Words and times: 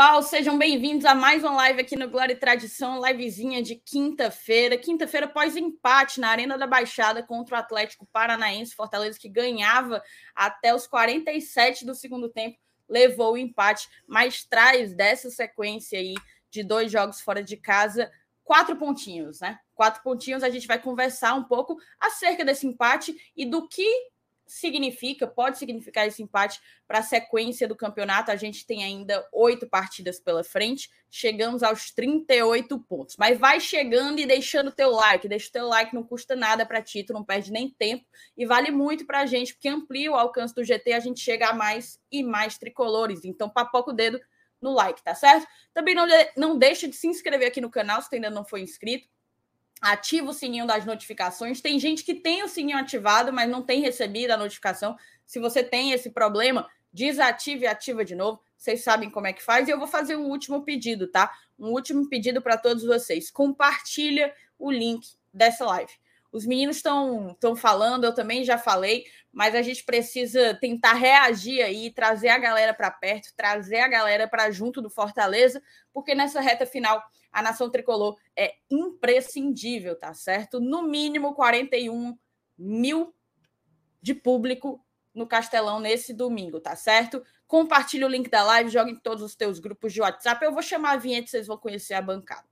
Pessoal. 0.00 0.22
Sejam 0.22 0.56
bem-vindos 0.56 1.04
a 1.04 1.14
mais 1.14 1.44
uma 1.44 1.56
live 1.56 1.82
aqui 1.82 1.94
no 1.94 2.08
Glória 2.08 2.32
e 2.32 2.36
Tradição, 2.36 3.06
livezinha 3.06 3.62
de 3.62 3.76
quinta-feira. 3.76 4.78
Quinta-feira 4.78 5.26
após 5.26 5.58
empate 5.58 6.20
na 6.20 6.30
Arena 6.30 6.56
da 6.56 6.66
Baixada 6.66 7.22
contra 7.22 7.54
o 7.54 7.58
Atlético 7.58 8.08
Paranaense, 8.10 8.74
Fortaleza 8.74 9.18
que 9.20 9.28
ganhava 9.28 10.02
até 10.34 10.74
os 10.74 10.86
47 10.86 11.84
do 11.84 11.94
segundo 11.94 12.30
tempo, 12.30 12.56
levou 12.88 13.34
o 13.34 13.36
empate, 13.36 13.90
mas 14.06 14.42
traz 14.42 14.94
dessa 14.94 15.28
sequência 15.28 15.98
aí 15.98 16.14
de 16.50 16.62
dois 16.62 16.90
jogos 16.90 17.20
fora 17.20 17.42
de 17.42 17.58
casa 17.58 18.10
quatro 18.42 18.76
pontinhos, 18.76 19.40
né? 19.40 19.58
Quatro 19.74 20.02
pontinhos, 20.02 20.42
a 20.42 20.48
gente 20.48 20.66
vai 20.66 20.80
conversar 20.80 21.34
um 21.34 21.44
pouco 21.44 21.76
acerca 22.00 22.42
desse 22.42 22.66
empate 22.66 23.14
e 23.36 23.44
do 23.44 23.68
que 23.68 23.86
significa, 24.50 25.26
pode 25.26 25.58
significar 25.58 26.06
esse 26.06 26.22
empate 26.22 26.60
para 26.86 26.98
a 26.98 27.02
sequência 27.02 27.68
do 27.68 27.76
campeonato. 27.76 28.30
A 28.30 28.36
gente 28.36 28.66
tem 28.66 28.82
ainda 28.82 29.24
oito 29.32 29.68
partidas 29.68 30.18
pela 30.18 30.42
frente, 30.42 30.90
chegamos 31.08 31.62
aos 31.62 31.92
38 31.92 32.78
pontos. 32.80 33.14
Mas 33.16 33.38
vai 33.38 33.60
chegando 33.60 34.18
e 34.18 34.26
deixando 34.26 34.68
o 34.68 34.72
teu 34.72 34.90
like, 34.90 35.28
deixa 35.28 35.48
o 35.48 35.52
teu 35.52 35.66
like, 35.68 35.94
não 35.94 36.02
custa 36.02 36.34
nada 36.34 36.66
para 36.66 36.82
ti, 36.82 37.04
tu 37.04 37.12
não 37.12 37.24
perde 37.24 37.52
nem 37.52 37.70
tempo 37.70 38.04
e 38.36 38.44
vale 38.44 38.72
muito 38.72 39.06
para 39.06 39.20
a 39.20 39.26
gente, 39.26 39.54
porque 39.54 39.68
amplia 39.68 40.10
o 40.10 40.16
alcance 40.16 40.54
do 40.54 40.64
GT, 40.64 40.92
a 40.92 41.00
gente 41.00 41.20
chega 41.20 41.50
a 41.50 41.54
mais 41.54 41.98
e 42.10 42.22
mais 42.22 42.58
tricolores. 42.58 43.24
Então, 43.24 43.48
papoca 43.48 43.92
o 43.92 43.94
dedo 43.94 44.20
no 44.60 44.72
like, 44.72 45.02
tá 45.02 45.14
certo? 45.14 45.46
Também 45.72 45.94
não, 45.94 46.06
não 46.36 46.58
deixa 46.58 46.88
de 46.88 46.96
se 46.96 47.06
inscrever 47.06 47.48
aqui 47.48 47.60
no 47.60 47.70
canal 47.70 48.02
se 48.02 48.10
tu 48.10 48.14
ainda 48.14 48.30
não 48.30 48.44
foi 48.44 48.60
inscrito 48.60 49.08
ativa 49.80 50.30
o 50.30 50.34
sininho 50.34 50.66
das 50.66 50.84
notificações. 50.84 51.60
Tem 51.60 51.78
gente 51.78 52.04
que 52.04 52.14
tem 52.14 52.42
o 52.42 52.48
sininho 52.48 52.78
ativado, 52.78 53.32
mas 53.32 53.48
não 53.48 53.62
tem 53.62 53.80
recebido 53.80 54.32
a 54.32 54.36
notificação. 54.36 54.96
Se 55.24 55.38
você 55.38 55.62
tem 55.62 55.92
esse 55.92 56.10
problema, 56.10 56.68
desative 56.92 57.64
e 57.64 57.66
ativa 57.66 58.04
de 58.04 58.14
novo. 58.14 58.40
Vocês 58.56 58.82
sabem 58.82 59.10
como 59.10 59.26
é 59.26 59.32
que 59.32 59.42
faz. 59.42 59.68
E 59.68 59.70
eu 59.70 59.78
vou 59.78 59.88
fazer 59.88 60.16
um 60.16 60.26
último 60.26 60.62
pedido, 60.62 61.08
tá? 61.08 61.32
Um 61.58 61.68
último 61.68 62.08
pedido 62.08 62.42
para 62.42 62.58
todos 62.58 62.84
vocês. 62.84 63.30
Compartilha 63.30 64.34
o 64.58 64.70
link 64.70 65.06
dessa 65.32 65.64
live. 65.64 65.92
Os 66.32 66.46
meninos 66.46 66.76
estão 66.76 67.36
falando, 67.56 68.04
eu 68.04 68.14
também 68.14 68.44
já 68.44 68.56
falei, 68.56 69.04
mas 69.32 69.54
a 69.54 69.62
gente 69.62 69.84
precisa 69.84 70.54
tentar 70.54 70.94
reagir 70.94 71.62
aí, 71.62 71.92
trazer 71.92 72.28
a 72.28 72.38
galera 72.38 72.72
para 72.72 72.90
perto, 72.90 73.34
trazer 73.36 73.80
a 73.80 73.88
galera 73.88 74.28
para 74.28 74.50
junto 74.50 74.80
do 74.80 74.88
Fortaleza, 74.88 75.60
porque 75.92 76.14
nessa 76.14 76.40
reta 76.40 76.64
final 76.64 77.02
a 77.32 77.42
nação 77.42 77.70
tricolor 77.70 78.16
é 78.36 78.54
imprescindível, 78.70 79.98
tá 79.98 80.14
certo? 80.14 80.60
No 80.60 80.82
mínimo 80.82 81.34
41 81.34 82.16
mil 82.58 83.14
de 84.02 84.14
público 84.14 84.84
no 85.14 85.26
Castelão 85.26 85.80
nesse 85.80 86.12
domingo, 86.12 86.60
tá 86.60 86.76
certo? 86.76 87.22
Compartilhe 87.46 88.04
o 88.04 88.08
link 88.08 88.30
da 88.30 88.44
live, 88.44 88.70
jogue 88.70 88.92
em 88.92 88.96
todos 88.96 89.22
os 89.24 89.34
teus 89.34 89.58
grupos 89.58 89.92
de 89.92 90.00
WhatsApp. 90.00 90.44
Eu 90.44 90.52
vou 90.52 90.62
chamar 90.62 90.92
a 90.92 90.96
vinheta 90.96 91.26
e 91.26 91.30
vocês 91.30 91.46
vão 91.46 91.56
conhecer 91.56 91.94
a 91.94 92.02
bancada. 92.02 92.48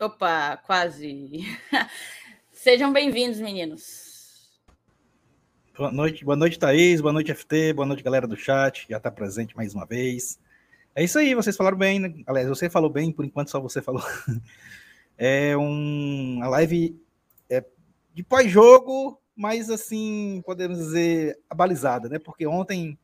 Opa, 0.00 0.56
quase. 0.58 1.40
Sejam 2.52 2.92
bem-vindos, 2.92 3.40
meninos. 3.40 4.48
Boa 5.76 5.90
noite, 5.90 6.24
boa 6.24 6.36
noite, 6.36 6.56
Thaís. 6.56 7.00
Boa 7.00 7.12
noite, 7.12 7.34
FT. 7.34 7.72
Boa 7.72 7.84
noite, 7.84 8.04
galera 8.04 8.24
do 8.24 8.36
chat. 8.36 8.86
Já 8.88 8.98
está 8.98 9.10
presente 9.10 9.56
mais 9.56 9.74
uma 9.74 9.84
vez. 9.84 10.38
É 10.94 11.02
isso 11.02 11.18
aí, 11.18 11.34
vocês 11.34 11.56
falaram 11.56 11.76
bem, 11.76 11.98
né? 11.98 12.14
Aliás, 12.28 12.48
você 12.48 12.70
falou 12.70 12.88
bem, 12.88 13.10
por 13.10 13.24
enquanto 13.24 13.50
só 13.50 13.60
você 13.60 13.82
falou. 13.82 14.02
É 15.20 15.56
um, 15.56 16.38
live 16.48 16.96
é, 17.50 17.64
de 18.14 18.22
pós-jogo, 18.22 19.20
mas 19.34 19.68
assim, 19.68 20.40
podemos 20.46 20.78
dizer, 20.78 21.36
abalizada, 21.50 22.08
né? 22.08 22.20
Porque 22.20 22.46
ontem 22.46 22.96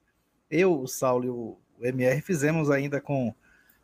eu, 0.48 0.80
o 0.80 0.86
Saulo 0.86 1.24
e 1.24 1.28
o 1.28 1.58
MR 1.80 2.22
fizemos 2.22 2.70
ainda 2.70 3.00
com, 3.00 3.34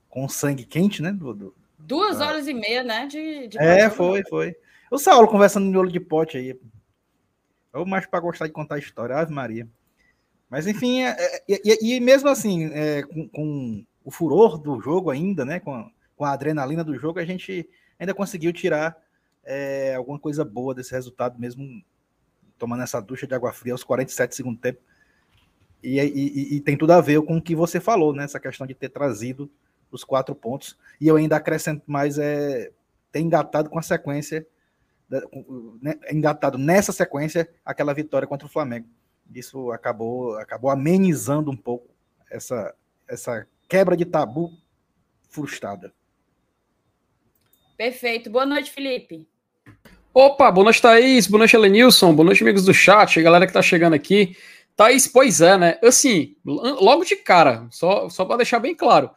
com 0.09 0.29
sangue 0.29 0.65
quente, 0.65 1.03
né? 1.03 1.11
Do, 1.11 1.35
do, 1.35 1.55
Duas 1.81 2.21
ah. 2.21 2.29
horas 2.29 2.47
e 2.47 2.55
meia, 2.55 2.83
né? 2.83 3.07
De, 3.07 3.49
de 3.49 3.59
é, 3.59 3.91
foi, 3.91 4.23
foi. 4.29 4.55
O 4.91 4.99
Saulo 4.99 5.29
conversando 5.29 5.65
no 5.65 5.71
miolo 5.71 5.91
de 5.91 6.01
pote 6.01 6.37
aí. 6.37 6.59
É 7.73 7.79
o 7.79 7.87
mais 7.87 8.07
para 8.07 8.21
gostar 8.21 8.47
de 8.47 8.53
contar 8.53 8.79
história, 8.79 9.17
Ave 9.17 9.33
Maria. 9.33 9.69
Mas 10.49 10.67
enfim, 10.67 11.03
é, 11.03 11.11
é, 11.11 11.43
e, 11.49 11.97
e, 11.97 12.01
mesmo 12.01 12.29
assim, 12.29 12.71
é, 12.73 13.03
com, 13.03 13.29
com, 13.29 13.87
o 14.05 14.11
furor 14.11 14.59
do 14.59 14.81
jogo 14.81 15.11
ainda, 15.11 15.45
né? 15.45 15.61
Com, 15.61 15.89
com 16.17 16.25
a 16.25 16.33
adrenalina 16.33 16.83
do 16.83 16.99
jogo, 16.99 17.21
a 17.21 17.25
gente 17.25 17.69
ainda 17.99 18.13
conseguiu 18.13 18.53
tirar 18.53 18.97
é, 19.45 19.95
alguma 19.95 20.19
coisa 20.19 20.45
boa 20.45 20.75
desse 20.75 20.93
resultado, 20.93 21.39
mesmo 21.39 21.83
tomando 22.59 22.83
essa 22.83 23.01
ducha 23.01 23.27
de 23.27 23.35
água 23.35 23.53
fria 23.53 23.73
aos 23.73 23.85
47 23.85 24.35
segundos 24.35 24.61
tempo. 24.61 24.81
E, 25.83 25.99
e, 26.01 26.57
e, 26.57 26.61
tem 26.61 26.77
tudo 26.77 26.93
a 26.93 27.01
ver 27.01 27.23
com 27.23 27.37
o 27.37 27.43
que 27.43 27.55
você 27.55 27.81
falou, 27.81 28.13
né? 28.13 28.25
Essa 28.25 28.41
questão 28.41 28.67
de 28.67 28.75
ter 28.75 28.89
trazido 28.89 29.51
os 29.91 30.05
quatro 30.05 30.35
pontos. 30.35 30.79
E 31.01 31.09
eu 31.09 31.17
ainda 31.17 31.37
acrescento 31.37 31.83
mais, 31.87 32.19
é, 32.19 32.71
ter 33.11 33.21
engatado 33.21 33.69
com 33.69 33.79
a 33.79 33.83
sequência, 33.83 34.47
né, 35.83 35.99
engatado 36.11 36.57
nessa 36.57 36.93
sequência, 36.93 37.49
aquela 37.65 37.93
vitória 37.93 38.29
contra 38.29 38.47
o 38.47 38.51
Flamengo. 38.51 38.89
Isso 39.35 39.71
acabou, 39.73 40.37
acabou 40.39 40.71
amenizando 40.71 41.51
um 41.51 41.57
pouco 41.57 41.89
essa, 42.31 42.75
essa 43.09 43.47
quebra 43.69 43.97
de 43.97 44.05
tabu 44.05 44.51
frustrada. 45.29 45.93
Perfeito. 47.77 48.29
Boa 48.29 48.45
noite, 48.45 48.71
Felipe. 48.71 49.27
Opa, 50.13 50.51
boa 50.51 50.65
noite, 50.65 50.83
Thaís. 50.83 51.27
Boa 51.27 51.39
noite, 51.39 51.55
Elenilson. 51.55 52.15
Boa 52.15 52.27
noite, 52.27 52.43
amigos 52.43 52.65
do 52.65 52.75
chat, 52.75 53.23
galera 53.23 53.47
que 53.47 53.53
tá 53.53 53.63
chegando 53.63 53.95
aqui. 53.95 54.37
Thaís, 54.77 55.07
pois 55.07 55.41
é, 55.41 55.57
né? 55.57 55.79
Assim, 55.83 56.37
logo 56.45 57.05
de 57.05 57.17
cara, 57.17 57.67
só, 57.71 58.09
só 58.09 58.25
para 58.25 58.39
deixar 58.39 58.59
bem 58.59 58.75
claro, 58.75 59.11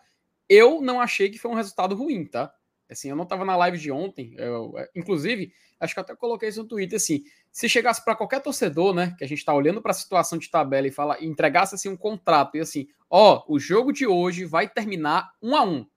eu 0.54 0.82
não 0.82 1.00
achei 1.00 1.30
que 1.30 1.40
foi 1.40 1.52
um 1.52 1.56
resultado 1.56 1.96
ruim, 1.96 2.26
tá? 2.26 2.54
Assim, 2.90 3.10
eu 3.10 3.16
não 3.16 3.24
estava 3.24 3.44
na 3.44 3.56
live 3.56 3.78
de 3.78 3.92
ontem, 3.92 4.36
eu, 4.38 4.78
é, 4.78 4.90
inclusive, 4.96 5.52
acho 5.80 5.94
que 5.94 6.00
até 6.00 6.16
coloquei 6.16 6.50
isso 6.50 6.62
no 6.62 6.68
Twitter, 6.68 6.98
assim, 6.98 7.24
se 7.52 7.68
chegasse 7.68 8.04
para 8.04 8.16
qualquer 8.16 8.42
torcedor, 8.42 8.94
né, 8.94 9.16
que 9.18 9.24
a 9.24 9.28
gente 9.28 9.40
está 9.40 9.54
olhando 9.54 9.82
para 9.82 9.92
a 9.92 9.96
situação 9.96 10.38
de 10.38 10.50
tabela 10.50 10.88
e 10.88 10.92
fala, 10.92 11.18
e 11.20 11.26
entregasse 11.26 11.74
assim 11.74 11.90
um 11.90 11.98
contrato 11.98 12.56
e 12.56 12.60
assim, 12.60 12.88
ó, 13.10 13.44
o 13.48 13.58
jogo 13.58 13.92
de 13.92 14.06
hoje 14.06 14.46
vai 14.46 14.70
terminar 14.70 15.32
um 15.42 15.56
a 15.56 15.64
um, 15.64 15.88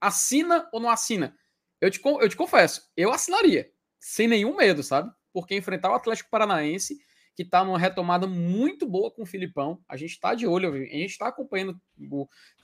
assina 0.00 0.68
ou 0.72 0.80
não 0.80 0.90
assina? 0.90 1.36
Eu 1.80 1.90
te, 1.90 2.00
eu 2.04 2.28
te 2.28 2.36
confesso, 2.36 2.90
eu 2.96 3.12
assinaria, 3.12 3.70
sem 3.98 4.26
nenhum 4.26 4.56
medo, 4.56 4.82
sabe? 4.82 5.10
Porque 5.32 5.54
enfrentar 5.54 5.90
o 5.90 5.94
Atlético 5.94 6.30
Paranaense 6.30 6.98
que 7.34 7.42
está 7.42 7.64
numa 7.64 7.78
retomada 7.78 8.26
muito 8.26 8.86
boa 8.86 9.10
com 9.10 9.22
o 9.22 9.26
Filipão. 9.26 9.80
A 9.88 9.96
gente 9.96 10.10
está 10.10 10.34
de 10.34 10.46
olho, 10.46 10.72
a 10.72 10.78
gente 10.78 11.10
está 11.10 11.28
acompanhando, 11.28 11.80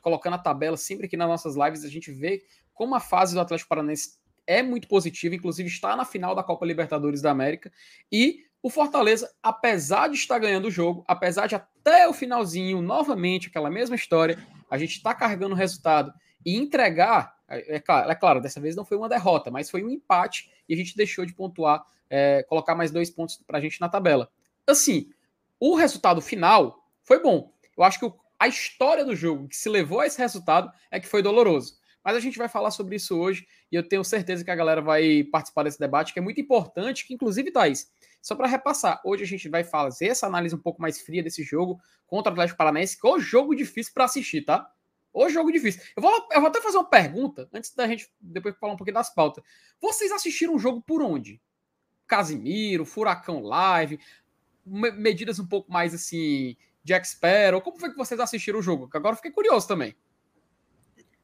colocando 0.03 0.35
a 0.35 0.39
tabela 0.39 0.77
sempre 0.77 1.07
aqui 1.07 1.17
nas 1.17 1.29
nossas 1.29 1.57
lives, 1.57 1.85
a 1.85 1.89
gente 1.89 2.11
vê 2.11 2.43
como 2.75 2.95
a 2.95 3.01
fase 3.01 3.35
do 3.35 3.41
Atlético 3.41 3.69
Paranaense 3.69 4.19
é 4.47 4.63
muito 4.63 4.87
positiva, 4.87 5.35
inclusive 5.35 5.69
está 5.69 5.97
na 5.97 6.05
final 6.05 6.35
da 6.35 6.43
Copa 6.43 6.65
Libertadores 6.65 7.21
da 7.21 7.31
América. 7.31 7.73
E 8.13 8.45
o 8.63 8.71
Fortaleza, 8.71 9.33
apesar 9.43 10.09
de 10.09 10.17
estar 10.17 10.39
ganhando 10.39 10.69
o 10.69 10.71
jogo, 10.71 11.05
apesar 11.09 11.47
de 11.47 11.55
até 11.55 12.09
o 12.09 12.13
finalzinho, 12.13 12.81
novamente, 12.81 13.49
aquela 13.49 13.71
mesma 13.71 13.97
história, 13.97 14.39
a 14.71 14.79
gente 14.79 14.97
está 14.97 15.15
carregando 15.15 15.55
o 15.55 15.59
resultado 15.59 16.13
e 16.45 16.57
entregar. 16.57 17.35
É, 17.49 17.77
é, 17.77 17.81
claro, 17.81 18.11
é 18.11 18.15
claro, 18.15 18.41
dessa 18.41 18.61
vez 18.61 18.77
não 18.77 18.85
foi 18.85 18.97
uma 18.97 19.09
derrota, 19.09 19.51
mas 19.51 19.71
foi 19.71 19.83
um 19.83 19.91
empate 19.91 20.51
e 20.69 20.75
a 20.75 20.77
gente 20.77 20.97
deixou 20.97 21.25
de 21.25 21.35
pontuar, 21.35 21.85
é, 22.11 22.43
colocar 22.45 22.75
mais 22.75 22.91
dois 22.91 23.11
pontos 23.11 23.37
para 23.47 23.59
a 23.59 23.61
gente 23.61 23.81
na 23.81 23.89
tabela 23.89 24.31
assim, 24.73 25.11
o 25.61 25.75
resultado 25.75 26.21
final 26.21 26.85
foi 27.03 27.23
bom. 27.23 27.53
Eu 27.77 27.85
acho 27.85 28.01
que 28.01 28.13
a 28.39 28.49
história 28.49 29.05
do 29.05 29.17
jogo 29.17 29.49
que 29.49 29.57
se 29.57 29.69
levou 29.69 30.01
a 30.01 30.07
esse 30.07 30.19
resultado 30.19 30.71
é 30.91 31.01
que 31.01 31.07
foi 31.07 31.23
doloroso. 31.23 31.79
Mas 32.05 32.17
a 32.17 32.21
gente 32.21 32.39
vai 32.39 32.49
falar 32.49 32.71
sobre 32.71 32.97
isso 32.97 33.19
hoje 33.19 33.47
e 33.71 33.75
eu 33.75 33.87
tenho 33.87 34.05
certeza 34.05 34.45
que 34.45 34.51
a 34.51 34.55
galera 34.55 34.81
vai 34.81 35.25
participar 35.25 35.65
desse 35.65 35.79
debate, 35.79 36.13
que 36.13 36.19
é 36.19 36.23
muito 36.23 36.41
importante, 36.41 37.05
que 37.05 37.13
inclusive, 37.13 37.51
Thaís, 37.51 37.91
só 38.23 38.37
para 38.37 38.47
repassar, 38.47 39.01
hoje 39.05 39.25
a 39.25 39.27
gente 39.27 39.49
vai 39.49 39.65
fazer 39.65 40.07
essa 40.07 40.27
análise 40.27 40.55
um 40.55 40.59
pouco 40.59 40.81
mais 40.81 41.01
fria 41.01 41.23
desse 41.23 41.43
jogo 41.43 41.81
contra 42.07 42.31
o 42.31 42.35
Atlético 42.35 42.59
Paranaense, 42.59 43.01
que 43.01 43.07
é 43.07 43.11
um 43.11 43.19
jogo 43.19 43.55
difícil 43.55 43.93
para 43.93 44.05
assistir, 44.05 44.43
tá? 44.43 44.71
O 45.13 45.29
jogo 45.29 45.51
difícil. 45.51 45.81
Eu 45.97 46.03
vou, 46.03 46.13
eu 46.31 46.41
vou 46.41 46.49
até 46.49 46.61
fazer 46.61 46.77
uma 46.77 46.89
pergunta, 46.89 47.49
antes 47.53 47.75
da 47.75 47.89
gente 47.89 48.09
depois 48.21 48.57
falar 48.57 48.75
um 48.75 48.77
pouquinho 48.77 48.95
das 48.95 49.13
pautas. 49.13 49.43
Vocês 49.81 50.13
assistiram 50.13 50.55
o 50.55 50.59
jogo 50.59 50.81
por 50.83 51.03
onde? 51.03 51.41
Casimiro, 52.07 52.85
Furacão 52.85 53.41
Live, 53.41 53.99
medidas 54.67 55.39
um 55.39 55.47
pouco 55.47 55.73
mais 55.73 55.95
assim 55.95 56.57
de 56.83 56.93
expert? 56.93 57.55
Ou 57.55 57.61
como 57.61 57.79
foi 57.79 57.91
que 57.91 57.97
vocês 57.97 58.19
assistiram 58.21 58.59
o 58.59 58.63
jogo? 58.63 58.89
Que 58.89 58.97
agora 58.97 59.13
eu 59.13 59.17
fiquei 59.17 59.31
curioso 59.31 59.67
também. 59.67 59.95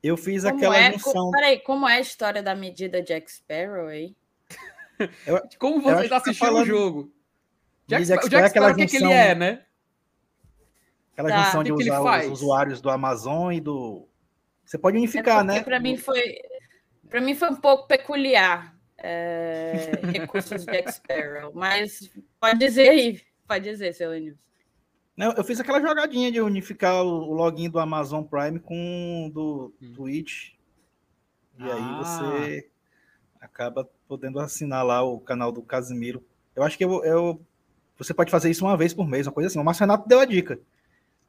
Eu 0.03 0.17
fiz 0.17 0.43
como 0.43 0.57
aquela 0.57 0.77
é, 0.77 0.93
junção. 0.93 1.31
peraí, 1.31 1.61
como 1.61 1.89
é 1.89 1.95
a 1.95 2.01
história 2.01 2.43
da 2.43 2.55
medida 2.55 3.01
de 3.01 3.13
Sparrow 3.29 3.87
aí? 3.87 4.17
eu, 5.27 5.41
como 5.59 5.81
vocês 5.81 6.09
tá 6.09 6.17
assistiram 6.17 6.63
o 6.63 6.65
jogo? 6.65 7.13
Jack, 7.87 8.05
Jack, 8.05 8.29
Jack 8.29 8.51
Sparrow, 8.51 8.73
o 8.73 8.77
que, 8.77 8.87
que 8.87 8.97
ele 8.97 9.13
é, 9.13 9.35
né? 9.35 9.65
Aquela 11.13 11.29
tá. 11.29 11.45
junção 11.45 11.63
de 11.63 11.73
usar 11.73 12.25
os 12.25 12.31
usuários 12.31 12.81
do 12.81 12.91
Amazon 12.91 13.53
e 13.53 13.61
do. 13.61 14.09
Você 14.65 14.79
pode 14.79 14.97
unificar, 14.97 15.41
é 15.41 15.45
né? 15.45 15.63
Para 15.63 15.79
mim 15.79 15.97
foi. 15.97 16.21
Para 17.09 17.21
mim 17.21 17.35
foi 17.35 17.51
um 17.51 17.57
pouco 17.57 17.87
peculiar 17.87 18.75
é, 18.97 19.93
recursos 20.13 20.65
de 20.65 20.83
Xparrow, 20.91 21.53
mas 21.55 22.11
pode 22.41 22.59
dizer 22.59 22.89
aí, 22.89 23.21
pode 23.53 23.69
dizer, 23.69 23.95
seu 23.95 24.11
Lenilson. 24.11 24.39
Não, 25.17 25.33
eu 25.33 25.45
fiz 25.45 25.61
aquela 25.61 25.81
jogadinha 25.81 26.33
de 26.33 26.41
unificar 26.41 27.03
o 27.03 27.33
login 27.35 27.69
do 27.69 27.79
Amazon 27.79 28.25
Prime 28.25 28.59
com 28.59 29.31
do 29.33 29.73
hum. 29.81 29.93
Twitch. 29.95 30.53
E 31.59 31.63
ah. 31.63 31.75
aí 31.75 31.99
você 31.99 32.71
acaba 33.41 33.89
podendo 34.09 34.41
assinar 34.41 34.85
lá 34.85 35.03
o 35.03 35.21
canal 35.21 35.53
do 35.53 35.63
Casimiro. 35.63 36.25
Eu 36.57 36.63
acho 36.63 36.79
que 36.79 36.85
eu, 36.85 37.05
eu, 37.05 37.41
você 37.99 38.15
pode 38.15 38.31
fazer 38.31 38.51
isso 38.51 38.65
uma 38.65 38.77
vez 38.77 38.95
por 38.95 39.07
mês, 39.07 39.27
uma 39.27 39.33
coisa 39.33 39.49
assim. 39.49 39.59
O 39.59 39.65
Márcio 39.65 39.83
Renato 39.83 40.09
deu 40.09 40.21
a 40.21 40.25
dica. 40.25 40.59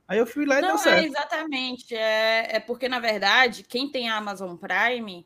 Aí 0.07 0.17
eu 0.17 0.25
fui 0.25 0.45
lá 0.45 0.59
e 0.59 0.61
Não, 0.61 0.69
deu 0.69 0.77
certo. 0.77 1.03
É 1.03 1.07
exatamente. 1.07 1.95
É, 1.95 2.55
é 2.55 2.59
porque, 2.59 2.87
na 2.87 2.99
verdade, 2.99 3.63
quem 3.63 3.89
tem 3.89 4.09
a 4.09 4.17
Amazon 4.17 4.55
Prime 4.55 5.25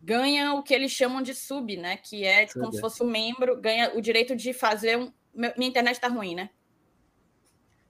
ganha 0.00 0.54
o 0.54 0.62
que 0.62 0.74
eles 0.74 0.92
chamam 0.92 1.22
de 1.22 1.34
sub, 1.34 1.76
né? 1.76 1.96
Que 1.96 2.24
é 2.24 2.46
como 2.46 2.68
é. 2.68 2.72
se 2.72 2.80
fosse 2.80 3.02
um 3.02 3.06
membro, 3.06 3.60
ganha 3.60 3.96
o 3.96 4.00
direito 4.00 4.36
de 4.36 4.52
fazer 4.52 4.98
um. 4.98 5.12
Minha 5.56 5.68
internet 5.68 6.00
tá 6.00 6.08
ruim, 6.08 6.34
né? 6.34 6.50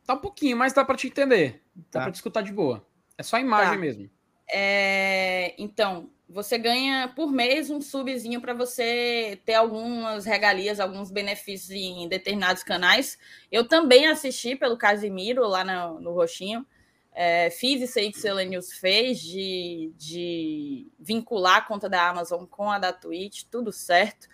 Tá 0.07 0.15
um 0.15 0.19
pouquinho, 0.19 0.57
mas 0.57 0.73
dá 0.73 0.85
para 0.85 0.97
te 0.97 1.07
entender. 1.07 1.63
Dá 1.75 1.83
tá. 1.91 2.01
para 2.03 2.13
te 2.13 2.17
escutar 2.17 2.43
de 2.43 2.53
boa. 2.53 2.87
É 3.17 3.23
só 3.23 3.37
a 3.37 3.41
imagem 3.41 3.75
tá. 3.75 3.79
mesmo. 3.79 4.11
É... 4.51 5.55
Então, 5.59 6.11
você 6.29 6.59
ganha 6.59 7.09
por 7.17 7.33
mês 7.33 7.71
um 7.71 7.81
subzinho 7.81 8.41
para 8.41 8.53
você 8.53 9.41
ter 9.47 9.55
algumas 9.55 10.27
regalias, 10.27 10.79
alguns 10.79 11.11
benefícios 11.11 11.71
em 11.71 12.07
determinados 12.07 12.63
canais. 12.63 13.19
Eu 13.51 13.67
também 13.67 14.07
assisti 14.07 14.55
pelo 14.55 14.77
Casimiro 14.77 15.47
lá 15.47 15.65
no, 15.65 16.01
no 16.01 16.13
Roxinho. 16.13 16.67
É, 17.13 17.51
fiz 17.51 17.81
isso 17.83 17.99
aí 17.99 18.13
que 18.13 18.19
o 18.19 18.21
Selenius 18.21 18.73
fez 18.75 19.19
de, 19.21 19.93
de 19.97 20.87
vincular 21.01 21.57
a 21.57 21.63
conta 21.63 21.89
da 21.89 22.09
Amazon 22.09 22.45
com 22.45 22.71
a 22.71 22.79
da 22.79 22.93
Twitch, 22.93 23.45
tudo 23.51 23.73
certo. 23.73 24.29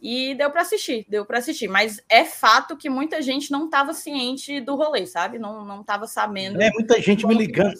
E 0.00 0.34
deu 0.36 0.48
para 0.50 0.62
assistir, 0.62 1.04
deu 1.08 1.26
para 1.26 1.38
assistir. 1.38 1.66
Mas 1.66 2.00
é 2.08 2.24
fato 2.24 2.76
que 2.76 2.88
muita 2.88 3.20
gente 3.20 3.50
não 3.50 3.64
estava 3.64 3.92
ciente 3.92 4.60
do 4.60 4.76
rolê, 4.76 5.04
sabe? 5.06 5.38
Não, 5.38 5.64
não 5.64 5.82
tava 5.82 6.06
sabendo. 6.06 6.62
É, 6.62 6.70
muita 6.70 7.00
gente 7.02 7.26
me 7.26 7.34
ligando. 7.34 7.74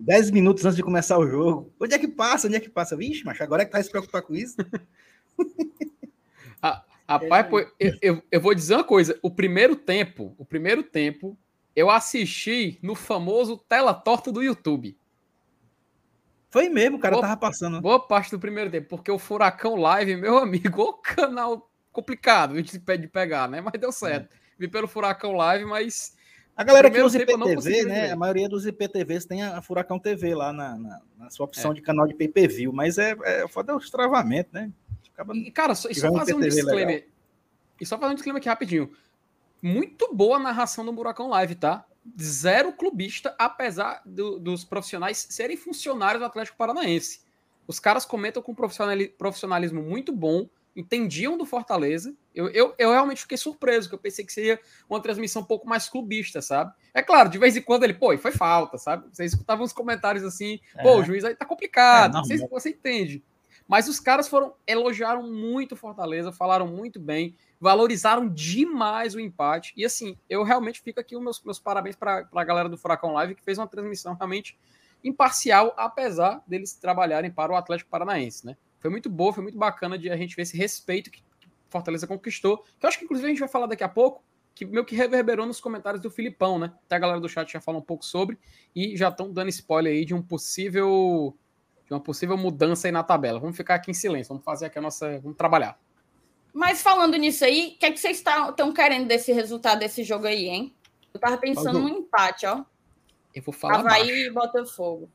Dez 0.00 0.30
minutos 0.30 0.64
antes 0.64 0.76
de 0.76 0.82
começar 0.82 1.18
o 1.18 1.28
jogo. 1.28 1.70
Onde 1.78 1.94
é 1.94 1.98
que 1.98 2.08
passa? 2.08 2.46
Onde 2.46 2.56
é 2.56 2.60
que 2.60 2.70
passa? 2.70 2.96
Vixe, 2.96 3.24
mas 3.24 3.38
agora 3.40 3.62
é 3.62 3.64
que 3.66 3.72
tá 3.72 3.82
se 3.82 3.90
preocupar 3.90 4.22
com 4.22 4.34
isso. 4.34 4.56
ah, 6.62 6.82
rapaz, 7.06 7.46
pô, 7.46 7.60
eu, 7.78 7.98
eu, 8.00 8.22
eu 8.30 8.40
vou 8.40 8.54
dizer 8.54 8.76
uma 8.76 8.84
coisa. 8.84 9.18
O 9.22 9.30
primeiro 9.30 9.76
tempo, 9.76 10.34
o 10.38 10.46
primeiro 10.46 10.82
tempo, 10.82 11.36
eu 11.76 11.90
assisti 11.90 12.78
no 12.82 12.94
famoso 12.94 13.58
tela 13.68 13.92
torta 13.92 14.32
do 14.32 14.42
YouTube. 14.42 14.96
Foi 16.52 16.68
mesmo, 16.68 16.98
o 16.98 17.00
cara 17.00 17.14
boa, 17.14 17.22
tava 17.26 17.40
passando. 17.40 17.80
Boa 17.80 17.98
parte 17.98 18.30
do 18.30 18.38
primeiro 18.38 18.70
tempo, 18.70 18.86
porque 18.86 19.10
o 19.10 19.18
Furacão 19.18 19.74
Live, 19.74 20.16
meu 20.16 20.36
amigo, 20.36 20.82
o 20.84 20.92
canal 20.92 21.72
complicado 21.90 22.62
de 22.62 22.78
de 22.78 23.08
pegar, 23.08 23.48
né? 23.48 23.62
Mas 23.62 23.80
deu 23.80 23.90
certo. 23.90 24.26
É. 24.30 24.36
Vi 24.58 24.68
pelo 24.68 24.86
Furacão 24.86 25.32
Live, 25.32 25.64
mas. 25.64 26.14
A 26.54 26.62
galera 26.62 26.90
que 26.90 27.00
usa 27.00 27.22
IPTV, 27.22 27.84
né? 27.86 28.12
A 28.12 28.16
maioria 28.16 28.50
dos 28.50 28.66
IPTVs 28.66 29.24
tem 29.24 29.42
a 29.42 29.62
Furacão 29.62 29.98
TV 29.98 30.34
lá 30.34 30.52
na, 30.52 30.76
na, 30.76 31.00
na 31.16 31.30
sua 31.30 31.46
opção 31.46 31.70
é. 31.72 31.74
de 31.74 31.80
canal 31.80 32.06
de 32.06 32.12
pay-per-view, 32.12 32.70
mas 32.70 32.98
é, 32.98 33.16
é 33.24 33.48
foda 33.48 33.74
os 33.74 33.88
travamentos, 33.88 34.52
né? 34.52 34.70
Acaba 35.14 35.34
e, 35.34 35.50
cara, 35.50 35.74
só, 35.74 35.88
e 35.88 35.94
só 35.94 36.12
fazer 36.12 36.34
um 36.34 36.40
disclaimer. 36.40 36.96
Legal. 36.96 37.08
E 37.80 37.86
só 37.86 37.98
fazer 37.98 38.12
um 38.12 38.14
disclaimer 38.14 38.40
aqui 38.40 38.48
rapidinho. 38.50 38.92
Muito 39.62 40.14
boa 40.14 40.36
a 40.36 40.40
narração 40.40 40.84
do 40.84 40.92
Buracão 40.92 41.28
Live, 41.28 41.54
tá? 41.54 41.86
Zero 42.20 42.72
clubista, 42.72 43.34
apesar 43.38 44.02
do, 44.04 44.38
dos 44.38 44.64
profissionais 44.64 45.26
serem 45.30 45.56
funcionários 45.56 46.20
do 46.20 46.26
Atlético 46.26 46.56
Paranaense. 46.56 47.20
Os 47.66 47.78
caras 47.78 48.04
comentam 48.04 48.42
com 48.42 48.54
profissionalismo 48.54 49.82
muito 49.82 50.12
bom, 50.12 50.48
entendiam 50.74 51.36
do 51.36 51.46
Fortaleza. 51.46 52.14
Eu, 52.34 52.48
eu, 52.48 52.74
eu 52.78 52.90
realmente 52.90 53.22
fiquei 53.22 53.36
surpreso, 53.36 53.88
que 53.88 53.94
eu 53.94 53.98
pensei 53.98 54.24
que 54.24 54.32
seria 54.32 54.58
uma 54.88 55.00
transmissão 55.00 55.42
um 55.42 55.44
pouco 55.44 55.68
mais 55.68 55.88
clubista, 55.88 56.42
sabe? 56.42 56.72
É 56.92 57.02
claro, 57.02 57.28
de 57.28 57.38
vez 57.38 57.56
em 57.56 57.62
quando 57.62 57.84
ele, 57.84 57.94
pô, 57.94 58.16
foi 58.18 58.32
falta, 58.32 58.78
sabe? 58.78 59.06
Você 59.12 59.24
escutava 59.24 59.62
uns 59.62 59.72
comentários 59.72 60.24
assim, 60.24 60.58
é. 60.76 60.82
pô, 60.82 60.98
o 60.98 61.04
juiz 61.04 61.24
aí 61.24 61.34
tá 61.34 61.44
complicado, 61.44 62.16
é, 62.16 62.18
não 62.18 62.24
sei 62.24 62.38
se 62.38 62.48
você 62.48 62.70
entende. 62.70 63.22
Mas 63.72 63.88
os 63.88 63.98
caras 63.98 64.28
foram, 64.28 64.52
elogiaram 64.66 65.22
muito 65.22 65.74
Fortaleza, 65.74 66.30
falaram 66.30 66.66
muito 66.66 67.00
bem, 67.00 67.34
valorizaram 67.58 68.28
demais 68.28 69.14
o 69.14 69.18
empate. 69.18 69.72
E 69.74 69.82
assim, 69.82 70.14
eu 70.28 70.42
realmente 70.42 70.82
fico 70.82 71.00
aqui 71.00 71.16
os 71.16 71.22
meus, 71.22 71.42
meus 71.42 71.58
parabéns 71.58 71.96
para 71.96 72.28
a 72.30 72.44
galera 72.44 72.68
do 72.68 72.76
Furacão 72.76 73.14
Live, 73.14 73.34
que 73.34 73.42
fez 73.42 73.56
uma 73.56 73.66
transmissão 73.66 74.12
realmente 74.12 74.58
imparcial, 75.02 75.72
apesar 75.74 76.42
deles 76.46 76.74
trabalharem 76.74 77.30
para 77.30 77.50
o 77.50 77.56
Atlético 77.56 77.88
Paranaense, 77.88 78.44
né? 78.44 78.58
Foi 78.78 78.90
muito 78.90 79.08
boa, 79.08 79.32
foi 79.32 79.42
muito 79.42 79.56
bacana 79.56 79.96
de 79.98 80.10
a 80.10 80.18
gente 80.18 80.36
ver 80.36 80.42
esse 80.42 80.54
respeito 80.54 81.10
que 81.10 81.24
Fortaleza 81.70 82.06
conquistou, 82.06 82.58
que 82.78 82.84
eu 82.84 82.88
acho 82.88 82.98
que 82.98 83.06
inclusive 83.06 83.26
a 83.26 83.30
gente 83.30 83.40
vai 83.40 83.48
falar 83.48 83.68
daqui 83.68 83.82
a 83.82 83.88
pouco, 83.88 84.22
que 84.54 84.66
meio 84.66 84.84
que 84.84 84.94
reverberou 84.94 85.46
nos 85.46 85.62
comentários 85.62 86.02
do 86.02 86.10
Filipão, 86.10 86.58
né? 86.58 86.74
Até 86.84 86.96
a 86.96 86.98
galera 86.98 87.20
do 87.20 87.26
chat 87.26 87.50
já 87.50 87.58
falou 87.58 87.80
um 87.80 87.84
pouco 87.84 88.04
sobre 88.04 88.38
e 88.76 88.98
já 88.98 89.08
estão 89.08 89.32
dando 89.32 89.48
spoiler 89.48 89.94
aí 89.94 90.04
de 90.04 90.12
um 90.12 90.20
possível 90.20 91.34
de 91.86 91.92
uma 91.92 92.00
possível 92.00 92.36
mudança 92.36 92.88
aí 92.88 92.92
na 92.92 93.02
tabela. 93.02 93.38
Vamos 93.38 93.56
ficar 93.56 93.76
aqui 93.76 93.90
em 93.90 93.94
silêncio, 93.94 94.28
vamos 94.28 94.44
fazer 94.44 94.66
aqui 94.66 94.78
a 94.78 94.82
nossa, 94.82 95.18
vamos 95.20 95.36
trabalhar. 95.36 95.78
Mas 96.52 96.82
falando 96.82 97.16
nisso 97.16 97.44
aí, 97.44 97.74
o 97.74 97.78
que, 97.78 97.86
é 97.86 97.92
que 97.92 97.98
vocês 97.98 98.18
estão 98.18 98.72
querendo 98.72 99.08
desse 99.08 99.32
resultado 99.32 99.80
desse 99.80 100.04
jogo 100.04 100.26
aí, 100.26 100.48
hein? 100.48 100.74
Eu 101.12 101.20
tava 101.20 101.38
pensando 101.38 101.78
num 101.78 101.88
empate, 101.88 102.46
ó. 102.46 102.64
Eu 103.34 103.42
vou 103.42 103.52
falar 103.52 103.80
Havaí 103.80 104.06
baixo. 104.06 104.12
e 104.12 104.30
Botafogo. 104.30 105.10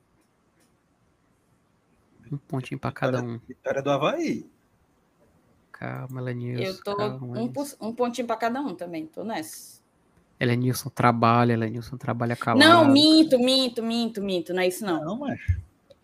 Um 2.31 2.37
pontinho 2.37 2.79
para 2.79 2.91
cada 2.91 3.21
um. 3.21 3.39
Vitória 3.47 3.81
do 3.81 3.91
Havaí. 3.91 4.49
Calma, 5.71 6.21
Elenilson. 6.21 6.63
Eu 6.63 6.83
tô 6.83 6.95
calma, 6.95 7.39
um, 7.39 7.53
um, 7.81 7.93
pontinho 7.93 8.25
para 8.25 8.35
cada 8.35 8.59
um 8.59 8.73
também, 8.73 9.05
tô 9.05 9.23
nessa. 9.23 9.79
Elenilson 10.39 10.89
trabalha, 10.89 11.53
Elenilson 11.53 11.97
trabalha 11.97 12.35
calado. 12.35 12.67
Não, 12.67 12.91
minto, 12.91 13.39
minto, 13.39 13.83
minto, 13.83 14.21
minto, 14.21 14.53
não 14.53 14.61
é 14.61 14.67
isso 14.67 14.83
não. 14.83 15.03
Não, 15.03 15.17
mas... 15.17 15.39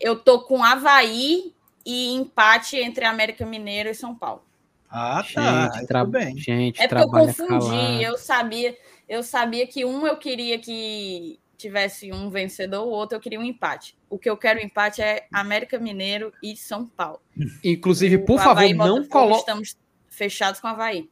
Eu 0.04 0.16
tô 0.16 0.42
com 0.42 0.62
Havaí 0.62 1.54
e 1.82 2.12
empate 2.12 2.76
entre 2.76 3.06
América 3.06 3.46
Mineiro 3.46 3.88
e 3.88 3.94
São 3.94 4.14
Paulo. 4.14 4.44
Ah, 4.90 5.24
tá. 5.32 5.70
Gente, 5.72 5.86
tra... 5.86 6.04
bem. 6.04 6.36
Gente, 6.36 6.78
é 6.78 6.86
porque 6.86 7.02
eu 7.02 7.08
confundi. 7.08 7.48
Calado. 7.48 8.02
Eu 8.02 8.18
sabia, 8.18 8.76
eu 9.08 9.22
sabia 9.22 9.66
que 9.66 9.82
um 9.82 10.06
eu 10.06 10.18
queria 10.18 10.58
que 10.58 11.40
tivesse 11.56 12.12
um 12.12 12.28
vencedor, 12.28 12.86
o 12.86 12.90
outro 12.90 13.16
eu 13.16 13.20
queria 13.20 13.40
um 13.40 13.42
empate. 13.42 13.96
O 14.10 14.18
que 14.18 14.28
eu 14.28 14.36
quero 14.36 14.60
empate 14.60 15.00
é 15.00 15.26
América 15.32 15.78
Mineiro 15.78 16.34
e 16.42 16.54
São 16.54 16.84
Paulo. 16.86 17.22
Inclusive, 17.64 18.18
por 18.18 18.38
favor, 18.38 18.74
não 18.74 19.06
coloquem. 19.06 19.38
Estamos 19.38 19.76
fechados 20.10 20.60
com 20.60 20.68
o 20.68 20.70
Havaí. 20.70 21.08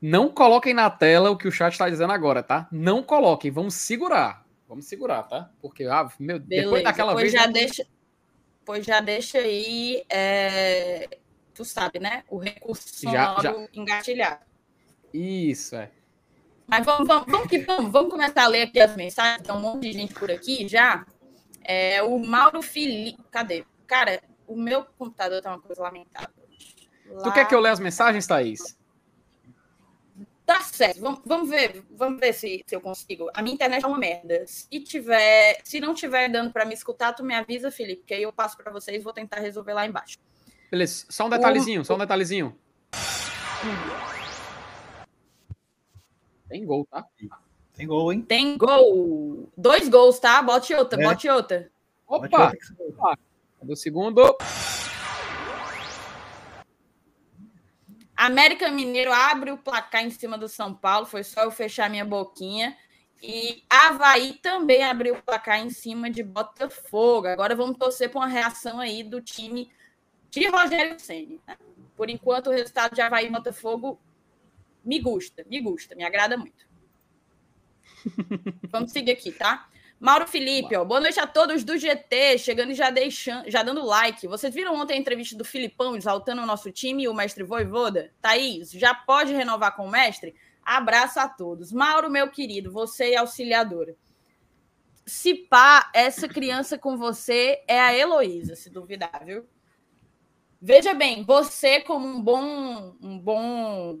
Não 0.00 0.28
coloquem 0.28 0.72
na 0.72 0.88
tela 0.88 1.28
o 1.28 1.36
que 1.36 1.48
o 1.48 1.50
chat 1.50 1.72
está 1.72 1.90
dizendo 1.90 2.12
agora, 2.12 2.40
tá? 2.40 2.68
Não 2.70 3.02
coloquem, 3.02 3.50
vamos 3.50 3.74
segurar. 3.74 4.46
Vamos 4.68 4.84
segurar, 4.84 5.24
tá? 5.24 5.50
Porque, 5.60 5.86
ah, 5.86 6.08
meu, 6.20 6.38
Beleza. 6.38 6.66
depois 6.66 6.84
daquela 6.84 7.12
pois 7.14 7.32
vez. 7.32 7.32
Já 7.32 7.48
deixa, 7.48 7.84
pois 8.68 8.84
já 8.84 9.00
deixa 9.00 9.38
aí 9.38 10.04
é, 10.10 11.08
tu 11.54 11.64
sabe, 11.64 11.98
né? 11.98 12.22
O 12.28 12.36
recurso 12.36 13.02
já, 13.10 13.34
já. 13.40 13.66
engatilhado. 13.72 14.44
Isso, 15.10 15.74
é. 15.74 15.90
Mas 16.66 16.84
vamos, 16.84 17.08
vamos, 17.08 17.32
vamos 17.32 17.48
que 17.48 17.60
vamos, 17.60 17.90
vamos 17.90 18.10
começar 18.10 18.44
a 18.44 18.46
ler 18.46 18.64
aqui 18.64 18.78
as 18.78 18.94
mensagens, 18.94 19.40
tem 19.40 19.54
um 19.54 19.60
monte 19.60 19.84
de 19.84 19.92
gente 19.92 20.12
por 20.12 20.30
aqui 20.30 20.68
já. 20.68 21.06
É, 21.64 22.02
o 22.02 22.18
Mauro 22.18 22.60
Felipe. 22.60 23.22
Cadê? 23.30 23.64
Cara, 23.86 24.20
o 24.46 24.54
meu 24.54 24.84
computador 24.84 25.40
tá 25.40 25.48
uma 25.48 25.62
coisa 25.62 25.80
lamentável. 25.80 26.28
Lá... 27.06 27.22
Tu 27.22 27.32
quer 27.32 27.48
que 27.48 27.54
eu 27.54 27.60
leia 27.60 27.72
as 27.72 27.80
mensagens, 27.80 28.26
Thaís? 28.26 28.78
Tá 30.48 30.62
certo, 30.62 31.02
vamos, 31.02 31.20
vamos 31.26 31.50
ver, 31.50 31.84
vamos 31.90 32.18
ver 32.18 32.32
se, 32.32 32.64
se 32.66 32.74
eu 32.74 32.80
consigo. 32.80 33.28
A 33.34 33.42
minha 33.42 33.52
internet 33.52 33.84
é 33.84 33.86
uma 33.86 33.98
merda. 33.98 34.46
Se 34.46 34.80
tiver, 34.80 35.60
se 35.62 35.78
não 35.78 35.92
tiver 35.92 36.30
dando 36.30 36.50
para 36.50 36.64
me 36.64 36.72
escutar, 36.72 37.12
tu 37.12 37.22
me 37.22 37.34
avisa, 37.34 37.70
Felipe, 37.70 38.04
que 38.06 38.14
aí 38.14 38.22
eu 38.22 38.32
passo 38.32 38.56
para 38.56 38.72
vocês 38.72 38.98
e 38.98 39.04
vou 39.04 39.12
tentar 39.12 39.40
resolver 39.40 39.74
lá 39.74 39.84
embaixo. 39.84 40.16
Beleza, 40.70 41.04
só 41.10 41.26
um 41.26 41.28
detalhezinho, 41.28 41.82
o... 41.82 41.84
só 41.84 41.96
um 41.96 41.98
detalhezinho. 41.98 42.58
Tem 46.48 46.64
gol, 46.64 46.88
tá? 46.90 47.04
Tem 47.74 47.86
gol, 47.86 48.10
hein? 48.10 48.22
Tem 48.22 48.56
gol. 48.56 49.50
Dois 49.54 49.86
gols, 49.90 50.18
tá? 50.18 50.40
Bote 50.40 50.72
outra, 50.72 50.98
é. 50.98 51.04
bote 51.04 51.28
outra. 51.28 51.70
Opa! 52.06 52.54
Do 53.62 53.76
segundo. 53.76 54.34
América 58.18 58.68
Mineiro 58.68 59.12
abre 59.12 59.52
o 59.52 59.56
placar 59.56 60.04
em 60.04 60.10
cima 60.10 60.36
do 60.36 60.48
São 60.48 60.74
Paulo. 60.74 61.06
Foi 61.06 61.22
só 61.22 61.44
eu 61.44 61.52
fechar 61.52 61.88
minha 61.88 62.04
boquinha. 62.04 62.76
E 63.22 63.62
Havaí 63.70 64.34
também 64.34 64.82
abriu 64.82 65.14
o 65.14 65.22
placar 65.22 65.60
em 65.60 65.70
cima 65.70 66.10
de 66.10 66.24
Botafogo. 66.24 67.28
Agora 67.28 67.54
vamos 67.54 67.78
torcer 67.78 68.10
para 68.10 68.18
uma 68.18 68.26
reação 68.26 68.80
aí 68.80 69.04
do 69.04 69.20
time 69.20 69.70
de 70.30 70.48
Rogério 70.48 70.98
Ceni. 70.98 71.40
Né? 71.46 71.56
Por 71.96 72.10
enquanto, 72.10 72.48
o 72.48 72.52
resultado 72.52 72.92
de 72.92 73.00
Havaí 73.00 73.26
e 73.26 73.30
Botafogo 73.30 74.00
me 74.84 74.98
gusta, 75.00 75.44
me 75.48 75.60
gusta, 75.60 75.94
me 75.94 76.02
agrada 76.02 76.36
muito. 76.36 76.66
Vamos 78.68 78.90
seguir 78.90 79.12
aqui, 79.12 79.30
tá? 79.30 79.68
Mauro 80.00 80.28
Felipe, 80.28 80.76
ó, 80.76 80.84
boa 80.84 81.00
noite 81.00 81.18
a 81.18 81.26
todos 81.26 81.64
do 81.64 81.76
GT, 81.76 82.38
chegando 82.38 82.70
e 82.70 82.74
já, 82.74 82.88
deixando, 82.88 83.50
já 83.50 83.64
dando 83.64 83.84
like. 83.84 84.28
Vocês 84.28 84.54
viram 84.54 84.76
ontem 84.76 84.94
a 84.94 84.96
entrevista 84.96 85.36
do 85.36 85.44
Filipão 85.44 85.96
exaltando 85.96 86.40
o 86.40 86.46
nosso 86.46 86.70
time 86.70 87.02
e 87.02 87.08
o 87.08 87.14
mestre 87.14 87.42
Voivoda? 87.42 88.12
Thaís, 88.20 88.70
já 88.70 88.94
pode 88.94 89.32
renovar 89.32 89.74
com 89.74 89.86
o 89.86 89.90
mestre? 89.90 90.36
Abraço 90.64 91.18
a 91.18 91.28
todos. 91.28 91.72
Mauro, 91.72 92.08
meu 92.08 92.30
querido, 92.30 92.70
você 92.70 93.14
é 93.14 93.16
auxiliadora. 93.16 93.96
Se 95.04 95.34
pá, 95.34 95.90
essa 95.92 96.28
criança 96.28 96.78
com 96.78 96.96
você 96.96 97.64
é 97.66 97.80
a 97.80 97.92
Heloísa, 97.92 98.54
se 98.54 98.70
duvidar, 98.70 99.24
viu? 99.24 99.48
Veja 100.62 100.94
bem, 100.94 101.24
você 101.24 101.80
como 101.80 102.06
um 102.06 102.22
bom, 102.22 102.94
um 103.00 103.18
bom 103.18 103.98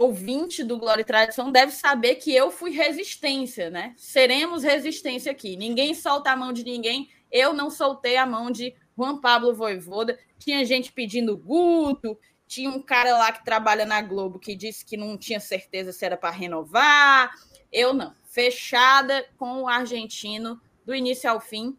ouvinte 0.00 0.64
do 0.64 0.78
Glória 0.78 1.02
e 1.02 1.04
Tradição 1.04 1.52
deve 1.52 1.72
saber 1.72 2.14
que 2.14 2.34
eu 2.34 2.50
fui 2.50 2.70
resistência, 2.70 3.68
né? 3.68 3.92
Seremos 3.98 4.62
resistência 4.62 5.30
aqui. 5.30 5.58
Ninguém 5.58 5.92
solta 5.92 6.30
a 6.30 6.36
mão 6.36 6.54
de 6.54 6.64
ninguém. 6.64 7.10
Eu 7.30 7.52
não 7.52 7.68
soltei 7.68 8.16
a 8.16 8.24
mão 8.24 8.50
de 8.50 8.74
Juan 8.96 9.20
Pablo 9.20 9.54
Voivoda. 9.54 10.18
Tinha 10.38 10.64
gente 10.64 10.90
pedindo 10.90 11.36
Guto, 11.36 12.18
tinha 12.48 12.70
um 12.70 12.80
cara 12.80 13.12
lá 13.18 13.30
que 13.30 13.44
trabalha 13.44 13.84
na 13.84 14.00
Globo 14.00 14.38
que 14.38 14.56
disse 14.56 14.86
que 14.86 14.96
não 14.96 15.18
tinha 15.18 15.38
certeza 15.38 15.92
se 15.92 16.02
era 16.02 16.16
para 16.16 16.30
renovar. 16.30 17.30
Eu 17.70 17.92
não. 17.92 18.14
Fechada 18.24 19.26
com 19.36 19.62
o 19.62 19.68
argentino 19.68 20.58
do 20.86 20.94
início 20.94 21.30
ao 21.30 21.40
fim. 21.40 21.76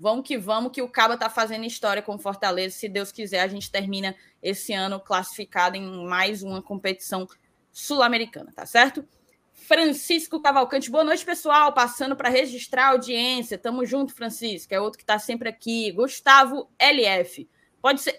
Vamos 0.00 0.26
que 0.26 0.38
vamos, 0.38 0.72
que 0.72 0.80
o 0.80 0.88
Caba 0.88 1.14
tá 1.14 1.28
fazendo 1.28 1.66
história 1.66 2.00
com 2.00 2.18
Fortaleza. 2.18 2.74
Se 2.74 2.88
Deus 2.88 3.12
quiser, 3.12 3.40
a 3.40 3.46
gente 3.46 3.70
termina 3.70 4.16
esse 4.42 4.72
ano 4.72 4.98
classificado 4.98 5.76
em 5.76 6.06
mais 6.06 6.42
uma 6.42 6.62
competição 6.62 7.28
sul-americana, 7.70 8.50
tá 8.50 8.64
certo? 8.64 9.06
Francisco 9.52 10.40
Cavalcante, 10.40 10.90
boa 10.90 11.04
noite, 11.04 11.22
pessoal. 11.22 11.74
Passando 11.74 12.16
para 12.16 12.30
registrar 12.30 12.86
a 12.86 12.90
audiência. 12.92 13.58
Tamo 13.58 13.84
junto, 13.84 14.14
Francisco. 14.14 14.72
É 14.72 14.80
outro 14.80 14.96
que 14.96 15.02
está 15.02 15.18
sempre 15.18 15.50
aqui. 15.50 15.92
Gustavo 15.92 16.70
LF. 16.78 17.46
Pode 17.82 18.00
ser. 18.00 18.18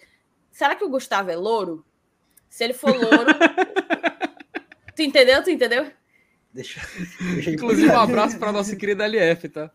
Será 0.51 0.75
que 0.75 0.85
o 0.85 0.89
Gustavo 0.89 1.31
é 1.31 1.35
louro? 1.35 1.83
Se 2.47 2.63
ele 2.63 2.73
for 2.73 2.95
louro. 2.95 3.25
tu 4.95 5.01
entendeu? 5.01 5.43
Tu 5.43 5.49
entendeu? 5.49 5.91
Deixa, 6.53 6.79
deixa 7.33 7.49
Inclusive, 7.49 7.89
um 7.89 7.99
abraço 7.99 8.37
para 8.37 8.51
nossa 8.51 8.75
querida 8.75 9.07
LF, 9.07 9.49
tá? 9.49 9.71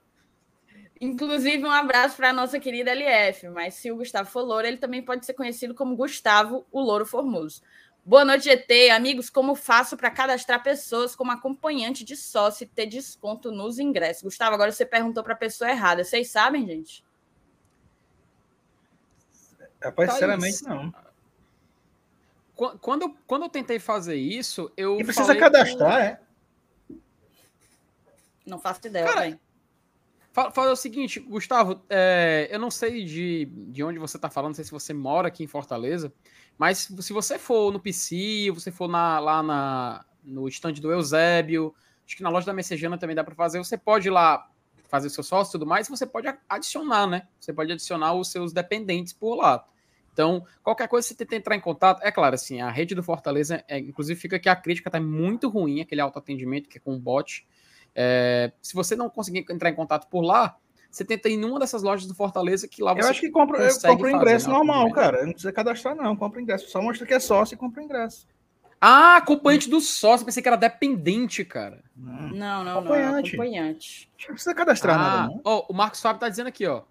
Inclusive, 1.00 1.62
um 1.64 1.70
abraço 1.70 2.16
para 2.16 2.30
a 2.30 2.32
nossa 2.32 2.58
querida 2.58 2.90
LF. 2.92 3.48
Mas 3.48 3.74
se 3.74 3.90
o 3.90 3.96
Gustavo 3.96 4.30
for 4.30 4.42
louro, 4.42 4.66
ele 4.66 4.78
também 4.78 5.02
pode 5.02 5.26
ser 5.26 5.34
conhecido 5.34 5.74
como 5.74 5.96
Gustavo, 5.96 6.66
o 6.72 6.80
Louro 6.80 7.04
Formoso. 7.04 7.60
Boa 8.04 8.24
noite, 8.24 8.44
GT. 8.44 8.90
Amigos, 8.90 9.28
como 9.28 9.54
faço 9.54 9.96
para 9.96 10.10
cadastrar 10.10 10.62
pessoas 10.62 11.14
como 11.14 11.32
acompanhante 11.32 12.04
de 12.04 12.16
sócio 12.16 12.64
e 12.64 12.66
ter 12.66 12.86
desconto 12.86 13.50
nos 13.50 13.78
ingressos? 13.78 14.22
Gustavo, 14.22 14.54
agora 14.54 14.72
você 14.72 14.86
perguntou 14.86 15.22
para 15.22 15.34
a 15.34 15.36
pessoa 15.36 15.70
errada. 15.70 16.04
Vocês 16.04 16.30
sabem, 16.30 16.64
gente? 16.66 17.04
Rapaz, 19.82 20.12
sinceramente, 20.12 20.64
não. 20.64 20.94
Quando, 22.80 23.14
quando 23.26 23.42
eu 23.42 23.48
tentei 23.50 23.78
fazer 23.78 24.16
isso, 24.16 24.72
eu. 24.76 24.98
E 24.98 25.04
precisa 25.04 25.36
cadastrar, 25.36 26.00
é? 26.00 26.20
Não 28.46 28.58
faço 28.58 28.86
ideia, 28.86 29.04
Cara, 29.04 29.38
Fala 30.36 30.72
o 30.72 30.76
seguinte, 30.76 31.18
Gustavo, 31.18 31.82
é, 31.88 32.46
eu 32.50 32.58
não 32.58 32.70
sei 32.70 33.06
de, 33.06 33.46
de 33.46 33.82
onde 33.82 33.98
você 33.98 34.18
está 34.18 34.28
falando, 34.28 34.50
não 34.50 34.54
sei 34.54 34.66
se 34.66 34.70
você 34.70 34.92
mora 34.92 35.28
aqui 35.28 35.42
em 35.42 35.46
Fortaleza, 35.46 36.12
mas 36.58 36.90
se 37.00 37.12
você 37.14 37.38
for 37.38 37.72
no 37.72 37.80
PC, 37.80 38.50
você 38.50 38.70
for 38.70 38.86
na, 38.86 39.18
lá 39.18 39.42
na, 39.42 40.04
no 40.22 40.46
estande 40.46 40.78
do 40.78 40.92
Eusébio, 40.92 41.74
acho 42.04 42.18
que 42.18 42.22
na 42.22 42.28
loja 42.28 42.44
da 42.44 42.52
Messejana 42.52 42.98
também 42.98 43.16
dá 43.16 43.24
para 43.24 43.34
fazer, 43.34 43.56
você 43.56 43.78
pode 43.78 44.08
ir 44.08 44.10
lá 44.10 44.46
fazer 44.90 45.06
o 45.06 45.10
seu 45.10 45.24
sócio 45.24 45.52
e 45.52 45.52
tudo 45.52 45.64
mais, 45.64 45.88
você 45.88 46.04
pode 46.04 46.28
adicionar, 46.46 47.06
né? 47.06 47.26
Você 47.40 47.54
pode 47.54 47.72
adicionar 47.72 48.12
os 48.12 48.30
seus 48.30 48.52
dependentes 48.52 49.14
por 49.14 49.36
lá. 49.36 49.64
Então, 50.12 50.44
qualquer 50.62 50.86
coisa, 50.86 51.08
você 51.08 51.14
tenta 51.14 51.34
entrar 51.36 51.56
em 51.56 51.60
contato. 51.60 52.02
É 52.02 52.12
claro, 52.12 52.34
assim, 52.34 52.60
a 52.60 52.68
rede 52.68 52.94
do 52.94 53.02
Fortaleza, 53.02 53.64
é, 53.66 53.78
inclusive 53.78 54.20
fica 54.20 54.36
aqui 54.36 54.50
a 54.50 54.56
crítica, 54.56 54.90
tá 54.90 55.00
muito 55.00 55.48
ruim, 55.48 55.80
aquele 55.80 56.02
autoatendimento 56.02 56.68
que 56.68 56.76
é 56.76 56.80
com 56.80 56.98
bot. 56.98 57.46
É, 57.96 58.52
se 58.60 58.74
você 58.74 58.94
não 58.94 59.08
conseguir 59.08 59.46
entrar 59.50 59.70
em 59.70 59.74
contato 59.74 60.06
por 60.08 60.20
lá, 60.20 60.56
você 60.90 61.02
tenta 61.02 61.30
ir 61.30 61.34
em 61.34 61.44
uma 61.44 61.58
dessas 61.58 61.82
lojas 61.82 62.06
do 62.06 62.14
Fortaleza 62.14 62.68
que 62.68 62.82
lá 62.82 62.92
você 62.92 63.00
Eu 63.00 63.08
acho 63.08 63.20
que 63.20 63.30
compra, 63.30 63.62
eu 63.62 63.80
compro 63.80 64.10
ingresso 64.10 64.50
normal, 64.50 64.92
cara. 64.92 65.24
Não 65.24 65.32
precisa 65.32 65.52
cadastrar, 65.52 65.96
não. 65.96 66.14
Compra 66.14 66.40
ingresso. 66.40 66.68
Só 66.68 66.82
mostra 66.82 67.06
que 67.06 67.14
é 67.14 67.18
sócio 67.18 67.54
e 67.54 67.58
compra 67.58 67.82
ingresso. 67.82 68.28
Ah, 68.78 69.16
acompanhante 69.16 69.70
do 69.70 69.80
sócio. 69.80 70.26
Pensei 70.26 70.42
que 70.42 70.48
era 70.48 70.56
dependente, 70.56 71.42
cara. 71.44 71.82
Não, 71.96 72.28
não, 72.28 72.64
não. 72.64 72.78
Acompanhante. 72.78 73.36
Não, 73.36 73.42
acompanhante. 73.42 74.12
Não 74.20 74.34
precisa 74.34 74.54
cadastrar 74.54 74.96
ah, 74.96 74.98
nada, 74.98 75.26
não. 75.28 75.40
Oh, 75.42 75.72
o 75.72 75.74
Marcos 75.74 76.00
Fábio 76.00 76.20
tá 76.20 76.28
dizendo 76.28 76.48
aqui, 76.48 76.66
ó. 76.66 76.82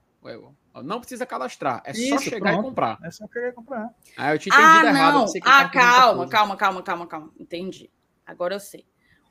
Não 0.84 1.00
precisa 1.00 1.26
cadastrar, 1.26 1.82
é 1.86 1.92
Isso, 1.92 2.10
só 2.10 2.18
chegar 2.18 2.52
pronto. 2.52 2.66
e 2.66 2.70
comprar. 2.70 3.00
É 3.04 3.12
só 3.12 3.26
chegar 3.32 3.50
e 3.50 3.52
comprar. 3.54 3.90
Ah, 4.18 4.34
eu 4.34 4.40
tinha 4.40 4.54
entendido 4.54 4.88
ah, 4.88 4.90
errado. 4.90 5.14
Não. 5.14 5.26
Ah, 5.44 5.70
calma, 5.70 6.28
calma, 6.28 6.58
calma, 6.58 6.84
calma, 6.84 7.08
calma. 7.08 7.32
Entendi. 7.40 7.90
Agora 8.26 8.56
eu 8.56 8.60
sei. 8.60 8.86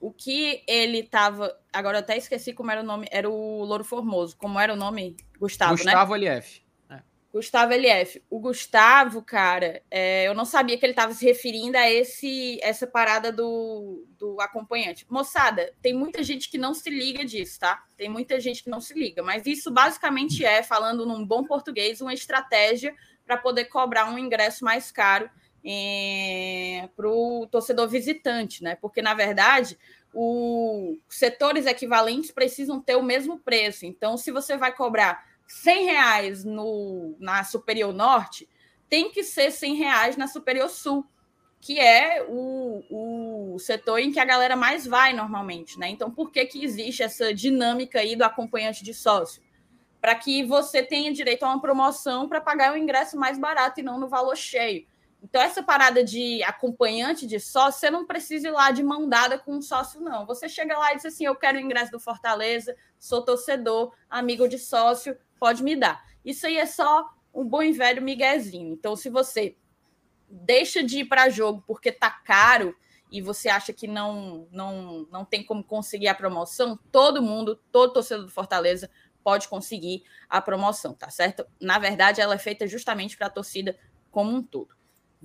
O 0.05 0.13
que 0.13 0.63
ele 0.69 1.03
tava. 1.03 1.59
Agora 1.73 1.97
eu 1.97 2.01
até 2.01 2.15
esqueci 2.19 2.53
como 2.53 2.71
era 2.71 2.83
o 2.83 2.85
nome. 2.85 3.07
Era 3.11 3.31
o 3.31 3.65
Louro 3.65 3.83
Formoso. 3.83 4.37
Como 4.37 4.61
era 4.61 4.75
o 4.75 4.77
nome? 4.77 5.17
Gustavo, 5.41 5.79
Gustavo 5.79 6.15
né? 6.15 6.27
LF. 6.27 6.63
É. 6.91 7.01
Gustavo 7.33 7.73
LF. 7.73 8.23
O 8.29 8.39
Gustavo, 8.39 9.23
cara, 9.23 9.83
é, 9.91 10.29
eu 10.29 10.35
não 10.35 10.45
sabia 10.45 10.77
que 10.77 10.85
ele 10.85 10.93
estava 10.93 11.15
se 11.15 11.25
referindo 11.25 11.79
a 11.79 11.91
esse 11.91 12.59
essa 12.61 12.87
parada 12.87 13.33
do, 13.33 14.07
do 14.19 14.39
acompanhante. 14.43 15.07
Moçada, 15.09 15.73
tem 15.81 15.95
muita 15.95 16.23
gente 16.23 16.51
que 16.51 16.59
não 16.59 16.75
se 16.75 16.91
liga 16.91 17.25
disso, 17.25 17.61
tá? 17.61 17.83
Tem 17.97 18.11
muita 18.11 18.39
gente 18.39 18.63
que 18.63 18.69
não 18.69 18.83
se 18.83 18.93
liga. 18.93 19.23
Mas 19.23 19.47
isso 19.47 19.71
basicamente 19.71 20.45
é, 20.45 20.63
falando 20.63 21.07
num 21.07 21.25
bom 21.25 21.45
português, 21.45 22.03
uma 22.03 22.13
estratégia 22.13 22.95
para 23.25 23.39
poder 23.39 23.65
cobrar 23.71 24.11
um 24.11 24.19
ingresso 24.19 24.67
mais 24.67 24.93
caro 24.93 25.31
é, 25.65 26.89
para 26.95 27.09
o 27.09 27.47
torcedor 27.51 27.89
visitante, 27.89 28.63
né? 28.63 28.77
Porque, 28.77 29.01
na 29.01 29.15
verdade, 29.15 29.79
os 30.14 30.99
setores 31.09 31.66
equivalentes 31.66 32.30
precisam 32.30 32.80
ter 32.80 32.97
o 32.97 33.02
mesmo 33.02 33.38
preço. 33.38 33.85
Então, 33.85 34.16
se 34.16 34.30
você 34.30 34.56
vai 34.56 34.75
cobrar 34.75 35.25
100 35.47 35.85
reais 35.85 36.44
no, 36.44 37.16
na 37.18 37.42
Superior 37.42 37.92
Norte, 37.92 38.49
tem 38.88 39.11
que 39.11 39.25
ser 39.25 39.50
100 39.50 39.75
reais 39.75 40.16
na 40.16 40.28
Superior 40.28 40.71
Sul, 40.71 41.04
que 41.61 41.80
é 41.80 42.25
o, 42.28 43.54
o 43.54 43.59
setor 43.59 43.99
em 43.99 44.12
que 44.12 44.21
a 44.21 44.25
galera 44.25 44.54
mais 44.54 44.87
vai 44.87 45.12
normalmente, 45.12 45.78
né? 45.78 45.88
Então, 45.88 46.11
por 46.11 46.30
que, 46.30 46.44
que 46.47 46.64
existe 46.64 47.02
essa 47.02 47.35
dinâmica 47.35 47.99
aí 47.99 48.14
do 48.14 48.23
acompanhante 48.23 48.85
de 48.85 48.94
sócio? 48.94 49.42
Para 50.00 50.14
que 50.14 50.44
você 50.44 50.83
tenha 50.83 51.12
direito 51.12 51.42
a 51.44 51.49
uma 51.49 51.61
promoção 51.61 52.28
para 52.28 52.40
pagar 52.40 52.73
o 52.73 52.76
ingresso 52.76 53.16
mais 53.16 53.38
barato 53.38 53.80
e 53.80 53.83
não 53.83 53.99
no 53.99 54.09
valor 54.09 54.37
cheio. 54.37 54.87
Então, 55.25 55.40
essa 55.40 55.62
parada 55.62 56.04
de 56.04 56.43
acompanhante 56.43 57.26
de 57.26 57.40
sócio, 57.40 57.81
você 57.81 57.90
não 57.90 58.07
precisa 58.07 58.49
ir 58.49 58.50
lá 58.50 58.71
de 58.71 58.83
mão 58.83 59.09
dada 59.09 59.38
com 59.38 59.52
um 59.52 59.62
sócio, 59.62 59.99
não. 59.99 60.26
Você 60.26 60.50
chega 60.50 60.76
lá 60.76 60.93
e 60.93 60.97
diz 60.97 61.07
assim: 61.07 61.25
eu 61.25 61.35
quero 61.35 61.57
o 61.57 61.61
ingresso 61.61 61.90
do 61.90 61.99
Fortaleza, 61.99 62.76
sou 63.00 63.25
torcedor, 63.25 63.95
amigo 64.09 64.47
de 64.47 64.59
sócio, 64.59 65.16
pode 65.40 65.62
me 65.62 65.75
dar. 65.75 66.04
Isso 66.23 66.47
aí 66.47 66.59
é 66.59 66.66
só 66.66 67.09
um 67.33 67.43
bom 67.43 67.62
e 67.62 67.73
velho 67.73 68.02
miguezinho. 68.02 68.75
Então, 68.75 68.95
se 68.95 69.09
você 69.09 69.57
deixa 70.28 70.83
de 70.83 70.99
ir 70.99 71.07
para 71.07 71.31
jogo 71.31 71.64
porque 71.66 71.90
tá 71.90 72.11
caro 72.11 72.76
e 73.11 73.23
você 73.23 73.49
acha 73.49 73.73
que 73.73 73.87
não, 73.87 74.47
não, 74.50 75.09
não 75.11 75.25
tem 75.25 75.43
como 75.43 75.64
conseguir 75.64 76.09
a 76.09 76.14
promoção, 76.14 76.78
todo 76.93 77.23
mundo, 77.23 77.59
todo 77.73 77.95
torcedor 77.95 78.26
do 78.26 78.31
Fortaleza 78.31 78.90
pode 79.23 79.49
conseguir 79.49 80.04
a 80.28 80.43
promoção, 80.43 80.93
tá 80.93 81.09
certo? 81.09 81.47
Na 81.59 81.78
verdade, 81.78 82.21
ela 82.21 82.35
é 82.35 82.38
feita 82.38 82.66
justamente 82.66 83.16
para 83.16 83.28
a 83.28 83.31
torcida 83.31 83.75
como 84.11 84.31
um 84.31 84.43
todo. 84.43 84.75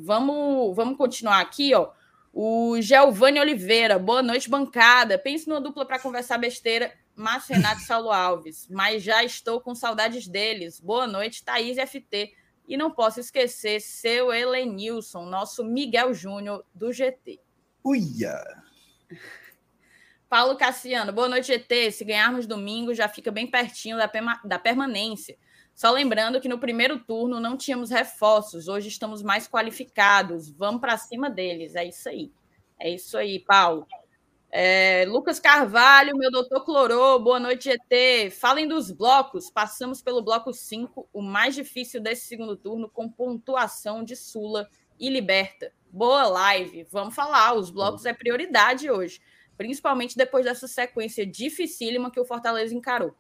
Vamos, 0.01 0.75
vamos 0.75 0.98
continuar 0.98 1.41
aqui, 1.41 1.74
ó. 1.75 1.91
O 2.34 2.79
Giovanni 2.79 3.39
Oliveira, 3.39 4.00
boa 4.00 4.22
noite, 4.24 4.50
bancada. 4.50 5.18
Pense 5.18 5.48
numa 5.48 5.60
dupla 5.60 5.86
para 5.86 6.00
conversar 6.00 6.38
besteira, 6.38 6.94
Márcio 7.15 7.56
Renato 7.56 7.82
e 7.82 7.86
Saulo 7.86 8.12
Alves. 8.12 8.68
Mas 8.70 9.03
já 9.03 9.24
estou 9.24 9.60
com 9.60 9.75
saudades 9.75 10.27
deles. 10.27 10.79
Boa 10.79 11.06
noite, 11.06 11.44
Thaís 11.44 11.77
FT. 11.77 12.34
E 12.68 12.77
não 12.77 12.91
posso 12.91 13.20
esquecer 13.20 13.82
seu 13.82 14.32
Helenilson, 14.32 15.25
nosso 15.25 15.65
Miguel 15.65 16.13
Júnior 16.13 16.63
do 16.74 16.94
GT. 16.94 17.41
Uia! 17.84 18.38
Paulo 20.29 20.56
Cassiano, 20.56 21.12
boa 21.12 21.27
noite, 21.27 21.48
GT. 21.48 21.91
Se 21.91 22.06
ganharmos 22.06 22.46
domingo, 22.46 22.94
já 22.94 23.10
fica 23.10 23.32
bem 23.32 23.48
pertinho 23.48 23.98
da, 23.98 24.10
da 24.46 24.60
permanência. 24.60 25.36
Só 25.80 25.92
lembrando 25.92 26.42
que 26.42 26.50
no 26.50 26.60
primeiro 26.60 27.00
turno 27.00 27.40
não 27.40 27.56
tínhamos 27.56 27.90
reforços, 27.90 28.68
hoje 28.68 28.90
estamos 28.90 29.24
mais 29.24 29.48
qualificados. 29.48 30.50
Vamos 30.50 30.82
para 30.82 30.98
cima 30.98 31.30
deles. 31.30 31.74
É 31.74 31.86
isso 31.86 32.10
aí. 32.10 32.34
É 32.78 32.90
isso 32.90 33.18
aí, 33.18 33.40
Paulo. 33.40 33.88
É, 34.52 35.06
Lucas 35.08 35.40
Carvalho, 35.40 36.18
meu 36.18 36.30
doutor 36.30 36.66
Clorô, 36.66 37.18
boa 37.20 37.40
noite, 37.40 37.72
GT. 37.72 38.30
Falem 38.30 38.68
dos 38.68 38.92
blocos. 38.92 39.50
Passamos 39.50 40.02
pelo 40.02 40.22
bloco 40.22 40.52
5, 40.52 41.08
o 41.14 41.22
mais 41.22 41.56
difícil 41.56 42.02
desse 42.02 42.28
segundo 42.28 42.58
turno, 42.58 42.90
com 42.90 43.08
pontuação 43.08 44.04
de 44.04 44.18
Sula 44.18 44.68
e 45.00 45.10
Liberta. 45.10 45.72
Boa 45.90 46.28
live. 46.28 46.88
Vamos 46.92 47.16
falar, 47.16 47.54
os 47.54 47.72
blocos 47.72 48.06
é 48.06 48.12
prioridade 48.12 48.92
hoje. 48.92 49.22
principalmente 49.56 50.18
depois 50.18 50.44
dessa 50.44 50.68
sequência 50.68 51.26
dificílima 51.26 52.12
que 52.12 52.20
o 52.20 52.26
Fortaleza 52.26 52.76
encarou. 52.76 53.16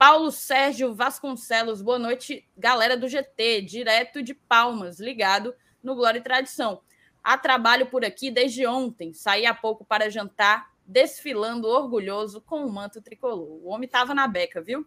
Paulo 0.00 0.32
Sérgio 0.32 0.94
Vasconcelos, 0.94 1.82
boa 1.82 1.98
noite, 1.98 2.48
galera 2.56 2.96
do 2.96 3.06
GT, 3.06 3.60
direto 3.60 4.22
de 4.22 4.32
Palmas, 4.32 4.98
ligado 4.98 5.54
no 5.82 5.94
Glória 5.94 6.18
e 6.18 6.22
Tradição. 6.22 6.80
Há 7.22 7.36
trabalho 7.36 7.84
por 7.84 8.02
aqui 8.02 8.30
desde 8.30 8.66
ontem, 8.66 9.12
saí 9.12 9.44
há 9.44 9.52
pouco 9.52 9.84
para 9.84 10.08
jantar, 10.08 10.70
desfilando 10.86 11.68
orgulhoso 11.68 12.40
com 12.40 12.64
o 12.64 12.72
manto 12.72 13.02
tricolor. 13.02 13.62
O 13.62 13.68
homem 13.68 13.84
estava 13.84 14.14
na 14.14 14.26
beca, 14.26 14.62
viu? 14.62 14.86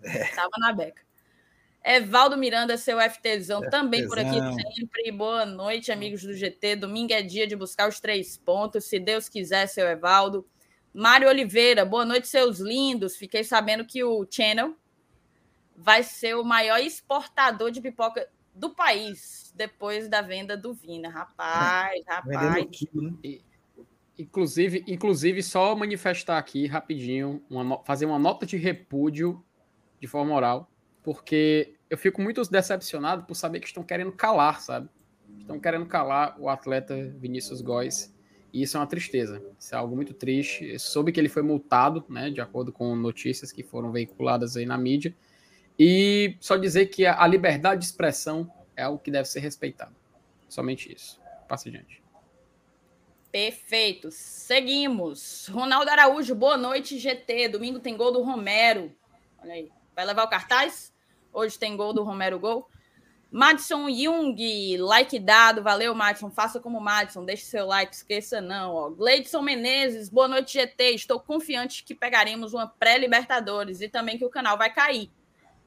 Estava 0.00 0.50
é. 0.56 0.60
na 0.60 0.72
beca. 0.72 1.02
Evaldo 1.84 2.36
Miranda, 2.36 2.78
seu 2.78 3.00
FTzão, 3.00 3.60
FTzão, 3.60 3.70
também 3.70 4.06
por 4.06 4.20
aqui 4.20 4.38
sempre. 4.74 5.10
Boa 5.10 5.44
noite, 5.44 5.90
amigos 5.90 6.22
do 6.22 6.32
GT. 6.32 6.76
Domingo 6.76 7.12
é 7.12 7.22
dia 7.22 7.48
de 7.48 7.56
buscar 7.56 7.88
os 7.88 7.98
três 7.98 8.36
pontos, 8.36 8.84
se 8.84 9.00
Deus 9.00 9.28
quiser, 9.28 9.66
seu 9.66 9.88
Evaldo. 9.88 10.48
Mário 10.94 11.28
Oliveira, 11.28 11.84
boa 11.84 12.04
noite, 12.04 12.28
seus 12.28 12.60
lindos. 12.60 13.16
Fiquei 13.16 13.42
sabendo 13.42 13.84
que 13.84 14.04
o 14.04 14.24
Channel 14.30 14.76
vai 15.76 16.04
ser 16.04 16.36
o 16.36 16.44
maior 16.44 16.78
exportador 16.78 17.72
de 17.72 17.80
pipoca 17.80 18.28
do 18.54 18.70
país 18.70 19.52
depois 19.56 20.08
da 20.08 20.22
venda 20.22 20.56
do 20.56 20.72
Vina. 20.72 21.08
Rapaz, 21.08 22.00
rapaz. 22.06 22.64
Quilo, 22.70 23.02
né? 23.02 23.40
Inclusive, 24.16 24.84
inclusive, 24.86 25.42
só 25.42 25.74
manifestar 25.74 26.38
aqui 26.38 26.68
rapidinho, 26.68 27.42
uma, 27.50 27.82
fazer 27.82 28.06
uma 28.06 28.18
nota 28.18 28.46
de 28.46 28.56
repúdio 28.56 29.44
de 30.00 30.06
forma 30.06 30.32
oral, 30.32 30.70
porque 31.02 31.74
eu 31.90 31.98
fico 31.98 32.22
muito 32.22 32.40
decepcionado 32.48 33.24
por 33.24 33.34
saber 33.34 33.58
que 33.58 33.66
estão 33.66 33.82
querendo 33.82 34.12
calar, 34.12 34.60
sabe? 34.60 34.88
Estão 35.40 35.58
querendo 35.58 35.86
calar 35.86 36.40
o 36.40 36.48
atleta 36.48 36.94
Vinícius 37.18 37.60
Góes 37.60 38.13
e 38.54 38.62
isso 38.62 38.76
é 38.76 38.80
uma 38.80 38.86
tristeza. 38.86 39.42
Isso 39.58 39.74
é 39.74 39.78
algo 39.78 39.96
muito 39.96 40.14
triste. 40.14 40.64
Eu 40.64 40.78
soube 40.78 41.10
que 41.10 41.18
ele 41.18 41.28
foi 41.28 41.42
multado, 41.42 42.04
né, 42.08 42.30
de 42.30 42.40
acordo 42.40 42.72
com 42.72 42.94
notícias 42.94 43.50
que 43.50 43.64
foram 43.64 43.90
veiculadas 43.90 44.56
aí 44.56 44.64
na 44.64 44.78
mídia. 44.78 45.12
E 45.76 46.36
só 46.38 46.56
dizer 46.56 46.86
que 46.86 47.04
a 47.04 47.26
liberdade 47.26 47.80
de 47.80 47.86
expressão 47.86 48.48
é 48.76 48.84
algo 48.84 49.00
que 49.00 49.10
deve 49.10 49.28
ser 49.28 49.40
respeitado. 49.40 49.96
Somente 50.48 50.94
isso. 50.94 51.20
Passe 51.48 51.68
adiante. 51.68 52.00
Perfeito. 53.32 54.12
Seguimos. 54.12 55.48
Ronaldo 55.48 55.90
Araújo, 55.90 56.32
boa 56.36 56.56
noite, 56.56 56.96
GT. 56.96 57.48
Domingo 57.48 57.80
tem 57.80 57.96
gol 57.96 58.12
do 58.12 58.22
Romero. 58.22 58.94
Olha 59.42 59.54
aí. 59.54 59.68
Vai 59.96 60.04
levar 60.04 60.22
o 60.22 60.30
cartaz? 60.30 60.94
Hoje 61.32 61.58
tem 61.58 61.76
gol 61.76 61.92
do 61.92 62.04
Romero 62.04 62.38
Gol. 62.38 62.68
Madison 63.34 63.88
Jung, 63.90 64.76
like 64.78 65.18
dado, 65.18 65.60
valeu, 65.60 65.92
Madison. 65.92 66.30
Faça 66.30 66.60
como 66.60 66.80
Madison, 66.80 67.24
deixe 67.24 67.42
seu 67.42 67.66
like, 67.66 67.92
esqueça 67.92 68.40
não. 68.40 68.72
Ó. 68.72 68.90
Gleidson 68.90 69.42
Menezes, 69.42 70.08
boa 70.08 70.28
noite, 70.28 70.52
GT. 70.52 70.94
Estou 70.94 71.18
confiante 71.18 71.82
que 71.82 71.96
pegaremos 71.96 72.54
uma 72.54 72.68
pré-Libertadores 72.68 73.80
e 73.80 73.88
também 73.88 74.16
que 74.16 74.24
o 74.24 74.30
canal 74.30 74.56
vai 74.56 74.72
cair. 74.72 75.10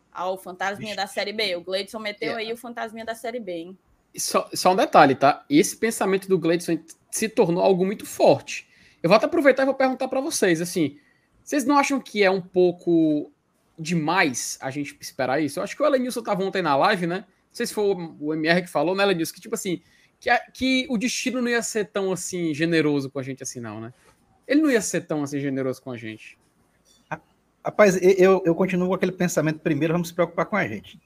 Ao 0.10 0.36
ah, 0.36 0.38
fantasminha 0.38 0.96
da 0.96 1.08
Série 1.08 1.34
B. 1.34 1.58
O 1.58 1.62
Gleidson 1.62 2.00
meteu 2.00 2.38
aí 2.38 2.54
o 2.54 2.56
fantasminha 2.56 3.04
da 3.04 3.14
Série 3.14 3.42
B, 3.42 3.52
hein? 3.52 3.78
Só, 4.16 4.50
só 4.54 4.72
um 4.72 4.76
detalhe, 4.78 5.14
tá? 5.14 5.44
Esse 5.50 5.76
pensamento 5.76 6.30
do 6.30 6.40
Gleidson 6.40 6.80
se 7.12 7.28
tornou 7.28 7.62
algo 7.62 7.86
muito 7.86 8.06
forte. 8.06 8.66
Eu 9.04 9.10
vou 9.10 9.18
até 9.18 9.26
aproveitar 9.26 9.64
e 9.64 9.66
vou 9.66 9.76
perguntar 9.76 10.08
para 10.08 10.22
vocês, 10.22 10.62
assim, 10.62 10.98
vocês 11.44 11.66
não 11.66 11.78
acham 11.78 12.00
que 12.00 12.24
é 12.24 12.32
um 12.32 12.42
pouco 12.42 13.30
demais 13.78 14.58
a 14.62 14.72
gente 14.72 14.96
esperar 15.02 15.42
isso? 15.42 15.60
Eu 15.60 15.64
acho 15.66 15.76
que 15.76 15.84
o 15.84 15.86
Elenilson 15.86 16.22
estava 16.22 16.42
ontem 16.46 16.62
na 16.62 16.74
live, 16.78 17.06
né? 17.06 17.26
Sei 17.52 17.66
se 17.66 17.74
foi 17.74 17.96
o 18.20 18.34
MR 18.34 18.62
que 18.62 18.70
falou, 18.70 18.96
né, 18.96 19.04
ela 19.04 19.16
disse 19.16 19.34
que, 19.34 19.42
tipo 19.42 19.56
assim, 19.56 19.82
que, 20.20 20.30
a, 20.30 20.40
que 20.40 20.86
o 20.90 20.98
destino 20.98 21.42
não 21.42 21.50
ia 21.50 21.62
ser 21.62 21.86
tão, 21.86 22.12
assim, 22.12 22.54
generoso 22.54 23.10
com 23.10 23.20
a 23.20 23.24
gente 23.24 23.44
assim, 23.44 23.60
não, 23.60 23.80
né? 23.80 23.94
Ele 24.48 24.62
não 24.62 24.72
ia 24.72 24.82
ser 24.82 25.02
tão, 25.02 25.24
assim, 25.24 25.40
generoso 25.40 25.82
com 25.82 25.92
a 25.92 25.98
gente. 25.98 26.38
Rapaz, 27.64 28.00
eu, 28.02 28.42
eu 28.46 28.56
continuo 28.56 28.88
com 28.88 28.94
aquele 28.94 29.12
pensamento, 29.12 29.60
primeiro 29.60 29.94
vamos 29.94 30.08
se 30.08 30.14
preocupar 30.14 30.46
com 30.46 30.56
a 30.56 30.66
gente. 30.66 31.00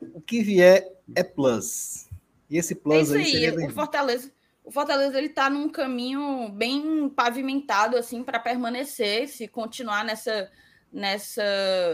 O 0.00 0.20
que 0.20 0.42
vier 0.42 0.86
é 1.14 1.22
plus. 1.24 2.08
E 2.48 2.56
esse 2.56 2.74
plus 2.74 3.12
é 3.12 3.20
isso 3.20 3.36
aí, 3.36 3.46
aí 3.46 3.66
o 3.66 3.70
Fortaleza... 3.70 4.32
O 4.66 4.70
Fortaleza 4.70 5.18
ele 5.18 5.28
tá 5.28 5.50
num 5.50 5.68
caminho 5.68 6.48
bem 6.48 7.06
pavimentado 7.10 7.98
assim 7.98 8.22
para 8.22 8.38
permanecer, 8.38 9.28
se 9.28 9.46
continuar 9.46 10.06
nessa 10.06 10.50
nessa 10.94 11.42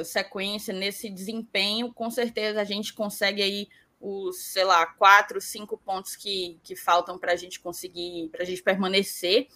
sequência, 0.05 0.75
nesse 0.75 1.09
desempenho, 1.09 1.93
com 1.93 2.11
certeza 2.11 2.61
a 2.61 2.65
gente 2.65 2.93
consegue 2.93 3.43
aí 3.43 3.69
os, 3.99 4.53
sei 4.53 4.65
lá, 4.65 4.85
quatro, 4.85 5.41
cinco 5.41 5.79
pontos 5.79 6.15
que, 6.15 6.61
que 6.63 6.77
faltam 6.77 7.19
para 7.19 7.33
a 7.33 7.37
gente 7.37 7.59
conseguir, 7.61 8.29
para 8.29 8.43
a 8.43 8.45
gente 8.47 8.63
permanecer. 8.63 9.49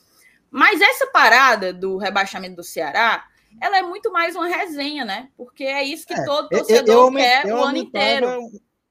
Mas 0.50 0.80
essa 0.80 1.06
parada 1.08 1.74
do 1.74 1.98
rebaixamento 1.98 2.56
do 2.56 2.64
Ceará, 2.64 3.28
ela 3.60 3.78
é 3.78 3.82
muito 3.82 4.10
mais 4.10 4.34
uma 4.34 4.48
resenha, 4.48 5.04
né? 5.04 5.28
Porque 5.36 5.64
é 5.64 5.82
isso 5.82 6.06
que 6.06 6.14
é, 6.14 6.24
todo 6.24 6.48
torcedor 6.48 6.94
eu, 6.94 7.04
eu, 7.04 7.12
quer 7.12 7.46
eu 7.46 7.56
o 7.56 7.64
ano 7.64 7.78
inteiro. 7.78 8.26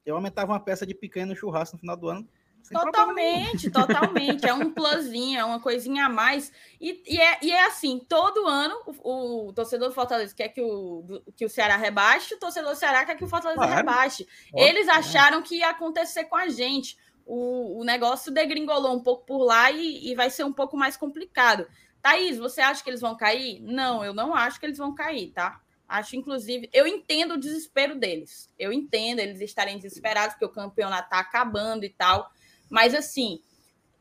Eu 0.06 0.16
aumentava 0.16 0.52
uma 0.52 0.60
peça 0.60 0.86
de 0.86 0.94
picanha 0.94 1.26
no 1.26 1.36
churrasco 1.36 1.78
no 1.78 1.80
final 1.80 1.98
do 1.98 2.10
ano 2.10 2.30
Totalmente, 2.72 3.70
totalmente. 3.70 4.48
É 4.48 4.54
um 4.54 4.72
plusinho, 4.72 5.40
é 5.40 5.44
uma 5.44 5.60
coisinha 5.60 6.06
a 6.06 6.10
mais. 6.10 6.52
E, 6.80 7.02
e, 7.06 7.20
é, 7.20 7.40
e 7.42 7.52
é 7.52 7.66
assim: 7.66 8.00
todo 8.08 8.48
ano 8.48 8.76
o, 8.86 9.48
o, 9.48 9.54
torcedor 9.54 9.90
do 9.90 9.96
Fortaleza 9.96 10.34
quer 10.36 10.50
que 10.50 10.62
o, 10.62 11.22
que 11.36 11.46
o 11.46 11.50
Ceará 11.50 11.76
rebaixe, 11.76 12.36
o 12.36 12.40
torcedor 12.40 12.72
do 12.72 12.78
Ceará 12.78 13.06
quer 13.06 13.16
que 13.16 13.24
o 13.24 13.28
Fortaleza 13.28 13.60
claro. 13.60 13.76
rebaixe. 13.76 14.28
Eles 14.56 14.88
acharam 14.88 15.42
que 15.42 15.58
ia 15.58 15.70
acontecer 15.70 16.26
com 16.26 16.36
a 16.36 16.48
gente. 16.48 16.98
O, 17.26 17.80
o 17.80 17.84
negócio 17.84 18.32
degringolou 18.32 18.94
um 18.94 19.00
pouco 19.00 19.26
por 19.26 19.44
lá 19.44 19.72
e, 19.72 20.12
e 20.12 20.16
vai 20.16 20.30
ser 20.30 20.44
um 20.44 20.54
pouco 20.54 20.76
mais 20.78 20.98
complicado. 20.98 21.68
Thaís, 22.02 22.38
você 22.38 22.60
acha 22.60 22.84
que 22.84 22.90
eles 22.90 23.00
vão 23.00 23.16
cair? 23.16 23.62
Não, 23.62 24.04
eu 24.04 24.14
não 24.14 24.36
acho 24.36 24.60
que 24.60 24.66
eles 24.66 24.78
vão 24.78 24.94
cair, 24.94 25.32
tá? 25.32 25.62
Acho, 25.88 26.16
inclusive, 26.16 26.70
eu 26.74 26.88
entendo 26.88 27.36
o 27.36 27.40
desespero 27.40 27.96
deles. 27.96 28.50
Eu 28.58 28.74
entendo 28.74 29.20
eles 29.20 29.40
estarem 29.42 29.78
desesperados 29.78 30.34
porque 30.34 30.46
o 30.46 30.50
campeonato 30.50 31.04
está 31.04 31.20
acabando 31.20 31.86
e 31.86 31.90
tal. 31.90 32.32
Mas 32.70 32.94
assim, 32.94 33.40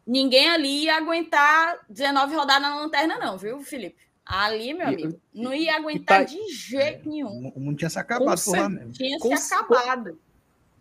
ninguém 0.07 0.49
ali 0.49 0.85
ia 0.85 0.97
aguentar 0.97 1.79
19 1.89 2.35
rodadas 2.35 2.63
na 2.63 2.77
lanterna, 2.77 3.19
não, 3.19 3.37
viu, 3.37 3.61
Felipe? 3.61 3.97
Ali, 4.25 4.73
meu 4.73 4.87
amigo, 4.87 5.21
não 5.35 5.53
ia 5.53 5.77
aguentar 5.77 6.21
tá... 6.21 6.25
de 6.25 6.49
jeito 6.49 7.09
nenhum. 7.09 7.53
O 7.55 7.61
mundo 7.61 7.77
tinha 7.77 7.91
se 7.91 7.99
acabado 7.99 8.41
por 8.43 8.57
lá 8.57 8.69
mesmo. 8.69 8.93
Tinha 8.93 9.19
Com 9.19 9.37
se 9.37 9.53
acabado. 9.53 10.19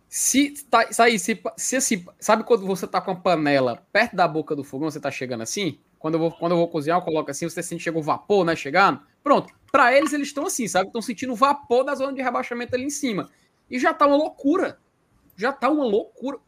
Se, 0.08 0.64
tá, 0.70 0.86
aí, 0.98 1.18
se, 1.18 1.42
se, 1.56 1.80
se, 1.80 2.06
sabe 2.20 2.44
quando 2.44 2.66
você 2.66 2.86
tá 2.86 3.00
com 3.00 3.10
a 3.10 3.16
panela 3.16 3.82
perto 3.90 4.14
da 4.14 4.28
boca 4.28 4.54
do 4.54 4.62
fogão, 4.62 4.90
você 4.90 5.00
tá 5.00 5.10
chegando 5.10 5.42
assim? 5.42 5.78
Quando 5.98 6.14
eu 6.14 6.20
vou, 6.20 6.32
quando 6.32 6.52
eu 6.52 6.58
vou 6.58 6.68
cozinhar, 6.68 6.98
eu 6.98 7.02
coloco 7.02 7.30
assim, 7.30 7.48
você 7.48 7.62
sente 7.62 7.82
chega 7.82 7.98
o 7.98 8.02
vapor, 8.02 8.44
né, 8.44 8.54
chegando? 8.54 9.00
Pronto. 9.22 9.52
Para 9.70 9.96
eles, 9.96 10.12
eles 10.12 10.28
estão 10.28 10.46
assim, 10.46 10.68
sabe? 10.68 10.88
Estão 10.88 11.00
sentindo 11.00 11.32
o 11.32 11.36
vapor 11.36 11.82
da 11.84 11.94
zona 11.94 12.12
de 12.12 12.20
rebaixamento 12.20 12.74
ali 12.74 12.84
em 12.84 12.90
cima. 12.90 13.30
E 13.70 13.78
já 13.78 13.94
tá 13.94 14.06
uma 14.06 14.16
loucura. 14.16 14.78
Já 15.34 15.50
tá 15.50 15.70
uma 15.70 15.84
loucura. 15.84 16.38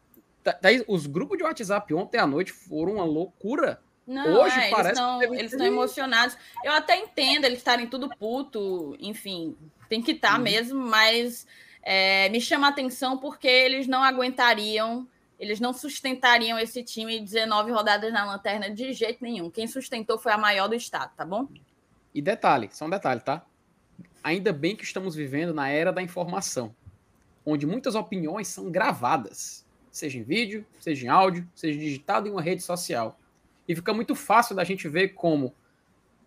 Daí, 0.61 0.83
os 0.87 1.07
grupos 1.07 1.37
de 1.37 1.43
WhatsApp 1.43 1.93
ontem 1.93 2.19
à 2.19 2.27
noite 2.27 2.51
foram 2.51 2.93
uma 2.93 3.03
loucura. 3.03 3.81
Não, 4.05 4.41
Hoje 4.41 4.59
é, 4.59 4.69
parece 4.69 5.01
eles 5.33 5.51
estão 5.51 5.65
emocionados. 5.65 6.37
Eu 6.63 6.73
até 6.73 6.95
entendo 6.97 7.45
eles 7.45 7.57
estarem 7.57 7.87
tudo 7.87 8.09
puto, 8.17 8.95
enfim, 8.99 9.57
tem 9.89 10.01
que 10.01 10.11
estar 10.11 10.33
tá 10.33 10.37
uhum. 10.37 10.43
mesmo, 10.43 10.79
mas 10.79 11.47
é, 11.81 12.29
me 12.29 12.39
chama 12.39 12.67
a 12.67 12.69
atenção 12.69 13.17
porque 13.17 13.47
eles 13.47 13.87
não 13.87 14.03
aguentariam, 14.03 15.07
eles 15.39 15.59
não 15.59 15.73
sustentariam 15.73 16.59
esse 16.59 16.83
time 16.83 17.19
19 17.19 17.71
rodadas 17.71 18.13
na 18.13 18.23
lanterna 18.25 18.69
de 18.69 18.93
jeito 18.93 19.23
nenhum. 19.23 19.49
Quem 19.49 19.67
sustentou 19.67 20.19
foi 20.19 20.31
a 20.31 20.37
maior 20.37 20.67
do 20.67 20.75
estado, 20.75 21.11
tá 21.15 21.25
bom? 21.25 21.47
E 22.13 22.21
detalhe, 22.21 22.69
só 22.71 22.85
um 22.85 22.89
detalhe, 22.89 23.21
tá? 23.21 23.43
Ainda 24.23 24.53
bem 24.53 24.75
que 24.75 24.83
estamos 24.83 25.15
vivendo 25.15 25.53
na 25.53 25.69
era 25.69 25.91
da 25.91 26.01
informação, 26.01 26.75
onde 27.43 27.65
muitas 27.65 27.95
opiniões 27.95 28.47
são 28.47 28.71
gravadas 28.71 29.64
seja 29.95 30.19
em 30.19 30.23
vídeo, 30.23 30.65
seja 30.77 31.05
em 31.05 31.09
áudio, 31.09 31.47
seja 31.55 31.79
digitado 31.79 32.27
em 32.27 32.31
uma 32.31 32.41
rede 32.41 32.61
social. 32.61 33.17
E 33.65 33.73
fica 33.73 33.93
muito 33.93 34.13
fácil 34.13 34.53
da 34.53 34.63
gente 34.65 34.89
ver 34.89 35.09
como 35.09 35.55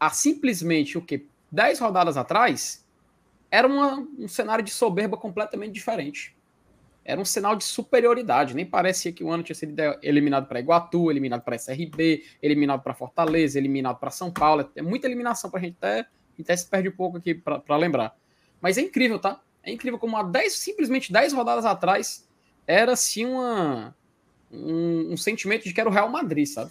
há 0.01 0.09
simplesmente 0.09 0.97
o 0.97 1.03
que 1.03 1.27
10 1.53 1.79
rodadas 1.79 2.17
atrás 2.17 2.87
era 3.51 3.69
uma, 3.69 3.99
um 4.19 4.27
cenário 4.27 4.65
de 4.65 4.71
soberba 4.71 5.19
completamente 5.19 5.73
diferente. 5.73 6.35
Era 7.05 7.21
um 7.21 7.27
sinal 7.27 7.57
de 7.57 7.65
superioridade. 7.65 8.55
Nem 8.55 8.65
parecia 8.65 9.13
que 9.13 9.23
o 9.23 9.31
ano 9.31 9.43
tinha 9.43 9.55
sido 9.55 9.75
eliminado 10.03 10.47
para 10.47 10.61
Iguatu, 10.61 11.11
eliminado 11.11 11.43
para 11.43 11.57
SRB, 11.57 12.25
eliminado 12.43 12.83
para 12.83 12.95
Fortaleza, 12.95 13.59
eliminado 13.59 13.99
para 13.99 14.11
São 14.11 14.31
Paulo. 14.31 14.71
É 14.75 14.83
muita 14.83 15.07
eliminação 15.07 15.51
para 15.51 15.61
a 15.61 15.63
gente 15.63 15.77
até, 15.79 16.07
se 16.57 16.67
perde 16.67 16.89
um 16.89 16.97
pouco 16.97 17.19
aqui 17.19 17.35
para 17.35 17.77
lembrar. 17.77 18.17
Mas 18.63 18.79
é 18.79 18.81
incrível, 18.81 19.19
tá? 19.19 19.43
É 19.63 19.71
incrível 19.71 19.99
como 19.99 20.17
há 20.17 20.23
10, 20.23 20.55
simplesmente 20.55 21.13
10 21.13 21.35
rodadas 21.35 21.65
atrás 21.67 22.28
era 22.69 22.93
assim 22.93 23.25
uma, 23.25 23.97
um, 24.53 25.15
um, 25.15 25.17
sentimento 25.17 25.65
de 25.65 25.73
que 25.73 25.81
era 25.81 25.89
o 25.89 25.93
Real 25.93 26.11
Madrid, 26.11 26.47
sabe? 26.47 26.71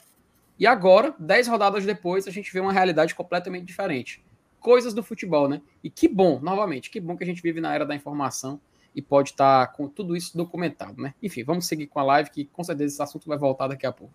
E 0.59 0.67
agora, 0.67 1.13
dez 1.17 1.47
rodadas 1.47 1.85
depois, 1.85 2.27
a 2.27 2.31
gente 2.31 2.53
vê 2.53 2.59
uma 2.59 2.71
realidade 2.71 3.15
completamente 3.15 3.65
diferente. 3.65 4.23
Coisas 4.59 4.93
do 4.93 5.01
futebol, 5.01 5.49
né? 5.49 5.59
E 5.83 5.89
que 5.89 6.07
bom, 6.07 6.39
novamente, 6.39 6.91
que 6.91 6.99
bom 6.99 7.17
que 7.17 7.23
a 7.23 7.27
gente 7.27 7.41
vive 7.41 7.59
na 7.59 7.73
era 7.73 7.85
da 7.85 7.95
informação 7.95 8.61
e 8.93 9.01
pode 9.01 9.31
estar 9.31 9.67
tá 9.67 9.73
com 9.73 9.87
tudo 9.87 10.15
isso 10.15 10.37
documentado, 10.37 11.01
né? 11.01 11.15
Enfim, 11.21 11.43
vamos 11.43 11.65
seguir 11.67 11.87
com 11.87 11.99
a 11.99 12.03
live, 12.03 12.29
que 12.29 12.45
com 12.45 12.63
certeza 12.63 12.93
esse 12.93 13.01
assunto 13.01 13.27
vai 13.27 13.37
voltar 13.37 13.67
daqui 13.67 13.85
a 13.85 13.91
pouco. 13.91 14.13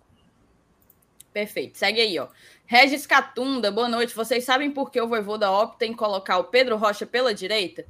Perfeito. 1.33 1.79
Segue 1.79 2.01
aí, 2.01 2.19
ó. 2.19 2.29
Regis 2.67 3.07
Catunda, 3.07 3.73
boa 3.73 3.89
noite. 3.89 4.15
Vocês 4.15 4.45
sabem 4.45 4.71
por 4.71 4.91
que 4.91 5.01
o 5.01 5.09
Voivoda 5.09 5.51
opta 5.51 5.87
em 5.87 5.95
colocar 5.95 6.39
o 6.39 6.45
Pedro 6.45 6.77
Rocha 6.77 7.07
pela 7.07 7.35
direita? 7.35 7.87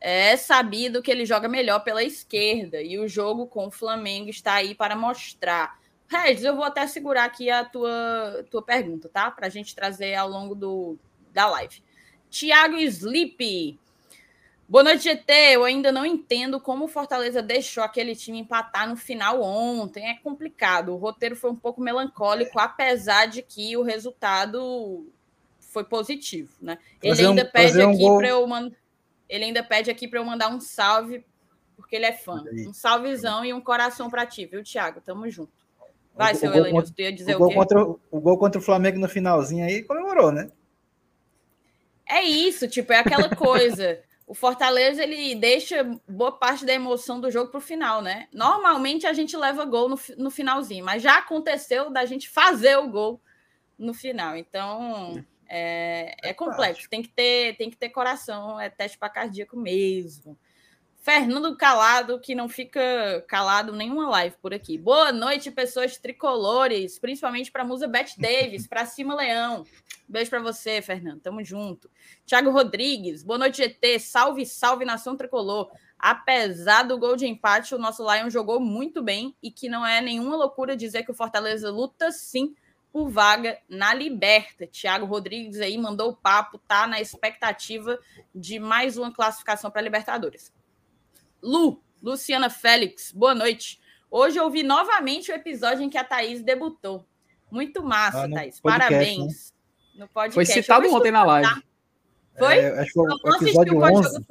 É 0.00 0.36
sabido 0.36 1.02
que 1.02 1.10
ele 1.10 1.26
joga 1.26 1.46
melhor 1.46 1.80
pela 1.80 2.02
esquerda 2.02 2.80
e 2.80 2.98
o 2.98 3.06
jogo 3.06 3.46
com 3.46 3.66
o 3.66 3.70
Flamengo 3.70 4.30
está 4.30 4.54
aí 4.54 4.74
para 4.74 4.96
mostrar. 4.96 5.78
Regis, 6.08 6.42
eu 6.42 6.56
vou 6.56 6.64
até 6.64 6.86
segurar 6.86 7.24
aqui 7.24 7.50
a 7.50 7.64
tua, 7.64 8.44
tua 8.50 8.62
pergunta, 8.62 9.08
tá? 9.08 9.30
Para 9.30 9.46
a 9.46 9.50
gente 9.50 9.74
trazer 9.74 10.14
ao 10.14 10.28
longo 10.28 10.54
do, 10.54 10.98
da 11.32 11.46
live. 11.46 11.82
Tiago 12.30 12.76
Sleep. 12.78 13.78
Boa 14.68 14.84
noite, 14.84 15.04
GT. 15.04 15.32
Eu 15.32 15.64
ainda 15.64 15.92
não 15.92 16.06
entendo 16.06 16.60
como 16.60 16.84
o 16.84 16.88
Fortaleza 16.88 17.42
deixou 17.42 17.82
aquele 17.82 18.14
time 18.16 18.38
empatar 18.38 18.88
no 18.88 18.96
final 18.96 19.42
ontem. 19.42 20.08
É 20.08 20.14
complicado. 20.14 20.94
O 20.94 20.96
roteiro 20.96 21.36
foi 21.36 21.50
um 21.50 21.56
pouco 21.56 21.80
melancólico, 21.80 22.58
apesar 22.58 23.26
de 23.26 23.42
que 23.42 23.76
o 23.76 23.82
resultado 23.82 25.06
foi 25.58 25.84
positivo, 25.84 26.52
né? 26.60 26.78
Ele 27.02 27.26
ainda 27.26 27.44
um, 27.44 27.50
pede 27.50 27.82
aqui 27.82 28.04
um 28.04 28.16
para 28.16 28.28
eu 28.28 28.46
mandar. 28.46 28.76
Ele 29.30 29.44
ainda 29.44 29.62
pede 29.62 29.90
aqui 29.90 30.08
para 30.08 30.18
eu 30.18 30.24
mandar 30.24 30.48
um 30.48 30.60
salve, 30.60 31.24
porque 31.76 31.94
ele 31.94 32.04
é 32.04 32.12
fã. 32.12 32.42
Um 32.66 32.74
salvezão 32.74 33.44
e 33.44 33.54
um 33.54 33.60
coração 33.60 34.10
para 34.10 34.26
ti, 34.26 34.44
viu, 34.44 34.62
Thiago? 34.64 35.00
Tamo 35.00 35.30
junto. 35.30 35.52
Vai, 36.12 36.32
o, 36.32 36.36
seu 36.36 36.52
Elenilson, 36.52 36.92
tu 36.92 37.00
ia 37.00 37.12
dizer 37.12 37.36
o, 37.36 37.44
o 37.44 37.48
quê? 37.48 37.54
Contra, 37.54 37.82
o 37.84 38.20
gol 38.20 38.36
contra 38.36 38.58
o 38.58 38.62
Flamengo 38.62 38.98
no 38.98 39.08
finalzinho 39.08 39.64
aí 39.64 39.84
comemorou, 39.84 40.32
né? 40.32 40.50
É 42.04 42.22
isso, 42.22 42.66
tipo, 42.66 42.92
é 42.92 42.98
aquela 42.98 43.34
coisa. 43.34 44.02
o 44.26 44.34
Fortaleza 44.34 45.04
ele 45.04 45.36
deixa 45.36 45.84
boa 46.08 46.32
parte 46.32 46.66
da 46.66 46.74
emoção 46.74 47.20
do 47.20 47.30
jogo 47.30 47.52
para 47.52 47.58
o 47.58 47.62
final, 47.62 48.02
né? 48.02 48.26
Normalmente 48.32 49.06
a 49.06 49.12
gente 49.12 49.36
leva 49.36 49.64
gol 49.64 49.88
no, 49.88 49.98
no 50.18 50.30
finalzinho, 50.30 50.84
mas 50.84 51.02
já 51.02 51.18
aconteceu 51.18 51.88
da 51.88 52.04
gente 52.04 52.28
fazer 52.28 52.76
o 52.76 52.88
gol 52.88 53.20
no 53.78 53.94
final. 53.94 54.36
Então 54.36 55.24
é, 55.50 56.14
é, 56.22 56.30
é 56.30 56.34
complexo, 56.34 56.88
tem 56.88 57.02
que 57.02 57.08
ter 57.08 57.56
tem 57.56 57.68
que 57.68 57.76
ter 57.76 57.88
coração, 57.88 58.60
é 58.60 58.70
teste 58.70 58.96
para 58.96 59.10
cardíaco 59.10 59.56
mesmo. 59.56 60.38
Fernando 61.02 61.56
Calado, 61.56 62.20
que 62.20 62.34
não 62.34 62.46
fica 62.46 63.24
calado 63.26 63.72
nenhuma 63.72 64.08
live 64.10 64.36
por 64.40 64.52
aqui. 64.52 64.76
Boa 64.76 65.10
noite, 65.10 65.50
pessoas 65.50 65.96
tricolores, 65.96 66.98
principalmente 66.98 67.50
para 67.50 67.62
a 67.62 67.66
musa 67.66 67.88
Beth 67.88 68.14
Davis, 68.20 68.66
para 68.66 68.84
cima 68.84 69.14
Leão. 69.14 69.64
Beijo 70.06 70.28
para 70.28 70.42
você, 70.42 70.82
Fernando. 70.82 71.20
Tamo 71.20 71.42
junto. 71.42 71.90
Tiago 72.26 72.50
Rodrigues, 72.50 73.22
boa 73.22 73.38
noite, 73.38 73.56
GT. 73.56 73.98
Salve, 73.98 74.44
salve, 74.44 74.84
nação 74.84 75.16
tricolor. 75.16 75.70
Apesar 75.98 76.82
do 76.82 76.98
gol 76.98 77.16
de 77.16 77.26
empate, 77.26 77.74
o 77.74 77.78
nosso 77.78 78.02
Lion 78.02 78.28
jogou 78.28 78.60
muito 78.60 79.02
bem 79.02 79.34
e 79.42 79.50
que 79.50 79.68
não 79.68 79.86
é 79.86 80.00
nenhuma 80.00 80.36
loucura 80.36 80.76
dizer 80.76 81.02
que 81.02 81.10
o 81.10 81.14
Fortaleza 81.14 81.70
luta 81.70 82.12
sim 82.12 82.54
por 82.92 83.08
vaga 83.08 83.58
na 83.68 83.94
Liberta. 83.94 84.66
Tiago 84.66 85.06
Rodrigues 85.06 85.60
aí 85.60 85.76
mandou 85.78 86.10
o 86.10 86.16
papo, 86.16 86.58
tá 86.58 86.86
na 86.86 87.00
expectativa 87.00 87.98
de 88.34 88.58
mais 88.58 88.96
uma 88.96 89.12
classificação 89.12 89.70
para 89.70 89.82
Libertadores. 89.82 90.52
Lu, 91.42 91.82
Luciana 92.02 92.50
Félix, 92.50 93.12
boa 93.12 93.34
noite. 93.34 93.80
Hoje 94.10 94.38
eu 94.38 94.50
vi 94.50 94.62
novamente 94.62 95.30
o 95.30 95.34
episódio 95.34 95.82
em 95.82 95.90
que 95.90 95.98
a 95.98 96.04
Thaís 96.04 96.42
debutou. 96.42 97.06
Muito 97.50 97.82
massa, 97.82 98.24
ah, 98.24 98.30
Thaís. 98.30 98.60
Podcast, 98.60 98.90
Parabéns. 98.90 99.54
Né? 99.94 100.00
No 100.00 100.08
podcast. 100.08 100.34
Foi 100.34 100.46
citado 100.46 100.92
ontem 100.92 101.10
na 101.10 101.24
live. 101.24 101.62
Foi? 102.36 102.58
É, 102.58 102.80
acho 102.80 102.86
que 102.86 102.92
foi 102.92 103.08
o 103.08 103.36
episódio 103.36 103.78
o 103.78 103.82
11. 103.82 104.26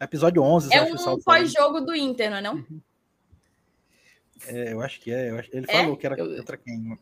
Episódio 0.00 0.42
11. 0.42 0.74
É 0.74 0.82
um 0.82 1.20
pós-jogo 1.20 1.80
do 1.80 1.94
Inter, 1.94 2.30
não 2.30 2.36
é 2.36 2.40
não? 2.40 2.54
Uhum. 2.54 2.80
É, 4.46 4.72
eu 4.72 4.80
acho 4.80 5.00
que 5.00 5.12
é. 5.12 5.28
Ele 5.52 5.66
é? 5.68 5.80
falou 5.80 5.96
que 5.96 6.06
era 6.06 6.18
eu... 6.18 6.36
contra 6.38 6.56
quem? 6.56 6.98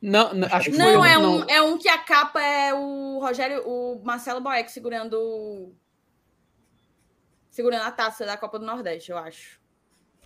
Não, 0.00 0.34
não, 0.34 0.48
acho 0.50 0.70
que 0.70 0.76
não, 0.76 1.04
é, 1.04 1.18
um, 1.18 1.44
é 1.44 1.62
um 1.62 1.78
que 1.78 1.88
a 1.88 1.98
capa 1.98 2.40
é 2.40 2.72
o 2.74 3.18
Rogério, 3.18 3.66
o 3.66 4.00
Marcelo 4.04 4.40
Boeck 4.40 4.70
segurando 4.70 5.74
segurando 7.50 7.82
a 7.82 7.90
taça 7.90 8.26
da 8.26 8.36
Copa 8.36 8.58
do 8.58 8.66
Nordeste, 8.66 9.10
eu 9.10 9.16
acho. 9.16 9.58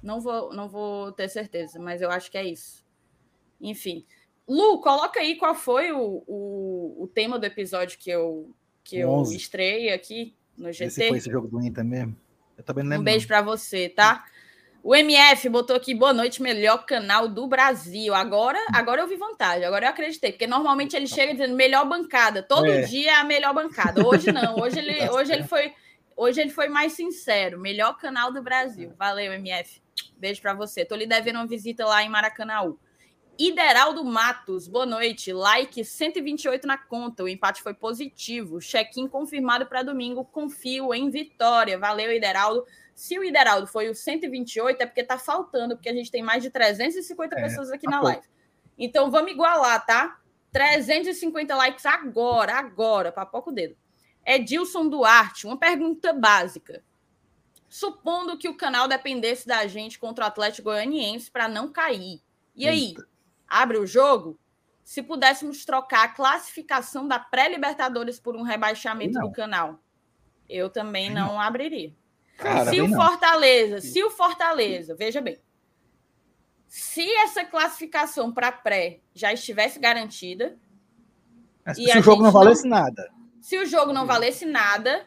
Não 0.03 0.21
vou, 0.21 0.53
não 0.53 0.69
vou 0.69 1.13
ter 1.13 1.29
certeza, 1.29 1.79
mas 1.79 2.03
eu 2.03 2.11
acho 2.11 2.31
que 2.31 2.37
é 2.37 2.45
isso. 2.45 2.85
Enfim. 3.61 4.05
Lu, 4.49 4.81
coloca 4.81 5.21
aí 5.21 5.37
qual 5.37 5.55
foi 5.55 5.93
o, 5.93 6.25
o, 6.27 7.05
o 7.05 7.07
tema 7.07 7.39
do 7.39 7.47
episódio 7.47 7.99
que 7.99 8.11
eu, 8.11 8.53
que 8.83 8.99
eu 8.99 9.23
estrei 9.23 9.93
aqui 9.93 10.35
no 10.59 10.73
GT. 10.73 10.85
Esse 10.87 11.09
foi 11.09 11.19
esse 11.19 11.31
jogo 11.31 11.47
do 11.47 11.63
Inter 11.63 11.85
mesmo? 11.85 12.17
Eu 12.59 12.65
também 12.65 12.83
não 12.83 12.91
lembro. 12.91 13.03
Um 13.03 13.05
beijo 13.05 13.29
para 13.29 13.43
você, 13.43 13.89
tá? 13.89 14.27
O 14.83 14.95
MF 14.95 15.49
botou 15.49 15.77
aqui, 15.77 15.95
boa 15.95 16.13
noite, 16.13 16.41
melhor 16.43 16.87
canal 16.87 17.29
do 17.29 17.47
Brasil. 17.47 18.15
Agora, 18.15 18.59
agora 18.73 19.03
eu 19.03 19.07
vi 19.07 19.17
vantagem, 19.17 19.65
agora 19.65 19.85
eu 19.85 19.91
acreditei, 19.91 20.33
porque 20.33 20.47
normalmente 20.47 20.97
ele 20.97 21.07
chega 21.07 21.33
dizendo 21.33 21.55
melhor 21.55 21.87
bancada. 21.87 22.43
Todo 22.43 22.67
é. 22.67 22.83
dia 22.83 23.11
é 23.11 23.15
a 23.15 23.25
melhor 23.25 23.53
bancada. 23.53 24.07
Hoje 24.07 24.33
não, 24.33 24.59
hoje 24.59 24.79
ele, 24.79 25.09
hoje 25.11 25.33
ele 25.33 25.45
foi 25.45 25.73
Hoje 26.23 26.39
ele 26.39 26.51
foi 26.51 26.69
mais 26.69 26.93
sincero. 26.93 27.59
Melhor 27.59 27.97
canal 27.97 28.31
do 28.31 28.43
Brasil. 28.43 28.93
Valeu, 28.99 29.33
MF. 29.33 29.81
Beijo 30.19 30.43
para 30.43 30.53
você. 30.53 30.85
Tô 30.85 30.95
lhe 30.95 31.07
devendo 31.07 31.37
uma 31.37 31.47
visita 31.47 31.87
lá 31.87 32.03
em 32.03 32.11
Maracanã. 32.11 32.77
Ideraldo 33.39 34.05
Matos, 34.05 34.69
boa 34.69 34.85
noite. 34.85 35.33
Like 35.33 35.83
128 35.83 36.67
na 36.67 36.77
conta. 36.77 37.25
O 37.25 37.29
empate 37.29 37.63
foi 37.63 37.73
positivo. 37.73 38.61
Check-in 38.61 39.09
confirmado 39.09 39.65
para 39.65 39.83
domingo. 39.83 40.23
Confio 40.27 40.93
em 40.93 41.09
vitória. 41.09 41.79
Valeu, 41.79 42.13
Ideraldo. 42.13 42.67
Se 43.01 43.19
o 43.19 43.25
Ideraldo 43.25 43.67
foi 43.67 43.89
o 43.89 43.95
128, 43.95 44.83
é 44.83 44.85
porque 44.85 45.03
tá 45.03 45.17
faltando, 45.17 45.75
porque 45.75 45.89
a 45.89 45.95
gente 45.95 46.11
tem 46.11 46.23
mais 46.23 46.43
de 46.43 46.51
350 46.51 47.35
é, 47.35 47.41
pessoas 47.41 47.71
aqui 47.71 47.87
tá 47.87 47.93
na 47.93 48.03
live. 48.03 48.29
Então 48.77 49.11
vamos 49.11 49.33
igualar, 49.33 49.87
tá? 49.87 50.21
350 50.53 51.57
likes 51.57 51.87
agora, 51.87 52.59
agora, 52.59 53.11
papoca 53.11 53.49
o 53.49 53.55
dedo. 53.55 53.75
Edilson 54.23 54.87
Duarte, 54.87 55.47
uma 55.47 55.57
pergunta 55.57 56.13
básica. 56.13 56.85
Supondo 57.71 58.37
que 58.37 58.51
o 58.51 58.57
canal 58.57 58.87
dependesse 58.87 59.49
da 59.49 59.67
gente 59.67 59.99
contra 59.99 60.27
o 60.27 60.29
Atlético 60.29 60.65
Goianiense 60.65 61.31
para 61.31 61.49
não 61.49 61.73
cair. 61.73 62.21
E 62.55 62.69
aí, 62.69 62.93
abre 63.49 63.79
o 63.79 63.87
jogo? 63.87 64.39
Se 64.85 65.03
pudéssemos 65.03 65.65
trocar 65.65 66.05
a 66.05 66.09
classificação 66.09 67.09
da 67.09 67.19
pré-Libertadores 67.19 68.21
por 68.21 68.37
um 68.37 68.43
rebaixamento 68.43 69.19
do 69.19 69.33
canal, 69.33 69.81
eu 70.47 70.69
também 70.69 71.09
não, 71.09 71.29
não 71.29 71.41
abriria. 71.41 71.99
Cara, 72.41 72.71
se 72.71 72.81
o 72.81 72.89
Fortaleza, 72.89 73.75
não. 73.75 73.81
se 73.81 74.03
o 74.03 74.11
Fortaleza, 74.11 74.95
veja 74.95 75.21
bem, 75.21 75.39
se 76.67 77.09
essa 77.17 77.45
classificação 77.45 78.33
para 78.33 78.51
pré 78.51 79.01
já 79.15 79.33
estivesse 79.33 79.79
garantida, 79.79 80.57
se 81.75 81.99
o 81.99 82.03
jogo 82.03 82.23
não 82.23 82.33
valesse 82.33 82.67
nada, 82.67 83.11
se 83.41 83.59
o 83.59 83.67
jogo 83.67 83.93
não 83.93 84.07
valesse 84.07 84.47
nada, 84.47 85.07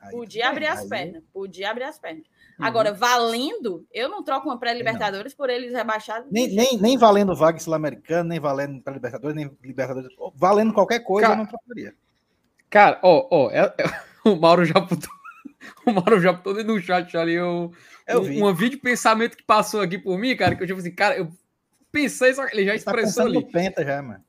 aí, 0.00 0.10
podia 0.10 0.48
abrir 0.48 0.66
as 0.66 0.86
pernas. 0.86 1.22
Podia 1.32 1.70
abrir 1.70 1.84
as 1.84 1.98
pernas. 1.98 2.24
Uhum. 2.58 2.66
Agora, 2.66 2.92
valendo, 2.92 3.86
eu 3.92 4.08
não 4.08 4.22
troco 4.22 4.48
uma 4.48 4.58
pré-Libertadores 4.58 5.34
por 5.34 5.50
eles 5.50 5.72
rebaixados. 5.72 6.30
Nem, 6.30 6.48
nem, 6.54 6.78
nem 6.78 6.96
valendo 6.96 7.34
vaga 7.34 7.58
sul-americana, 7.58 8.24
nem 8.24 8.40
valendo 8.40 8.82
pré-Libertadores, 8.82 9.36
nem 9.36 9.50
Libertadores. 9.62 10.10
Valendo 10.34 10.72
qualquer 10.72 11.00
coisa, 11.00 11.28
cara, 11.28 11.40
eu 11.40 11.44
não 11.44 11.50
trocaria. 11.50 11.94
Cara, 12.68 13.00
ó, 13.02 13.26
ó, 13.30 13.50
é, 13.50 13.74
é, 13.78 13.84
o 14.28 14.36
Mauro 14.36 14.64
já 14.64 14.80
putou. 14.80 15.19
O 15.86 15.92
Mauro 15.92 16.20
já 16.20 16.32
putou 16.32 16.64
no 16.64 16.80
chat 16.80 17.16
ali 17.16 17.34
eu, 17.34 17.72
eu 18.06 18.22
um, 18.22 18.48
um 18.48 18.54
vídeo 18.54 18.80
pensamento 18.80 19.36
que 19.36 19.42
passou 19.42 19.80
aqui 19.80 19.98
por 19.98 20.18
mim, 20.18 20.36
cara, 20.36 20.56
que 20.56 20.62
eu 20.62 20.66
tipo 20.66 20.78
assim, 20.78 20.94
cara, 20.94 21.16
eu 21.16 21.30
pensei, 21.92 22.34
só 22.34 22.46
ele 22.46 22.64
já 22.64 22.74
ele 22.74 22.82
tá 22.82 22.92
expressou 22.92 23.26
ali. 23.26 23.44
penta 23.44 23.84
já, 23.84 24.02
mano. 24.02 24.24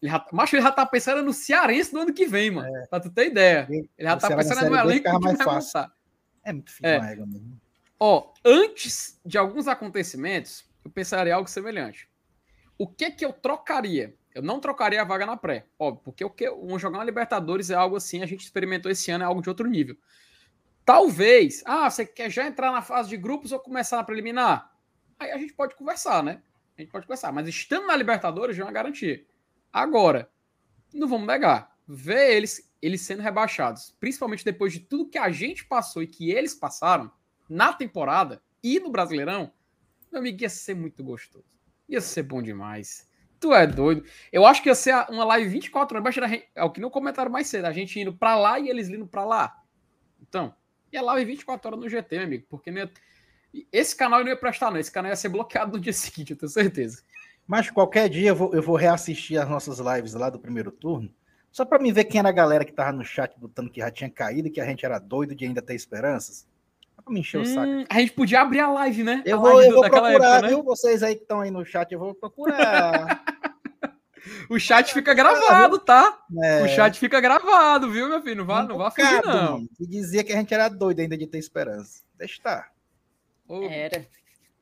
Ele 0.00 0.10
já, 0.10 0.26
macho, 0.32 0.56
ele 0.56 0.62
já 0.62 0.72
tá 0.72 0.86
pensando 0.86 1.22
no 1.22 1.32
Cearense 1.32 1.92
do 1.92 2.00
ano 2.00 2.14
que 2.14 2.26
vem, 2.26 2.50
mano. 2.50 2.74
É. 2.74 2.86
Pra 2.86 3.00
tu 3.00 3.10
ter 3.10 3.26
ideia. 3.26 3.66
Ele 3.68 3.88
já 3.98 4.16
tá 4.16 4.34
pensando 4.34 4.70
no 4.70 4.76
elenco 4.76 5.10
que 5.10 5.18
mais 5.18 5.42
fácil. 5.42 5.90
É 6.42 6.52
muito 6.52 6.70
fino 6.70 6.88
é. 6.88 7.00
mesmo. 7.00 7.60
Ó, 7.98 8.32
antes 8.44 9.20
de 9.26 9.36
alguns 9.36 9.68
acontecimentos, 9.68 10.64
eu 10.82 10.90
pensaria 10.90 11.34
algo 11.34 11.48
semelhante. 11.50 12.08
O 12.78 12.86
que 12.86 13.10
que 13.10 13.24
eu 13.24 13.32
trocaria? 13.32 14.14
Eu 14.34 14.42
não 14.42 14.58
trocaria 14.58 15.02
a 15.02 15.04
vaga 15.04 15.26
na 15.26 15.36
pré, 15.36 15.66
óbvio, 15.78 16.02
porque 16.04 16.24
o 16.24 16.30
que 16.30 16.48
um 16.50 16.78
jogar 16.78 16.98
na 16.98 17.04
Libertadores 17.04 17.68
é 17.68 17.74
algo 17.74 17.96
assim, 17.96 18.22
a 18.22 18.26
gente 18.26 18.44
experimentou 18.44 18.90
esse 18.90 19.10
ano, 19.10 19.24
é 19.24 19.26
algo 19.26 19.42
de 19.42 19.48
outro 19.48 19.68
nível. 19.68 19.96
Talvez, 20.84 21.62
ah, 21.66 21.90
você 21.90 22.04
quer 22.04 22.30
já 22.30 22.46
entrar 22.46 22.72
na 22.72 22.82
fase 22.82 23.08
de 23.08 23.16
grupos 23.16 23.52
ou 23.52 23.60
começar 23.60 23.96
na 23.96 24.04
preliminar? 24.04 24.72
Aí 25.18 25.30
a 25.30 25.38
gente 25.38 25.52
pode 25.52 25.74
conversar, 25.74 26.22
né? 26.22 26.42
A 26.76 26.80
gente 26.80 26.90
pode 26.90 27.06
conversar, 27.06 27.32
mas 27.32 27.46
estando 27.46 27.86
na 27.86 27.96
Libertadores 27.96 28.56
já 28.56 28.62
é 28.62 28.66
uma 28.66 28.72
garantia. 28.72 29.24
Agora, 29.72 30.30
não 30.92 31.06
vamos 31.06 31.26
negar, 31.26 31.76
ver 31.86 32.36
eles, 32.36 32.72
eles 32.80 33.02
sendo 33.02 33.22
rebaixados, 33.22 33.94
principalmente 34.00 34.44
depois 34.44 34.72
de 34.72 34.80
tudo 34.80 35.08
que 35.08 35.18
a 35.18 35.30
gente 35.30 35.64
passou 35.64 36.02
e 36.02 36.06
que 36.06 36.30
eles 36.30 36.54
passaram 36.54 37.10
na 37.48 37.72
temporada 37.72 38.42
e 38.62 38.80
no 38.80 38.90
Brasileirão, 38.90 39.52
meu 40.10 40.20
amigo, 40.20 40.42
ia 40.42 40.48
ser 40.48 40.74
muito 40.74 41.04
gostoso. 41.04 41.44
Ia 41.88 42.00
ser 42.00 42.24
bom 42.24 42.42
demais. 42.42 43.08
Tu 43.38 43.54
é 43.54 43.66
doido. 43.66 44.04
Eu 44.32 44.44
acho 44.44 44.62
que 44.62 44.68
ia 44.68 44.74
ser 44.74 44.94
uma 45.08 45.24
live 45.24 45.48
24 45.48 45.98
horas. 45.98 46.16
É 46.54 46.62
o 46.62 46.70
que 46.70 46.80
não 46.80 46.90
comentaram 46.90 47.30
mais 47.30 47.46
cedo. 47.46 47.64
A 47.64 47.72
gente 47.72 47.98
indo 47.98 48.12
pra 48.12 48.36
lá 48.36 48.58
e 48.58 48.68
eles 48.68 48.88
indo 48.88 49.06
pra 49.06 49.24
lá. 49.24 49.62
Então, 50.20 50.54
ia 50.92 51.02
live 51.02 51.32
24 51.32 51.68
horas 51.68 51.80
no 51.80 51.88
GT, 51.88 52.16
meu 52.16 52.26
amigo. 52.26 52.46
Porque 52.48 52.70
ia... 52.70 52.90
esse 53.72 53.94
canal 53.94 54.20
não 54.20 54.28
ia 54.28 54.36
prestar, 54.36 54.70
não. 54.70 54.78
Esse 54.78 54.92
canal 54.92 55.10
ia 55.10 55.16
ser 55.16 55.28
bloqueado 55.28 55.72
no 55.72 55.80
dia 55.80 55.92
seguinte, 55.94 56.32
eu 56.32 56.36
tenho 56.36 56.50
certeza. 56.50 57.02
Mas 57.46 57.68
qualquer 57.70 58.08
dia 58.08 58.28
eu 58.28 58.36
vou, 58.36 58.54
eu 58.54 58.62
vou 58.62 58.76
reassistir 58.76 59.40
as 59.40 59.48
nossas 59.48 59.78
lives 59.78 60.14
lá 60.14 60.30
do 60.30 60.38
primeiro 60.38 60.70
turno, 60.70 61.12
só 61.50 61.64
para 61.64 61.82
me 61.82 61.90
ver 61.90 62.04
quem 62.04 62.20
era 62.20 62.28
a 62.28 62.32
galera 62.32 62.64
que 62.64 62.72
tava 62.72 62.92
no 62.92 63.04
chat 63.04 63.34
botando 63.36 63.70
que 63.70 63.80
já 63.80 63.90
tinha 63.90 64.08
caído 64.08 64.46
e 64.46 64.50
que 64.52 64.60
a 64.60 64.64
gente 64.64 64.86
era 64.86 65.00
doido 65.00 65.34
de 65.34 65.44
ainda 65.44 65.60
ter 65.60 65.74
esperanças. 65.74 66.46
Só 66.94 67.02
pra 67.02 67.12
me 67.12 67.20
encher 67.20 67.38
hum, 67.38 67.42
o 67.42 67.46
saco. 67.46 67.86
A 67.90 67.98
gente 67.98 68.12
podia 68.12 68.40
abrir 68.40 68.60
a 68.60 68.70
live, 68.70 69.02
né? 69.02 69.22
Eu 69.26 69.38
a 69.38 69.40
vou, 69.40 69.62
eu 69.62 69.72
vou 69.72 69.80
procurar, 69.82 70.12
época, 70.12 70.42
né? 70.42 70.48
viu? 70.48 70.62
Vocês 70.62 71.02
aí 71.02 71.16
que 71.16 71.22
estão 71.22 71.40
aí 71.40 71.50
no 71.50 71.64
chat, 71.64 71.90
eu 71.90 71.98
vou 71.98 72.14
procurar. 72.14 73.24
o 74.48 74.58
chat 74.58 74.92
fica 74.92 75.14
gravado, 75.14 75.78
tá? 75.78 76.18
É. 76.42 76.62
O 76.62 76.68
chat 76.68 76.98
fica 76.98 77.20
gravado, 77.20 77.90
viu, 77.90 78.08
meu 78.08 78.22
filho? 78.22 78.36
Não 78.36 78.46
vá, 78.46 78.62
não 78.62 78.78
vá 78.78 78.90
fugir, 78.90 79.22
não. 79.24 79.66
E 79.78 79.86
dizia 79.86 80.24
que 80.24 80.32
a 80.32 80.36
gente 80.36 80.52
era 80.52 80.68
doido 80.68 81.00
ainda 81.00 81.16
de 81.16 81.26
ter 81.26 81.38
esperança. 81.38 82.02
Deixa 82.16 82.34
estar. 82.34 82.72
Era. 83.48 84.06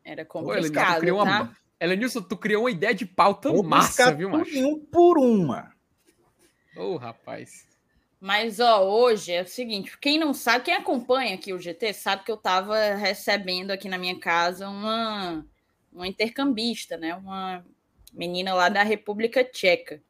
Era 0.04 0.24
complicado, 0.24 1.02
Ô, 1.02 1.24
tá? 1.24 1.42
Uma... 1.42 1.56
Elenilson, 1.80 2.22
tu 2.22 2.36
criou 2.36 2.64
uma 2.64 2.70
ideia 2.70 2.94
de 2.94 3.04
pauta 3.04 3.50
Vou 3.50 3.62
massa, 3.62 4.12
viu, 4.12 4.30
macho? 4.30 4.58
Um 4.58 4.78
por 4.80 5.18
uma. 5.18 5.72
Ô, 6.76 6.94
oh, 6.94 6.96
rapaz. 6.96 7.66
Mas, 8.20 8.58
ó, 8.58 8.84
hoje 8.84 9.32
é 9.32 9.42
o 9.42 9.46
seguinte: 9.46 9.96
quem 9.98 10.18
não 10.18 10.34
sabe, 10.34 10.64
quem 10.64 10.74
acompanha 10.74 11.34
aqui 11.34 11.52
o 11.52 11.58
GT, 11.58 11.92
sabe 11.92 12.24
que 12.24 12.30
eu 12.30 12.36
estava 12.36 12.94
recebendo 12.94 13.70
aqui 13.70 13.88
na 13.88 13.98
minha 13.98 14.18
casa 14.18 14.68
uma, 14.68 15.44
uma 15.92 16.08
intercambista, 16.08 16.96
né? 16.96 17.14
Uma 17.14 17.64
menina 18.18 18.52
lá 18.52 18.68
da 18.68 18.82
República 18.82 19.44
Tcheca. 19.44 20.02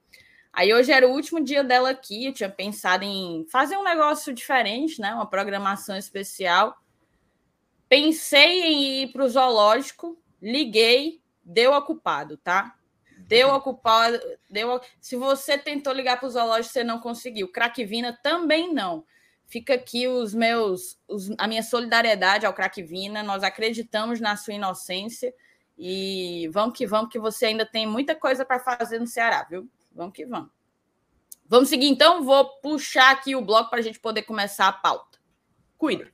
Aí 0.50 0.72
hoje 0.72 0.90
era 0.90 1.06
o 1.06 1.12
último 1.12 1.44
dia 1.44 1.62
dela 1.62 1.90
aqui, 1.90 2.24
eu 2.24 2.32
tinha 2.32 2.48
pensado 2.48 3.04
em 3.04 3.46
fazer 3.50 3.76
um 3.76 3.84
negócio 3.84 4.32
diferente, 4.32 5.00
né? 5.00 5.14
Uma 5.14 5.28
programação 5.28 5.96
especial. 5.96 6.74
Pensei 7.88 8.62
em 8.62 9.02
ir 9.02 9.12
para 9.12 9.24
o 9.24 9.28
zoológico, 9.28 10.18
liguei, 10.40 11.20
deu 11.44 11.72
ocupado, 11.72 12.38
tá? 12.38 12.74
Deu 13.18 13.50
ocupado, 13.50 14.18
deu. 14.48 14.80
Se 15.00 15.14
você 15.16 15.58
tentou 15.58 15.92
ligar 15.92 16.18
para 16.18 16.26
o 16.26 16.30
zoológico, 16.30 16.72
você 16.72 16.82
não 16.82 16.98
conseguiu. 16.98 17.52
Craquevina 17.52 18.18
também 18.22 18.72
não. 18.72 19.04
Fica 19.46 19.74
aqui 19.74 20.08
os 20.08 20.34
meus, 20.34 20.98
os, 21.06 21.30
a 21.38 21.46
minha 21.46 21.62
solidariedade 21.62 22.46
ao 22.46 22.54
Craquevina. 22.54 23.22
Nós 23.22 23.42
acreditamos 23.42 24.20
na 24.20 24.36
sua 24.36 24.54
inocência 24.54 25.32
e 25.78 26.48
vamos 26.48 26.76
que 26.76 26.86
vamos, 26.86 27.10
que 27.10 27.20
você 27.20 27.46
ainda 27.46 27.64
tem 27.64 27.86
muita 27.86 28.14
coisa 28.14 28.44
para 28.44 28.58
fazer 28.58 28.98
no 28.98 29.06
Ceará, 29.06 29.46
viu? 29.48 29.70
Vamos 29.92 30.12
que 30.12 30.26
vamos. 30.26 30.50
Vamos 31.46 31.68
seguir 31.68 31.86
então. 31.86 32.24
Vou 32.24 32.44
puxar 32.60 33.12
aqui 33.12 33.36
o 33.36 33.42
bloco 33.42 33.70
para 33.70 33.78
a 33.78 33.82
gente 33.82 34.00
poder 34.00 34.22
começar 34.22 34.66
a 34.66 34.72
pauta. 34.72 35.18
Cuida. 35.78 36.12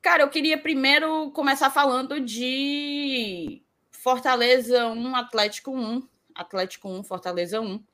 Cara, 0.00 0.22
eu 0.22 0.30
queria 0.30 0.56
primeiro 0.56 1.30
começar 1.32 1.68
falando 1.70 2.20
de 2.20 3.62
Fortaleza 3.90 4.86
1, 4.86 5.16
Atlético 5.16 5.72
1. 5.72 6.08
Atlético 6.34 6.88
1, 6.88 7.02
Fortaleza 7.02 7.60
1. 7.60 7.84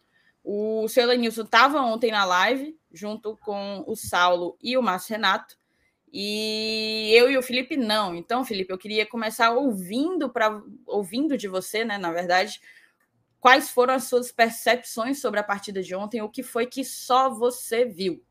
O 0.44 0.87
seu 0.87 1.11
estava 1.12 1.81
ontem 1.81 2.12
na 2.12 2.24
live, 2.24 2.79
junto 2.92 3.37
com 3.38 3.83
o 3.87 3.96
Saulo 3.96 4.57
e 4.62 4.76
o 4.76 4.83
Márcio 4.83 5.14
Renato. 5.14 5.59
E 6.12 7.11
eu 7.12 7.31
e 7.31 7.37
o 7.37 7.42
Felipe 7.42 7.77
não. 7.77 8.14
Então, 8.14 8.45
Felipe, 8.45 8.73
eu 8.73 8.79
queria 8.79 9.07
começar 9.07 9.51
ouvindo 9.51 10.31
para 10.31 10.62
ouvindo 10.87 11.37
de 11.37 11.49
você, 11.49 11.85
né, 11.85 11.99
na 11.99 12.12
verdade, 12.12 12.61
quais 13.40 13.71
foram 13.71 13.95
as 13.95 14.05
suas 14.05 14.33
percepções 14.33 15.21
sobre 15.21 15.40
a 15.40 15.45
partida 15.45 15.83
de 15.83 15.95
ontem, 15.95 16.23
o 16.23 16.29
que 16.29 16.42
foi 16.42 16.66
que 16.66 16.85
só 16.85 17.31
você 17.31 17.85
viu? 17.85 18.25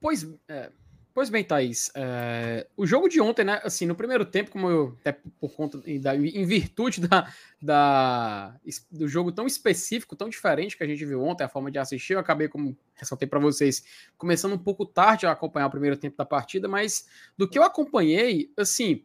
Pois 0.00 0.26
é, 0.48 0.70
Pois 1.16 1.30
bem, 1.30 1.42
Thaís, 1.42 1.90
é, 1.94 2.66
o 2.76 2.86
jogo 2.86 3.08
de 3.08 3.22
ontem, 3.22 3.42
né, 3.42 3.58
assim, 3.64 3.86
no 3.86 3.94
primeiro 3.94 4.22
tempo, 4.22 4.50
como 4.50 4.68
eu, 4.68 4.98
até 5.00 5.12
por 5.40 5.50
conta, 5.56 5.80
da, 5.98 6.14
em 6.14 6.44
virtude 6.44 7.00
da, 7.00 7.32
da, 7.58 8.54
do 8.90 9.08
jogo 9.08 9.32
tão 9.32 9.46
específico, 9.46 10.14
tão 10.14 10.28
diferente 10.28 10.76
que 10.76 10.84
a 10.84 10.86
gente 10.86 11.02
viu 11.06 11.24
ontem, 11.24 11.42
a 11.42 11.48
forma 11.48 11.70
de 11.70 11.78
assistir, 11.78 12.12
eu 12.12 12.18
acabei, 12.18 12.48
como 12.48 12.76
ressaltei 12.94 13.26
para 13.26 13.40
vocês, 13.40 13.82
começando 14.18 14.52
um 14.52 14.58
pouco 14.58 14.84
tarde 14.84 15.24
a 15.24 15.32
acompanhar 15.32 15.68
o 15.68 15.70
primeiro 15.70 15.96
tempo 15.96 16.18
da 16.18 16.26
partida, 16.26 16.68
mas 16.68 17.06
do 17.34 17.48
que 17.48 17.58
eu 17.58 17.62
acompanhei, 17.62 18.52
assim, 18.54 19.02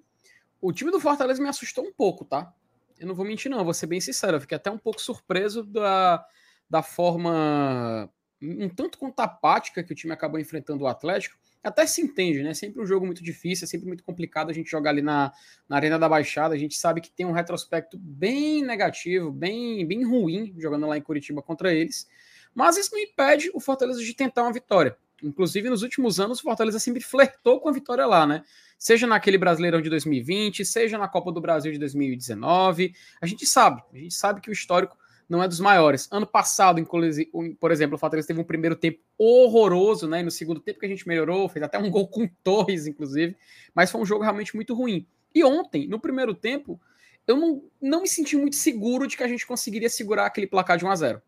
o 0.60 0.74
time 0.74 0.92
do 0.92 1.00
Fortaleza 1.00 1.42
me 1.42 1.48
assustou 1.48 1.86
um 1.86 1.94
pouco, 1.94 2.26
tá? 2.26 2.54
Eu 3.00 3.08
não 3.08 3.16
vou 3.16 3.26
mentir, 3.26 3.50
não, 3.50 3.64
vou 3.64 3.74
ser 3.74 3.88
bem 3.88 4.02
sincero, 4.02 4.36
eu 4.36 4.42
fiquei 4.42 4.58
até 4.58 4.70
um 4.70 4.78
pouco 4.78 5.00
surpreso 5.00 5.64
da, 5.64 6.26
da 6.70 6.84
forma 6.84 8.12
um 8.42 8.68
tanto 8.68 8.98
quanto 8.98 9.20
apática 9.20 9.84
que 9.84 9.94
o 9.94 9.96
time 9.96 10.12
acabou 10.12 10.40
enfrentando 10.40 10.84
o 10.84 10.88
Atlético, 10.88 11.38
até 11.64 11.86
se 11.86 12.02
entende, 12.02 12.42
né? 12.42 12.54
Sempre 12.54 12.82
um 12.82 12.86
jogo 12.86 13.06
muito 13.06 13.24
difícil, 13.24 13.66
é 13.66 13.68
sempre 13.68 13.88
muito 13.88 14.04
complicado 14.04 14.50
a 14.50 14.54
gente 14.54 14.70
jogar 14.70 14.90
ali 14.90 15.02
na, 15.02 15.32
na 15.70 15.76
Arena 15.76 16.00
da 16.00 16.10
Baixada. 16.10 16.56
A 16.56 16.58
gente 16.58 16.78
sabe 16.78 17.02
que 17.02 17.12
tem 17.12 17.26
um 17.26 17.32
retrospecto 17.32 17.98
bem 17.98 18.64
negativo, 18.64 19.32
bem, 19.32 19.86
bem 19.86 20.04
ruim 20.04 20.54
jogando 20.58 20.88
lá 20.88 20.98
em 20.98 21.02
Curitiba 21.02 21.42
contra 21.42 21.74
eles. 21.74 22.08
Mas 22.54 22.78
isso 22.78 22.92
não 22.92 23.00
impede 23.00 23.52
o 23.54 23.60
Fortaleza 23.60 24.04
de 24.04 24.14
tentar 24.14 24.44
uma 24.44 24.54
vitória. 24.54 24.98
Inclusive, 25.24 25.70
nos 25.70 25.84
últimos 25.84 26.20
anos, 26.20 26.40
o 26.40 26.44
Fortaleza 26.44 26.80
sempre 26.80 27.02
flertou 27.02 27.60
com 27.60 27.70
a 27.70 27.72
vitória 27.72 28.06
lá, 28.06 28.26
né? 28.26 28.44
Seja 28.78 29.06
naquele 29.06 29.38
Brasileirão 29.38 29.80
de 29.80 29.90
2020, 29.90 30.66
seja 30.66 30.98
na 30.98 31.08
Copa 31.08 31.32
do 31.32 31.40
Brasil 31.40 31.72
de 31.72 31.78
2019. 31.78 32.94
A 33.22 33.28
gente 33.28 33.46
sabe, 33.46 33.84
a 33.94 33.98
gente 33.98 34.16
sabe 34.16 34.42
que 34.42 34.50
o 34.50 34.52
histórico 34.52 34.98
não 35.32 35.42
é 35.42 35.48
dos 35.48 35.62
maiores. 35.62 36.10
Ano 36.12 36.28
passado, 36.28 36.86
por 36.86 37.72
exemplo, 37.72 37.96
o 37.96 37.98
Fortaleza 37.98 38.28
teve 38.28 38.42
um 38.42 38.44
primeiro 38.44 38.76
tempo 38.76 39.00
horroroso, 39.18 40.06
né? 40.06 40.20
E 40.20 40.24
no 40.24 40.30
segundo 40.30 40.60
tempo 40.60 40.78
que 40.78 40.86
a 40.86 40.90
gente 40.90 41.08
melhorou, 41.08 41.48
fez 41.48 41.64
até 41.64 41.80
um 41.80 41.90
gol 41.90 42.06
com 42.10 42.28
Torres, 42.44 42.86
inclusive, 42.86 43.38
mas 43.74 43.90
foi 43.90 44.02
um 44.02 44.06
jogo 44.06 44.24
realmente 44.24 44.54
muito 44.54 44.76
ruim. 44.76 45.08
E 45.34 45.42
ontem, 45.42 45.88
no 45.88 46.02
primeiro 46.02 46.36
tempo, 46.36 46.82
eu 47.26 47.38
não, 47.38 47.64
não 47.82 48.02
me 48.02 48.10
senti 48.10 48.36
muito 48.36 48.58
seguro 48.58 49.08
de 49.08 49.16
que 49.16 49.24
a 49.24 49.28
gente 49.28 49.48
conseguiria 49.48 49.90
segurar 49.90 50.26
aquele 50.26 50.48
placar 50.48 50.78
de 50.78 50.84
1 50.84 50.92
a 50.92 50.96
0 50.98 51.22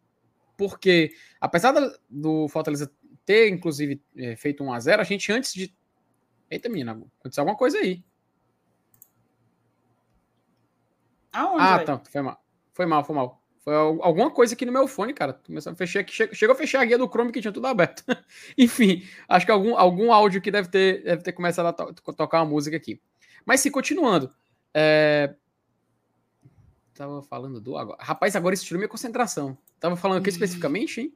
Porque, 0.57 1.13
apesar 1.39 1.73
do 2.09 2.49
Fortaleza 2.49 2.91
ter, 3.25 3.47
inclusive, 3.47 4.03
é, 4.17 4.35
feito 4.35 4.65
1 4.65 4.73
a 4.73 4.79
0 4.81 5.01
a 5.01 5.05
gente 5.05 5.31
antes 5.31 5.53
de. 5.53 5.73
Eita, 6.51 6.67
menina, 6.67 7.01
aconteceu 7.21 7.41
alguma 7.41 7.57
coisa 7.57 7.77
aí. 7.77 8.03
Aonde? 11.31 11.63
Ah, 11.63 11.79
tá, 11.85 11.99
foi 11.99 12.21
mal. 12.21 12.43
Foi 12.73 12.85
mal, 12.85 13.03
foi 13.05 13.15
mal. 13.15 13.42
Foi 13.63 13.73
alguma 13.73 14.30
coisa 14.30 14.54
aqui 14.54 14.65
no 14.65 14.73
meu 14.73 14.89
fone, 14.89 15.13
cara. 15.13 15.34
Começou 15.34 15.71
a 15.71 15.76
fechar 15.76 16.02
aqui, 16.02 16.12
chegou 16.36 16.54
a 16.54 16.58
fechar 16.58 16.82
a 16.82 16.86
guia 16.86 16.97
do 16.97 17.08
Chrome 17.08 17.32
que 17.32 17.39
tinha 17.39 17.52
tudo 17.52 17.65
aberto. 17.65 18.04
Enfim, 18.58 19.08
acho 19.28 19.45
que 19.45 19.52
algum, 19.54 19.78
algum 19.78 20.12
áudio 20.12 20.41
que 20.41 20.52
deve 20.52 20.67
ter, 20.67 21.02
deve 21.04 21.23
ter 21.23 21.32
começado 21.32 21.67
a 21.67 21.73
to 21.73 21.93
tocar 22.13 22.41
uma 22.41 22.49
música 22.49 22.76
aqui. 22.76 22.99
Mas 23.45 23.62
sim, 23.62 23.71
continuando. 23.71 24.30
É... 24.73 25.34
Tava 26.93 27.21
falando 27.21 27.62
do 27.62 27.78
agora. 27.78 27.97
Rapaz, 28.02 28.36
agora 28.36 28.54
isso 28.54 28.65
tirou 28.65 28.80
minha 28.80 28.89
concentração. 28.89 29.58
Tava 29.80 29.95
falando 29.95 30.19
aqui 30.19 30.30
especificamente, 30.30 30.99
hein? 30.99 31.13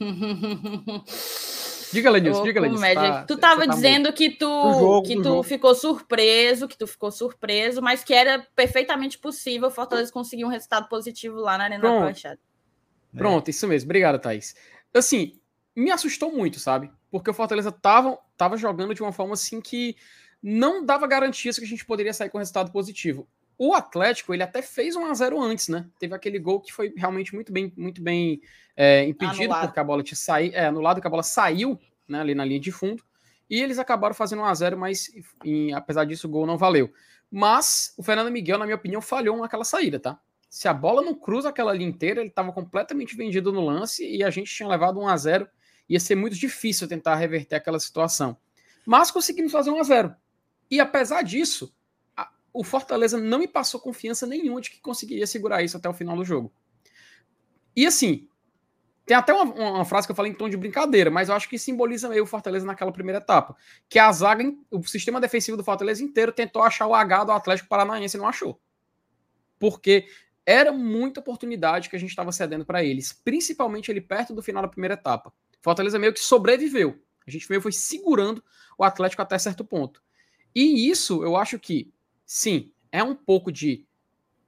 Diga, 1.94 2.10
Lenilson, 2.10 2.42
diga, 2.42 2.60
Lenilson. 2.60 2.94
Tá, 2.94 3.24
tu 3.24 3.34
estava 3.34 3.66
tá 3.66 3.72
dizendo 3.72 4.12
que 4.12 4.30
tu, 4.30 4.46
jogo, 4.46 5.02
que 5.06 5.22
tu 5.22 5.42
ficou 5.44 5.74
surpreso, 5.74 6.66
que 6.66 6.76
tu 6.76 6.86
ficou 6.88 7.12
surpreso, 7.12 7.80
mas 7.80 8.02
que 8.02 8.12
era 8.12 8.44
perfeitamente 8.56 9.16
possível 9.16 9.68
o 9.68 9.70
Fortaleza 9.70 10.12
conseguir 10.12 10.44
um 10.44 10.48
resultado 10.48 10.88
positivo 10.88 11.36
lá 11.36 11.56
na 11.56 11.64
Arena 11.64 11.80
Pronto. 11.80 12.00
da 12.00 12.04
Baixada. 12.06 12.38
Pronto, 13.16 13.48
isso 13.48 13.68
mesmo. 13.68 13.86
Obrigado, 13.86 14.18
Thaís. 14.18 14.56
Assim, 14.92 15.38
me 15.76 15.92
assustou 15.92 16.32
muito, 16.32 16.58
sabe? 16.58 16.90
Porque 17.10 17.30
o 17.30 17.34
Fortaleza 17.34 17.70
tava, 17.70 18.18
tava 18.36 18.56
jogando 18.56 18.92
de 18.92 19.02
uma 19.02 19.12
forma 19.12 19.34
assim 19.34 19.60
que 19.60 19.96
não 20.42 20.84
dava 20.84 21.06
garantias 21.06 21.56
que 21.58 21.64
a 21.64 21.68
gente 21.68 21.84
poderia 21.84 22.12
sair 22.12 22.28
com 22.28 22.38
resultado 22.38 22.72
positivo. 22.72 23.28
O 23.56 23.74
Atlético, 23.74 24.34
ele 24.34 24.42
até 24.42 24.60
fez 24.62 24.96
um 24.96 25.06
a 25.06 25.14
0 25.14 25.40
antes, 25.40 25.68
né? 25.68 25.86
Teve 25.98 26.14
aquele 26.14 26.38
gol 26.38 26.60
que 26.60 26.72
foi 26.72 26.92
realmente 26.96 27.34
muito 27.34 27.52
bem, 27.52 27.72
muito 27.76 28.02
bem 28.02 28.40
é, 28.76 29.04
impedido, 29.04 29.44
anulado. 29.44 29.66
porque 29.66 29.80
a 29.80 29.84
bola 29.84 30.02
tinha 30.02 30.16
saído, 30.16 30.56
é, 30.56 30.66
anulado, 30.66 31.00
que 31.00 31.06
a 31.06 31.10
bola 31.10 31.22
saiu 31.22 31.78
né, 32.08 32.20
ali 32.20 32.34
na 32.34 32.44
linha 32.44 32.60
de 32.60 32.72
fundo. 32.72 33.02
E 33.48 33.60
eles 33.60 33.78
acabaram 33.78 34.14
fazendo 34.14 34.40
um 34.40 34.44
a 34.44 34.54
0 34.54 34.76
mas 34.76 35.10
em, 35.44 35.72
apesar 35.72 36.04
disso 36.04 36.26
o 36.26 36.30
gol 36.30 36.46
não 36.46 36.58
valeu. 36.58 36.92
Mas 37.30 37.94
o 37.96 38.02
Fernando 38.02 38.30
Miguel, 38.30 38.58
na 38.58 38.64
minha 38.64 38.76
opinião, 38.76 39.00
falhou 39.00 39.36
naquela 39.36 39.64
saída, 39.64 39.98
tá? 40.00 40.18
Se 40.48 40.68
a 40.68 40.74
bola 40.74 41.02
não 41.02 41.14
cruza 41.14 41.48
aquela 41.48 41.72
linha 41.72 41.88
inteira, 41.88 42.20
ele 42.20 42.28
estava 42.28 42.52
completamente 42.52 43.16
vendido 43.16 43.52
no 43.52 43.64
lance 43.64 44.08
e 44.08 44.22
a 44.22 44.30
gente 44.30 44.54
tinha 44.54 44.68
levado 44.68 45.00
um 45.00 45.08
a 45.08 45.16
0 45.16 45.48
Ia 45.88 46.00
ser 46.00 46.14
muito 46.14 46.34
difícil 46.34 46.88
tentar 46.88 47.16
reverter 47.16 47.56
aquela 47.56 47.78
situação. 47.78 48.36
Mas 48.86 49.10
conseguimos 49.10 49.52
fazer 49.52 49.70
um 49.70 49.80
a 49.80 49.82
0 49.82 50.14
E 50.70 50.80
apesar 50.80 51.22
disso, 51.22 51.74
o 52.54 52.62
Fortaleza 52.62 53.18
não 53.18 53.40
me 53.40 53.48
passou 53.48 53.80
confiança 53.80 54.26
nenhuma 54.26 54.60
de 54.60 54.70
que 54.70 54.80
conseguiria 54.80 55.26
segurar 55.26 55.64
isso 55.64 55.76
até 55.76 55.88
o 55.88 55.92
final 55.92 56.16
do 56.16 56.24
jogo. 56.24 56.54
E 57.74 57.84
assim, 57.84 58.28
tem 59.04 59.16
até 59.16 59.34
uma, 59.34 59.44
uma, 59.52 59.84
frase 59.84 60.06
que 60.06 60.12
eu 60.12 60.14
falei 60.14 60.30
em 60.30 60.34
tom 60.36 60.48
de 60.48 60.56
brincadeira, 60.56 61.10
mas 61.10 61.28
eu 61.28 61.34
acho 61.34 61.48
que 61.48 61.58
simboliza 61.58 62.08
meio 62.08 62.22
o 62.22 62.26
Fortaleza 62.26 62.64
naquela 62.64 62.92
primeira 62.92 63.18
etapa. 63.18 63.56
Que 63.88 63.98
a 63.98 64.10
zaga, 64.12 64.54
o 64.70 64.84
sistema 64.84 65.20
defensivo 65.20 65.56
do 65.56 65.64
Fortaleza 65.64 66.02
inteiro 66.02 66.30
tentou 66.30 66.62
achar 66.62 66.86
o 66.86 66.94
H 66.94 67.24
do 67.24 67.32
Atlético 67.32 67.68
Paranaense 67.68 68.16
e 68.16 68.20
não 68.20 68.28
achou. 68.28 68.60
Porque 69.58 70.06
era 70.46 70.70
muita 70.70 71.18
oportunidade 71.18 71.90
que 71.90 71.96
a 71.96 71.98
gente 71.98 72.10
estava 72.10 72.30
cedendo 72.30 72.64
para 72.64 72.84
eles, 72.84 73.12
principalmente 73.12 73.90
ele 73.90 74.00
perto 74.00 74.32
do 74.32 74.42
final 74.42 74.62
da 74.62 74.68
primeira 74.68 74.94
etapa. 74.94 75.32
Fortaleza 75.60 75.98
meio 75.98 76.12
que 76.12 76.20
sobreviveu. 76.20 77.02
A 77.26 77.30
gente 77.30 77.50
meio 77.50 77.60
foi 77.60 77.72
segurando 77.72 78.44
o 78.78 78.84
Atlético 78.84 79.22
até 79.22 79.36
certo 79.38 79.64
ponto. 79.64 80.00
E 80.54 80.88
isso 80.88 81.24
eu 81.24 81.36
acho 81.36 81.58
que 81.58 81.92
sim, 82.26 82.72
é 82.90 83.02
um 83.02 83.14
pouco 83.14 83.50
de. 83.52 83.86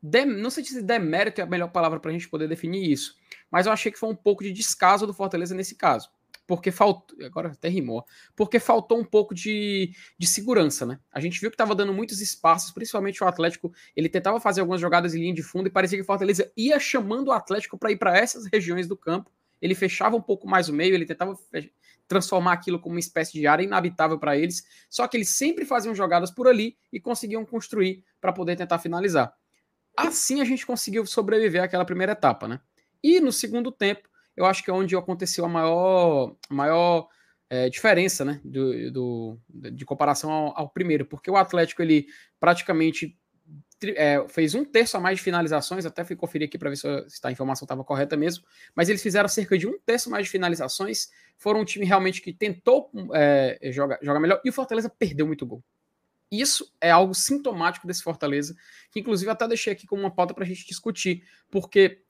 não 0.03 0.51
sei 0.51 0.65
se 0.65 0.83
demérito 0.83 1.41
é 1.41 1.45
a 1.45 1.47
melhor 1.47 1.69
palavra 1.69 2.01
para 2.01 2.11
a 2.11 2.13
gente 2.13 2.29
poder 2.29 2.49
definir 2.49 2.91
isso, 2.91 3.17
mas 3.51 3.67
eu 3.67 3.73
achei 3.73 3.91
que 3.91 3.99
foi 3.99 4.09
um 4.09 4.17
pouco 4.17 4.43
de 4.43 4.53
descaso 4.53 5.07
do 5.07 5.15
Fortaleza 5.15 5.55
nesse 5.55 5.75
caso 5.75 6.11
porque 6.47 6.71
faltou. 6.71 7.17
Agora 7.25 7.49
até 7.49 7.69
rimou. 7.69 8.07
Porque 8.35 8.59
faltou 8.59 8.99
um 8.99 9.05
pouco 9.05 9.35
de, 9.35 9.93
de 10.17 10.27
segurança, 10.27 10.87
né? 10.87 10.99
A 11.13 11.21
gente 11.21 11.41
viu 11.41 11.51
que 11.51 11.55
estava 11.55 11.75
dando 11.75 11.93
muitos 11.93 12.21
espaços, 12.21 12.71
principalmente 12.71 13.23
o 13.23 13.27
Atlético. 13.27 13.73
Ele 13.95 14.09
tentava 14.09 14.39
fazer 14.41 14.61
algumas 14.61 14.81
jogadas 14.81 15.15
em 15.15 15.21
linha 15.21 15.35
de 15.35 15.43
fundo 15.43 15.67
e 15.67 15.71
parecia 15.71 15.99
que 15.99 16.03
o 16.03 16.07
Fortaleza 16.07 16.51
ia 16.57 16.79
chamando 16.79 17.29
o 17.29 17.33
Atlético 17.33 17.77
para 17.77 17.91
ir 17.91 17.97
para 17.97 18.17
essas 18.17 18.47
regiões 18.47 18.87
do 18.87 18.97
campo. 18.97 19.31
Ele 19.61 19.75
fechava 19.75 20.17
um 20.17 20.23
pouco 20.23 20.47
mais 20.47 20.69
o 20.69 20.73
meio, 20.73 20.95
ele 20.95 21.07
tentava 21.07 21.37
transformar 22.09 22.53
aquilo 22.53 22.81
como 22.81 22.95
uma 22.95 23.01
espécie 23.01 23.33
de 23.33 23.47
área 23.47 23.65
inabitável 23.65 24.19
para 24.19 24.37
eles. 24.37 24.63
Só 24.89 25.07
que 25.09 25.17
eles 25.17 25.31
sempre 25.31 25.65
faziam 25.65 25.95
jogadas 25.95 26.31
por 26.31 26.49
ali 26.49 26.77
e 26.93 27.01
conseguiam 27.01 27.45
construir 27.45 28.05
para 28.21 28.33
poder 28.33 28.57
tentar 28.57 28.79
finalizar. 28.79 29.33
Assim 29.97 30.41
a 30.41 30.45
gente 30.45 30.67
conseguiu 30.67 31.07
sobreviver 31.07 31.63
àquela 31.63 31.85
primeira 31.85 32.13
etapa, 32.13 32.47
né? 32.47 32.61
E 33.03 33.21
no 33.21 33.33
segundo 33.33 33.73
tempo, 33.73 34.09
eu 34.37 34.45
acho 34.45 34.63
que 34.63 34.71
é 34.71 34.73
onde 34.73 34.95
aconteceu 34.95 35.45
a 35.45 35.49
maior, 35.49 36.37
maior 36.51 37.09
é, 37.49 37.69
diferença, 37.69 38.25
né, 38.25 38.41
do, 38.45 38.91
do, 38.91 39.41
de 39.49 39.85
comparação 39.85 40.31
ao, 40.31 40.59
ao, 40.59 40.69
primeiro, 40.69 41.07
porque 41.07 41.31
o 41.31 41.37
Atlético 41.37 41.81
ele 41.81 42.07
praticamente 42.41 43.17
é, 43.85 44.25
fez 44.29 44.55
um 44.55 44.65
terço 44.65 44.97
a 44.97 45.01
mais 45.01 45.19
de 45.19 45.25
finalizações, 45.25 45.85
até 45.85 46.05
fui 46.05 46.17
conferir 46.17 46.49
aqui 46.49 46.57
para 46.57 46.71
ver 46.71 46.77
se, 46.77 46.89
se 47.09 47.21
a 47.23 47.31
informação 47.31 47.65
estava 47.65 47.85
correta 47.85 48.17
mesmo, 48.17 48.45
mas 48.75 48.89
eles 48.89 49.03
fizeram 49.03 49.29
cerca 49.29 49.59
de 49.59 49.67
um 49.67 49.79
terço 49.79 50.11
mais 50.11 50.25
de 50.25 50.31
finalizações, 50.31 51.09
foram 51.37 51.61
um 51.61 51.65
time 51.65 51.85
realmente 51.85 52.23
que 52.23 52.33
tentou 52.33 52.91
é, 53.13 53.59
jogar, 53.73 53.99
jogar 54.03 54.21
melhor, 54.21 54.41
e 54.45 54.49
o 54.49 54.53
Fortaleza 54.53 54.89
perdeu 54.89 55.27
muito 55.27 55.45
gol. 55.45 55.63
Isso 56.31 56.73
é 56.81 56.91
algo 56.91 57.15
sintomático 57.15 57.87
desse 57.87 58.03
Fortaleza, 58.03 58.57
que 58.91 59.01
inclusive 59.01 59.31
até 59.31 59.47
deixei 59.47 59.73
aqui 59.73 59.87
como 59.87 60.03
uma 60.03 60.11
pauta 60.11 60.35
para 60.35 60.45
a 60.45 60.47
gente 60.47 60.67
discutir, 60.67 61.23
porque 61.51 62.03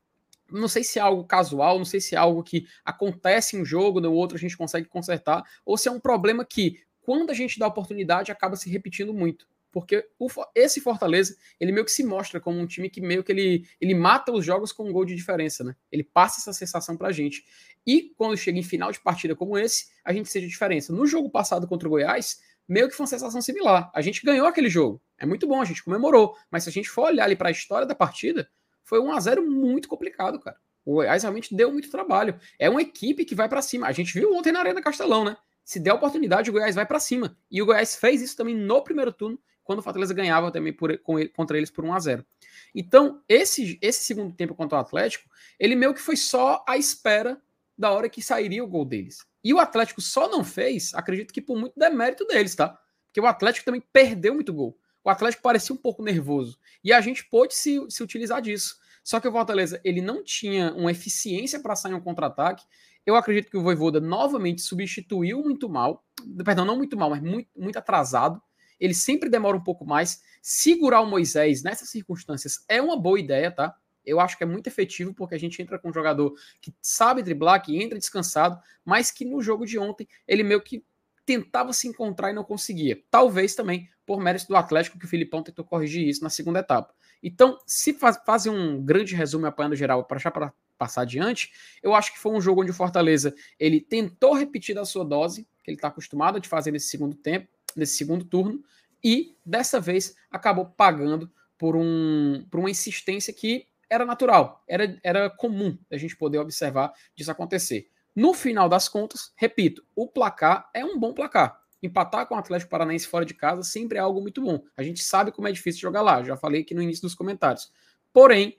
não 0.51 0.69
sei 0.69 0.85
se 0.85 0.99
é 0.99 1.03
algo 1.03 1.25
casual, 1.25 1.79
não 1.79 1.85
sei 1.85 2.01
se 2.01 2.15
é 2.15 2.19
algo 2.19 2.43
que 2.43 2.67
acontece 2.85 3.57
em 3.57 3.63
um 3.63 3.65
jogo, 3.65 4.01
no 4.01 4.13
outro 4.13 4.37
a 4.37 4.41
gente 4.41 4.57
consegue 4.57 4.87
consertar, 4.87 5.43
ou 5.65 5.77
se 5.77 5.89
é 5.89 5.91
um 5.91 6.01
problema 6.01 6.45
que, 6.45 6.81
quando 7.03 7.31
a 7.31 7.35
gente 7.35 7.59
dá 7.59 7.67
oportunidade, 7.67 8.33
acaba 8.33 8.57
se 8.57 8.71
repetindo 8.71 9.13
muito. 9.13 9.47
Porque 9.77 10.09
o, 10.19 10.27
esse 10.55 10.81
Fortaleza, 10.81 11.37
ele 11.61 11.71
meio 11.71 11.85
que 11.85 11.93
se 11.93 12.03
mostra 12.03 12.41
como 12.41 12.59
um 12.59 12.67
time 12.67 12.89
que 12.89 12.99
meio 12.99 13.23
que 13.23 13.31
ele, 13.31 13.69
ele 13.79 13.95
mata 13.95 14.33
os 14.33 14.43
jogos 14.43 14.73
com 14.73 14.89
um 14.89 14.91
gol 14.91 15.05
de 15.05 15.15
diferença, 15.15 15.63
né? 15.63 15.77
Ele 15.93 16.03
passa 16.03 16.41
essa 16.41 16.55
sensação 16.55 16.97
pra 16.97 17.13
gente. 17.13 17.45
E 17.87 18.15
quando 18.17 18.39
chega 18.39 18.59
em 18.59 18.63
final 18.63 18.91
de 18.91 18.99
partida 18.99 19.37
como 19.37 19.59
esse, 19.59 19.89
a 20.03 20.15
gente 20.15 20.31
sente 20.31 20.49
diferença. 20.49 20.95
No 20.95 21.07
jogo 21.07 21.29
passado 21.29 21.69
contra 21.69 21.87
o 21.87 21.91
Goiás, 21.91 22.41
meio 22.67 22.89
que 22.89 22.95
foi 22.95 23.05
uma 23.05 23.11
sensação 23.11 23.43
similar. 23.43 23.91
A 23.95 24.01
gente 24.01 24.25
ganhou 24.25 24.47
aquele 24.47 24.71
jogo. 24.71 24.99
É 25.19 25.27
muito 25.27 25.47
bom, 25.47 25.61
a 25.61 25.65
gente 25.67 25.85
comemorou. 25.85 26.35
Mas 26.51 26.63
se 26.65 26.71
a 26.71 26.73
gente 26.73 26.89
for 26.89 27.09
olhar 27.09 27.25
ali 27.25 27.37
para 27.37 27.51
a 27.51 27.53
história 27.53 27.87
da 27.87 27.95
partida, 27.95 28.49
foi 28.83 28.99
um 28.99 29.13
a 29.13 29.21
0 29.21 29.47
muito 29.47 29.89
complicado, 29.89 30.41
cara. 30.41 30.57
O 30.87 30.95
Goiás 30.95 31.23
realmente 31.23 31.55
deu 31.55 31.71
muito 31.71 31.91
trabalho. 31.91 32.41
É 32.59 32.71
uma 32.71 32.81
equipe 32.81 33.27
que 33.27 33.35
vai 33.35 33.47
para 33.47 33.61
cima. 33.61 33.89
A 33.89 33.93
gente 33.93 34.15
viu 34.15 34.33
ontem 34.33 34.53
na 34.53 34.61
Arena 34.61 34.81
Castelão, 34.81 35.23
né? 35.23 35.37
Se 35.67 35.81
der 35.81 35.93
oportunidade, 35.93 36.49
o 36.49 36.53
Goiás 36.53 36.77
vai 36.77 36.87
para 36.87 37.01
cima. 37.01 37.37
E 37.51 37.61
o 37.61 37.67
Goiás 37.67 37.97
fez 37.97 38.23
isso 38.23 38.37
também 38.37 38.55
no 38.55 38.81
primeiro 38.85 39.13
turno, 39.13 39.37
quando 39.67 39.81
o 39.81 39.83
Fortaleza 39.83 40.15
ganhava 40.15 40.51
também 40.51 40.73
por, 40.73 40.97
com 40.99 41.17
contra 41.29 41.59
eles 41.59 41.71
por 41.71 41.85
1 41.85 41.93
a 41.93 41.99
0 41.99 42.27
Então, 42.75 43.23
esse, 43.29 43.79
esse 43.83 44.05
segundo 44.05 44.35
tempo 44.35 44.55
contra 44.55 44.79
o 44.79 44.81
Atlético, 44.81 45.29
ele 45.59 45.75
meio 45.75 45.93
que 45.93 46.01
foi 46.01 46.17
só 46.17 46.65
a 46.67 46.79
espera 46.79 47.41
da 47.77 47.91
hora 47.91 48.09
que 48.09 48.23
sairia 48.23 48.65
o 48.65 48.69
gol 48.69 48.85
deles. 48.85 49.19
E 49.45 49.53
o 49.53 49.59
Atlético 49.59 50.01
só 50.01 50.29
não 50.29 50.43
fez, 50.43 50.95
acredito 50.95 51.35
que 51.35 51.43
por 51.43 51.59
muito 51.59 51.79
demérito 51.79 52.25
deles, 52.27 52.55
tá? 52.55 52.79
Porque 53.07 53.21
o 53.21 53.27
Atlético 53.27 53.67
também 53.67 53.83
perdeu 53.93 54.35
muito 54.35 54.55
gol 54.55 54.79
o 55.07 55.11
Atlético 55.11 55.41
parecia 55.41 55.73
um 55.73 55.79
pouco 55.79 56.03
nervoso. 56.03 56.59
E 56.83 56.93
a 56.93 57.01
gente 57.01 57.25
pôde 57.25 57.55
se, 57.55 57.79
se 57.89 58.03
utilizar 58.03 58.43
disso. 58.43 58.77
Só 59.05 59.21
que 59.21 59.29
o 59.29 59.31
Fortaleza 59.31 59.81
ele 59.85 60.01
não 60.01 60.25
tinha 60.25 60.75
uma 60.75 60.91
eficiência 60.91 61.61
para 61.61 61.77
sair 61.77 61.95
um 61.95 62.01
contra-ataque. 62.01 62.65
Eu 63.07 63.15
acredito 63.15 63.49
que 63.49 63.57
o 63.57 63.63
Voivoda 63.63 64.01
novamente 64.01 64.63
substituiu 64.63 65.45
muito 65.45 65.69
mal. 65.69 66.05
Perdão, 66.45 66.65
não 66.65 66.77
muito 66.77 66.97
mal, 66.97 67.11
mas 67.11 67.23
muito, 67.23 67.49
muito 67.57 67.79
atrasado. 67.79 68.43
Ele 68.79 68.95
sempre 68.95 69.29
demora 69.29 69.57
um 69.57 69.63
pouco 69.63 69.85
mais. 69.85 70.23
Segurar 70.43 71.01
o 71.01 71.07
Moisés 71.07 71.63
nessas 71.63 71.89
circunstâncias 71.91 72.65
é 72.69 72.81
uma 72.81 72.97
boa 72.97 73.19
ideia, 73.19 73.51
tá? 73.51 73.75
Eu 74.05 74.21
acho 74.21 74.39
que 74.39 74.45
é 74.45 74.47
muito 74.47 74.69
efetivo 74.69 75.13
porque 75.13 75.35
a 75.35 75.39
gente 75.39 75.61
entra 75.61 75.79
com 75.79 75.89
um 75.89 75.93
jogador 75.93 76.35
que 76.61 76.73
sabe 76.81 77.23
driblar, 77.23 77.63
que 77.63 77.83
entra 77.83 77.99
descansado, 77.99 78.61
mas 78.85 79.11
que 79.11 79.25
no 79.25 79.43
jogo 79.43 79.67
de 79.67 79.79
ontem 79.79 80.07
ele 80.29 80.45
meio 80.45 80.63
que 80.63 80.85
tentava 81.27 81.73
se 81.73 81.89
encontrar 81.89 82.31
e 82.31 82.33
não 82.33 82.45
conseguia. 82.45 83.03
Talvez 83.11 83.55
também 83.57 83.89
por 84.07 84.21
mérito 84.21 84.47
do 84.47 84.57
Atlético, 84.57 84.99
que 84.99 85.05
o 85.05 85.09
Filipão 85.09 85.43
tentou 85.43 85.65
corrigir 85.65 86.07
isso 86.07 86.23
na 86.23 86.31
segunda 86.31 86.61
etapa. 86.61 86.95
Então, 87.21 87.59
se 87.67 87.93
faz, 87.93 88.47
um 88.47 88.81
grande 88.81 89.17
resumo 89.17 89.47
apanhando 89.47 89.75
geral 89.75 90.05
para 90.05 90.19
já 90.19 90.33
passar 90.79 91.03
adiante, 91.03 91.53
eu 91.83 91.93
acho 91.93 92.13
que 92.13 92.19
foi 92.19 92.31
um 92.31 92.41
jogo 92.41 92.63
onde 92.63 92.71
o 92.71 92.75
Fortaleza 92.75 93.35
ele 93.59 93.81
tentou 93.81 94.35
repetir 94.35 94.75
da 94.75 94.85
sua 94.85 95.05
dose, 95.05 95.49
que 95.65 95.71
ele 95.71 95.77
está 95.77 95.89
acostumado 95.89 96.39
a 96.39 96.43
fazer 96.43 96.71
nesse 96.71 96.89
segundo 96.89 97.17
tempo, 97.17 97.49
nesse 97.77 97.97
segundo 97.97 98.25
turno, 98.25 98.63
e 99.03 99.37
dessa 99.45 99.81
vez 99.81 100.17
acabou 100.31 100.67
pagando 100.67 101.31
por, 101.59 101.77
um, 101.77 102.47
por 102.51 102.61
uma 102.61 102.71
insistência 102.71 103.33
que 103.33 103.67
era 103.89 104.05
natural, 104.05 104.65
era, 104.67 104.99
era 105.03 105.31
comum 105.31 105.79
a 105.91 105.97
gente 105.97 106.17
poder 106.17 106.39
observar 106.39 106.93
disso 107.15 107.31
acontecer. 107.31 107.89
No 108.15 108.33
final 108.33 108.69
das 108.69 108.89
contas, 108.89 109.33
repito, 109.37 109.85
o 109.95 110.09
placar 110.09 110.69
é 110.75 110.85
um 110.85 110.99
bom 110.99 111.13
placar. 111.13 111.61
Empatar 111.83 112.27
com 112.27 112.35
o 112.35 112.39
Atlético 112.39 112.71
Paranaense 112.71 113.07
fora 113.07 113.25
de 113.25 113.35
casa 113.35 113.63
sempre 113.63 113.99
é 113.99 114.01
algo 114.01 114.21
muito 114.21 114.41
bom. 114.41 114.65
A 114.77 114.83
gente 114.83 115.03
sabe 115.03 115.31
como 115.31 115.47
é 115.47 115.53
difícil 115.53 115.83
jogar 115.83 116.03
lá, 116.03 116.23
já 116.23 116.37
falei 116.37 116.63
aqui 116.63 116.75
no 116.75 116.83
início 116.83 117.03
dos 117.03 117.15
comentários. 117.15 117.71
Porém, 118.13 118.57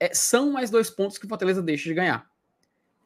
é, 0.00 0.12
são 0.12 0.50
mais 0.50 0.68
dois 0.70 0.90
pontos 0.90 1.16
que 1.16 1.26
o 1.26 1.28
Fortaleza 1.28 1.62
deixa 1.62 1.88
de 1.88 1.94
ganhar. 1.94 2.28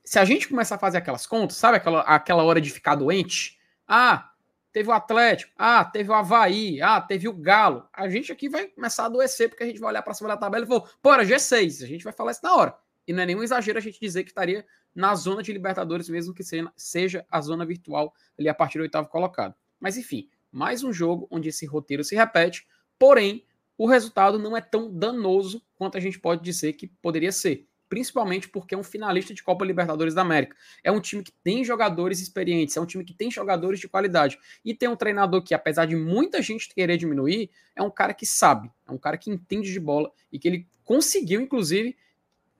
Se 0.02 0.18
a 0.18 0.24
gente 0.24 0.48
começar 0.48 0.76
a 0.76 0.78
fazer 0.78 0.98
aquelas 0.98 1.26
contas, 1.26 1.58
sabe 1.58 1.76
aquela, 1.76 2.00
aquela 2.00 2.42
hora 2.42 2.60
de 2.60 2.70
ficar 2.70 2.94
doente? 2.94 3.58
Ah, 3.86 4.31
teve 4.72 4.88
o 4.88 4.92
Atlético, 4.92 5.52
ah, 5.56 5.84
teve 5.84 6.10
o 6.10 6.14
Havaí, 6.14 6.80
ah, 6.80 7.00
teve 7.00 7.28
o 7.28 7.32
Galo. 7.32 7.86
A 7.92 8.08
gente 8.08 8.32
aqui 8.32 8.48
vai 8.48 8.66
começar 8.68 9.04
a 9.04 9.06
adoecer, 9.06 9.48
porque 9.48 9.62
a 9.62 9.66
gente 9.66 9.78
vai 9.78 9.90
olhar 9.90 10.02
para 10.02 10.14
cima 10.14 10.28
da 10.28 10.36
tabela 10.36 10.64
e 10.64 10.68
falar, 10.68 11.20
era 11.20 11.24
G6. 11.24 11.84
A 11.84 11.86
gente 11.86 12.04
vai 12.04 12.12
falar 12.12 12.32
isso 12.32 12.40
na 12.42 12.54
hora. 12.54 12.74
E 13.06 13.12
não 13.12 13.22
é 13.22 13.26
nenhum 13.26 13.42
exagero 13.42 13.78
a 13.78 13.82
gente 13.82 14.00
dizer 14.00 14.22
que 14.24 14.30
estaria 14.30 14.64
na 14.94 15.14
zona 15.14 15.42
de 15.42 15.52
Libertadores, 15.52 16.08
mesmo 16.08 16.34
que 16.34 16.42
seja 16.76 17.26
a 17.30 17.40
zona 17.40 17.66
virtual 17.66 18.14
ali 18.38 18.48
a 18.48 18.54
partir 18.54 18.78
do 18.78 18.82
oitavo 18.82 19.08
colocado. 19.08 19.54
Mas 19.78 19.96
enfim, 19.96 20.28
mais 20.50 20.84
um 20.84 20.92
jogo 20.92 21.26
onde 21.30 21.48
esse 21.48 21.66
roteiro 21.66 22.04
se 22.04 22.14
repete, 22.14 22.66
porém 22.98 23.44
o 23.76 23.86
resultado 23.86 24.38
não 24.38 24.56
é 24.56 24.60
tão 24.60 24.92
danoso 24.92 25.62
quanto 25.74 25.96
a 25.96 26.00
gente 26.00 26.20
pode 26.20 26.42
dizer 26.42 26.74
que 26.74 26.86
poderia 26.86 27.32
ser. 27.32 27.66
Principalmente 27.92 28.48
porque 28.48 28.74
é 28.74 28.78
um 28.78 28.82
finalista 28.82 29.34
de 29.34 29.42
Copa 29.42 29.66
Libertadores 29.66 30.14
da 30.14 30.22
América. 30.22 30.56
É 30.82 30.90
um 30.90 30.98
time 30.98 31.22
que 31.22 31.30
tem 31.30 31.62
jogadores 31.62 32.22
experientes, 32.22 32.74
é 32.74 32.80
um 32.80 32.86
time 32.86 33.04
que 33.04 33.12
tem 33.12 33.30
jogadores 33.30 33.78
de 33.78 33.86
qualidade. 33.86 34.38
E 34.64 34.72
tem 34.72 34.88
um 34.88 34.96
treinador 34.96 35.42
que, 35.42 35.52
apesar 35.52 35.84
de 35.84 35.94
muita 35.94 36.40
gente 36.40 36.72
querer 36.74 36.96
diminuir, 36.96 37.50
é 37.76 37.82
um 37.82 37.90
cara 37.90 38.14
que 38.14 38.24
sabe, 38.24 38.70
é 38.88 38.90
um 38.90 38.96
cara 38.96 39.18
que 39.18 39.30
entende 39.30 39.70
de 39.70 39.78
bola 39.78 40.10
e 40.32 40.38
que 40.38 40.48
ele 40.48 40.66
conseguiu, 40.82 41.42
inclusive, 41.42 41.94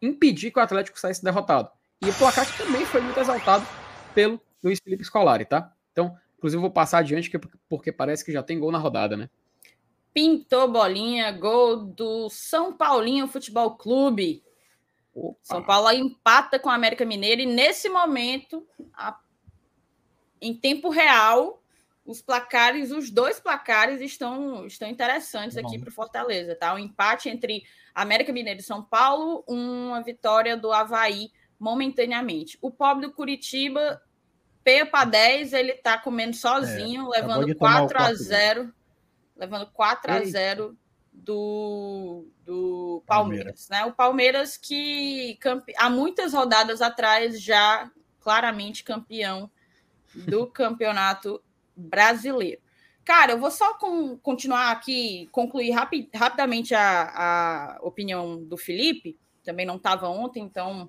impedir 0.02 0.50
que 0.50 0.58
o 0.58 0.62
Atlético 0.62 1.00
saísse 1.00 1.24
derrotado. 1.24 1.70
E 2.02 2.10
o 2.10 2.12
placar 2.12 2.46
que 2.46 2.62
também 2.62 2.84
foi 2.84 3.00
muito 3.00 3.18
exaltado 3.18 3.66
pelo 4.14 4.38
Luiz 4.62 4.80
Felipe 4.84 5.02
Scolari, 5.02 5.46
tá? 5.46 5.72
Então, 5.92 6.14
inclusive, 6.36 6.60
vou 6.60 6.70
passar 6.70 6.98
adiante 6.98 7.30
porque 7.70 7.90
parece 7.90 8.22
que 8.22 8.32
já 8.32 8.42
tem 8.42 8.58
gol 8.58 8.70
na 8.70 8.76
rodada, 8.76 9.16
né? 9.16 9.30
Pintou 10.12 10.70
bolinha, 10.70 11.32
gol 11.32 11.86
do 11.86 12.28
São 12.28 12.76
Paulinho 12.76 13.26
Futebol 13.26 13.78
Clube. 13.78 14.44
Opa. 15.14 15.38
São 15.42 15.62
Paulo 15.62 15.90
empata 15.90 16.58
com 16.58 16.70
a 16.70 16.74
América 16.74 17.04
Mineira 17.04 17.42
e 17.42 17.46
nesse 17.46 17.88
momento, 17.88 18.66
a... 18.94 19.18
em 20.40 20.54
tempo 20.54 20.88
real, 20.88 21.62
os 22.04 22.20
placares, 22.20 22.90
os 22.90 23.10
dois 23.10 23.38
placares 23.38 24.00
estão, 24.00 24.66
estão 24.66 24.88
interessantes 24.88 25.56
aqui 25.56 25.78
para 25.78 25.88
o 25.88 25.92
Fortaleza, 25.92 26.54
tá? 26.54 26.72
O 26.72 26.76
um 26.76 26.78
empate 26.78 27.28
entre 27.28 27.62
América 27.94 28.32
Mineira 28.32 28.60
e 28.60 28.64
São 28.64 28.82
Paulo, 28.82 29.44
uma 29.46 30.02
vitória 30.02 30.56
do 30.56 30.72
Havaí 30.72 31.30
momentaneamente. 31.58 32.58
O 32.60 32.70
pobre 32.70 33.06
do 33.06 33.12
Curitiba, 33.12 34.02
P 34.64 34.84
para 34.86 35.04
10, 35.04 35.52
ele 35.52 35.72
está 35.72 35.96
comendo 35.96 36.34
sozinho, 36.34 37.14
é, 37.14 37.20
levando 37.20 37.54
4 37.54 38.02
a 38.02 38.14
0 38.14 38.74
levando 39.36 39.66
4 39.72 40.12
a 40.12 40.24
0 40.24 40.76
do, 41.12 42.26
do 42.44 43.02
Palmeiras, 43.06 43.66
Palmeiras, 43.66 43.68
né? 43.68 43.84
O 43.84 43.92
Palmeiras 43.92 44.56
que 44.56 45.36
campe... 45.40 45.72
há 45.76 45.90
muitas 45.90 46.32
rodadas 46.32 46.80
atrás 46.80 47.40
já 47.40 47.90
claramente 48.20 48.82
campeão 48.82 49.50
do 50.14 50.46
campeonato 50.50 51.42
brasileiro. 51.76 52.60
Cara, 53.04 53.32
eu 53.32 53.38
vou 53.38 53.50
só 53.50 53.74
com, 53.74 54.16
continuar 54.18 54.70
aqui, 54.70 55.28
concluir 55.32 55.72
rapi, 55.72 56.08
rapidamente 56.14 56.74
a, 56.74 57.10
a 57.14 57.78
opinião 57.82 58.42
do 58.44 58.56
Felipe, 58.56 59.18
também 59.42 59.66
não 59.66 59.76
estava 59.76 60.08
ontem, 60.08 60.42
então 60.42 60.88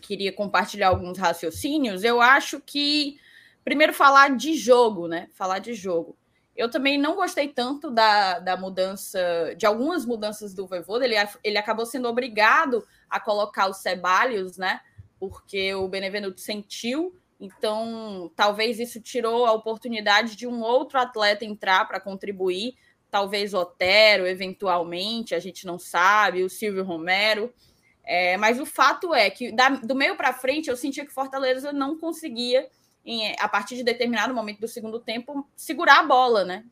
queria 0.00 0.32
compartilhar 0.32 0.88
alguns 0.88 1.18
raciocínios. 1.18 2.02
Eu 2.02 2.20
acho 2.20 2.60
que, 2.60 3.18
primeiro, 3.62 3.92
falar 3.92 4.36
de 4.36 4.54
jogo, 4.54 5.06
né? 5.06 5.28
Falar 5.34 5.58
de 5.58 5.74
jogo. 5.74 6.16
Eu 6.58 6.68
também 6.68 6.98
não 6.98 7.14
gostei 7.14 7.46
tanto 7.46 7.88
da, 7.88 8.40
da 8.40 8.56
mudança, 8.56 9.54
de 9.56 9.64
algumas 9.64 10.04
mudanças 10.04 10.52
do 10.52 10.66
Voivoda. 10.66 11.04
Ele, 11.04 11.14
ele 11.44 11.56
acabou 11.56 11.86
sendo 11.86 12.08
obrigado 12.08 12.84
a 13.08 13.20
colocar 13.20 13.70
os 13.70 13.76
Ceballos, 13.76 14.58
né? 14.58 14.80
Porque 15.20 15.72
o 15.74 15.86
Benevenuto 15.86 16.40
sentiu. 16.40 17.16
Então, 17.38 18.32
talvez 18.34 18.80
isso 18.80 19.00
tirou 19.00 19.46
a 19.46 19.52
oportunidade 19.52 20.34
de 20.34 20.48
um 20.48 20.60
outro 20.60 20.98
atleta 20.98 21.44
entrar 21.44 21.86
para 21.86 22.00
contribuir. 22.00 22.74
Talvez 23.08 23.54
Otero, 23.54 24.26
eventualmente, 24.26 25.36
a 25.36 25.38
gente 25.38 25.64
não 25.64 25.78
sabe, 25.78 26.42
o 26.42 26.50
Silvio 26.50 26.82
Romero. 26.82 27.54
É, 28.02 28.36
mas 28.36 28.58
o 28.58 28.66
fato 28.66 29.14
é 29.14 29.30
que 29.30 29.52
da, 29.52 29.68
do 29.68 29.94
meio 29.94 30.16
para 30.16 30.32
frente 30.32 30.68
eu 30.68 30.76
sentia 30.76 31.06
que 31.06 31.12
Fortaleza 31.12 31.72
não 31.72 31.96
conseguia 31.96 32.68
em, 33.04 33.34
a 33.38 33.48
partir 33.48 33.76
de 33.76 33.82
determinado 33.82 34.34
momento 34.34 34.60
do 34.60 34.68
segundo 34.68 35.00
tempo, 35.00 35.48
segurar 35.56 36.00
a 36.00 36.02
bola, 36.02 36.44
né? 36.44 36.64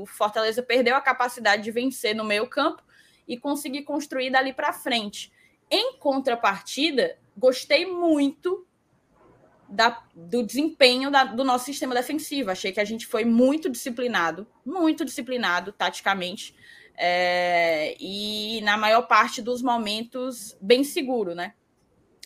O 0.00 0.06
Fortaleza 0.06 0.62
perdeu 0.62 0.96
a 0.96 1.00
capacidade 1.00 1.62
de 1.62 1.70
vencer 1.70 2.14
no 2.14 2.24
meio 2.24 2.48
campo 2.48 2.82
e 3.26 3.36
conseguir 3.36 3.82
construir 3.82 4.30
dali 4.30 4.52
para 4.52 4.72
frente. 4.72 5.30
Em 5.70 5.98
contrapartida, 5.98 7.18
gostei 7.36 7.84
muito 7.84 8.66
da, 9.68 10.02
do 10.14 10.42
desempenho 10.42 11.10
da, 11.10 11.24
do 11.24 11.44
nosso 11.44 11.66
sistema 11.66 11.94
defensivo. 11.94 12.50
Achei 12.50 12.72
que 12.72 12.80
a 12.80 12.84
gente 12.84 13.06
foi 13.06 13.24
muito 13.24 13.68
disciplinado, 13.68 14.46
muito 14.64 15.04
disciplinado 15.04 15.72
taticamente. 15.72 16.54
É, 16.96 17.94
e 18.00 18.60
na 18.62 18.76
maior 18.76 19.02
parte 19.02 19.42
dos 19.42 19.62
momentos 19.62 20.56
bem 20.60 20.82
seguro, 20.82 21.34
né? 21.34 21.54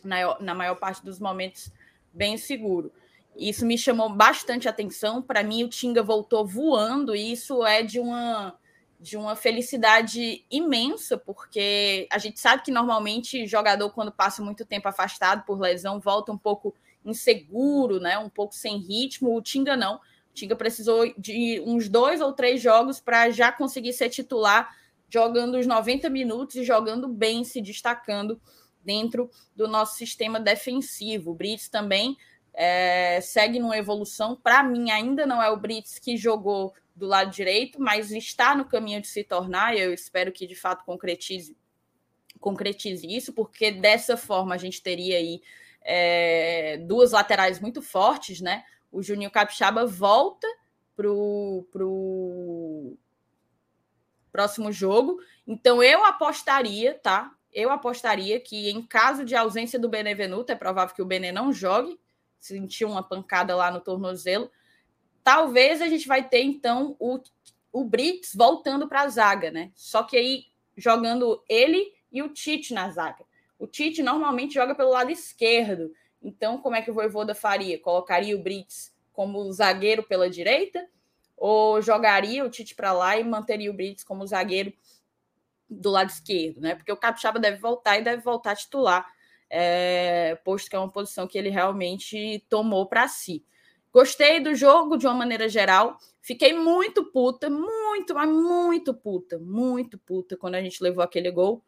Na, 0.04 0.38
na 0.40 0.54
maior 0.54 0.76
parte 0.76 1.04
dos 1.04 1.18
momentos 1.18 1.70
bem 2.12 2.38
seguro. 2.38 2.92
Isso 3.36 3.64
me 3.64 3.78
chamou 3.78 4.10
bastante 4.10 4.68
atenção. 4.68 5.22
Para 5.22 5.42
mim, 5.42 5.64
o 5.64 5.68
Tinga 5.68 6.02
voltou 6.02 6.46
voando, 6.46 7.14
e 7.14 7.32
isso 7.32 7.64
é 7.64 7.82
de 7.82 7.98
uma, 7.98 8.54
de 9.00 9.16
uma 9.16 9.34
felicidade 9.34 10.44
imensa, 10.50 11.16
porque 11.16 12.06
a 12.10 12.18
gente 12.18 12.38
sabe 12.38 12.62
que 12.62 12.70
normalmente 12.70 13.46
jogador, 13.46 13.90
quando 13.90 14.12
passa 14.12 14.42
muito 14.42 14.66
tempo 14.66 14.88
afastado 14.88 15.44
por 15.44 15.58
lesão, 15.58 15.98
volta 15.98 16.30
um 16.30 16.38
pouco 16.38 16.74
inseguro, 17.04 17.98
né? 17.98 18.18
um 18.18 18.28
pouco 18.28 18.54
sem 18.54 18.78
ritmo. 18.78 19.36
O 19.36 19.42
Tinga 19.42 19.76
não. 19.76 19.96
O 19.96 20.00
Tinga 20.34 20.54
precisou 20.54 21.12
de 21.18 21.62
uns 21.66 21.88
dois 21.88 22.20
ou 22.20 22.32
três 22.32 22.60
jogos 22.60 23.00
para 23.00 23.30
já 23.30 23.50
conseguir 23.50 23.92
ser 23.92 24.08
titular, 24.10 24.76
jogando 25.08 25.58
os 25.58 25.66
90 25.66 26.08
minutos 26.08 26.56
e 26.56 26.64
jogando 26.64 27.08
bem, 27.08 27.44
se 27.44 27.60
destacando 27.60 28.40
dentro 28.84 29.30
do 29.54 29.66
nosso 29.68 29.96
sistema 29.96 30.38
defensivo. 30.38 31.30
O 31.30 31.34
Brits 31.34 31.68
também 31.68 32.16
é, 32.54 33.20
segue 33.20 33.58
numa 33.58 33.76
evolução. 33.76 34.36
Para 34.36 34.62
mim, 34.62 34.90
ainda 34.90 35.26
não 35.26 35.42
é 35.42 35.50
o 35.50 35.56
Brits 35.56 35.98
que 35.98 36.16
jogou 36.16 36.74
do 36.94 37.06
lado 37.06 37.30
direito, 37.30 37.80
mas 37.80 38.10
está 38.10 38.54
no 38.54 38.64
caminho 38.64 39.00
de 39.00 39.08
se 39.08 39.24
tornar, 39.24 39.76
eu 39.76 39.92
espero 39.94 40.30
que 40.30 40.46
de 40.46 40.54
fato 40.54 40.84
concretize, 40.84 41.56
concretize 42.38 43.06
isso, 43.06 43.32
porque 43.32 43.70
dessa 43.70 44.16
forma 44.16 44.54
a 44.54 44.58
gente 44.58 44.82
teria 44.82 45.16
aí 45.16 45.40
é, 45.80 46.76
duas 46.78 47.12
laterais 47.12 47.58
muito 47.60 47.80
fortes, 47.80 48.40
né? 48.40 48.64
O 48.90 49.02
Juninho 49.02 49.30
Capixaba 49.30 49.86
volta 49.86 50.46
pro, 50.94 51.66
pro 51.72 52.96
próximo 54.30 54.70
jogo. 54.70 55.18
Então 55.46 55.82
eu 55.82 56.04
apostaria, 56.04 56.94
tá? 56.94 57.32
Eu 57.52 57.70
apostaria 57.70 58.38
que 58.38 58.70
em 58.70 58.82
caso 58.82 59.24
de 59.24 59.34
ausência 59.34 59.78
do 59.78 59.88
Benevenuto, 59.88 60.52
é 60.52 60.54
provável 60.54 60.94
que 60.94 61.02
o 61.02 61.06
Bene 61.06 61.32
não 61.32 61.52
jogue, 61.52 61.98
sentiu 62.42 62.88
uma 62.88 63.02
pancada 63.02 63.54
lá 63.54 63.70
no 63.70 63.80
tornozelo. 63.80 64.50
Talvez 65.22 65.80
a 65.80 65.88
gente 65.88 66.08
vai 66.08 66.28
ter, 66.28 66.42
então, 66.42 66.96
o, 66.98 67.20
o 67.72 67.84
Brits 67.84 68.34
voltando 68.34 68.88
para 68.88 69.02
a 69.02 69.08
zaga, 69.08 69.50
né? 69.50 69.70
Só 69.74 70.02
que 70.02 70.16
aí 70.16 70.46
jogando 70.76 71.42
ele 71.48 71.92
e 72.10 72.22
o 72.22 72.28
Tite 72.28 72.74
na 72.74 72.90
zaga. 72.90 73.24
O 73.58 73.66
Tite 73.66 74.02
normalmente 74.02 74.54
joga 74.54 74.74
pelo 74.74 74.90
lado 74.90 75.10
esquerdo. 75.10 75.92
Então, 76.20 76.58
como 76.58 76.74
é 76.74 76.82
que 76.82 76.90
o 76.90 76.94
Voivoda 76.94 77.34
faria? 77.34 77.78
Colocaria 77.78 78.36
o 78.36 78.42
Brits 78.42 78.92
como 79.12 79.50
zagueiro 79.52 80.02
pela 80.02 80.28
direita? 80.28 80.88
Ou 81.36 81.80
jogaria 81.80 82.44
o 82.44 82.50
Tite 82.50 82.74
para 82.74 82.92
lá 82.92 83.16
e 83.16 83.22
manteria 83.22 83.70
o 83.70 83.74
Brits 83.74 84.02
como 84.02 84.26
zagueiro 84.26 84.72
do 85.70 85.90
lado 85.90 86.10
esquerdo, 86.10 86.60
né? 86.60 86.74
Porque 86.74 86.92
o 86.92 86.96
Capixaba 86.96 87.38
deve 87.38 87.58
voltar 87.58 87.98
e 87.98 88.02
deve 88.02 88.22
voltar 88.22 88.56
titular 88.56 89.06
é, 89.54 90.34
posto 90.36 90.70
que 90.70 90.74
é 90.74 90.78
uma 90.78 90.90
posição 90.90 91.26
que 91.26 91.36
ele 91.36 91.50
realmente 91.50 92.42
tomou 92.48 92.86
para 92.86 93.06
si. 93.06 93.44
Gostei 93.92 94.40
do 94.40 94.54
jogo 94.54 94.96
de 94.96 95.06
uma 95.06 95.14
maneira 95.14 95.46
geral. 95.46 95.98
Fiquei 96.22 96.54
muito 96.54 97.04
puta, 97.04 97.50
muito, 97.50 98.14
mas 98.14 98.30
muito 98.30 98.94
puta, 98.94 99.38
muito 99.38 99.98
puta 99.98 100.38
quando 100.38 100.54
a 100.54 100.62
gente 100.62 100.82
levou 100.82 101.04
aquele 101.04 101.30
gol. 101.30 101.62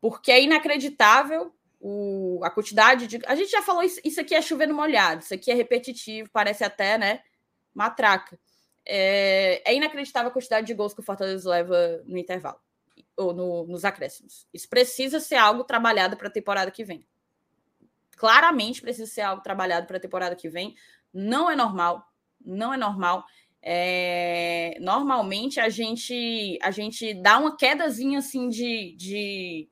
Porque 0.00 0.32
é 0.32 0.42
inacreditável 0.42 1.52
o, 1.78 2.40
a 2.42 2.48
quantidade 2.48 3.06
de. 3.06 3.20
A 3.26 3.34
gente 3.34 3.50
já 3.50 3.60
falou 3.60 3.82
isso, 3.82 4.00
isso 4.02 4.18
aqui 4.18 4.34
é 4.34 4.40
chovendo 4.40 4.72
molhado, 4.72 5.22
isso 5.22 5.34
aqui 5.34 5.50
é 5.50 5.54
repetitivo, 5.54 6.30
parece 6.32 6.64
até, 6.64 6.96
né? 6.96 7.20
Matraca. 7.74 8.40
É, 8.86 9.62
é 9.70 9.74
inacreditável 9.74 10.30
a 10.30 10.32
quantidade 10.32 10.66
de 10.66 10.72
gols 10.72 10.94
que 10.94 11.00
o 11.00 11.04
Fortaleza 11.04 11.50
leva 11.50 12.02
no 12.06 12.16
intervalo 12.16 12.58
ou 13.20 13.34
no, 13.34 13.66
nos 13.66 13.84
acréscimos. 13.84 14.46
Isso 14.52 14.68
precisa 14.68 15.20
ser 15.20 15.36
algo 15.36 15.62
trabalhado 15.64 16.16
para 16.16 16.28
a 16.28 16.32
temporada 16.32 16.70
que 16.70 16.84
vem. 16.84 17.06
Claramente 18.16 18.80
precisa 18.80 19.10
ser 19.10 19.20
algo 19.20 19.42
trabalhado 19.42 19.86
para 19.86 19.98
a 19.98 20.00
temporada 20.00 20.34
que 20.34 20.48
vem. 20.48 20.74
Não 21.12 21.50
é 21.50 21.56
normal, 21.56 22.06
não 22.44 22.72
é 22.72 22.76
normal. 22.76 23.24
É, 23.62 24.78
normalmente 24.80 25.60
a 25.60 25.68
gente 25.68 26.58
a 26.62 26.70
gente 26.70 27.12
dá 27.12 27.38
uma 27.38 27.56
quedazinha 27.56 28.20
assim 28.20 28.48
de, 28.48 28.96
de, 28.96 29.68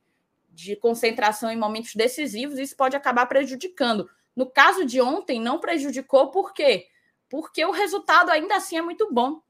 de 0.51 0.76
concentração 0.76 1.51
em 1.51 1.57
momentos 1.57 1.94
decisivos, 1.94 2.59
isso 2.59 2.76
pode 2.76 2.96
acabar 2.96 3.24
prejudicando. 3.26 4.09
No 4.36 4.44
caso 4.44 4.84
de 4.84 5.01
ontem, 5.01 5.40
não 5.40 5.59
prejudicou, 5.59 6.30
por 6.30 6.53
quê? 6.53 6.86
Porque 7.30 7.64
o 7.64 7.70
resultado 7.70 8.30
ainda 8.30 8.57
assim 8.57 8.76
é 8.76 8.82
muito 8.82 9.09
bom. 9.11 9.40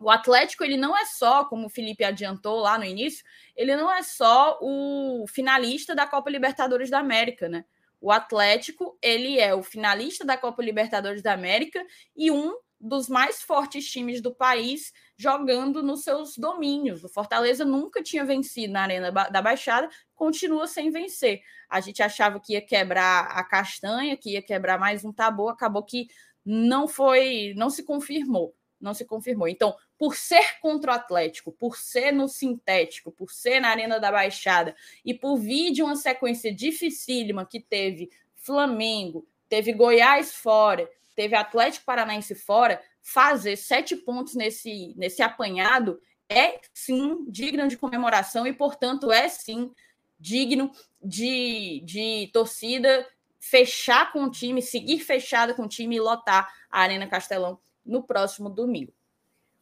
O 0.00 0.08
Atlético, 0.08 0.64
ele 0.64 0.78
não 0.78 0.96
é 0.96 1.04
só, 1.04 1.44
como 1.44 1.66
o 1.66 1.70
Felipe 1.70 2.02
adiantou 2.02 2.58
lá 2.58 2.78
no 2.78 2.86
início, 2.86 3.22
ele 3.54 3.76
não 3.76 3.92
é 3.92 4.02
só 4.02 4.58
o 4.62 5.26
finalista 5.28 5.94
da 5.94 6.06
Copa 6.06 6.30
Libertadores 6.30 6.88
da 6.88 6.98
América, 6.98 7.50
né? 7.50 7.66
O 8.00 8.10
Atlético, 8.10 8.96
ele 9.02 9.38
é 9.38 9.54
o 9.54 9.62
finalista 9.62 10.24
da 10.24 10.38
Copa 10.38 10.62
Libertadores 10.62 11.22
da 11.22 11.34
América 11.34 11.84
e 12.16 12.30
um 12.30 12.56
dos 12.80 13.10
mais 13.10 13.42
fortes 13.42 13.90
times 13.90 14.22
do 14.22 14.34
país 14.34 14.90
jogando 15.18 15.82
nos 15.82 16.02
seus 16.02 16.38
domínios. 16.38 17.04
O 17.04 17.08
Fortaleza 17.10 17.62
nunca 17.62 18.02
tinha 18.02 18.24
vencido 18.24 18.72
na 18.72 18.80
Arena 18.80 19.12
da 19.12 19.42
Baixada, 19.42 19.86
continua 20.14 20.66
sem 20.66 20.90
vencer. 20.90 21.42
A 21.68 21.78
gente 21.78 22.02
achava 22.02 22.40
que 22.40 22.54
ia 22.54 22.62
quebrar 22.62 23.26
a 23.32 23.44
castanha, 23.44 24.16
que 24.16 24.30
ia 24.30 24.40
quebrar 24.40 24.78
mais 24.78 25.04
um 25.04 25.12
tabu, 25.12 25.50
acabou 25.50 25.82
que 25.82 26.08
não 26.42 26.88
foi, 26.88 27.52
não 27.54 27.68
se 27.68 27.82
confirmou 27.82 28.54
não 28.80 28.94
se 28.94 29.04
confirmou. 29.04 29.46
Então, 29.46 29.76
por 30.00 30.16
ser 30.16 30.58
contra 30.62 30.92
o 30.92 30.94
Atlético, 30.94 31.52
por 31.52 31.76
ser 31.76 32.10
no 32.10 32.26
sintético, 32.26 33.12
por 33.12 33.30
ser 33.30 33.60
na 33.60 33.68
Arena 33.68 34.00
da 34.00 34.10
Baixada 34.10 34.74
e 35.04 35.12
por 35.12 35.36
vir 35.36 35.72
de 35.72 35.82
uma 35.82 35.94
sequência 35.94 36.50
dificílima 36.50 37.44
que 37.44 37.60
teve 37.60 38.10
Flamengo, 38.34 39.28
teve 39.46 39.74
Goiás 39.74 40.34
fora, 40.34 40.90
teve 41.14 41.36
Atlético 41.36 41.84
Paranaense 41.84 42.34
fora, 42.34 42.82
fazer 43.02 43.56
sete 43.56 43.94
pontos 43.94 44.34
nesse, 44.34 44.94
nesse 44.96 45.20
apanhado 45.20 46.00
é 46.30 46.58
sim 46.72 47.26
digno 47.28 47.68
de 47.68 47.76
comemoração 47.76 48.46
e, 48.46 48.54
portanto, 48.54 49.12
é 49.12 49.28
sim 49.28 49.70
digno 50.18 50.72
de, 51.02 51.82
de 51.84 52.30
torcida 52.32 53.06
fechar 53.38 54.10
com 54.12 54.24
o 54.24 54.30
time, 54.30 54.62
seguir 54.62 55.00
fechada 55.00 55.52
com 55.52 55.64
o 55.64 55.68
time 55.68 55.96
e 55.96 56.00
lotar 56.00 56.50
a 56.70 56.80
Arena 56.80 57.06
Castelão 57.06 57.60
no 57.84 58.02
próximo 58.02 58.48
domingo. 58.48 58.94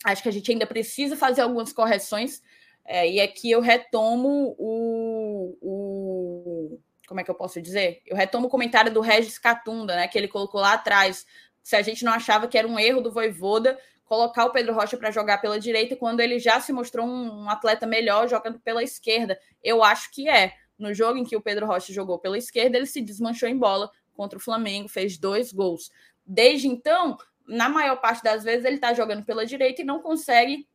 Acho 0.04 0.22
que 0.22 0.28
a 0.28 0.32
gente 0.32 0.50
ainda 0.50 0.66
precisa 0.66 1.16
fazer 1.16 1.40
algumas 1.40 1.72
correções, 1.72 2.42
é, 2.88 3.06
e 3.06 3.20
aqui 3.20 3.50
eu 3.50 3.60
retomo 3.60 4.56
o, 4.58 5.58
o. 5.60 6.80
Como 7.06 7.20
é 7.20 7.24
que 7.24 7.30
eu 7.30 7.34
posso 7.34 7.60
dizer? 7.60 8.00
Eu 8.06 8.16
retomo 8.16 8.46
o 8.46 8.50
comentário 8.50 8.92
do 8.92 9.02
Regis 9.02 9.38
Catunda, 9.38 9.94
né? 9.94 10.08
Que 10.08 10.16
ele 10.16 10.26
colocou 10.26 10.58
lá 10.60 10.72
atrás. 10.72 11.26
Se 11.62 11.76
a 11.76 11.82
gente 11.82 12.02
não 12.02 12.12
achava 12.12 12.48
que 12.48 12.56
era 12.56 12.66
um 12.66 12.78
erro 12.78 13.02
do 13.02 13.12
Voivoda 13.12 13.78
colocar 14.06 14.46
o 14.46 14.50
Pedro 14.50 14.72
Rocha 14.72 14.96
para 14.96 15.10
jogar 15.10 15.36
pela 15.38 15.60
direita 15.60 15.94
quando 15.94 16.20
ele 16.20 16.38
já 16.38 16.58
se 16.60 16.72
mostrou 16.72 17.06
um, 17.06 17.44
um 17.44 17.50
atleta 17.50 17.86
melhor 17.86 18.26
jogando 18.26 18.58
pela 18.58 18.82
esquerda. 18.82 19.38
Eu 19.62 19.84
acho 19.84 20.10
que 20.10 20.26
é. 20.26 20.54
No 20.78 20.94
jogo 20.94 21.18
em 21.18 21.24
que 21.24 21.36
o 21.36 21.42
Pedro 21.42 21.66
Rocha 21.66 21.92
jogou 21.92 22.18
pela 22.18 22.38
esquerda, 22.38 22.78
ele 22.78 22.86
se 22.86 23.02
desmanchou 23.02 23.48
em 23.48 23.58
bola 23.58 23.90
contra 24.16 24.38
o 24.38 24.42
Flamengo, 24.42 24.88
fez 24.88 25.18
dois 25.18 25.52
gols. 25.52 25.90
Desde 26.24 26.68
então, 26.68 27.18
na 27.48 27.68
maior 27.68 27.96
parte 27.96 28.22
das 28.22 28.44
vezes 28.44 28.64
ele 28.64 28.76
está 28.76 28.92
jogando 28.92 29.24
pela 29.24 29.46
direita 29.46 29.82
e 29.82 29.84
não 29.84 30.00
consegue 30.00 30.68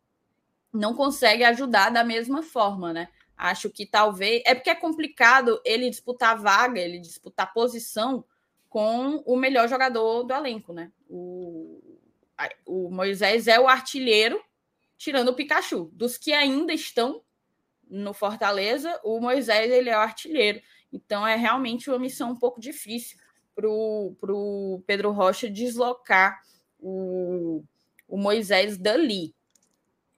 não 0.74 0.96
consegue 0.96 1.44
ajudar 1.44 1.92
da 1.92 2.04
mesma 2.04 2.42
forma, 2.42 2.92
né? 2.92 3.08
Acho 3.38 3.70
que 3.70 3.86
talvez 3.86 4.42
é 4.44 4.56
porque 4.56 4.72
é 4.72 4.76
complicado 4.76 5.62
ele 5.64 5.88
disputar 5.88 6.36
vaga, 6.42 6.80
ele 6.80 7.00
disputar 7.00 7.54
posição 7.54 8.26
com 8.68 9.18
o 9.26 9.36
melhor 9.36 9.70
jogador 9.70 10.24
do 10.24 10.34
elenco, 10.34 10.74
né? 10.74 10.92
O, 11.08 11.80
o 12.66 12.90
Moisés 12.90 13.48
é 13.48 13.60
o 13.60 13.68
artilheiro, 13.68 14.42
tirando 14.98 15.28
o 15.28 15.36
Pikachu. 15.36 15.92
Dos 15.94 16.18
que 16.18 16.34
ainda 16.34 16.74
estão 16.74 17.22
no 17.88 18.14
Fortaleza, 18.14 19.00
o 19.04 19.20
Moisés 19.20 19.72
ele 19.72 19.92
é 19.92 19.98
o 19.98 20.02
artilheiro. 20.02 20.60
Então 20.92 21.26
é 21.26 21.36
realmente 21.36 21.90
uma 21.90 22.00
missão 22.00 22.32
um 22.32 22.36
pouco 22.36 22.60
difícil 22.60 23.18
para 23.56 23.68
o 23.70 24.84
Pedro 24.88 25.12
Rocha 25.12 25.48
deslocar 25.48 26.42
o, 26.84 27.64
o 28.08 28.18
Moisés 28.18 28.78
dali. 28.78 29.34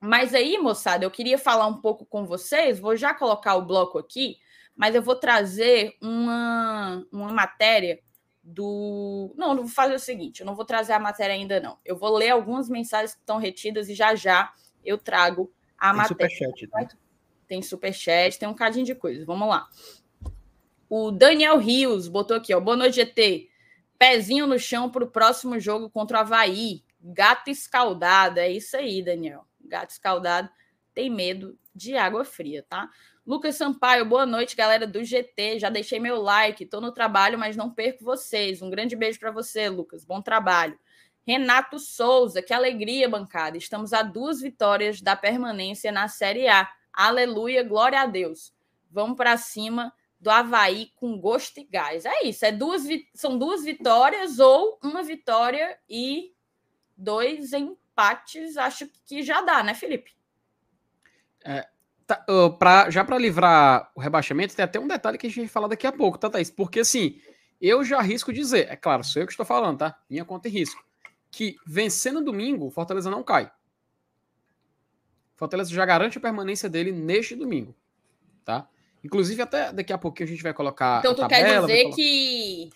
Mas 0.00 0.34
aí, 0.34 0.58
moçada, 0.58 1.04
eu 1.04 1.10
queria 1.10 1.38
falar 1.38 1.66
um 1.66 1.80
pouco 1.80 2.04
com 2.04 2.26
vocês, 2.26 2.78
vou 2.78 2.96
já 2.96 3.14
colocar 3.14 3.54
o 3.54 3.64
bloco 3.64 3.98
aqui, 3.98 4.36
mas 4.74 4.94
eu 4.94 5.02
vou 5.02 5.16
trazer 5.16 5.96
uma, 6.02 7.06
uma 7.10 7.32
matéria 7.32 8.00
do. 8.42 9.32
Não, 9.36 9.54
não 9.54 9.62
vou 9.62 9.72
fazer 9.72 9.94
o 9.94 9.98
seguinte: 9.98 10.40
eu 10.40 10.46
não 10.46 10.54
vou 10.54 10.64
trazer 10.64 10.92
a 10.92 10.98
matéria 10.98 11.34
ainda, 11.34 11.60
não. 11.60 11.78
Eu 11.84 11.96
vou 11.96 12.14
ler 12.14 12.30
algumas 12.30 12.68
mensagens 12.68 13.14
que 13.14 13.20
estão 13.20 13.38
retidas 13.38 13.88
e 13.88 13.94
já 13.94 14.14
já 14.14 14.52
eu 14.84 14.98
trago 14.98 15.50
a 15.78 15.88
tem 15.88 15.96
matéria. 15.96 16.28
Superchat, 16.28 16.68
né? 16.72 16.88
Tem 17.48 17.62
superchat, 17.62 18.38
tem 18.38 18.48
um 18.48 18.54
cadinho 18.54 18.84
de 18.84 18.94
coisa. 18.94 19.24
Vamos 19.24 19.48
lá. 19.48 19.68
O 20.88 21.10
Daniel 21.10 21.58
Rios 21.58 22.06
botou 22.06 22.36
aqui, 22.36 22.54
ó. 22.54 22.60
Boa 22.60 22.76
noite, 22.76 22.96
GT. 22.96 23.48
Pezinho 23.98 24.46
no 24.46 24.58
chão 24.58 24.90
para 24.90 25.04
o 25.04 25.10
próximo 25.10 25.58
jogo 25.58 25.88
contra 25.88 26.18
o 26.18 26.20
Havaí. 26.20 26.82
Gato 27.00 27.50
escaldado. 27.50 28.38
É 28.38 28.50
isso 28.50 28.76
aí, 28.76 29.02
Daniel. 29.02 29.46
Gato 29.60 29.90
escaldado 29.90 30.48
tem 30.94 31.10
medo 31.10 31.58
de 31.74 31.96
água 31.96 32.24
fria, 32.24 32.64
tá? 32.66 32.88
Lucas 33.26 33.56
Sampaio, 33.56 34.06
boa 34.06 34.24
noite, 34.24 34.56
galera 34.56 34.86
do 34.86 35.04
GT. 35.04 35.58
Já 35.58 35.68
deixei 35.68 35.98
meu 35.98 36.22
like, 36.22 36.64
tô 36.64 36.80
no 36.80 36.92
trabalho, 36.92 37.38
mas 37.38 37.56
não 37.56 37.70
perco 37.70 38.04
vocês. 38.04 38.62
Um 38.62 38.70
grande 38.70 38.96
beijo 38.96 39.18
para 39.18 39.30
você, 39.30 39.68
Lucas. 39.68 40.04
Bom 40.04 40.22
trabalho. 40.22 40.78
Renato 41.26 41.78
Souza, 41.78 42.40
que 42.40 42.54
alegria, 42.54 43.08
bancada. 43.08 43.58
Estamos 43.58 43.92
a 43.92 44.02
duas 44.02 44.40
vitórias 44.40 45.00
da 45.00 45.16
permanência 45.16 45.90
na 45.90 46.06
Série 46.06 46.46
A. 46.46 46.70
Aleluia, 46.92 47.64
glória 47.64 48.00
a 48.00 48.06
Deus. 48.06 48.54
Vamos 48.90 49.16
para 49.16 49.36
cima 49.36 49.92
do 50.18 50.30
Havaí 50.30 50.90
com 50.96 51.18
gosto 51.18 51.58
e 51.60 51.64
gás. 51.64 52.04
É 52.04 52.24
isso, 52.24 52.44
é 52.44 52.52
duas, 52.52 52.82
são 53.14 53.38
duas 53.38 53.64
vitórias 53.64 54.38
ou 54.38 54.78
uma 54.82 55.02
vitória 55.02 55.78
e 55.88 56.32
dois 56.96 57.52
empates. 57.52 58.56
Acho 58.56 58.88
que 59.04 59.22
já 59.22 59.42
dá, 59.42 59.62
né, 59.62 59.74
Felipe? 59.74 60.16
É, 61.44 61.68
tá, 62.06 62.24
uh, 62.28 62.56
pra, 62.56 62.90
já 62.90 63.04
para 63.04 63.18
livrar 63.18 63.90
o 63.94 64.00
rebaixamento, 64.00 64.56
tem 64.56 64.64
até 64.64 64.80
um 64.80 64.88
detalhe 64.88 65.18
que 65.18 65.26
a 65.26 65.30
gente 65.30 65.40
vai 65.40 65.48
falar 65.48 65.68
daqui 65.68 65.86
a 65.86 65.92
pouco, 65.92 66.18
tá, 66.18 66.30
Thaís? 66.30 66.50
Porque 66.50 66.80
assim, 66.80 67.20
eu 67.60 67.84
já 67.84 67.98
arrisco 67.98 68.32
dizer, 68.32 68.68
é 68.70 68.76
claro, 68.76 69.04
sou 69.04 69.22
eu 69.22 69.26
que 69.26 69.32
estou 69.32 69.46
falando, 69.46 69.78
tá? 69.78 69.98
Minha 70.08 70.24
conta 70.24 70.48
e 70.48 70.50
risco. 70.50 70.84
Que 71.30 71.56
vencendo 71.66 72.24
domingo, 72.24 72.70
Fortaleza 72.70 73.10
não 73.10 73.22
cai. 73.22 73.50
Fortaleza 75.36 75.70
já 75.70 75.84
garante 75.84 76.16
a 76.16 76.20
permanência 76.20 76.68
dele 76.68 76.90
neste 76.90 77.36
domingo, 77.36 77.76
tá? 78.44 78.68
Inclusive, 79.04 79.40
até 79.42 79.72
daqui 79.72 79.92
a 79.92 79.98
pouquinho 79.98 80.28
a 80.28 80.30
gente 80.32 80.42
vai 80.42 80.52
colocar. 80.52 81.00
Então, 81.00 81.14
tu 81.14 81.20
tabela, 81.20 81.44
quer 81.44 81.60
dizer 81.60 81.82
colocar... 81.82 81.96
que 81.96 82.70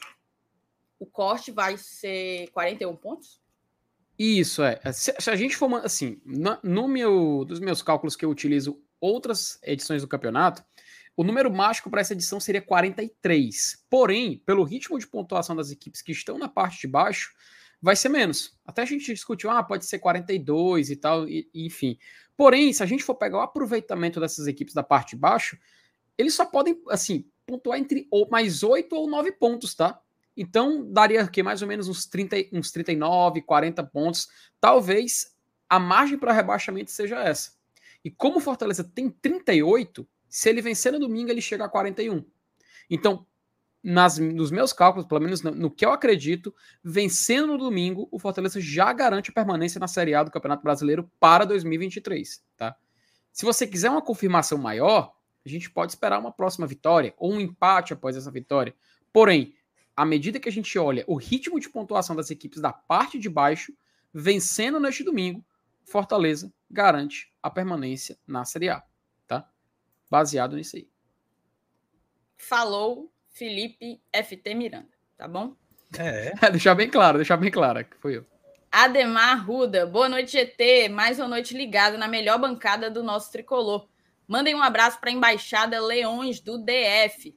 o 0.99 1.07
corte 1.07 1.51
vai 1.51 1.77
ser 1.77 2.49
41 2.51 2.95
pontos? 2.97 3.41
Isso, 4.19 4.63
é. 4.63 4.79
Se, 4.93 5.15
se 5.19 5.31
a 5.31 5.37
gente 5.37 5.57
for. 5.57 5.73
Assim, 5.85 6.21
no, 6.25 6.59
no 6.63 6.89
meu, 6.89 7.45
dos 7.47 7.59
meus 7.59 7.83
cálculos 7.83 8.15
que 8.15 8.25
eu 8.25 8.31
utilizo 8.31 8.81
outras 9.01 9.59
edições 9.63 10.03
do 10.03 10.09
campeonato, 10.09 10.63
o 11.17 11.25
número 11.25 11.51
mágico 11.51 11.91
para 11.91 12.03
essa 12.03 12.13
edição 12.13 12.39
seria 12.39 12.61
43. 12.61 13.85
Porém, 13.89 14.39
pelo 14.45 14.63
ritmo 14.63 14.99
de 14.99 15.07
pontuação 15.07 15.57
das 15.57 15.71
equipes 15.71 16.03
que 16.03 16.13
estão 16.13 16.39
na 16.39 16.49
parte 16.49 16.83
de 16.83 16.87
baixo, 16.87 17.35
vai 17.81 17.97
ser 17.97 18.11
menos. 18.11 18.59
Até 18.65 18.83
a 18.83 18.87
gente 18.87 19.13
discutiu, 19.13 19.51
ah, 19.51 19.63
pode 19.63 19.87
ser 19.87 19.99
42 19.99 20.91
e 20.91 20.97
tal, 20.97 21.29
e, 21.29 21.49
enfim. 21.55 21.99
Porém, 22.37 22.73
se 22.73 22.83
a 22.83 22.87
gente 22.87 23.03
for 23.03 23.15
pegar 23.15 23.39
o 23.39 23.43
aproveitamento 23.43 24.21
dessas 24.21 24.47
equipes 24.47 24.75
da 24.75 24.83
parte 24.83 25.11
de 25.11 25.17
baixo, 25.17 25.59
eles 26.21 26.35
só 26.35 26.45
podem, 26.45 26.81
assim, 26.89 27.25
pontuar 27.47 27.79
entre 27.79 28.07
ou 28.11 28.29
mais 28.31 28.63
8 28.63 28.95
ou 28.95 29.09
9 29.09 29.33
pontos, 29.33 29.75
tá? 29.75 30.01
Então, 30.37 30.91
daria 30.91 31.27
que 31.27 31.43
mais 31.43 31.63
ou 31.63 31.69
menos 31.69 31.89
uns, 31.89 32.07
30, 32.07 32.37
uns 32.53 32.71
39, 32.71 33.43
40 33.43 33.83
pontos. 33.85 34.29
Talvez 34.61 35.35
a 35.69 35.79
margem 35.79 36.19
para 36.19 36.33
rebaixamento 36.33 36.91
seja 36.91 37.23
essa. 37.23 37.53
E 38.05 38.11
como 38.11 38.39
o 38.39 38.41
Fortaleza 38.41 38.85
tem 38.85 39.11
38, 39.11 40.07
se 40.29 40.49
ele 40.49 40.63
vencer 40.63 40.93
no 40.93 40.99
domingo, 40.99 41.31
ele 41.31 41.43
chega 41.43 41.65
a 41.65 41.69
41. 41.69 42.25
Então, 42.89 43.27
nas, 43.83 44.19
nos 44.19 44.51
meus 44.51 44.73
cálculos, 44.73 45.07
pelo 45.07 45.21
menos 45.21 45.43
no, 45.43 45.51
no, 45.51 45.71
que 45.71 45.85
eu 45.85 45.93
acredito, 45.93 46.55
vencendo 46.83 47.49
no 47.49 47.59
domingo, 47.59 48.09
o 48.11 48.19
Fortaleza 48.19 48.61
já 48.61 48.93
garante 48.93 49.31
a 49.31 49.35
permanência 49.35 49.79
na 49.79 49.89
Série 49.89 50.15
A 50.15 50.23
do 50.23 50.31
Campeonato 50.31 50.63
Brasileiro 50.63 51.11
para 51.19 51.45
2023, 51.45 52.43
tá? 52.57 52.77
Se 53.33 53.45
você 53.45 53.67
quiser 53.67 53.91
uma 53.91 54.03
confirmação 54.03 54.59
maior, 54.59 55.15
a 55.45 55.49
gente 55.49 55.71
pode 55.71 55.93
esperar 55.93 56.19
uma 56.19 56.33
próxima 56.33 56.67
vitória 56.67 57.15
ou 57.17 57.33
um 57.33 57.41
empate 57.41 57.93
após 57.93 58.17
essa 58.17 58.31
vitória. 58.31 58.75
Porém, 59.13 59.55
à 59.97 60.05
medida 60.05 60.39
que 60.39 60.49
a 60.49 60.53
gente 60.53 60.79
olha 60.79 61.05
o 61.07 61.17
ritmo 61.17 61.59
de 61.59 61.69
pontuação 61.69 62.15
das 62.15 62.31
equipes 62.31 62.61
da 62.61 62.73
parte 62.73 63.19
de 63.19 63.29
baixo, 63.29 63.73
vencendo 64.13 64.81
neste 64.81 65.05
domingo, 65.05 65.45
Fortaleza 65.85 66.53
garante 66.71 67.33
a 67.43 67.51
permanência 67.51 68.17
na 68.27 68.45
Série 68.45 68.69
A, 68.69 68.83
tá? 69.27 69.49
Baseado 70.09 70.57
nisso 70.57 70.77
aí. 70.77 70.89
Falou 72.37 73.13
Felipe 73.29 74.01
FT 74.13 74.55
Miranda, 74.55 74.89
tá 75.17 75.27
bom? 75.27 75.57
É. 75.99 76.33
deixar 76.51 76.75
bem 76.75 76.89
claro, 76.89 77.19
deixar 77.19 77.37
bem 77.37 77.51
claro 77.51 77.85
que 77.85 77.97
foi 77.97 78.19
eu. 78.19 78.27
Ademar 78.71 79.45
Ruda, 79.45 79.85
boa 79.85 80.09
noite, 80.09 80.33
GT. 80.33 80.89
Mais 80.89 81.19
uma 81.19 81.27
noite 81.27 81.57
ligado 81.57 81.99
na 81.99 82.07
melhor 82.07 82.39
bancada 82.39 82.89
do 82.89 83.03
nosso 83.03 83.33
tricolor. 83.33 83.89
Mandem 84.31 84.55
um 84.55 84.63
abraço 84.63 85.01
para 85.01 85.11
a 85.11 85.13
Embaixada 85.13 85.81
Leões 85.81 86.39
do 86.39 86.57
DF. 86.57 87.37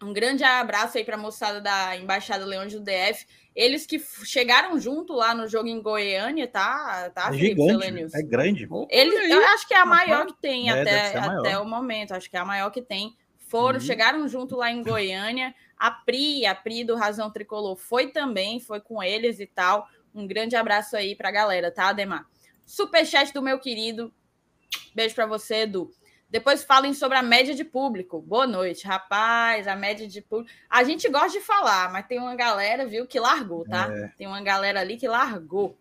Um 0.00 0.12
grande 0.12 0.44
abraço 0.44 0.96
aí 0.96 1.02
para 1.02 1.16
a 1.16 1.18
moçada 1.18 1.60
da 1.60 1.96
Embaixada 1.96 2.44
Leões 2.44 2.72
do 2.72 2.78
DF. 2.78 3.26
Eles 3.52 3.84
que 3.84 3.98
chegaram 3.98 4.78
junto 4.78 5.12
lá 5.12 5.34
no 5.34 5.48
jogo 5.48 5.66
em 5.66 5.82
Goiânia, 5.82 6.46
tá? 6.46 7.10
tá 7.12 7.30
é 7.30 7.36
gigante, 7.36 8.16
é 8.16 8.22
grande. 8.22 8.68
Eles, 8.90 9.28
eu 9.28 9.44
acho 9.46 9.66
que 9.66 9.74
é 9.74 9.80
a 9.80 9.84
maior 9.84 10.26
que 10.26 10.40
tem 10.40 10.70
é, 10.70 10.82
até, 10.82 11.18
até 11.18 11.58
o 11.58 11.64
momento. 11.64 12.12
Acho 12.12 12.30
que 12.30 12.36
é 12.36 12.40
a 12.40 12.44
maior 12.44 12.70
que 12.70 12.80
tem. 12.80 13.16
Foram, 13.48 13.80
uhum. 13.80 13.84
chegaram 13.84 14.28
junto 14.28 14.54
lá 14.54 14.70
em 14.70 14.84
Goiânia. 14.84 15.52
A 15.76 15.90
Pri, 15.90 16.46
a 16.46 16.54
Pri 16.54 16.84
do 16.84 16.94
Razão 16.94 17.28
Tricolor 17.28 17.74
foi 17.74 18.12
também, 18.12 18.60
foi 18.60 18.80
com 18.80 19.02
eles 19.02 19.40
e 19.40 19.46
tal. 19.46 19.88
Um 20.14 20.28
grande 20.28 20.54
abraço 20.54 20.96
aí 20.96 21.16
para 21.16 21.30
a 21.30 21.32
galera, 21.32 21.72
tá, 21.72 21.88
Ademar? 21.88 22.24
Superchat 22.64 23.34
do 23.34 23.42
meu 23.42 23.58
querido. 23.58 24.14
Beijo 24.94 25.12
para 25.12 25.26
você, 25.26 25.62
Edu. 25.62 25.90
Depois 26.34 26.64
falem 26.64 26.92
sobre 26.92 27.16
a 27.16 27.22
média 27.22 27.54
de 27.54 27.62
público. 27.62 28.20
Boa 28.20 28.44
noite, 28.44 28.84
rapaz. 28.88 29.68
A 29.68 29.76
média 29.76 30.08
de 30.08 30.20
público. 30.20 30.52
A 30.68 30.82
gente 30.82 31.08
gosta 31.08 31.38
de 31.38 31.40
falar, 31.40 31.92
mas 31.92 32.08
tem 32.08 32.18
uma 32.18 32.34
galera, 32.34 32.84
viu, 32.84 33.06
que 33.06 33.20
largou, 33.20 33.64
tá? 33.64 33.86
É. 33.88 34.08
Tem 34.18 34.26
uma 34.26 34.42
galera 34.42 34.80
ali 34.80 34.96
que 34.96 35.06
largou. 35.06 35.78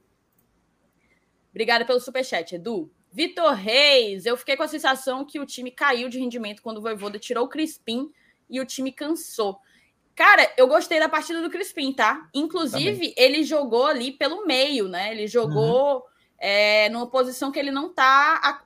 Obrigada 1.50 1.84
pelo 1.86 2.00
superchat, 2.00 2.54
Edu. 2.54 2.92
Vitor 3.12 3.54
Reis, 3.54 4.28
eu 4.28 4.38
fiquei 4.38 4.56
com 4.56 4.62
a 4.62 4.68
sensação 4.68 5.26
que 5.26 5.40
o 5.40 5.46
time 5.48 5.72
caiu 5.72 6.08
de 6.08 6.20
rendimento 6.20 6.62
quando 6.62 6.78
o 6.78 6.82
Voivoda 6.82 7.18
tirou 7.18 7.46
o 7.46 7.50
Crispim 7.50 8.12
e 8.48 8.62
o 8.62 8.66
time 8.66 8.92
cansou. 8.92 9.58
Cara, 10.16 10.54
eu 10.56 10.68
gostei 10.68 11.00
da 11.00 11.10
partida 11.10 11.42
do 11.42 11.50
Crispim, 11.50 11.92
tá? 11.92 12.30
Inclusive, 12.32 12.92
Também. 12.92 13.14
ele 13.18 13.42
jogou 13.42 13.88
ali 13.88 14.12
pelo 14.12 14.46
meio, 14.46 14.88
né? 14.88 15.14
Ele 15.14 15.26
jogou 15.26 15.96
uhum. 15.96 16.04
é, 16.38 16.90
numa 16.90 17.10
posição 17.10 17.52
que 17.52 17.58
ele 17.58 17.72
não 17.72 17.92
tá. 17.92 18.40
A... 18.44 18.62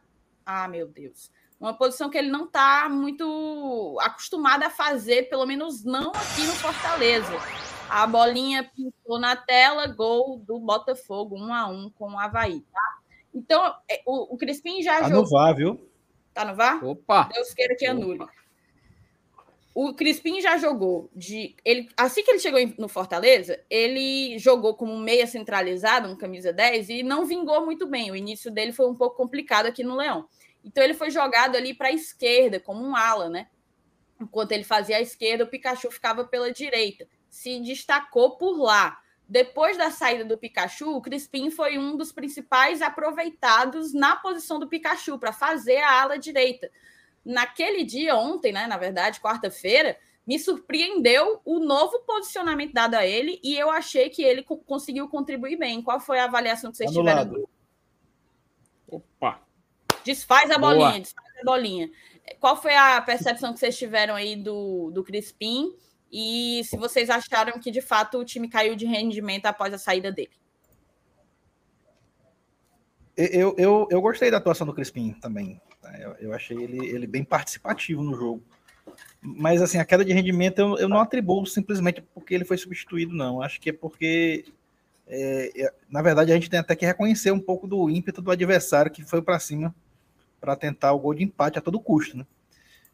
Ah, 0.45 0.67
meu 0.67 0.85
Deus 0.85 1.31
uma 1.59 1.73
posição 1.73 2.09
que 2.09 2.17
ele 2.17 2.29
não 2.29 2.45
está 2.45 2.87
muito 2.89 3.97
acostumado 4.01 4.63
a 4.63 4.69
fazer, 4.69 5.29
pelo 5.29 5.45
menos 5.45 5.83
não 5.83 6.11
aqui 6.11 6.43
no 6.43 6.53
Fortaleza. 6.53 7.33
A 7.89 8.05
bolinha 8.05 8.69
pintou 8.75 9.19
na 9.19 9.35
tela, 9.35 9.87
gol 9.87 10.39
do 10.39 10.59
Botafogo, 10.59 11.37
um 11.37 11.53
a 11.53 11.67
um 11.67 11.89
com 11.89 12.11
o 12.13 12.19
Havaí, 12.19 12.61
tá? 12.61 12.97
Então, 13.33 13.73
é, 13.89 14.01
o, 14.05 14.35
o 14.35 14.37
Crispim 14.37 14.81
já 14.81 14.99
tá 14.99 15.09
jogou. 15.09 15.23
no 15.23 15.29
VAR, 15.29 15.55
viu? 15.55 15.89
Tá 16.33 16.45
no 16.45 16.55
VAR? 16.55 16.83
Opa! 16.83 17.29
Deus 17.33 17.53
queira 17.53 17.75
que 17.75 17.85
anule. 17.85 18.21
Opa. 18.21 18.31
O 19.79 19.93
Crispim 19.93 20.41
já 20.41 20.57
jogou 20.57 21.07
de. 21.15 21.55
Ele, 21.63 21.87
assim 21.95 22.23
que 22.23 22.31
ele 22.31 22.39
chegou 22.39 22.59
no 22.79 22.87
Fortaleza, 22.87 23.63
ele 23.69 24.35
jogou 24.39 24.73
como 24.73 24.97
meia 24.97 25.27
centralizado, 25.27 26.09
um 26.09 26.15
camisa 26.15 26.51
10, 26.51 26.89
e 26.89 27.03
não 27.03 27.27
vingou 27.27 27.63
muito 27.63 27.85
bem. 27.85 28.09
O 28.09 28.15
início 28.15 28.49
dele 28.49 28.71
foi 28.71 28.89
um 28.89 28.95
pouco 28.95 29.15
complicado 29.15 29.67
aqui 29.67 29.83
no 29.83 29.95
Leão. 29.95 30.27
Então 30.67 30.83
ele 30.83 30.93
foi 30.93 31.09
jogado 31.09 31.55
ali 31.55 31.73
para 31.73 31.87
a 31.87 31.93
esquerda, 31.93 32.59
como 32.59 32.85
um 32.85 32.93
ala, 32.93 33.29
né? 33.29 33.47
Enquanto 34.19 34.51
ele 34.51 34.65
fazia 34.65 34.97
a 34.97 35.01
esquerda, 35.01 35.45
o 35.45 35.47
Pikachu 35.47 35.89
ficava 35.89 36.25
pela 36.25 36.51
direita. 36.51 37.07
Se 37.29 37.59
destacou 37.61 38.37
por 38.37 38.57
lá. 38.59 38.99
Depois 39.29 39.77
da 39.77 39.91
saída 39.91 40.25
do 40.25 40.37
Pikachu, 40.37 40.97
o 40.97 41.01
Crispim 41.01 41.49
foi 41.49 41.77
um 41.77 41.95
dos 41.95 42.11
principais 42.11 42.81
aproveitados 42.81 43.93
na 43.93 44.17
posição 44.17 44.59
do 44.59 44.67
Pikachu 44.67 45.17
para 45.17 45.31
fazer 45.31 45.77
a 45.77 46.01
ala 46.01 46.17
direita. 46.17 46.69
Naquele 47.23 47.85
dia, 47.85 48.17
ontem, 48.17 48.51
né, 48.51 48.67
na 48.67 48.77
verdade, 48.77 49.21
quarta-feira, 49.21 49.97
me 50.25 50.37
surpreendeu 50.37 51.41
o 51.45 51.59
novo 51.59 51.99
posicionamento 51.99 52.73
dado 52.73 52.95
a 52.95 53.05
ele 53.05 53.39
e 53.41 53.57
eu 53.57 53.69
achei 53.69 54.09
que 54.09 54.21
ele 54.21 54.43
conseguiu 54.43 55.07
contribuir 55.07 55.57
bem. 55.57 55.81
Qual 55.81 55.99
foi 55.99 56.19
a 56.19 56.25
avaliação 56.25 56.71
que 56.71 56.77
vocês 56.77 56.91
Anulado. 56.91 57.29
tiveram? 57.29 57.49
Opa! 58.89 59.46
Desfaz 60.07 60.49
a 60.49 60.57
bolinha, 60.57 60.89
Boa. 60.91 60.99
desfaz 61.01 61.27
a 61.41 61.43
bolinha. 61.43 61.91
Qual 62.39 62.55
foi 62.55 62.73
a 62.73 63.01
percepção 63.01 63.51
que 63.51 63.59
vocês 63.59 63.77
tiveram 63.77 64.15
aí 64.15 64.37
do, 64.37 64.89
do 64.89 65.03
Crispim? 65.03 65.75
E 66.09 66.61
se 66.63 66.77
vocês 66.77 67.09
acharam 67.09 67.59
que 67.59 67.69
de 67.69 67.81
fato 67.81 68.17
o 68.17 68.23
time 68.23 68.47
caiu 68.47 68.73
de 68.73 68.85
rendimento 68.85 69.47
após 69.47 69.73
a 69.73 69.77
saída 69.77 70.09
dele? 70.09 70.31
Eu, 73.17 73.53
eu, 73.57 73.87
eu 73.91 74.01
gostei 74.01 74.31
da 74.31 74.37
atuação 74.37 74.65
do 74.65 74.73
Crispim 74.73 75.11
também. 75.11 75.59
Tá? 75.81 75.91
Eu, 75.99 76.11
eu 76.19 76.33
achei 76.33 76.57
ele, 76.57 76.87
ele 76.87 77.05
bem 77.05 77.25
participativo 77.25 78.01
no 78.01 78.15
jogo. 78.15 78.41
Mas 79.19 79.61
assim, 79.61 79.77
a 79.77 79.83
queda 79.83 80.05
de 80.05 80.13
rendimento 80.13 80.59
eu, 80.59 80.77
eu 80.77 80.87
não 80.87 81.01
atribuo 81.01 81.45
simplesmente 81.45 82.01
porque 82.13 82.33
ele 82.33 82.45
foi 82.45 82.57
substituído, 82.57 83.13
não. 83.13 83.41
Acho 83.41 83.59
que 83.59 83.71
é 83.71 83.73
porque, 83.73 84.45
é, 85.05 85.51
é, 85.65 85.73
na 85.89 86.01
verdade, 86.01 86.31
a 86.31 86.35
gente 86.35 86.49
tem 86.49 86.61
até 86.61 86.77
que 86.77 86.85
reconhecer 86.85 87.31
um 87.31 87.41
pouco 87.41 87.67
do 87.67 87.89
ímpeto 87.89 88.21
do 88.21 88.31
adversário 88.31 88.89
que 88.89 89.03
foi 89.03 89.21
para 89.21 89.37
cima 89.37 89.75
para 90.39 90.55
tentar 90.55 90.93
o 90.93 90.99
gol 90.99 91.13
de 91.13 91.23
empate 91.23 91.59
a 91.59 91.61
todo 91.61 91.79
custo, 91.79 92.17
né? 92.17 92.25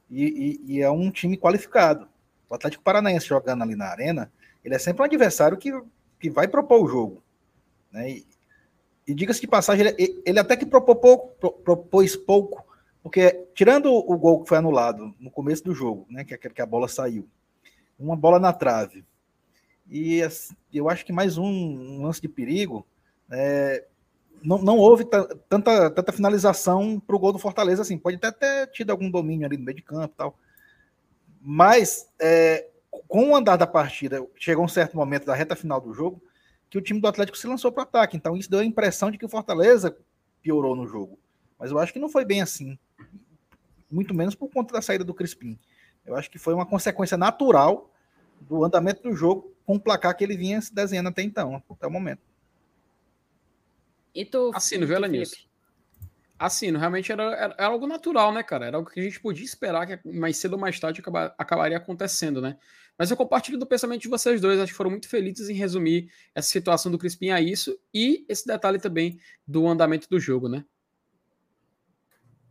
E, 0.10 0.60
e, 0.68 0.76
e, 0.76 0.82
é 0.82 0.90
um 0.92 1.10
time 1.10 1.38
qualificado. 1.38 2.08
O 2.50 2.54
Atlético 2.54 2.84
Paranaense 2.84 3.28
jogando 3.28 3.64
ali 3.64 3.76
na 3.76 3.86
arena, 3.86 4.32
ele 4.64 4.76
é 4.76 4.80
sempre 4.80 5.02
um 5.02 5.06
adversário 5.06 5.58
que, 5.58 5.72
que 6.20 6.30
vai 6.30 6.48
propor 6.48 6.84
o 6.84 6.88
jogo. 6.88 7.24
Né? 7.92 8.12
E, 8.12 8.28
e 9.08 9.14
diga-se 9.14 9.42
de 9.42 9.48
passagem, 9.48 9.88
ele, 9.88 10.22
ele, 10.26 10.40
até 10.40 10.56
que 10.56 10.66
propôs 10.66 11.00
pouco, 11.00 11.52
propôs 11.64 12.16
pouco, 12.16 12.66
porque 13.02 13.48
tirando 13.54 13.92
o 13.92 14.18
gol 14.18 14.44
que 14.44 14.50
foi 14.50 14.58
anulado 14.58 15.14
no 15.20 15.32
começo 15.32 15.64
do 15.64 15.74
jogo, 15.74 16.06
né, 16.10 16.24
que 16.24 16.34
é 16.34 16.38
que 16.38 16.62
a 16.62 16.66
bola 16.66 16.88
saiu, 16.88 17.28
uma 18.00 18.16
bola 18.16 18.40
na 18.40 18.54
trave, 18.54 19.04
e 19.90 20.22
eu 20.74 20.90
acho 20.90 21.06
que 21.06 21.12
mais 21.12 21.38
um, 21.38 21.46
um 21.46 22.04
lance 22.04 22.22
de 22.22 22.30
perigo, 22.30 22.86
é, 23.30 23.86
não, 24.44 24.58
não 24.62 24.78
houve 24.78 25.06
tanta, 25.48 25.90
tanta 25.90 26.12
finalização 26.12 27.00
para 27.00 27.16
o 27.16 27.20
gol 27.20 27.32
do 27.32 27.40
Fortaleza, 27.40 27.82
assim, 27.82 27.98
pode 27.98 28.18
até 28.18 28.32
ter 28.32 28.68
tido 28.72 28.92
algum 28.92 29.10
domínio 29.10 29.46
ali 29.46 29.58
no 29.58 29.64
meio 29.64 29.78
de 29.78 29.82
campo 29.82 30.14
e 30.14 30.18
tal, 30.18 30.38
mas 31.42 32.10
é, 32.20 32.68
com 33.08 33.30
o 33.30 33.36
andar 33.36 33.56
da 33.56 33.66
partida, 33.66 34.26
chegou 34.36 34.66
um 34.66 34.68
certo 34.68 34.98
momento 34.98 35.26
da 35.26 35.34
reta 35.34 35.56
final 35.56 35.80
do 35.80 35.94
jogo, 35.94 36.22
que 36.70 36.78
o 36.78 36.82
time 36.82 37.00
do 37.00 37.08
Atlético 37.08 37.38
se 37.38 37.48
lançou 37.48 37.72
para 37.72 37.82
o 37.82 37.84
ataque, 37.84 38.18
então 38.18 38.36
isso 38.36 38.50
deu 38.50 38.60
a 38.60 38.66
impressão 38.66 39.10
de 39.10 39.18
que 39.18 39.26
o 39.26 39.30
Fortaleza 39.30 39.96
piorou 40.42 40.76
no 40.76 40.86
jogo, 40.86 41.18
mas 41.58 41.72
eu 41.72 41.80
acho 41.80 41.94
que 41.94 42.00
não 42.00 42.10
foi 42.10 42.26
bem 42.26 42.42
assim, 42.42 42.78
muito 43.90 44.14
menos 44.14 44.36
por 44.36 44.50
conta 44.50 44.74
da 44.74 44.82
saída 44.82 45.04
do 45.04 45.14
Crispim, 45.14 45.58
eu 46.06 46.16
acho 46.16 46.30
que 46.30 46.38
foi 46.38 46.54
uma 46.54 46.66
consequência 46.66 47.18
natural 47.18 47.90
do 48.42 48.64
andamento 48.64 49.02
do 49.02 49.16
jogo 49.16 49.54
com 49.66 49.76
o 49.76 49.80
placar 49.80 50.16
que 50.18 50.24
ele 50.24 50.36
vinha 50.36 50.60
se 50.60 50.74
desenhando 50.74 51.08
até 51.08 51.22
então, 51.22 51.64
até 51.70 51.88
o 51.88 51.92
momento. 51.92 52.33
E 54.14 54.26
tu. 54.26 54.52
Assino, 54.54 54.86
viu, 54.86 54.96
Elenilson? 54.98 55.36
Assino, 56.38 56.78
realmente 56.78 57.12
era, 57.12 57.24
era, 57.24 57.56
era, 57.58 57.68
algo 57.68 57.88
natural, 57.88 58.34
né, 58.34 58.44
cara? 58.44 58.66
Era 58.66 58.78
algo 58.78 58.90
que 58.90 59.00
a 59.00 59.04
gente 59.04 59.20
podia 59.20 59.46
esperar 59.46 59.88
que 59.88 60.08
mais 60.08 60.38
cedo 60.38 60.54
ou 60.54 60.60
mais 60.60 60.80
tarde 60.80 61.00
acabar, 61.00 61.34
acabaria 61.38 61.78
acontecendo, 61.78 62.42
né? 62.42 62.58
Mas 62.98 63.10
eu 63.10 63.18
compartilho 63.18 63.58
do 63.58 63.66
pensamento 63.66 64.02
de 64.02 64.10
vocês 64.10 64.42
dois, 64.42 64.60
acho 64.60 64.72
que 64.72 64.78
foram 64.78 64.92
muito 64.92 65.08
felizes 65.08 65.50
em 65.50 65.54
resumir 65.54 66.12
essa 66.36 66.50
situação 66.50 66.92
do 66.92 66.98
Crispim 66.98 67.30
a 67.30 67.42
isso 67.42 67.80
e 67.94 68.26
esse 68.28 68.46
detalhe 68.46 68.78
também 68.78 69.20
do 69.48 69.68
andamento 69.68 70.08
do 70.10 70.20
jogo, 70.20 70.48
né? 70.48 70.66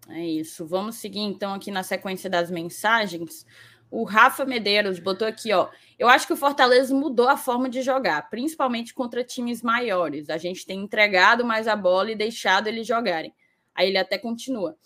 É 0.08 0.26
isso. 0.26 0.66
Vamos 0.66 0.96
seguir 0.96 1.20
então 1.20 1.54
aqui 1.54 1.70
na 1.70 1.82
sequência 1.82 2.28
das 2.28 2.50
mensagens. 2.50 3.46
O 3.92 4.04
Rafa 4.04 4.46
Medeiros 4.46 4.98
botou 4.98 5.28
aqui, 5.28 5.52
ó. 5.52 5.68
Eu 5.98 6.08
acho 6.08 6.26
que 6.26 6.32
o 6.32 6.36
Fortaleza 6.36 6.94
mudou 6.94 7.28
a 7.28 7.36
forma 7.36 7.68
de 7.68 7.82
jogar, 7.82 8.30
principalmente 8.30 8.94
contra 8.94 9.22
times 9.22 9.60
maiores. 9.60 10.30
A 10.30 10.38
gente 10.38 10.64
tem 10.64 10.80
entregado 10.80 11.44
mais 11.44 11.68
a 11.68 11.76
bola 11.76 12.10
e 12.10 12.16
deixado 12.16 12.68
eles 12.68 12.86
jogarem. 12.86 13.34
Aí 13.74 13.88
ele 13.88 13.98
até 13.98 14.16
continua. 14.16 14.78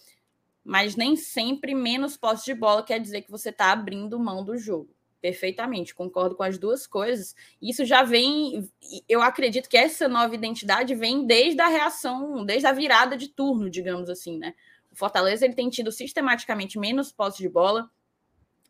Mas 0.65 0.97
nem 0.97 1.15
sempre 1.15 1.73
menos 1.73 2.17
posse 2.17 2.47
de 2.47 2.55
bola 2.55 2.83
quer 2.83 2.99
dizer 2.99 3.23
que 3.23 3.31
você 3.31 3.51
está 3.51 3.71
abrindo 3.71 4.19
mão 4.19 4.45
do 4.45 4.59
jogo. 4.59 4.91
Perfeitamente, 5.23 5.95
concordo 5.95 6.35
com 6.35 6.43
as 6.43 6.59
duas 6.59 6.85
coisas. 6.85 7.37
Isso 7.63 7.85
já 7.85 8.03
vem. 8.03 8.69
Eu 9.09 9.23
acredito 9.23 9.69
que 9.69 9.77
essa 9.77 10.09
nova 10.09 10.35
identidade 10.35 10.97
vem 10.97 11.25
desde 11.25 11.61
a 11.61 11.69
reação, 11.69 12.45
desde 12.45 12.67
a 12.67 12.73
virada 12.73 13.17
de 13.17 13.29
turno, 13.29 13.71
digamos 13.71 14.11
assim, 14.11 14.37
né? 14.37 14.53
O 14.91 14.97
Fortaleza 14.97 15.45
ele 15.45 15.55
tem 15.55 15.71
tido 15.71 15.93
sistematicamente 15.93 16.77
menos 16.77 17.13
posse 17.13 17.39
de 17.39 17.49
bola, 17.49 17.89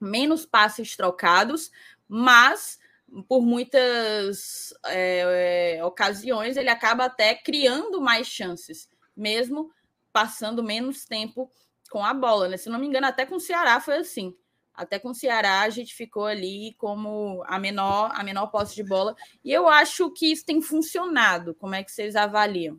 menos 0.01 0.47
passes 0.47 0.97
trocados, 0.97 1.71
mas 2.09 2.79
por 3.29 3.43
muitas 3.43 4.75
é, 4.87 5.77
é, 5.77 5.85
ocasiões 5.85 6.57
ele 6.57 6.69
acaba 6.69 7.05
até 7.05 7.35
criando 7.35 8.01
mais 8.01 8.27
chances, 8.27 8.89
mesmo 9.17 9.71
passando 10.13 10.63
menos 10.63 11.05
tempo 11.05 11.51
com 11.91 12.05
a 12.05 12.13
bola. 12.13 12.49
Né? 12.49 12.57
Se 12.57 12.69
não 12.69 12.79
me 12.79 12.87
engano, 12.87 13.07
até 13.07 13.25
com 13.25 13.37
o 13.37 13.41
Ceará 13.41 13.81
foi 13.81 13.99
assim. 13.99 14.35
Até 14.75 14.99
com 14.99 15.11
o 15.11 15.15
Ceará 15.15 15.61
a 15.61 15.71
gente 15.71 15.95
ficou 15.95 16.27
ali 16.27 16.75
como 16.77 17.43
a 17.47 17.59
menor, 17.59 18.11
a 18.15 18.23
menor 18.23 18.49
posse 18.49 18.75
de 18.75 18.83
bola. 18.83 19.17
E 19.43 19.51
eu 19.51 19.69
acho 19.69 20.11
que 20.11 20.31
isso 20.31 20.45
tem 20.45 20.61
funcionado. 20.61 21.55
Como 21.55 21.75
é 21.75 21.83
que 21.83 21.91
vocês 21.91 22.15
avaliam? 22.15 22.79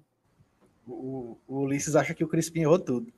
O, 0.85 1.37
o 1.47 1.61
Ulisses 1.61 1.95
acha 1.95 2.13
que 2.13 2.23
o 2.23 2.27
Crispim 2.27 2.61
errou 2.61 2.79
tudo. 2.79 3.11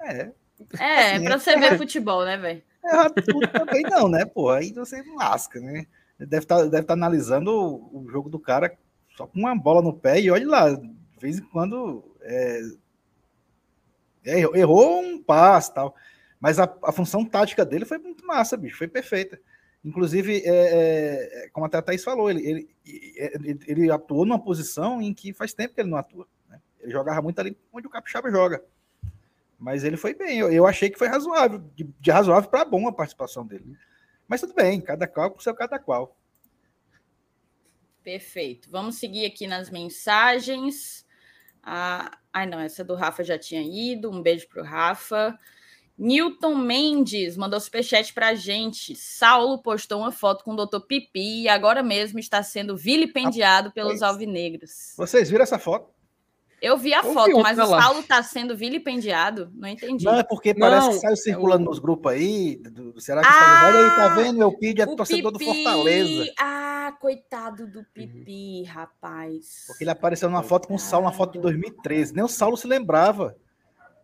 É. 0.00 0.32
É, 0.78 1.16
assim, 1.16 1.24
para 1.24 1.38
você 1.38 1.50
é... 1.50 1.58
ver 1.58 1.78
futebol, 1.78 2.24
né, 2.24 2.36
velho? 2.36 2.62
erra 2.84 3.10
tudo 3.10 3.46
também 3.48 3.82
não, 3.82 4.08
né, 4.08 4.24
pô? 4.24 4.50
Aí 4.50 4.72
você 4.72 5.02
lasca, 5.16 5.60
né? 5.60 5.86
Deve 6.18 6.44
estar 6.44 6.58
tá, 6.58 6.64
deve 6.66 6.86
tá 6.86 6.92
analisando 6.92 7.50
o, 7.50 8.04
o, 8.04 8.08
jogo 8.10 8.28
do 8.28 8.38
cara 8.38 8.76
só 9.16 9.26
com 9.26 9.40
uma 9.40 9.56
bola 9.56 9.82
no 9.82 9.92
pé 9.92 10.20
e 10.20 10.30
olha 10.30 10.46
lá, 10.46 10.70
de 10.70 10.94
vez 11.20 11.38
em 11.38 11.42
quando 11.42 12.04
é, 12.20 12.60
é, 14.24 14.40
errou 14.40 15.00
um 15.00 15.22
passe 15.22 15.72
tal. 15.74 15.94
Mas 16.40 16.58
a, 16.58 16.72
a, 16.82 16.92
função 16.92 17.24
tática 17.24 17.64
dele 17.64 17.84
foi 17.84 17.98
muito 17.98 18.26
massa, 18.26 18.56
bicho, 18.56 18.78
foi 18.78 18.88
perfeita. 18.88 19.40
Inclusive, 19.84 20.42
é, 20.44 20.48
é, 20.48 21.44
é 21.44 21.48
como 21.50 21.66
até 21.66 21.78
a 21.78 21.82
Thaís 21.82 22.04
falou, 22.04 22.30
ele, 22.30 22.46
ele, 22.46 22.68
ele, 22.84 23.58
ele, 23.66 23.90
atuou 23.90 24.24
numa 24.24 24.38
posição 24.38 25.02
em 25.02 25.12
que 25.12 25.32
faz 25.32 25.52
tempo 25.52 25.74
que 25.74 25.80
ele 25.80 25.90
não 25.90 25.98
atua. 25.98 26.26
Né? 26.48 26.60
Ele 26.80 26.92
jogava 26.92 27.20
muito 27.20 27.38
ali 27.40 27.56
onde 27.72 27.86
o 27.86 27.90
Capixaba 27.90 28.30
joga. 28.30 28.62
Mas 29.62 29.84
ele 29.84 29.96
foi 29.96 30.12
bem. 30.12 30.40
Eu, 30.40 30.52
eu 30.52 30.66
achei 30.66 30.90
que 30.90 30.98
foi 30.98 31.06
razoável, 31.06 31.60
de, 31.76 31.84
de 32.00 32.10
razoável 32.10 32.50
para 32.50 32.64
bom 32.64 32.88
a 32.88 32.92
participação 32.92 33.46
dele. 33.46 33.76
Mas 34.26 34.40
tudo 34.40 34.54
bem, 34.54 34.80
cada 34.80 35.06
qual 35.06 35.30
com 35.30 35.38
seu 35.38 35.54
cada 35.54 35.78
qual. 35.78 36.16
Perfeito. 38.02 38.68
Vamos 38.68 38.96
seguir 38.96 39.24
aqui 39.24 39.46
nas 39.46 39.70
mensagens. 39.70 41.06
Ah, 41.62 42.18
ai, 42.32 42.44
não, 42.44 42.58
essa 42.58 42.82
do 42.82 42.96
Rafa 42.96 43.22
já 43.22 43.38
tinha 43.38 43.62
ido. 43.62 44.10
Um 44.10 44.20
beijo 44.20 44.48
para 44.48 44.62
o 44.62 44.66
Rafa. 44.66 45.38
Newton 45.96 46.56
Mendes 46.56 47.36
mandou 47.36 47.60
superchat 47.60 48.12
para 48.12 48.30
a 48.30 48.34
gente. 48.34 48.96
Saulo 48.96 49.62
postou 49.62 50.00
uma 50.00 50.10
foto 50.10 50.42
com 50.42 50.54
o 50.54 50.66
Dr. 50.66 50.80
Pipi 50.80 51.42
e 51.42 51.48
agora 51.48 51.84
mesmo 51.84 52.18
está 52.18 52.42
sendo 52.42 52.76
vilipendiado 52.76 53.70
pelos 53.70 54.02
alvinegros. 54.02 54.94
Vocês 54.96 55.30
viram 55.30 55.44
essa 55.44 55.60
foto? 55.60 56.01
Eu 56.62 56.78
vi 56.78 56.94
a 56.94 57.02
foto, 57.02 57.40
mas 57.40 57.58
o 57.58 57.66
Saulo 57.66 57.98
está 57.98 58.22
sendo 58.22 58.56
vilipendiado. 58.56 59.50
Não 59.52 59.68
entendi. 59.68 60.04
Não, 60.04 60.20
é 60.20 60.22
porque 60.22 60.54
parece 60.54 60.86
não, 60.86 60.92
que 60.92 61.00
saiu 61.00 61.16
circulando 61.16 61.64
é 61.64 61.66
o... 61.66 61.68
nos 61.70 61.80
grupos 61.80 62.12
aí. 62.12 62.56
Do, 62.58 63.00
será 63.00 63.20
que 63.20 63.26
ah, 63.28 63.64
Olha 63.66 63.78
aí, 63.78 63.96
tá 63.96 64.08
vendo? 64.14 64.38
Meu 64.38 64.56
Pid 64.56 64.80
é 64.80 64.86
torcedor 64.86 65.32
Pipi. 65.32 65.44
do 65.44 65.54
Fortaleza. 65.54 66.32
Ah, 66.38 66.96
coitado 67.00 67.66
do 67.66 67.84
Pipi, 67.92 68.62
rapaz. 68.62 69.64
Porque 69.66 69.82
ele 69.82 69.90
apareceu 69.90 70.30
numa 70.30 70.44
foto 70.44 70.68
com 70.68 70.76
o 70.76 70.78
Saulo, 70.78 71.06
uma 71.06 71.12
foto 71.12 71.32
de 71.32 71.40
2013. 71.40 72.14
Nem 72.14 72.22
o 72.22 72.28
Saulo 72.28 72.56
se 72.56 72.68
lembrava 72.68 73.36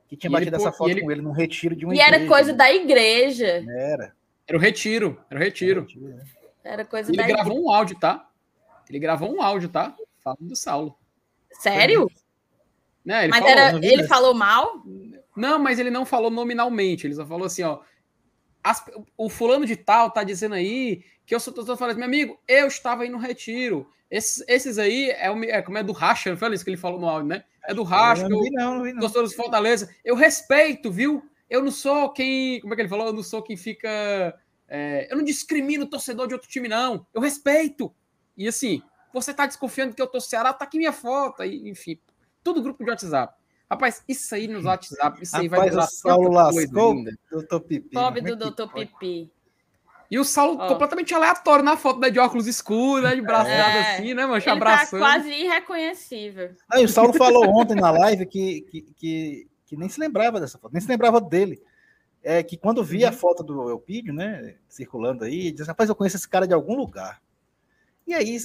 que 0.08 0.16
tinha 0.16 0.28
batido 0.28 0.56
ele, 0.56 0.56
essa 0.56 0.72
foto 0.72 0.90
ele... 0.90 1.02
com 1.02 1.12
ele 1.12 1.22
num 1.22 1.30
retiro 1.30 1.76
de 1.76 1.84
uma 1.84 1.94
E 1.94 1.98
igreja, 1.98 2.16
era 2.16 2.26
coisa 2.26 2.50
né? 2.50 2.58
da 2.58 2.72
igreja. 2.72 3.64
Era. 3.68 4.12
Era 4.48 4.58
o 4.58 4.60
retiro. 4.60 5.24
Era 5.30 5.38
o 5.38 5.42
retiro. 5.44 5.86
Era, 6.64 6.84
coisa 6.84 7.08
ele 7.08 7.18
da 7.18 7.26
gravou 7.28 7.52
igreja. 7.52 7.68
um 7.68 7.70
áudio, 7.70 7.98
tá? 8.00 8.28
Ele 8.88 8.98
gravou 8.98 9.32
um 9.32 9.40
áudio, 9.40 9.68
tá? 9.68 9.94
Falando 10.18 10.48
do 10.48 10.56
Saulo. 10.56 10.98
Sério? 11.52 12.10
Né? 13.04 13.24
Ele 13.24 13.30
mas 13.30 13.40
falou, 13.40 13.58
era, 13.58 13.86
ele 13.86 14.04
falou 14.04 14.34
mal? 14.34 14.82
Não, 15.36 15.58
mas 15.58 15.78
ele 15.78 15.90
não 15.90 16.04
falou 16.04 16.30
nominalmente. 16.30 17.06
Ele 17.06 17.14
só 17.14 17.24
falou 17.24 17.46
assim, 17.46 17.62
ó. 17.62 17.80
As, 18.62 18.84
o 19.16 19.30
fulano 19.30 19.64
de 19.64 19.76
tal 19.76 20.10
tá 20.10 20.24
dizendo 20.24 20.54
aí 20.54 21.04
que 21.24 21.34
eu 21.34 21.40
sou 21.40 21.52
tô 21.52 21.76
falando, 21.76 21.96
meu 21.96 22.06
amigo, 22.06 22.38
eu 22.48 22.66
estava 22.66 23.04
aí 23.04 23.08
no 23.08 23.18
retiro. 23.18 23.88
Esses, 24.10 24.42
esses 24.48 24.78
aí 24.78 25.10
é, 25.10 25.30
o, 25.30 25.44
é 25.44 25.62
como 25.62 25.78
é 25.78 25.82
do 25.82 25.92
Racha, 25.92 26.30
não 26.30 26.36
foi 26.36 26.52
isso 26.54 26.64
que 26.64 26.70
ele 26.70 26.76
falou 26.76 26.98
no 26.98 27.08
áudio, 27.08 27.28
né? 27.28 27.44
É 27.64 27.72
do 27.72 27.82
Racha, 27.82 28.28
não, 28.28 28.42
vi 28.42 28.50
não, 28.50 28.74
não 28.76 28.82
vi 28.82 28.92
não. 28.92 29.24
de 29.24 29.36
Fortaleza. 29.36 29.94
Eu 30.04 30.16
respeito, 30.16 30.90
viu? 30.90 31.22
Eu 31.48 31.62
não 31.62 31.70
sou 31.70 32.10
quem, 32.10 32.60
como 32.60 32.72
é 32.72 32.76
que 32.76 32.82
ele 32.82 32.88
falou? 32.88 33.06
Eu 33.06 33.12
não 33.12 33.22
sou 33.22 33.42
quem 33.42 33.56
fica, 33.56 34.34
é, 34.66 35.06
eu 35.10 35.16
não 35.16 35.24
discrimino 35.24 35.84
o 35.84 35.88
torcedor 35.88 36.26
de 36.26 36.34
outro 36.34 36.48
time 36.48 36.66
não. 36.66 37.06
Eu 37.14 37.20
respeito. 37.20 37.94
E 38.36 38.48
assim, 38.48 38.82
você 39.12 39.32
tá 39.32 39.46
desconfiando 39.46 39.94
que 39.94 40.02
eu 40.02 40.06
tô 40.06 40.20
Ceará, 40.20 40.52
tá 40.52 40.64
aqui 40.64 40.78
minha 40.78 40.92
foto, 40.92 41.44
e, 41.44 41.68
enfim 41.68 41.98
tudo 42.48 42.62
grupo 42.62 42.82
de 42.82 42.90
WhatsApp. 42.90 43.34
Rapaz, 43.70 44.02
isso 44.08 44.34
aí 44.34 44.48
no 44.48 44.62
WhatsApp, 44.62 45.22
isso 45.22 45.36
aí 45.36 45.46
Rapaz, 45.46 45.62
vai 45.62 45.70
durar 45.70 45.88
Saulo 45.88 46.30
lascou, 46.30 47.04
Doutor 47.30 47.60
Pipi. 47.60 47.90
Pobre 47.90 48.22
do 48.22 48.36
Doutor 48.36 48.72
Pipi. 48.72 49.30
E 50.10 50.18
o 50.18 50.24
Saulo 50.24 50.58
oh. 50.58 50.68
completamente 50.68 51.12
aleatório 51.12 51.62
na 51.62 51.76
foto, 51.76 52.00
né? 52.00 52.08
De 52.08 52.18
óculos 52.18 52.46
escuros, 52.46 53.04
né? 53.04 53.14
De 53.14 53.20
braço 53.20 53.50
é, 53.50 53.96
assim, 53.96 54.14
né, 54.14 54.24
mancha? 54.24 54.52
Abraçando. 54.52 55.00
Tá 55.00 55.06
quase 55.06 55.30
irreconhecível. 55.30 56.52
Aí, 56.72 56.82
o 56.82 56.88
Saulo 56.88 57.12
falou 57.12 57.44
ontem 57.50 57.74
na 57.74 57.90
live 57.90 58.24
que, 58.24 58.62
que, 58.62 58.80
que, 58.96 59.46
que, 59.66 59.76
nem 59.76 59.90
se 59.90 60.00
lembrava 60.00 60.40
dessa 60.40 60.58
foto, 60.58 60.72
nem 60.72 60.80
se 60.80 60.88
lembrava 60.88 61.20
dele. 61.20 61.60
É 62.22 62.42
que 62.42 62.56
quando 62.56 62.82
via 62.82 63.08
a 63.08 63.10
uhum. 63.10 63.18
foto 63.18 63.42
do 63.42 63.68
Elpidio, 63.68 64.14
né? 64.14 64.54
Circulando 64.66 65.24
aí, 65.24 65.52
dizia, 65.52 65.66
rapaz, 65.66 65.90
eu 65.90 65.94
conheço 65.94 66.16
esse 66.16 66.28
cara 66.28 66.46
de 66.46 66.54
algum 66.54 66.74
lugar. 66.74 67.20
E 68.06 68.14
aí 68.14 68.38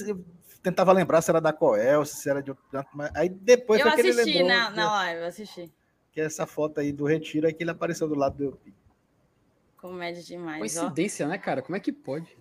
tentava 0.64 0.92
lembrar 0.92 1.20
se 1.20 1.30
era 1.30 1.42
da 1.42 1.52
Coel, 1.52 2.06
se 2.06 2.28
era 2.28 2.42
de 2.42 2.50
outro. 2.50 2.64
Aí 3.14 3.28
depois 3.28 3.80
eu 3.80 3.86
assisti 3.86 4.42
na, 4.42 4.70
na 4.70 4.90
live, 4.90 5.20
eu 5.20 5.26
assisti. 5.26 5.72
Que 6.10 6.22
é 6.22 6.24
essa 6.24 6.46
foto 6.46 6.80
aí 6.80 6.90
do 6.90 7.04
Retiro 7.04 7.46
é 7.46 7.52
que 7.52 7.62
ele 7.62 7.70
apareceu 7.70 8.08
do 8.08 8.14
lado 8.14 8.36
do 8.36 8.44
Elpidio. 8.44 8.78
Comédia 9.76 10.22
demais. 10.22 10.58
Coincidência, 10.58 11.26
ó. 11.26 11.28
né, 11.28 11.36
cara? 11.36 11.60
Como 11.60 11.76
é 11.76 11.80
que 11.80 11.92
pode? 11.92 12.34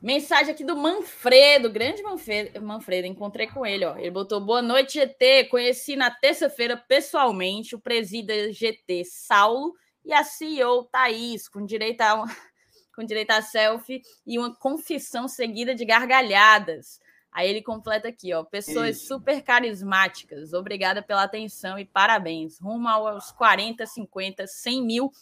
Mensagem 0.00 0.52
aqui 0.52 0.62
do 0.62 0.76
Manfredo, 0.76 1.70
grande 1.70 2.02
Manfredo, 2.02 2.62
Manfredo, 2.62 3.08
encontrei 3.08 3.48
com 3.48 3.66
ele, 3.66 3.84
ó. 3.84 3.96
Ele 3.96 4.10
botou 4.10 4.40
boa 4.40 4.62
noite, 4.62 5.00
GT. 5.00 5.44
Conheci 5.44 5.96
na 5.96 6.10
terça-feira 6.10 6.76
pessoalmente 6.76 7.74
o 7.74 7.80
presida 7.80 8.52
GT 8.52 9.04
Saulo 9.04 9.74
e 10.04 10.12
a 10.12 10.22
CEO 10.22 10.84
Thaís, 10.84 11.48
com 11.48 11.64
direito 11.64 12.02
a, 12.02 12.22
com 12.94 13.02
direito 13.02 13.30
a 13.32 13.42
selfie 13.42 14.02
e 14.24 14.38
uma 14.38 14.54
confissão 14.54 15.26
seguida 15.26 15.74
de 15.74 15.84
gargalhadas. 15.84 17.00
Aí 17.34 17.50
ele 17.50 17.60
completa 17.60 18.08
aqui, 18.08 18.32
ó. 18.32 18.44
Pessoas 18.44 18.96
Isso. 18.96 19.08
super 19.08 19.42
carismáticas. 19.42 20.54
Obrigada 20.54 21.02
pela 21.02 21.24
atenção 21.24 21.76
e 21.76 21.84
parabéns. 21.84 22.60
Rumo 22.60 22.88
aos 22.88 23.32
40, 23.32 23.84
50, 23.84 24.46
100 24.46 24.82
mil 24.82 25.12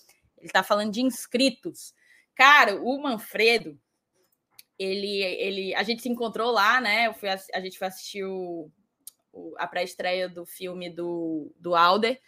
ele 0.42 0.48
está 0.48 0.62
falando 0.64 0.92
de 0.92 1.00
inscritos. 1.00 1.94
Cara, 2.34 2.74
o 2.82 3.00
Manfredo, 3.00 3.78
ele, 4.76 5.22
ele, 5.22 5.74
a 5.74 5.84
gente 5.84 6.02
se 6.02 6.08
encontrou 6.08 6.50
lá, 6.50 6.80
né? 6.80 7.06
Eu 7.06 7.14
fui, 7.14 7.28
a 7.28 7.60
gente 7.60 7.78
foi 7.78 7.86
assistir 7.86 8.24
o, 8.24 8.68
o, 9.32 9.54
a 9.56 9.68
pré-estreia 9.68 10.28
do 10.28 10.44
filme 10.44 10.90
do, 10.90 11.54
do 11.56 11.76
Alder. 11.76 12.20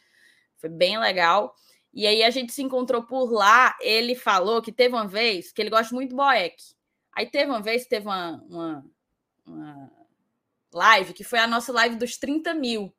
Foi 0.59 0.70
bem 0.70 0.97
legal. 0.97 1.55
E 1.93 2.07
aí 2.07 2.22
a 2.22 2.30
gente 2.30 2.53
se 2.53 2.62
encontrou 2.62 3.03
por 3.03 3.32
lá. 3.32 3.76
Ele 3.80 4.14
falou 4.14 4.62
que 4.62 4.70
teve 4.70 4.95
uma 4.95 5.09
vez 5.09 5.51
que 5.51 5.61
ele 5.61 5.70
gosta 5.70 5.93
muito 5.93 6.11
do 6.11 6.16
Boeck. 6.16 6.57
Aí 7.12 7.26
teve 7.26 7.51
uma 7.51 7.61
vez, 7.61 7.85
teve 7.87 8.07
uma, 8.07 8.41
uma, 8.49 8.87
uma 9.47 9.91
live, 10.73 11.13
que 11.13 11.25
foi 11.25 11.39
a 11.39 11.47
nossa 11.47 11.73
live 11.73 11.97
dos 11.97 12.17
30 12.17 12.55
mil 12.55 12.95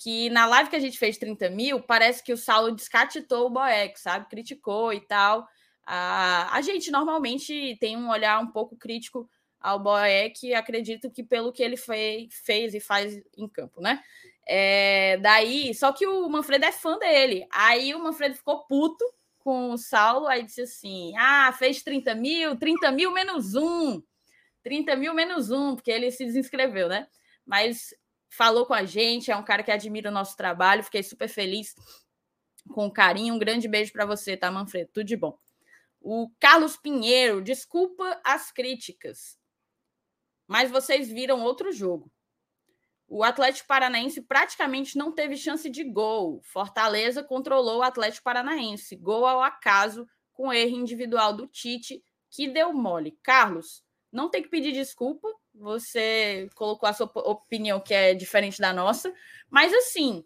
que 0.00 0.30
na 0.30 0.46
live 0.46 0.70
que 0.70 0.76
a 0.76 0.80
gente 0.80 0.98
fez 0.98 1.18
30 1.18 1.50
mil, 1.50 1.82
parece 1.82 2.24
que 2.24 2.32
o 2.32 2.36
Saulo 2.36 2.74
descatitou 2.74 3.46
o 3.46 3.50
Boeck, 3.50 4.00
sabe? 4.00 4.30
Criticou 4.30 4.94
e 4.94 5.00
tal. 5.00 5.46
A, 5.84 6.56
a 6.56 6.62
gente 6.62 6.90
normalmente 6.90 7.76
tem 7.78 7.98
um 7.98 8.08
olhar 8.08 8.40
um 8.40 8.46
pouco 8.46 8.76
crítico 8.76 9.28
ao 9.60 9.78
Boeck, 9.78 10.54
acredito 10.54 11.10
que 11.10 11.22
pelo 11.22 11.52
que 11.52 11.62
ele 11.62 11.76
fez, 11.76 12.34
fez 12.42 12.74
e 12.74 12.80
faz 12.80 13.20
em 13.36 13.46
campo, 13.46 13.82
né? 13.82 14.00
É, 14.48 15.18
daí, 15.18 15.74
só 15.74 15.92
que 15.92 16.06
o 16.06 16.26
Manfredo 16.30 16.64
é 16.64 16.72
fã 16.72 16.98
dele. 16.98 17.46
Aí 17.52 17.94
o 17.94 18.02
Manfredo 18.02 18.36
ficou 18.36 18.64
puto 18.66 19.04
com 19.40 19.72
o 19.72 19.76
Saulo, 19.76 20.26
aí 20.28 20.42
disse 20.42 20.62
assim: 20.62 21.12
ah, 21.18 21.52
fez 21.58 21.82
30 21.82 22.14
mil, 22.14 22.56
30 22.56 22.90
mil 22.90 23.12
menos 23.12 23.54
um. 23.54 24.02
30 24.62 24.96
mil 24.96 25.14
menos 25.14 25.50
um, 25.50 25.74
porque 25.74 25.90
ele 25.90 26.10
se 26.10 26.24
desinscreveu, 26.24 26.88
né? 26.88 27.06
Mas 27.44 27.94
falou 28.28 28.64
com 28.66 28.74
a 28.74 28.84
gente, 28.84 29.30
é 29.30 29.36
um 29.36 29.44
cara 29.44 29.62
que 29.62 29.70
admira 29.70 30.10
o 30.10 30.12
nosso 30.12 30.36
trabalho, 30.36 30.84
fiquei 30.84 31.02
super 31.02 31.28
feliz 31.28 31.74
com 32.72 32.90
carinho. 32.90 33.34
Um 33.34 33.38
grande 33.38 33.68
beijo 33.68 33.92
para 33.92 34.06
você, 34.06 34.36
tá, 34.36 34.50
Manfredo? 34.50 34.90
Tudo 34.92 35.06
de 35.06 35.16
bom. 35.16 35.38
O 36.00 36.30
Carlos 36.38 36.76
Pinheiro, 36.76 37.42
desculpa 37.42 38.20
as 38.24 38.50
críticas, 38.50 39.38
mas 40.46 40.70
vocês 40.70 41.10
viram 41.10 41.42
outro 41.42 41.72
jogo. 41.72 42.10
O 43.06 43.24
Atlético 43.24 43.66
Paranaense 43.66 44.22
praticamente 44.22 44.96
não 44.96 45.12
teve 45.12 45.36
chance 45.36 45.68
de 45.68 45.82
gol. 45.82 46.40
Fortaleza 46.44 47.24
controlou 47.24 47.78
o 47.78 47.82
Atlético 47.82 48.22
Paranaense. 48.22 48.94
Gol 48.94 49.26
ao 49.26 49.42
acaso, 49.42 50.08
com 50.32 50.52
erro 50.52 50.76
individual 50.76 51.32
do 51.32 51.48
Tite, 51.48 52.02
que 52.30 52.46
deu 52.46 52.72
mole. 52.72 53.18
Carlos, 53.20 53.82
não 54.12 54.28
tem 54.28 54.42
que 54.42 54.48
pedir 54.48 54.72
desculpa, 54.72 55.28
você 55.54 56.48
colocou 56.54 56.88
a 56.88 56.92
sua 56.92 57.10
opinião 57.14 57.80
que 57.80 57.94
é 57.94 58.14
diferente 58.14 58.60
da 58.60 58.72
nossa, 58.72 59.12
mas 59.48 59.72
assim, 59.72 60.24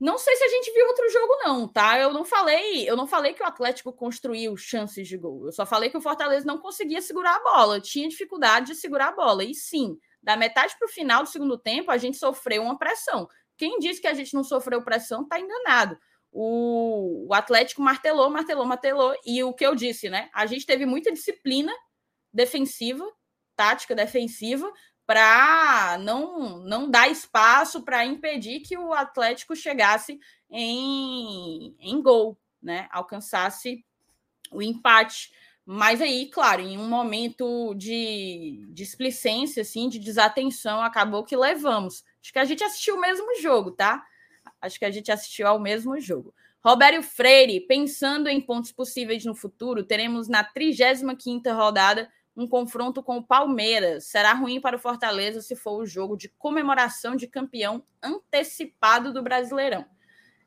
não 0.00 0.16
sei 0.16 0.36
se 0.36 0.44
a 0.44 0.48
gente 0.48 0.72
viu 0.72 0.86
outro 0.86 1.10
jogo 1.10 1.36
não, 1.44 1.66
tá? 1.66 1.98
Eu 1.98 2.12
não 2.12 2.24
falei, 2.24 2.88
eu 2.88 2.96
não 2.96 3.06
falei 3.06 3.34
que 3.34 3.42
o 3.42 3.46
Atlético 3.46 3.92
construiu 3.92 4.56
chances 4.56 5.08
de 5.08 5.16
gol. 5.16 5.46
Eu 5.46 5.52
só 5.52 5.66
falei 5.66 5.90
que 5.90 5.96
o 5.96 6.00
Fortaleza 6.00 6.46
não 6.46 6.58
conseguia 6.58 7.02
segurar 7.02 7.34
a 7.36 7.42
bola, 7.42 7.80
tinha 7.80 8.08
dificuldade 8.08 8.68
de 8.68 8.74
segurar 8.76 9.08
a 9.08 9.16
bola. 9.16 9.42
E 9.42 9.54
sim, 9.54 9.98
da 10.22 10.36
metade 10.36 10.76
para 10.78 10.86
o 10.86 10.90
final 10.90 11.24
do 11.24 11.28
segundo 11.28 11.58
tempo, 11.58 11.90
a 11.90 11.96
gente 11.96 12.16
sofreu 12.16 12.62
uma 12.62 12.78
pressão. 12.78 13.28
Quem 13.56 13.80
disse 13.80 14.00
que 14.00 14.06
a 14.06 14.14
gente 14.14 14.34
não 14.34 14.44
sofreu 14.44 14.82
pressão 14.82 15.22
está 15.22 15.40
enganado. 15.40 15.98
O, 16.30 17.26
o 17.28 17.34
Atlético 17.34 17.82
martelou, 17.82 18.30
martelou, 18.30 18.64
martelou. 18.64 19.16
E 19.26 19.42
o 19.42 19.52
que 19.52 19.66
eu 19.66 19.74
disse, 19.74 20.08
né? 20.08 20.30
A 20.32 20.46
gente 20.46 20.64
teve 20.64 20.86
muita 20.86 21.10
disciplina 21.10 21.72
defensiva 22.32 23.04
tática 23.58 23.92
defensiva 23.92 24.72
para 25.04 25.98
não, 26.00 26.58
não 26.60 26.88
dar 26.88 27.10
espaço 27.10 27.82
para 27.82 28.06
impedir 28.06 28.60
que 28.60 28.78
o 28.78 28.92
Atlético 28.92 29.56
chegasse 29.56 30.20
em, 30.48 31.74
em 31.80 32.00
gol, 32.00 32.38
né? 32.62 32.86
Alcançasse 32.92 33.84
o 34.52 34.62
empate. 34.62 35.32
Mas 35.66 36.00
aí, 36.00 36.30
claro, 36.30 36.62
em 36.62 36.78
um 36.78 36.88
momento 36.88 37.74
de 37.74 38.64
displicência, 38.68 39.62
assim, 39.62 39.88
de 39.88 39.98
desatenção, 39.98 40.80
acabou 40.80 41.24
que 41.24 41.36
levamos. 41.36 42.04
Acho 42.22 42.32
que 42.32 42.38
a 42.38 42.44
gente 42.44 42.62
assistiu 42.62 42.94
o 42.94 43.00
mesmo 43.00 43.40
jogo, 43.40 43.72
tá? 43.72 44.04
Acho 44.60 44.78
que 44.78 44.84
a 44.84 44.90
gente 44.90 45.10
assistiu 45.10 45.48
ao 45.48 45.58
mesmo 45.58 45.98
jogo. 46.00 46.32
Roberto 46.64 47.02
Freire, 47.02 47.60
pensando 47.60 48.28
em 48.28 48.40
pontos 48.40 48.72
possíveis 48.72 49.24
no 49.24 49.34
futuro, 49.34 49.84
teremos 49.84 50.28
na 50.28 50.44
35ª 50.44 51.54
rodada 51.54 52.10
um 52.38 52.46
confronto 52.46 53.02
com 53.02 53.18
o 53.18 53.22
Palmeiras. 53.22 54.04
Será 54.04 54.32
ruim 54.32 54.60
para 54.60 54.76
o 54.76 54.78
Fortaleza 54.78 55.42
se 55.42 55.56
for 55.56 55.82
o 55.82 55.86
jogo 55.86 56.16
de 56.16 56.28
comemoração 56.28 57.16
de 57.16 57.26
campeão 57.26 57.82
antecipado 58.00 59.12
do 59.12 59.24
Brasileirão. 59.24 59.84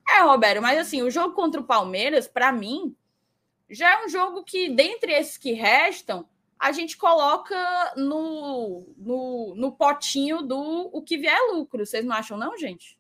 É, 0.10 0.22
Roberto, 0.22 0.62
mas 0.62 0.80
assim, 0.80 1.02
o 1.02 1.12
jogo 1.12 1.36
contra 1.36 1.60
o 1.60 1.66
Palmeiras, 1.66 2.30
para 2.30 2.50
mim, 2.50 2.96
já 3.70 3.92
é 3.92 4.06
um 4.06 4.10
jogo 4.10 4.42
que, 4.42 4.70
dentre 4.70 5.12
esses 5.12 5.38
que 5.38 5.52
restam, 5.52 6.26
a 6.58 6.72
gente 6.72 6.96
coloca 6.96 7.94
no, 7.98 8.88
no, 8.98 9.54
no 9.56 9.72
potinho 9.74 10.42
do 10.42 10.90
o 10.94 11.02
que 11.02 11.18
vier 11.18 11.40
lucro. 11.52 11.86
Vocês 11.86 12.06
não 12.06 12.16
acham, 12.16 12.38
não, 12.38 12.58
gente? 12.58 12.98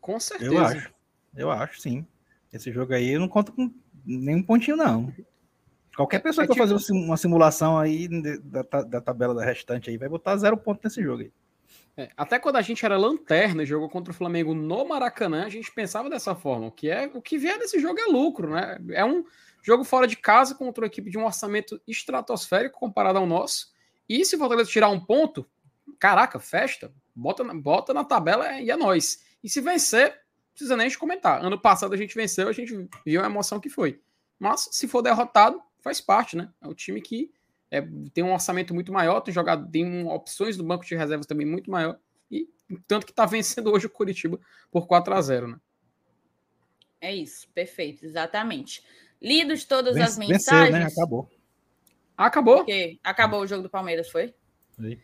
Com 0.00 0.20
certeza. 0.20 0.54
Eu 0.54 0.64
acho. 0.64 0.94
Eu 1.34 1.50
acho, 1.50 1.80
sim. 1.80 2.06
Esse 2.52 2.72
jogo 2.72 2.94
aí 2.94 3.08
eu 3.08 3.20
não 3.20 3.28
conto 3.28 3.52
com 3.52 3.72
nenhum 4.04 4.42
pontinho, 4.42 4.76
não. 4.76 5.12
Qualquer 5.98 6.20
pessoa 6.20 6.44
é 6.44 6.46
que 6.46 6.52
tipo... 6.52 6.64
for 6.64 6.78
fazer 6.78 6.92
uma 6.92 7.16
simulação 7.16 7.76
aí 7.76 8.06
da, 8.40 8.62
da, 8.82 9.00
tabela 9.00 9.34
da 9.34 9.44
restante 9.44 9.90
aí 9.90 9.96
vai 9.96 10.08
botar 10.08 10.36
zero 10.36 10.56
ponto 10.56 10.80
nesse 10.84 11.02
jogo 11.02 11.22
aí. 11.22 11.32
É, 11.96 12.08
até 12.16 12.38
quando 12.38 12.54
a 12.54 12.62
gente 12.62 12.84
era 12.84 12.96
lanterna 12.96 13.64
e 13.64 13.66
jogou 13.66 13.88
contra 13.88 14.12
o 14.12 14.14
Flamengo 14.14 14.54
no 14.54 14.86
Maracanã, 14.86 15.44
a 15.44 15.48
gente 15.48 15.72
pensava 15.72 16.08
dessa 16.08 16.36
forma. 16.36 16.68
O 16.68 16.70
que 16.70 16.88
é 16.88 17.10
o 17.12 17.20
que 17.20 17.36
vier 17.36 17.58
desse 17.58 17.80
jogo 17.80 17.98
é 17.98 18.04
lucro, 18.04 18.48
né? 18.48 18.78
É 18.92 19.04
um 19.04 19.24
jogo 19.60 19.82
fora 19.82 20.06
de 20.06 20.14
casa 20.14 20.54
contra 20.54 20.84
uma 20.84 20.86
equipe 20.86 21.10
de 21.10 21.18
um 21.18 21.24
orçamento 21.24 21.82
estratosférico 21.84 22.78
comparado 22.78 23.18
ao 23.18 23.26
nosso. 23.26 23.72
E 24.08 24.24
se 24.24 24.36
o 24.36 24.38
Fortaleza 24.38 24.70
tirar 24.70 24.90
um 24.90 25.00
ponto, 25.00 25.44
caraca, 25.98 26.38
festa, 26.38 26.92
bota, 27.12 27.42
bota 27.42 27.92
na 27.92 28.04
tabela 28.04 28.60
e 28.60 28.70
é 28.70 28.76
nós. 28.76 29.24
E 29.42 29.50
se 29.50 29.60
vencer, 29.60 30.10
não 30.10 30.50
precisa 30.52 30.76
nem 30.76 30.94
comentar. 30.94 31.44
Ano 31.44 31.60
passado 31.60 31.92
a 31.92 31.96
gente 31.96 32.14
venceu, 32.14 32.46
a 32.46 32.52
gente 32.52 32.88
viu 33.04 33.20
a 33.20 33.26
emoção 33.26 33.58
que 33.58 33.68
foi. 33.68 34.00
Mas 34.38 34.68
se 34.70 34.86
for 34.86 35.02
derrotado, 35.02 35.60
faz 35.80 36.00
parte, 36.00 36.36
né? 36.36 36.50
É 36.60 36.66
um 36.66 36.74
time 36.74 37.00
que 37.00 37.30
é, 37.70 37.82
tem 38.12 38.24
um 38.24 38.32
orçamento 38.32 38.74
muito 38.74 38.92
maior, 38.92 39.20
tem 39.20 39.32
jogado, 39.32 39.70
tem 39.70 40.06
opções 40.06 40.56
do 40.56 40.64
banco 40.64 40.84
de 40.84 40.94
reservas 40.94 41.26
também 41.26 41.46
muito 41.46 41.70
maior, 41.70 41.98
e 42.30 42.48
tanto 42.86 43.06
que 43.06 43.12
está 43.12 43.26
vencendo 43.26 43.72
hoje 43.72 43.86
o 43.86 43.90
Curitiba 43.90 44.38
por 44.70 44.86
4 44.86 45.14
a 45.14 45.20
0 45.20 45.48
né? 45.48 45.60
É 47.00 47.14
isso, 47.14 47.48
perfeito, 47.54 48.04
exatamente. 48.04 48.82
Lidos 49.20 49.64
todas 49.64 49.94
Vence, 49.94 50.10
as 50.10 50.18
mensagens. 50.18 50.74
Venceu, 50.74 50.80
né? 50.80 50.86
Acabou. 50.86 51.30
Acabou? 52.16 52.60
Okay. 52.62 52.98
Acabou 53.04 53.40
o 53.40 53.46
jogo 53.46 53.62
do 53.62 53.70
Palmeiras, 53.70 54.10
foi? 54.10 54.34
Foi. 54.76 55.00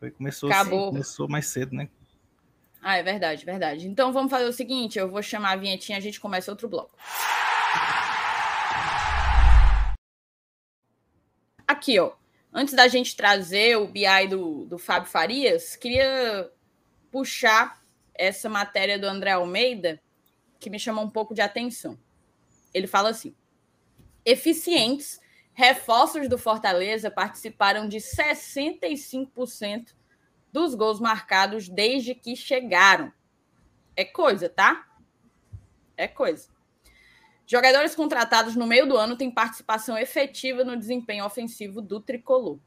foi 0.00 0.10
começou, 0.10 0.50
Acabou. 0.50 0.88
começou 0.90 1.28
mais 1.28 1.46
cedo, 1.46 1.74
né? 1.74 1.88
Ah, 2.82 2.96
é 2.98 3.02
verdade, 3.02 3.44
verdade. 3.44 3.88
Então 3.88 4.12
vamos 4.12 4.30
fazer 4.30 4.46
o 4.46 4.52
seguinte: 4.52 4.98
eu 4.98 5.08
vou 5.08 5.22
chamar 5.22 5.52
a 5.52 5.56
vinhetinha, 5.56 5.98
a 5.98 6.00
gente 6.00 6.20
começa 6.20 6.50
outro 6.50 6.68
bloco. 6.68 6.96
Aqui, 11.66 11.98
ó. 11.98 12.12
Antes 12.52 12.74
da 12.74 12.88
gente 12.88 13.16
trazer 13.16 13.76
o 13.76 13.86
BI 13.86 14.28
do, 14.30 14.64
do 14.66 14.78
Fábio 14.78 15.10
Farias, 15.10 15.76
queria 15.76 16.50
puxar 17.10 17.82
essa 18.14 18.48
matéria 18.48 18.98
do 18.98 19.06
André 19.06 19.32
Almeida, 19.32 20.00
que 20.58 20.70
me 20.70 20.78
chamou 20.78 21.04
um 21.04 21.10
pouco 21.10 21.34
de 21.34 21.42
atenção. 21.42 21.98
Ele 22.72 22.86
fala 22.86 23.10
assim: 23.10 23.34
eficientes 24.24 25.20
Reforços 25.58 26.28
do 26.28 26.36
Fortaleza 26.36 27.10
participaram 27.10 27.88
de 27.88 27.96
65% 27.96 29.94
dos 30.52 30.74
gols 30.74 31.00
marcados 31.00 31.66
desde 31.66 32.14
que 32.14 32.36
chegaram. 32.36 33.10
É 33.96 34.04
coisa, 34.04 34.50
tá? 34.50 34.86
É 35.96 36.06
coisa. 36.06 36.50
Jogadores 37.48 37.94
contratados 37.94 38.56
no 38.56 38.66
meio 38.66 38.88
do 38.88 38.96
ano 38.96 39.16
têm 39.16 39.30
participação 39.30 39.96
efetiva 39.96 40.64
no 40.64 40.76
desempenho 40.76 41.24
ofensivo 41.24 41.80
do 41.80 42.00
tricolor. 42.00 42.58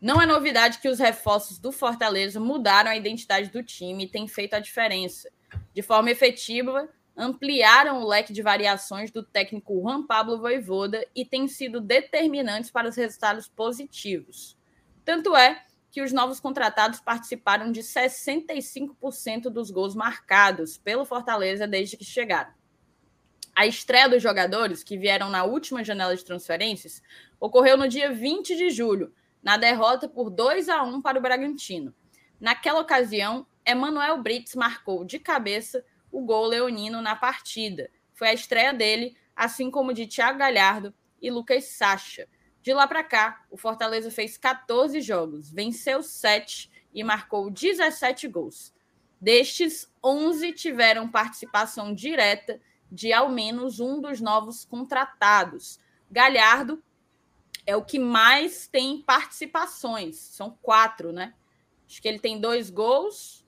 Não 0.00 0.22
é 0.22 0.26
novidade 0.26 0.78
que 0.78 0.88
os 0.88 1.00
reforços 1.00 1.58
do 1.58 1.72
Fortaleza 1.72 2.38
mudaram 2.38 2.88
a 2.88 2.96
identidade 2.96 3.50
do 3.50 3.64
time 3.64 4.04
e 4.04 4.08
têm 4.08 4.28
feito 4.28 4.54
a 4.54 4.60
diferença. 4.60 5.28
De 5.74 5.82
forma 5.82 6.08
efetiva, 6.08 6.88
ampliaram 7.16 8.00
o 8.00 8.06
leque 8.06 8.32
de 8.32 8.42
variações 8.42 9.10
do 9.10 9.24
técnico 9.24 9.80
Juan 9.80 10.06
Pablo 10.06 10.38
Voivoda 10.38 11.04
e 11.12 11.24
têm 11.24 11.48
sido 11.48 11.80
determinantes 11.80 12.70
para 12.70 12.88
os 12.88 12.94
resultados 12.94 13.48
positivos. 13.48 14.56
Tanto 15.04 15.34
é 15.34 15.64
que 15.90 16.02
os 16.02 16.12
novos 16.12 16.38
contratados 16.38 17.00
participaram 17.00 17.72
de 17.72 17.80
65% 17.80 19.48
dos 19.48 19.72
gols 19.72 19.96
marcados 19.96 20.78
pelo 20.78 21.04
Fortaleza 21.04 21.66
desde 21.66 21.96
que 21.96 22.04
chegaram. 22.04 22.55
A 23.58 23.66
estreia 23.66 24.06
dos 24.06 24.22
jogadores, 24.22 24.84
que 24.84 24.98
vieram 24.98 25.30
na 25.30 25.44
última 25.44 25.82
janela 25.82 26.14
de 26.14 26.22
transferências, 26.22 27.02
ocorreu 27.40 27.78
no 27.78 27.88
dia 27.88 28.12
20 28.12 28.54
de 28.54 28.68
julho, 28.68 29.14
na 29.42 29.56
derrota 29.56 30.06
por 30.06 30.28
2 30.28 30.68
a 30.68 30.82
1 30.82 31.00
para 31.00 31.18
o 31.18 31.22
Bragantino. 31.22 31.94
Naquela 32.38 32.80
ocasião, 32.80 33.46
Emanuel 33.64 34.22
Brits 34.22 34.54
marcou 34.54 35.06
de 35.06 35.18
cabeça 35.18 35.82
o 36.12 36.20
gol 36.20 36.44
leonino 36.44 37.00
na 37.00 37.16
partida. 37.16 37.88
Foi 38.12 38.28
a 38.28 38.34
estreia 38.34 38.74
dele, 38.74 39.16
assim 39.34 39.70
como 39.70 39.94
de 39.94 40.06
Thiago 40.06 40.38
Galhardo 40.38 40.92
e 41.18 41.30
Lucas 41.30 41.64
Sacha. 41.64 42.28
De 42.60 42.74
lá 42.74 42.86
para 42.86 43.02
cá, 43.02 43.46
o 43.50 43.56
Fortaleza 43.56 44.10
fez 44.10 44.36
14 44.36 45.00
jogos, 45.00 45.50
venceu 45.50 46.02
7 46.02 46.70
e 46.92 47.02
marcou 47.02 47.50
17 47.50 48.28
gols. 48.28 48.74
Destes, 49.18 49.90
11 50.04 50.52
tiveram 50.52 51.08
participação 51.08 51.94
direta 51.94 52.60
de 52.90 53.12
ao 53.12 53.28
menos 53.28 53.80
um 53.80 54.00
dos 54.00 54.20
novos 54.20 54.64
contratados. 54.64 55.78
Galhardo 56.10 56.82
é 57.66 57.76
o 57.76 57.84
que 57.84 57.98
mais 57.98 58.68
tem 58.68 59.02
participações, 59.02 60.16
são 60.16 60.56
quatro, 60.62 61.12
né? 61.12 61.34
Acho 61.86 62.00
que 62.00 62.08
ele 62.08 62.18
tem 62.18 62.40
dois 62.40 62.70
gols, 62.70 63.44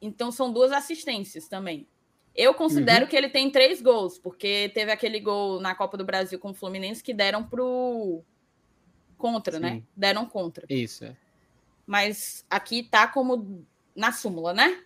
então 0.00 0.32
são 0.32 0.52
duas 0.52 0.72
assistências 0.72 1.48
também. 1.48 1.86
Eu 2.34 2.54
considero 2.54 3.04
uhum. 3.04 3.10
que 3.10 3.16
ele 3.16 3.28
tem 3.28 3.50
três 3.50 3.82
gols, 3.82 4.18
porque 4.18 4.70
teve 4.72 4.90
aquele 4.92 5.20
gol 5.20 5.60
na 5.60 5.74
Copa 5.74 5.96
do 5.96 6.04
Brasil 6.04 6.38
com 6.38 6.50
o 6.50 6.54
Fluminense 6.54 7.02
que 7.02 7.12
deram 7.12 7.44
pro 7.46 8.22
contra, 9.18 9.58
né? 9.58 9.68
Sim. 9.68 9.74
né? 9.76 9.82
Deram 9.94 10.24
contra. 10.26 10.64
Isso. 10.70 11.04
É. 11.04 11.16
Mas 11.86 12.46
aqui 12.48 12.82
tá 12.82 13.06
como 13.08 13.66
na 13.94 14.12
súmula, 14.12 14.54
né? 14.54 14.82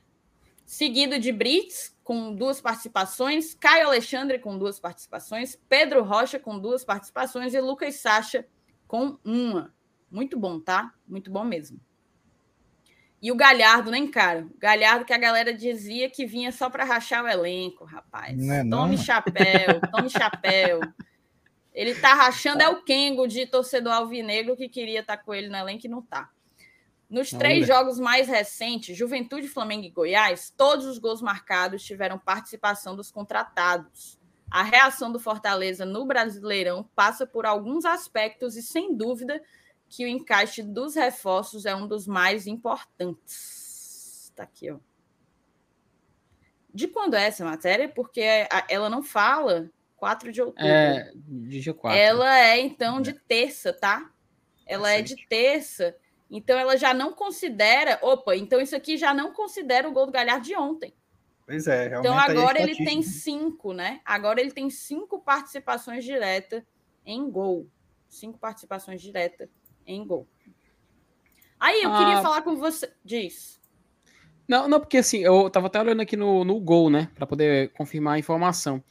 Seguido 0.65 1.19
de 1.19 1.31
Brits 1.31 1.94
com 2.05 2.35
duas 2.35 2.61
participações, 2.61 3.55
Caio 3.55 3.87
Alexandre 3.87 4.39
com 4.39 4.59
duas 4.59 4.79
participações, 4.79 5.59
Pedro 5.69 6.05
Rocha 6.05 6.39
com 6.39 6.59
duas 6.59 6.85
participações 6.85 7.55
e 7.55 7.61
Lucas 7.61 7.97
Sacha 7.97 8.47
com 8.87 9.19
uma. 9.25 9.75
Muito 10.11 10.39
bom, 10.39 10.61
tá? 10.61 10.93
Muito 11.09 11.31
bom 11.31 11.43
mesmo. 11.43 11.81
E 13.21 13.33
o 13.33 13.35
Galhardo, 13.35 13.91
nem 13.91 14.07
cara. 14.07 14.47
O 14.55 14.59
Galhardo 14.59 15.07
que 15.07 15.15
a 15.15 15.19
galera 15.19 15.53
dizia 15.53 16.11
que 16.11 16.27
vinha 16.27 16.53
só 16.53 16.69
para 16.69 16.85
rachar 16.85 17.25
o 17.25 17.29
elenco, 17.29 17.87
rapaz. 17.87 18.37
Não 18.37 18.55
é 18.55 18.69
tome 18.69 18.97
não? 18.97 19.03
chapéu, 19.03 19.81
tome 19.91 20.11
chapéu. 20.11 20.81
Ele 21.73 21.95
tá 21.95 22.15
rachando 22.15 22.63
é 22.63 22.69
o 22.69 22.85
Kengo 22.85 23.27
de 23.27 23.47
torcedor 23.47 23.95
alvinegro 23.95 24.57
que 24.57 24.69
queria 24.69 25.01
estar 25.01 25.17
tá 25.17 25.23
com 25.23 25.35
ele 25.35 25.49
no 25.49 25.57
elenco 25.57 25.87
e 25.87 25.89
não 25.89 26.01
tá. 26.01 26.31
Nos 27.15 27.31
três 27.31 27.65
jogos 27.65 28.01
mais 28.01 28.27
recentes, 28.27 28.97
Juventude, 28.97 29.47
Flamengo 29.47 29.85
e 29.85 29.91
Goiás, 29.91 30.53
todos 30.57 30.85
os 30.85 30.99
gols 30.99 31.23
marcados 31.23 31.85
tiveram 31.85 32.19
participação 32.19 32.97
dos 32.97 33.09
contratados. 33.09 34.19
A 34.51 34.65
reação 34.65 35.13
do 35.13 35.21
Fortaleza 35.21 35.87
no 35.87 36.05
Brasileirão 36.05 36.83
passa 36.93 37.25
por 37.25 37.47
alguns 37.47 37.85
aspectos 37.85 38.57
e, 38.57 38.63
sem 38.63 38.97
dúvida, 38.97 39.41
que 39.89 40.05
o 40.05 40.09
encaixe 40.09 40.61
dos 40.61 40.97
reforços 40.97 41.67
é 41.67 41.77
um 41.77 41.87
dos 41.87 42.05
mais 42.05 42.49
importantes. 42.49 44.25
Está 44.31 44.43
aqui, 44.43 44.73
ó. 44.73 44.79
De 46.75 46.89
quando 46.89 47.15
é 47.15 47.27
essa 47.27 47.45
matéria? 47.45 47.89
Porque 47.89 48.23
ela 48.69 48.91
não 48.91 49.05
fala 49.05 49.71
4 49.95 50.33
de 50.33 50.43
outubro. 50.43 50.67
É, 50.67 51.13
de 51.15 51.61
dia 51.61 51.75
4. 51.75 51.97
Ela 51.97 52.41
é, 52.41 52.59
então, 52.59 53.01
de 53.01 53.13
terça, 53.13 53.73
tá? 53.73 54.11
Ela 54.67 54.91
é 54.91 55.01
de 55.01 55.15
terça. 55.29 55.95
Então, 56.31 56.59
ela 56.59 56.77
já 56.77 56.93
não 56.93 57.13
considera. 57.13 57.99
Opa, 58.03 58.37
então 58.37 58.61
isso 58.61 58.75
aqui 58.75 58.97
já 58.97 59.15
não 59.15 59.33
considera 59.33 59.89
o 59.89 59.93
gol 59.93 60.07
do 60.07 60.13
Galhardo 60.13 60.45
de 60.45 60.57
ontem. 60.57 60.95
Pois 61.47 61.67
é, 61.67 61.89
realmente. 61.89 62.11
Então, 62.11 62.19
agora 62.19 62.61
ele 62.61 62.77
tem 62.77 63.03
cinco, 63.03 63.73
né? 63.73 64.01
Agora 64.05 64.41
ele 64.41 64.51
tem 64.51 64.71
cinco 64.71 65.21
participações 65.21 66.05
diretas 66.05 66.63
em 67.05 67.31
gol. 67.31 67.69
Cinco 68.09 68.39
participações 68.39 69.03
diretas 69.03 69.49
em 69.87 70.07
gol. 70.07 70.27
Aí 71.61 71.83
eu 71.83 71.93
ah, 71.93 71.99
queria 71.99 72.23
falar 72.23 72.43
com 72.43 72.57
você. 72.57 72.91
Diz. 73.05 73.61
Não, 74.49 74.69
não, 74.69 74.81
porque 74.81 74.99
assim, 74.99 75.19
eu 75.19 75.49
tava 75.51 75.67
até 75.67 75.81
olhando 75.81 76.01
aqui 76.01 76.17
no, 76.17 76.45
no 76.45 76.59
gol, 76.61 76.91
né? 76.91 77.11
Para 77.15 77.27
poder 77.27 77.73
confirmar 77.73 78.15
a 78.15 78.19
informação. 78.19 78.83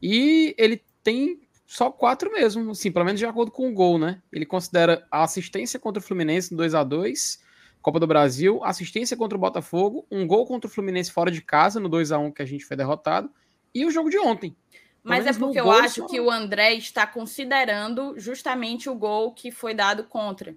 E 0.00 0.54
ele 0.58 0.82
tem 1.02 1.41
só 1.72 1.90
quatro 1.90 2.30
mesmo, 2.30 2.72
assim, 2.72 2.92
pelo 2.92 3.06
menos 3.06 3.18
de 3.18 3.24
acordo 3.24 3.50
com 3.50 3.66
o 3.66 3.72
gol, 3.72 3.98
né? 3.98 4.20
Ele 4.30 4.44
considera 4.44 5.06
a 5.10 5.24
assistência 5.24 5.80
contra 5.80 6.02
o 6.02 6.04
Fluminense 6.04 6.52
no 6.52 6.58
2 6.58 6.74
a 6.74 6.84
2 6.84 7.40
Copa 7.80 7.98
do 7.98 8.06
Brasil, 8.06 8.62
assistência 8.62 9.16
contra 9.16 9.38
o 9.38 9.40
Botafogo, 9.40 10.06
um 10.10 10.26
gol 10.26 10.46
contra 10.46 10.68
o 10.68 10.70
Fluminense 10.70 11.10
fora 11.10 11.30
de 11.30 11.40
casa 11.40 11.80
no 11.80 11.88
2 11.88 12.12
a 12.12 12.18
1 12.18 12.30
que 12.30 12.42
a 12.42 12.44
gente 12.44 12.66
foi 12.66 12.76
derrotado, 12.76 13.30
e 13.74 13.86
o 13.86 13.90
jogo 13.90 14.10
de 14.10 14.18
ontem. 14.18 14.54
Mas 15.02 15.26
é 15.26 15.32
porque 15.32 15.58
eu 15.58 15.70
acho 15.70 16.02
só... 16.02 16.06
que 16.06 16.20
o 16.20 16.30
André 16.30 16.74
está 16.74 17.06
considerando 17.06 18.18
justamente 18.18 18.90
o 18.90 18.94
gol 18.94 19.32
que 19.32 19.50
foi 19.50 19.72
dado 19.72 20.04
contra. 20.04 20.54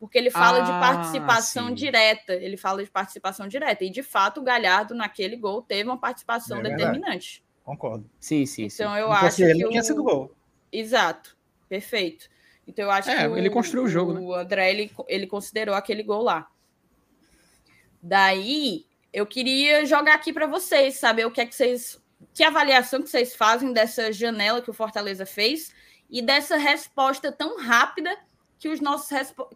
Porque 0.00 0.18
ele 0.18 0.30
fala 0.30 0.58
ah, 0.58 0.60
de 0.62 0.70
participação 0.72 1.68
sim. 1.68 1.74
direta. 1.74 2.34
Ele 2.34 2.56
fala 2.56 2.84
de 2.84 2.90
participação 2.90 3.46
direta. 3.46 3.84
E, 3.84 3.88
de 3.88 4.02
fato, 4.02 4.40
o 4.40 4.44
Galhardo, 4.44 4.94
naquele 4.94 5.36
gol, 5.36 5.62
teve 5.62 5.88
uma 5.88 5.96
participação 5.96 6.58
é 6.58 6.64
determinante. 6.64 7.42
Concordo. 7.64 8.10
Sim, 8.20 8.44
sim. 8.44 8.64
Então, 8.64 8.92
sim. 8.92 9.00
eu 9.00 9.08
Porque 9.08 9.26
acho 9.26 9.42
ele 9.44 9.62
que. 9.62 9.68
Tinha 9.70 9.82
sido 9.82 10.02
gol. 10.02 10.36
Exato. 10.78 11.36
Perfeito. 11.68 12.28
Então, 12.66 12.84
eu 12.84 12.90
acho 12.90 13.10
é, 13.10 13.28
que. 13.28 13.38
Ele 13.38 13.48
o, 13.48 13.52
construiu 13.52 13.84
o 13.84 13.88
jogo, 13.88 14.12
né? 14.12 14.20
O 14.20 14.34
André, 14.34 14.70
ele, 14.70 14.92
ele 15.08 15.26
considerou 15.26 15.74
aquele 15.74 16.02
gol 16.02 16.22
lá. 16.22 16.48
Daí, 18.02 18.86
eu 19.12 19.26
queria 19.26 19.84
jogar 19.86 20.14
aqui 20.14 20.32
para 20.32 20.46
vocês, 20.46 20.96
saber 20.96 21.24
o 21.26 21.30
que 21.30 21.40
é 21.40 21.46
que 21.46 21.54
vocês 21.54 22.00
que 22.32 22.44
avaliação 22.44 23.02
que 23.02 23.10
vocês 23.10 23.34
fazem 23.34 23.72
dessa 23.72 24.12
janela 24.12 24.62
que 24.62 24.70
o 24.70 24.74
Fortaleza 24.74 25.26
fez 25.26 25.72
e 26.08 26.22
dessa 26.22 26.56
resposta 26.56 27.30
tão 27.30 27.58
rápida 27.58 28.16
que 28.58 28.68
os 28.68 28.80
nossos, 28.80 29.10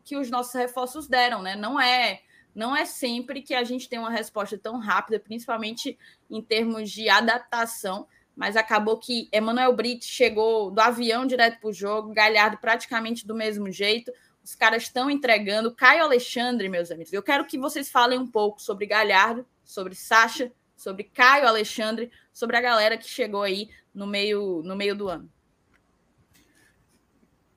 que 0.04 0.16
os 0.16 0.30
nossos 0.30 0.54
reforços 0.54 1.06
deram, 1.06 1.42
né? 1.42 1.56
Não 1.56 1.80
é 1.80 2.20
não 2.54 2.76
é 2.76 2.84
sempre 2.84 3.42
que 3.42 3.54
a 3.54 3.62
gente 3.62 3.88
tem 3.88 3.98
uma 3.98 4.10
resposta 4.10 4.58
tão 4.58 4.78
rápida, 4.78 5.20
principalmente 5.20 5.96
em 6.28 6.42
termos 6.42 6.90
de 6.90 7.08
adaptação, 7.08 8.08
mas 8.36 8.56
acabou 8.56 8.98
que 8.98 9.28
Emanuel 9.32 9.74
Brito 9.74 10.04
chegou 10.04 10.70
do 10.70 10.80
avião 10.80 11.26
direto 11.26 11.60
para 11.60 11.70
o 11.70 11.72
jogo, 11.72 12.12
Galhardo 12.12 12.58
praticamente 12.58 13.26
do 13.26 13.34
mesmo 13.34 13.70
jeito, 13.70 14.12
os 14.42 14.54
caras 14.54 14.84
estão 14.84 15.10
entregando. 15.10 15.74
Caio 15.74 16.02
Alexandre, 16.02 16.68
meus 16.68 16.90
amigos, 16.90 17.12
eu 17.12 17.22
quero 17.22 17.44
que 17.44 17.58
vocês 17.58 17.90
falem 17.90 18.18
um 18.18 18.26
pouco 18.26 18.60
sobre 18.60 18.86
Galhardo, 18.86 19.46
sobre 19.64 19.94
Sacha, 19.94 20.50
sobre 20.76 21.04
Caio 21.04 21.46
Alexandre, 21.46 22.10
sobre 22.32 22.56
a 22.56 22.60
galera 22.60 22.96
que 22.96 23.08
chegou 23.08 23.42
aí 23.42 23.68
no 23.94 24.06
meio, 24.06 24.62
no 24.64 24.74
meio 24.74 24.96
do 24.96 25.08
ano. 25.08 25.30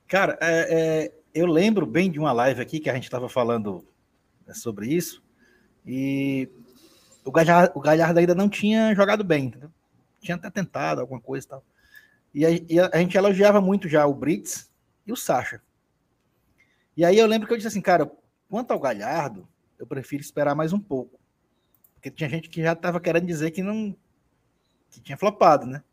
Cara, 0.08 0.38
é, 0.42 0.68
é, 0.70 1.14
eu 1.34 1.48
lembro 1.48 1.86
bem 1.86 2.12
de 2.12 2.20
uma 2.20 2.32
live 2.32 2.62
aqui 2.62 2.80
que 2.80 2.90
a 2.90 2.94
gente 2.94 3.06
estava 3.06 3.30
falando 3.30 3.88
né, 4.46 4.54
sobre 4.54 4.94
isso, 4.94 5.24
e 5.86 6.50
o 7.26 7.32
Galhardo, 7.32 7.72
o 7.76 7.82
Galhardo 7.82 8.20
ainda 8.20 8.36
não 8.36 8.50
tinha 8.50 8.94
jogado 8.94 9.24
bem, 9.24 9.46
entendeu? 9.46 9.72
Tinha 10.24 10.36
até 10.36 10.50
tentado 10.50 11.02
alguma 11.02 11.20
coisa 11.22 11.46
e 11.46 11.50
tal. 11.50 11.66
E 12.34 12.46
a, 12.46 12.50
e 12.50 12.80
a, 12.80 12.98
gente 12.98 13.18
elogiava 13.18 13.62
muito 13.62 13.88
já 13.88 14.06
o 14.06 14.14
Brits 14.14 14.72
e 15.06 15.12
o 15.12 15.16
Sacha. 15.16 15.62
E 16.98 17.06
aí 17.06 17.18
eu 17.18 17.28
lembro 17.28 17.48
que 17.48 17.54
eu 17.54 17.58
disse 17.58 17.68
assim, 17.68 17.82
cara, 17.82 18.12
quanto 18.50 18.72
ao 18.72 18.80
Galhardo, 18.80 19.48
eu 19.78 19.86
prefiro 19.86 20.22
esperar 20.22 20.56
mais 20.56 20.74
um 20.74 20.80
pouco. 20.80 21.20
Porque 21.94 22.10
tinha 22.10 22.30
gente 22.30 22.50
que 22.50 22.62
já 22.62 22.74
estava 22.74 23.00
querendo 23.00 23.26
dizer 23.26 23.52
que 23.52 23.62
não 23.62 23.96
que 24.90 25.02
tinha 25.02 25.18
flopado, 25.18 25.66
né? 25.66 25.84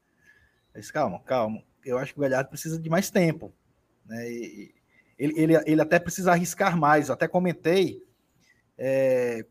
Eu 0.75 0.81
disse, 0.81 0.93
calma, 0.93 1.21
calma. 1.21 1.63
Eu 1.85 1.99
acho 1.99 2.13
que 2.13 2.19
o 2.19 2.23
Galhardo 2.23 2.51
precisa 2.51 2.79
de 2.79 2.91
mais 2.91 3.11
tempo. 3.11 3.53
Né? 4.07 4.31
E, 4.31 4.75
ele, 5.19 5.35
ele, 5.37 5.63
ele 5.67 5.83
até 5.83 5.99
precisa 5.99 6.33
arriscar 6.33 6.77
mais. 6.77 7.09
Eu 7.09 7.15
até 7.15 7.29
comentei 7.29 8.03
é, 8.79 9.45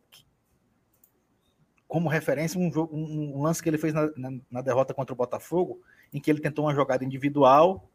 como 1.90 2.08
referência 2.08 2.60
um, 2.60 2.72
um, 2.94 3.42
lance 3.42 3.64
que 3.64 3.68
ele 3.68 3.80
fez 3.80 3.92
na, 3.96 4.12
na, 4.16 4.40
na, 4.52 4.62
derrota 4.62 4.94
contra 4.94 5.12
o 5.12 5.18
Botafogo, 5.18 5.82
em 6.14 6.22
que 6.22 6.30
ele 6.30 6.40
tentou 6.40 6.66
uma 6.66 6.76
jogada 6.76 7.04
individual 7.04 7.90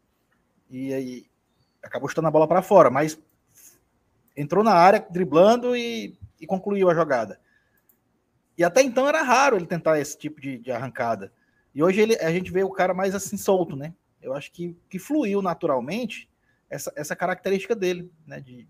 e 0.69 0.93
aí 0.93 1.27
acabou 1.81 2.09
chutando 2.09 2.27
a 2.27 2.31
bola 2.31 2.49
para 2.49 2.61
fora, 2.61 2.91
mas 2.91 3.17
entrou 4.37 4.65
na 4.65 4.73
área 4.73 5.07
driblando 5.09 5.77
e, 5.77 6.19
e, 6.41 6.47
concluiu 6.47 6.91
a 6.91 6.95
jogada. 6.95 7.39
E 8.59 8.65
até 8.65 8.83
então 8.83 9.09
era 9.09 9.23
raro 9.23 9.57
ele 9.57 9.67
tentar 9.67 10.01
esse 10.01 10.19
tipo 10.19 10.41
de, 10.41 10.59
de 10.59 10.73
arrancada. 10.73 11.33
E 11.73 11.81
hoje 11.81 12.01
ele, 12.01 12.17
a 12.17 12.33
gente 12.33 12.51
vê 12.51 12.65
o 12.65 12.71
cara 12.71 12.93
mais 12.93 13.15
assim 13.15 13.37
solto, 13.37 13.77
né? 13.77 13.95
Eu 14.21 14.35
acho 14.35 14.51
que, 14.51 14.77
que 14.91 14.99
fluiu 14.99 15.41
naturalmente 15.41 16.29
essa, 16.69 16.93
essa 16.97 17.15
característica 17.15 17.77
dele, 17.77 18.11
né? 18.27 18.41
De, 18.41 18.67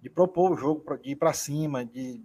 de 0.00 0.08
propor 0.08 0.52
o 0.52 0.56
jogo, 0.56 0.98
de 0.98 1.10
ir 1.10 1.16
para 1.16 1.32
cima, 1.32 1.84
de, 1.84 2.22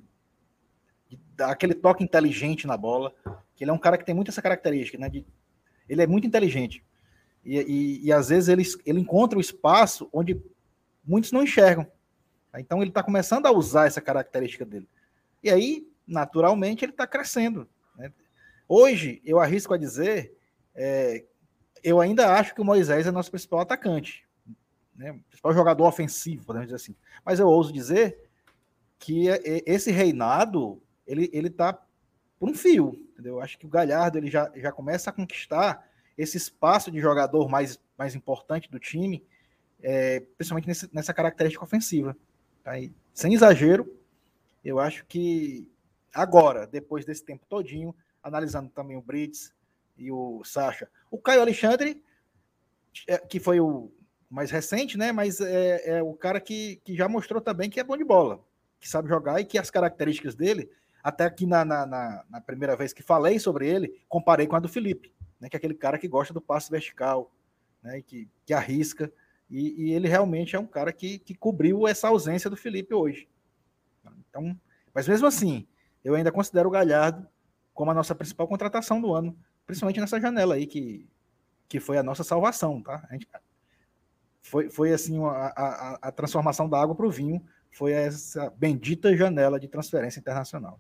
dar 1.36 1.51
aquele 1.51 1.74
toque 1.74 2.03
inteligente 2.03 2.68
na 2.68 2.78
bola. 2.78 3.14
Que 3.55 3.64
ele 3.64 3.72
é 3.72 3.74
um 3.74 3.80
cara 3.80 3.97
que 3.97 4.05
tem 4.05 4.16
muito 4.16 4.30
essa 4.30 4.41
característica, 4.41 4.97
né? 4.97 5.09
De, 5.09 5.26
ele 5.88 6.01
é 6.01 6.07
muito 6.07 6.28
inteligente. 6.28 6.84
E, 7.43 7.57
e, 7.57 8.05
e 8.05 8.14
às 8.14 8.30
vezes 8.30 8.49
ele, 8.49 8.64
ele 8.86 8.99
encontra 8.99 9.38
o 9.38 9.41
espaço 9.41 10.09
onde 10.14 10.41
muitos 11.03 11.32
não 11.32 11.43
enxergam. 11.43 11.88
Então 12.57 12.82
ele 12.82 12.89
está 12.89 13.01
começando 13.01 13.45
a 13.45 13.51
usar 13.51 13.88
essa 13.88 14.01
característica 14.01 14.66
dele. 14.66 14.88
E 15.43 15.49
aí, 15.49 15.88
naturalmente, 16.05 16.84
ele 16.84 16.91
está 16.91 17.07
crescendo. 17.07 17.68
Né? 17.97 18.12
Hoje, 18.68 19.22
eu 19.26 19.39
arrisco 19.39 19.74
a 19.74 19.78
dizer, 19.78 20.38
é, 20.76 21.24
eu 21.84 21.99
ainda 21.99 22.34
acho 22.36 22.53
que 22.53 22.62
o 22.62 22.66
Moisés 22.66 23.07
é 23.07 23.12
nosso 23.12 23.32
principal 23.32 23.59
atacante, 23.62 24.26
né? 24.95 25.20
principal 25.30 25.53
jogador 25.53 25.88
ofensivo, 25.88 26.45
podemos 26.45 26.68
dizer 26.68 26.76
assim. 26.76 26.95
Mas 27.26 27.39
eu 27.39 27.47
ouso 27.47 27.72
dizer 27.72 28.30
que 28.99 29.30
é, 29.30 29.41
é, 29.43 29.64
esse 29.66 29.91
reinado, 29.91 30.82
ele, 31.05 31.29
ele 31.33 31.49
tá 31.49 31.73
por 32.39 32.49
um 32.49 32.53
fio, 32.53 32.93
entendeu? 33.11 33.35
Eu 33.35 33.41
acho 33.41 33.57
que 33.57 33.65
o 33.65 33.69
Galhardo 33.69 34.17
ele 34.17 34.29
já, 34.29 34.51
já 34.55 34.71
começa 34.71 35.09
a 35.09 35.13
conquistar 35.13 35.87
esse 36.17 36.37
espaço 36.37 36.91
de 36.91 36.99
jogador 36.99 37.49
mais, 37.49 37.79
mais 37.97 38.15
importante 38.15 38.69
do 38.69 38.79
time, 38.79 39.23
é, 39.81 40.19
principalmente 40.37 40.67
nesse, 40.67 40.89
nessa 40.93 41.13
característica 41.13 41.63
ofensiva. 41.63 42.15
Aí, 42.65 42.91
sem 43.13 43.33
exagero, 43.33 43.91
eu 44.63 44.79
acho 44.79 45.05
que 45.05 45.67
agora, 46.13 46.67
depois 46.67 47.05
desse 47.05 47.23
tempo 47.23 47.45
todinho, 47.47 47.95
analisando 48.23 48.69
também 48.69 48.97
o 48.97 49.01
Brits 49.01 49.53
e 49.97 50.11
o 50.11 50.43
Sacha, 50.43 50.89
o 51.09 51.17
Caio 51.17 51.41
Alexandre, 51.41 52.03
é, 53.07 53.17
que 53.17 53.39
foi 53.39 53.59
o 53.59 53.91
mais 54.29 54.49
recente, 54.51 54.97
né? 54.97 55.11
Mas 55.11 55.41
é, 55.41 55.97
é, 55.97 56.03
o 56.03 56.13
cara 56.13 56.39
que, 56.39 56.77
que 56.83 56.95
já 56.95 57.07
mostrou 57.07 57.41
também 57.41 57.69
que 57.69 57.79
é 57.79 57.83
bom 57.83 57.97
de 57.97 58.03
bola, 58.03 58.43
que 58.79 58.87
sabe 58.87 59.09
jogar 59.09 59.39
e 59.39 59.45
que 59.45 59.57
as 59.57 59.69
características 59.69 60.35
dele, 60.35 60.69
até 61.03 61.25
aqui 61.25 61.45
na, 61.45 61.65
na, 61.65 61.85
na, 61.85 62.25
na 62.29 62.41
primeira 62.41 62.75
vez 62.75 62.93
que 62.93 63.01
falei 63.01 63.39
sobre 63.39 63.67
ele, 63.67 64.01
comparei 64.07 64.47
com 64.47 64.55
a 64.55 64.59
do 64.59 64.69
Felipe, 64.69 65.13
né? 65.39 65.49
Que 65.49 65.55
é 65.55 65.59
aquele 65.59 65.73
cara 65.73 65.97
que 65.97 66.07
gosta 66.07 66.33
do 66.33 66.41
passe 66.41 66.69
vertical, 66.69 67.31
né? 67.81 68.01
Que, 68.01 68.29
que 68.45 68.53
arrisca. 68.53 69.11
E, 69.49 69.85
e, 69.85 69.93
ele 69.93 70.07
realmente 70.07 70.55
é 70.55 70.59
um 70.59 70.65
cara 70.65 70.93
que, 70.93 71.19
que 71.19 71.35
cobriu 71.35 71.87
essa 71.87 72.07
ausência 72.07 72.49
do 72.49 72.55
Felipe 72.55 72.93
hoje. 72.93 73.27
Então, 74.29 74.57
mas 74.93 75.07
mesmo 75.07 75.27
assim, 75.27 75.67
eu 76.03 76.15
ainda 76.15 76.31
considero 76.31 76.69
o 76.69 76.71
Galhardo 76.71 77.27
como 77.73 77.91
a 77.91 77.93
nossa 77.93 78.15
principal 78.15 78.47
contratação 78.47 79.01
do 79.01 79.13
ano, 79.13 79.37
principalmente 79.65 79.99
nessa 79.99 80.19
janela 80.19 80.55
aí 80.55 80.65
que, 80.65 81.09
que 81.67 81.79
foi 81.79 81.97
a 81.97 82.03
nossa 82.03 82.23
salvação, 82.23 82.81
tá? 82.81 83.05
Gente, 83.11 83.27
foi, 84.41 84.69
foi 84.69 84.93
assim 84.93 85.23
a, 85.23 85.53
a, 85.55 85.99
a 86.01 86.11
transformação 86.11 86.67
da 86.67 86.81
água 86.81 86.95
para 86.95 87.05
o 87.05 87.11
vinho, 87.11 87.43
foi 87.71 87.93
essa 87.93 88.49
bendita 88.51 89.15
janela 89.15 89.59
de 89.59 89.67
transferência 89.67 90.19
internacional. 90.19 90.79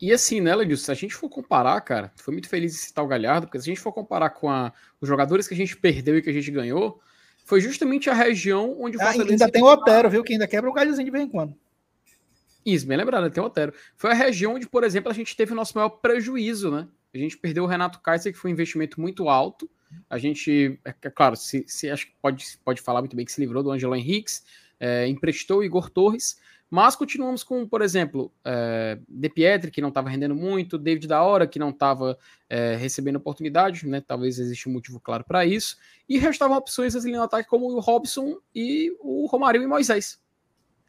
E 0.00 0.12
assim, 0.12 0.40
né, 0.40 0.54
Ledilson, 0.54 0.84
se 0.84 0.90
a 0.90 0.94
gente 0.94 1.14
for 1.14 1.28
comparar, 1.28 1.80
cara, 1.80 2.12
foi 2.16 2.32
muito 2.32 2.48
feliz 2.48 2.74
em 2.74 2.78
citar 2.78 3.04
o 3.04 3.08
Galhardo, 3.08 3.46
porque 3.46 3.58
se 3.58 3.70
a 3.70 3.72
gente 3.72 3.80
for 3.80 3.92
comparar 3.92 4.30
com 4.30 4.50
a, 4.50 4.72
os 5.00 5.08
jogadores 5.08 5.48
que 5.48 5.54
a 5.54 5.56
gente 5.56 5.76
perdeu 5.76 6.18
e 6.18 6.22
que 6.22 6.28
a 6.28 6.32
gente 6.32 6.50
ganhou, 6.50 7.00
foi 7.44 7.60
justamente 7.60 8.10
a 8.10 8.14
região 8.14 8.76
onde 8.78 8.96
o 8.96 9.00
ah, 9.00 9.10
Ainda 9.10 9.50
tem 9.50 9.62
o 9.62 9.66
Otero, 9.66 10.10
viu, 10.10 10.22
que 10.22 10.34
ainda 10.34 10.46
quebra 10.46 10.68
o 10.68 10.72
galhozinho 10.72 11.06
de 11.06 11.10
vez 11.10 11.24
em 11.24 11.28
quando. 11.28 11.54
Isso, 12.64 12.86
bem 12.86 12.96
lembrado, 12.96 13.30
tem 13.30 13.42
o 13.42 13.46
Otero. 13.46 13.72
Foi 13.96 14.10
a 14.10 14.14
região 14.14 14.54
onde, 14.54 14.68
por 14.68 14.82
exemplo, 14.82 15.10
a 15.10 15.14
gente 15.14 15.36
teve 15.36 15.52
o 15.52 15.54
nosso 15.54 15.72
maior 15.76 15.88
prejuízo, 15.88 16.70
né? 16.70 16.88
A 17.14 17.18
gente 17.18 17.38
perdeu 17.38 17.64
o 17.64 17.66
Renato 17.66 18.00
Kaiser, 18.00 18.32
que 18.32 18.38
foi 18.38 18.50
um 18.50 18.54
investimento 18.54 19.00
muito 19.00 19.28
alto. 19.28 19.70
A 20.10 20.18
gente, 20.18 20.78
é, 20.84 20.92
é 21.00 21.10
claro, 21.10 21.36
se, 21.36 21.64
se, 21.68 21.88
acho 21.88 22.08
que 22.08 22.12
pode, 22.20 22.44
pode 22.64 22.82
falar 22.82 23.00
muito 23.00 23.14
bem 23.16 23.24
que 23.24 23.32
se 23.32 23.40
livrou 23.40 23.62
do 23.62 23.70
Angelo 23.70 23.94
Henriques, 23.94 24.44
é, 24.78 25.06
emprestou 25.06 25.60
o 25.60 25.64
Igor 25.64 25.88
Torres, 25.88 26.38
mas 26.70 26.96
continuamos 26.96 27.44
com, 27.44 27.66
por 27.66 27.80
exemplo, 27.80 28.32
é, 28.44 28.98
De 29.08 29.28
Pietri, 29.28 29.70
que 29.70 29.80
não 29.80 29.90
estava 29.90 30.10
rendendo 30.10 30.34
muito, 30.34 30.78
David 30.78 31.06
da 31.06 31.22
Hora, 31.22 31.46
que 31.46 31.58
não 31.58 31.70
estava 31.70 32.18
é, 32.50 32.74
recebendo 32.74 33.16
oportunidade, 33.16 33.86
né? 33.86 34.00
Talvez 34.00 34.38
exista 34.38 34.68
um 34.68 34.72
motivo 34.72 35.00
claro 35.00 35.24
para 35.24 35.44
isso. 35.46 35.76
E 36.08 36.18
restavam 36.18 36.56
opções 36.56 36.96
ali 36.96 37.12
no 37.12 37.22
ataque, 37.22 37.48
como 37.48 37.66
o 37.66 37.80
Robson 37.80 38.38
e 38.54 38.92
o 39.00 39.26
Romário 39.26 39.62
e 39.62 39.66
Moisés. 39.66 40.20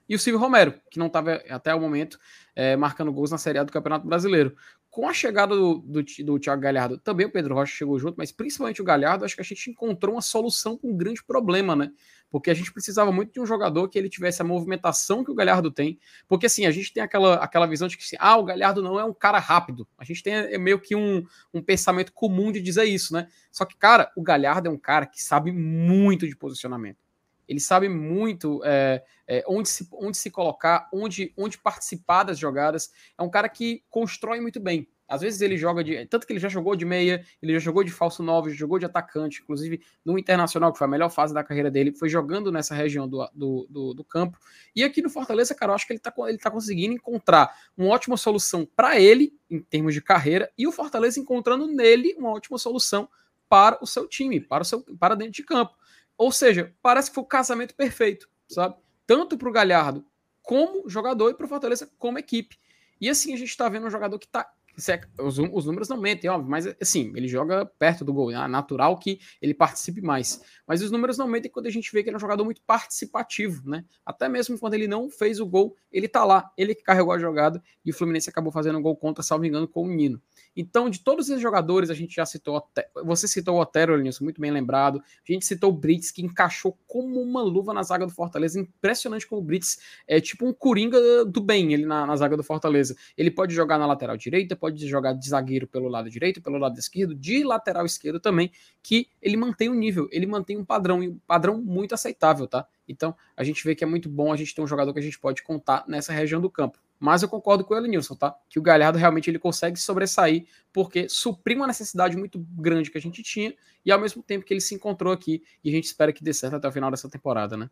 E 0.10 0.16
o 0.16 0.20
Silvio 0.20 0.40
Romero, 0.40 0.74
que 0.90 0.98
não 0.98 1.08
estava 1.08 1.42
até 1.50 1.76
o 1.76 1.82
momento 1.82 2.18
é, 2.56 2.76
marcando 2.76 3.12
gols 3.12 3.30
na 3.30 3.38
Série 3.38 3.60
A 3.60 3.64
do 3.64 3.72
Campeonato 3.72 4.08
Brasileiro 4.08 4.56
com 4.98 5.08
a 5.08 5.14
chegada 5.14 5.56
do, 5.56 5.76
do, 5.76 6.04
do 6.26 6.40
Thiago 6.40 6.60
Galhardo, 6.60 6.98
também 6.98 7.28
o 7.28 7.32
Pedro 7.32 7.54
Rocha 7.54 7.72
chegou 7.72 8.00
junto, 8.00 8.16
mas 8.18 8.32
principalmente 8.32 8.82
o 8.82 8.84
Galhardo, 8.84 9.26
acho 9.26 9.36
que 9.36 9.42
a 9.42 9.46
gente 9.46 9.70
encontrou 9.70 10.16
uma 10.16 10.24
solução 10.24 10.76
para 10.76 10.90
um 10.90 10.98
grande 10.98 11.24
problema, 11.24 11.76
né? 11.76 11.92
Porque 12.30 12.50
a 12.50 12.54
gente 12.54 12.74
precisava 12.74 13.12
muito 13.12 13.34
de 13.34 13.40
um 13.40 13.46
jogador 13.46 13.88
que 13.88 13.98
ele 13.98 14.10
tivesse 14.10 14.42
a 14.42 14.46
movimentação 14.46 15.24
que 15.24 15.32
o 15.32 15.36
Galhardo 15.36 15.72
tem. 15.72 16.00
Porque 16.28 16.46
assim, 16.46 16.66
a 16.66 16.72
gente 16.72 16.94
tem 16.94 17.02
aquela, 17.02 17.36
aquela 17.36 17.66
visão 17.66 17.88
de 17.88 17.98
que 17.98 18.04
assim, 18.04 18.18
ah, 18.20 18.38
o 18.38 18.44
Galhardo 18.44 18.82
não 18.82 19.00
é 19.00 19.04
um 19.06 19.14
cara 19.14 19.40
rápido. 19.40 19.88
A 19.98 20.04
gente 20.04 20.22
tem 20.22 20.34
é 20.34 20.58
meio 20.58 20.80
que 20.80 20.96
um, 20.96 21.26
um 21.54 21.62
pensamento 21.62 22.12
comum 22.12 22.52
de 22.52 22.62
dizer 22.62 22.86
isso, 22.86 23.14
né? 23.14 23.28
Só 23.52 23.66
que, 23.66 23.78
cara, 23.78 24.12
o 24.16 24.22
Galhardo 24.22 24.68
é 24.68 24.72
um 24.72 24.78
cara 24.78 25.06
que 25.06 25.22
sabe 25.22 25.52
muito 25.52 26.28
de 26.28 26.36
posicionamento. 26.36 27.08
Ele 27.48 27.60
sabe 27.62 27.88
muito 27.88 28.62
é, 28.66 29.02
é, 29.26 29.44
onde, 29.48 29.70
se, 29.70 29.88
onde 29.94 30.18
se 30.18 30.30
colocar, 30.30 30.90
onde, 30.94 31.34
onde 31.38 31.58
participar 31.58 32.24
das 32.24 32.38
jogadas. 32.38 32.92
É 33.18 33.24
um 33.24 33.30
cara 33.30 33.48
que 33.48 33.84
constrói 33.90 34.42
muito 34.42 34.60
bem. 34.60 34.88
Às 35.08 35.22
vezes 35.22 35.40
ele 35.42 35.58
joga 35.58 35.84
de. 35.84 36.06
Tanto 36.08 36.28
que 36.28 36.34
ele 36.34 36.40
já 36.40 36.50
jogou 36.50 36.76
de 36.76 36.84
meia, 36.84 37.24
ele 37.42 37.54
já 37.54 37.60
jogou 37.60 37.84
de 37.84 37.92
falso 37.92 38.22
9, 38.22 38.52
já 38.52 38.58
jogou 38.58 38.78
de 38.78 38.86
atacante, 38.86 39.42
inclusive 39.42 39.82
no 40.04 40.20
Internacional, 40.20 40.72
que 40.72 40.78
foi 40.78 40.86
a 40.86 40.90
melhor 40.90 41.10
fase 41.10 41.34
da 41.34 41.44
carreira 41.44 41.72
dele, 41.72 41.94
foi 41.94 42.10
jogando 42.10 42.52
nessa 42.52 42.76
região 42.76 43.08
do, 43.08 43.28
do, 43.34 43.68
do, 43.70 43.94
do 43.94 44.04
campo. 44.04 44.38
E 44.76 44.84
aqui 44.84 45.02
no 45.02 45.10
Fortaleza, 45.10 45.56
cara, 45.56 45.72
eu 45.72 45.76
acho 45.76 45.88
que 45.88 45.94
ele 45.94 46.00
tá, 46.00 46.14
ele 46.28 46.38
tá 46.38 46.52
conseguindo 46.52 46.94
encontrar 46.94 47.56
uma 47.78 47.88
ótima 47.88 48.18
solução 48.18 48.68
para 48.76 49.00
ele, 49.00 49.34
em 49.50 49.62
termos 49.62 49.94
de 49.94 50.02
carreira, 50.02 50.52
e 50.58 50.68
o 50.68 50.72
Fortaleza 50.72 51.20
encontrando 51.20 51.68
nele 51.68 52.14
uma 52.18 52.32
ótima 52.32 52.58
solução 52.58 53.08
para 53.48 53.78
o 53.82 53.88
seu 53.88 54.08
time, 54.08 54.42
para, 54.42 54.64
o 54.64 54.66
seu, 54.66 54.84
para 55.00 55.16
dentro 55.16 55.34
de 55.34 55.44
campo. 55.44 55.74
Ou 56.18 56.32
seja, 56.32 56.74
parece 56.82 57.10
que 57.10 57.16
foi 57.16 57.24
o 57.24 57.28
casamento 57.28 57.76
perfeito, 57.76 58.28
sabe? 58.50 58.76
Tanto 59.06 59.38
para 59.38 59.48
o 59.48 59.52
Galhardo 59.52 60.06
como 60.42 60.90
jogador 60.90 61.30
e 61.30 61.34
para 61.34 61.46
o 61.46 61.50
Fortaleza 61.50 61.90
como 61.98 62.18
equipe. 62.18 62.58
E 63.00 63.10
assim 63.10 63.34
a 63.34 63.38
gente 63.38 63.50
está 63.50 63.70
vendo 63.70 63.86
um 63.86 63.92
jogador 63.92 64.18
que 64.18 64.26
está 64.26 64.52
é, 64.90 65.02
os, 65.20 65.40
os, 65.40 65.66
números 65.66 65.90
não 65.90 65.98
mentem, 65.98 66.30
óbvio, 66.30 66.50
mas 66.50 66.68
assim, 66.80 67.12
ele 67.16 67.28
joga 67.28 67.66
perto 67.66 68.06
do 68.06 68.14
gol, 68.14 68.30
é 68.32 68.48
natural 68.48 68.98
que 69.00 69.20
ele 69.42 69.54
participe 69.54 70.02
mais. 70.02 70.42
Mas 70.68 70.84
os 70.84 70.92
números 70.92 71.18
não 71.18 71.28
mentem 71.28 71.50
quando 71.50 71.66
a 71.66 71.72
gente 71.72 71.92
vê 71.92 72.04
que 72.04 72.10
ele 72.10 72.16
é 72.16 72.18
um 72.18 72.22
jogador 72.22 72.46
muito 72.46 72.62
participativo, 72.62 73.68
né? 73.68 73.84
Até 74.06 74.30
mesmo 74.30 74.58
quando 74.60 74.76
ele 74.76 74.88
não 74.88 75.10
fez 75.10 75.40
o 75.40 75.46
gol, 75.48 75.76
ele 75.92 76.08
tá 76.08 76.24
lá, 76.24 76.52
ele 76.56 76.76
que 76.76 76.84
carregou 76.84 77.12
a 77.12 77.18
jogada 77.18 77.62
e 77.84 77.90
o 77.90 77.94
Fluminense 77.94 78.30
acabou 78.30 78.52
fazendo 78.52 78.78
um 78.78 78.82
gol 78.82 78.96
contra, 78.96 79.24
salvo 79.24 79.46
engano, 79.46 79.68
com 79.68 79.84
o 79.84 79.88
Nino. 79.88 80.22
Então, 80.60 80.90
de 80.90 81.02
todos 81.02 81.30
esses 81.30 81.40
jogadores, 81.40 81.92
a 81.92 81.94
gente 81.94 82.16
já 82.16 82.26
citou, 82.26 82.68
você 83.06 83.28
citou 83.28 83.58
o 83.58 83.62
Otero, 83.62 83.94
Elenilson, 83.94 84.24
muito 84.24 84.42
bem 84.42 84.50
lembrado. 84.50 85.00
A 85.00 85.32
gente 85.32 85.46
citou 85.46 85.70
o 85.70 85.74
Brits, 85.74 86.10
que 86.10 86.24
encaixou 86.24 86.76
como 86.88 87.22
uma 87.22 87.44
luva 87.44 87.76
na 87.76 87.84
zaga 87.84 88.08
do 88.08 88.12
Fortaleza. 88.12 88.60
Impressionante 88.60 89.28
como 89.28 89.40
o 89.40 89.44
Brits 89.44 89.78
é 90.08 90.20
tipo 90.20 90.48
um 90.48 90.52
coringa 90.52 91.24
do 91.24 91.40
bem 91.40 91.74
ele 91.74 91.86
na, 91.86 92.08
na 92.08 92.16
zaga 92.16 92.36
do 92.36 92.44
Fortaleza. 92.44 92.96
Ele 93.16 93.30
pode 93.30 93.54
jogar 93.54 93.78
na 93.78 93.86
lateral 93.86 94.18
direita, 94.18 94.56
pode 94.56 94.88
jogar 94.88 95.14
de 95.14 95.30
zagueiro 95.30 95.68
pelo 95.68 95.88
lado 95.88 96.10
direito, 96.10 96.42
pelo 96.42 96.58
lado 96.58 96.80
esquerdo, 96.80 97.14
de 97.14 97.44
lateral 97.44 97.86
esquerdo 97.86 98.20
também, 98.20 98.52
que 98.82 99.08
ele 99.22 99.38
mantém 99.38 99.70
o 99.70 99.74
um 99.74 99.76
nível, 99.76 100.10
ele 100.12 100.26
mantém 100.26 100.58
um 100.58 100.66
padrão, 100.66 101.04
e 101.04 101.10
um 101.10 101.20
padrão 101.28 101.62
muito 101.62 101.94
aceitável, 101.94 102.48
tá? 102.48 102.68
Então, 102.88 103.16
a 103.36 103.44
gente 103.44 103.64
vê 103.64 103.76
que 103.76 103.84
é 103.84 103.88
muito 103.88 104.10
bom 104.10 104.34
a 104.34 104.36
gente 104.36 104.56
ter 104.56 104.62
um 104.62 104.68
jogador 104.68 104.92
que 104.92 105.00
a 105.00 105.04
gente 105.04 105.20
pode 105.20 105.44
contar 105.44 105.84
nessa 105.88 106.12
região 106.12 106.42
do 106.42 106.50
campo. 106.50 106.80
Mas 107.00 107.22
eu 107.22 107.30
concordo 107.30 107.64
com 107.64 107.74
o 107.74 107.78
Elenilson, 107.78 108.16
tá? 108.16 108.36
Que 108.50 108.58
o 108.58 108.62
Galhardo 108.62 108.98
realmente 108.98 109.30
ele 109.30 109.38
consegue 109.38 109.80
sobressair, 109.80 110.46
porque 110.74 111.08
supriu 111.08 111.58
uma 111.58 111.68
necessidade 111.68 112.18
muito 112.18 112.40
grande 112.58 112.90
que 112.90 112.98
a 112.98 113.02
gente 113.02 113.22
tinha, 113.22 113.54
e 113.86 113.92
ao 113.92 114.00
mesmo 114.00 114.24
tempo 114.24 114.46
que 114.46 114.54
ele 114.54 114.62
se 114.62 114.74
encontrou 114.74 115.14
aqui, 115.14 115.44
e 115.64 115.70
a 115.70 115.72
gente 115.72 115.86
espera 115.86 116.12
que 116.12 116.24
dê 116.24 116.34
certo 116.34 116.56
até 116.56 116.68
o 116.68 116.72
final 116.72 116.90
dessa 116.90 117.10
temporada, 117.10 117.56
né? 117.56 117.70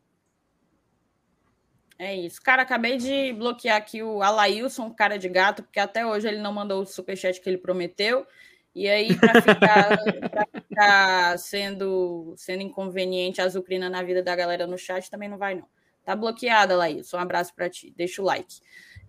É 1.98 2.14
isso. 2.14 2.42
Cara, 2.42 2.62
acabei 2.62 2.98
de 2.98 3.34
bloquear 3.34 3.78
aqui 3.78 4.04
o 4.04 4.22
Alailson, 4.22 4.92
cara 4.92 5.18
de 5.18 5.30
gato, 5.30 5.64
porque 5.64 5.80
até 5.80 6.06
hoje 6.06 6.28
ele 6.28 6.40
não 6.40 6.52
mandou 6.52 6.82
o 6.82 6.86
superchat 6.86 7.40
que 7.40 7.50
ele 7.50 7.58
prometeu. 7.58 8.28
E 8.74 8.90
aí, 8.90 9.16
para 9.18 9.42
ficar, 9.42 9.98
ficar, 10.68 11.40
sendo, 11.40 12.34
sendo 12.36 12.62
inconveniente 12.62 13.40
a 13.40 13.46
azucrina 13.46 13.90
na 13.90 14.04
vida 14.04 14.22
da 14.22 14.36
galera 14.36 14.68
no 14.68 14.78
chat, 14.78 15.10
também 15.10 15.30
não 15.30 15.38
vai, 15.38 15.56
não. 15.56 15.66
Tá 16.04 16.14
bloqueada, 16.16 16.76
Laís. 16.76 17.14
Um 17.14 17.18
abraço 17.18 17.56
para 17.56 17.70
ti. 17.70 17.94
Deixa 17.96 18.22
o 18.22 18.26
like. 18.26 18.60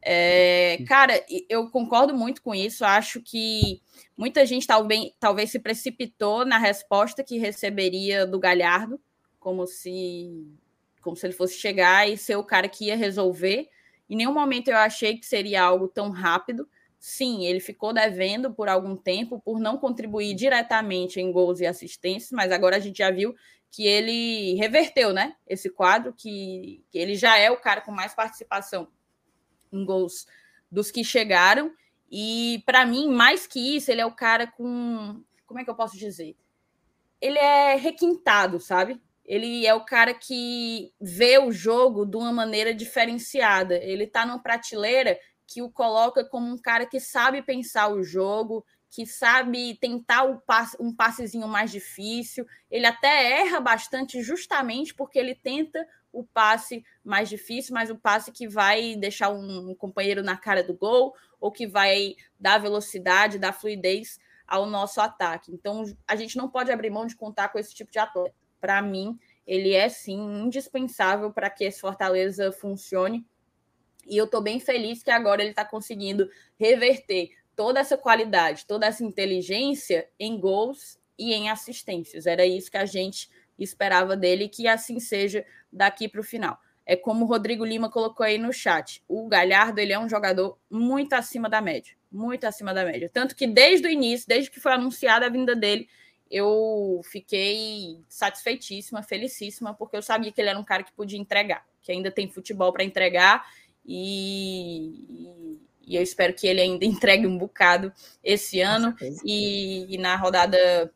É, 0.03 0.79
cara, 0.87 1.25
eu 1.49 1.69
concordo 1.71 2.15
muito 2.15 2.43
com 2.43 2.55
isso. 2.55 2.85
Acho 2.85 3.21
que 3.21 3.81
muita 4.17 4.47
gente 4.47 4.67
talvez, 4.67 5.13
talvez 5.19 5.51
se 5.51 5.59
precipitou 5.59 6.45
na 6.45 6.59
resposta 6.59 7.25
que 7.25 7.39
receberia 7.39 8.27
do 8.27 8.39
Galhardo, 8.39 9.01
como 9.39 9.67
se, 9.67 10.47
como 11.01 11.17
se 11.17 11.27
ele 11.27 11.35
fosse 11.35 11.59
chegar 11.59 12.09
e 12.09 12.17
ser 12.17 12.37
o 12.37 12.45
cara 12.45 12.69
que 12.69 12.87
ia 12.87 12.97
resolver. 12.97 13.69
Em 14.09 14.17
nenhum 14.17 14.33
momento 14.33 14.69
eu 14.69 14.77
achei 14.77 15.17
que 15.17 15.27
seria 15.27 15.63
algo 15.63 15.89
tão 15.89 16.11
rápido. 16.11 16.69
Sim, 16.99 17.45
ele 17.45 17.61
ficou 17.61 17.93
devendo 17.93 18.53
por 18.53 18.69
algum 18.69 18.97
tempo 18.97 19.41
por 19.41 19.59
não 19.61 19.77
contribuir 19.77 20.35
diretamente 20.35 21.21
em 21.21 21.31
gols 21.31 21.61
e 21.61 21.67
assistências, 21.67 22.31
mas 22.33 22.51
agora 22.53 22.77
a 22.77 22.81
gente 22.81 22.99
já 22.99 23.11
viu 23.11 23.35
que 23.71 23.87
ele 23.87 24.55
reverteu, 24.55 25.13
né? 25.13 25.35
Esse 25.47 25.69
quadro, 25.69 26.13
que, 26.13 26.85
que 26.91 26.99
ele 26.99 27.15
já 27.15 27.37
é 27.37 27.51
o 27.51 27.61
cara 27.61 27.81
com 27.81 27.93
mais 27.93 28.15
participação 28.15 28.89
em 29.73 29.85
gols 29.85 30.27
dos 30.71 30.91
que 30.91 31.05
chegaram. 31.05 31.73
E 32.11 32.63
para 32.65 32.87
mim, 32.87 33.09
mais 33.09 33.47
que 33.47 33.77
isso, 33.77 33.91
ele 33.91 34.01
é 34.01 34.07
o 34.07 34.15
cara 34.15 34.47
com. 34.47 35.23
Como 35.47 35.61
é 35.61 35.65
que 35.65 35.71
eu 35.71 35.75
posso 35.75 35.97
dizer? 35.97 36.37
Ele 37.21 37.39
é 37.39 37.77
requintado, 37.77 38.61
sabe? 38.61 39.01
Ele 39.25 39.67
é 39.67 39.75
o 39.75 39.85
cara 39.85 40.15
que 40.15 40.93
vê 41.01 41.39
o 41.39 41.51
jogo 41.51 42.07
de 42.07 42.17
uma 42.17 42.33
maneira 42.33 42.73
diferenciada. 42.73 43.77
Ele 43.77 44.05
está 44.05 44.25
numa 44.25 44.39
prateleira 44.39 45.19
que 45.47 45.63
o 45.63 45.71
coloca 45.71 46.25
como 46.25 46.53
um 46.53 46.59
cara 46.59 46.87
que 46.87 47.01
sabe 47.01 47.43
pensar 47.43 47.89
o 47.89 48.03
jogo, 48.03 48.65
que 48.91 49.05
sabe 49.05 49.77
tentar 49.81 50.25
um, 50.25 50.39
um 50.81 50.95
passezinho 50.95 51.49
mais 51.49 51.71
difícil. 51.71 52.47
Ele 52.71 52.87
até 52.87 53.43
erra 53.43 53.61
bastante 53.61 54.23
justamente 54.23 54.95
porque 54.95 55.19
ele 55.19 55.35
tenta 55.35 55.87
o 56.17 56.25
passe 56.25 56.83
mais 57.05 57.29
difícil, 57.29 57.75
mas 57.75 57.91
o 57.91 57.97
passe 57.97 58.33
que 58.33 58.49
vai 58.49 58.97
deixar 58.97 59.29
um, 59.29 59.75
companheiro 59.75 60.23
na 60.23 60.35
cara 60.35 60.63
do 60.63 60.73
gol 60.73 61.15
ou 61.39 61.53
que 61.53 61.67
vai 61.67 62.17
dar 62.41 62.57
velocidade, 62.59 63.39
dar 63.39 63.53
fluidez 63.53 64.19
ao 64.47 64.65
nosso 64.65 64.99
ataque. 64.99 65.53
Então, 65.53 65.85
a 66.09 66.17
gente 66.17 66.39
não 66.39 66.49
pode 66.49 66.73
abrir 66.73 66.89
mão 66.89 67.05
de 67.05 67.15
contar 67.15 67.49
com 67.49 67.59
esse 67.59 67.75
tipo 67.75 67.93
de 67.93 67.99
atleta. 67.99 68.35
Para 68.59 68.81
mim, 68.81 69.19
ele 69.47 69.75
é 69.75 69.91
sim 69.91 70.19
indispensável 70.43 71.31
para 71.31 71.51
que 71.51 71.65
esse 71.65 71.81
Fortaleza 71.81 72.51
funcione. 72.51 73.27
E 74.07 74.17
eu 74.17 74.25
estou 74.25 74.41
bem 74.41 74.59
feliz 74.59 75.03
que 75.03 75.11
agora 75.11 75.43
ele 75.43 75.51
está 75.51 75.67
conseguindo 75.67 76.31
reverter 76.59 77.31
toda 77.55 77.79
essa 77.79 77.99
qualidade, 77.99 78.65
toda 78.65 78.87
essa 78.87 79.05
inteligência 79.05 80.09
em 80.19 80.41
gols 80.41 80.99
e 81.19 81.35
em 81.35 81.51
assistências. 81.51 82.27
Era 82.27 82.47
isso 82.47 82.71
que 82.71 82.79
a 82.79 82.87
gente 82.87 83.29
esperava 83.59 84.17
dele 84.17 84.49
que 84.49 84.69
assim 84.69 85.01
seja 85.01 85.45
daqui 85.73 86.09
para 86.09 86.21
o 86.21 86.25
final. 86.25 86.59
É 86.85 86.95
como 86.95 87.25
o 87.25 87.29
Rodrigo 87.29 87.65
Lima 87.65 87.91
colocou 87.91 88.25
aí 88.25 88.39
no 88.39 88.53
chat. 88.53 89.03
O 89.09 89.27
Galhardo 89.27 89.81
ele 89.81 89.93
é 89.93 89.99
um 89.99 90.09
jogador 90.09 90.57
muito 90.71 91.15
acima 91.15 91.49
da 91.49 91.61
média, 91.61 91.95
muito 92.11 92.45
acima 92.45 92.73
da 92.73 92.85
média. 92.85 93.11
Tanto 93.13 93.35
que 93.35 93.47
desde 93.47 93.89
o 93.89 93.91
início, 93.91 94.29
desde 94.29 94.51
que 94.51 94.61
foi 94.61 94.73
anunciada 94.73 95.27
a 95.27 95.29
vinda 95.29 95.57
dele, 95.57 95.89
eu 96.31 97.01
fiquei 97.05 98.05
satisfeitíssima, 98.09 99.03
felicíssima, 99.03 99.75
porque 99.75 99.97
eu 99.97 100.03
sabia 100.03 100.31
que 100.31 100.41
ele 100.41 100.51
era 100.51 100.59
um 100.59 100.65
cara 100.65 100.83
que 100.83 100.93
podia 100.93 101.19
entregar, 101.19 101.65
que 101.83 101.93
ainda 101.93 102.11
tem 102.11 102.29
futebol 102.29 102.73
para 102.73 102.85
entregar 102.85 103.45
e, 103.85 105.59
e, 105.87 105.97
eu 105.97 106.03
espero 106.03 106.35
que 106.35 106.47
ele 106.47 106.61
ainda 106.61 106.85
entregue 106.87 107.27
um 107.27 107.39
bocado 107.39 107.93
esse 108.23 108.61
ano 108.61 108.95
e, 109.25 109.95
e 109.95 109.99
na 109.99 110.17
rodada 110.17 110.93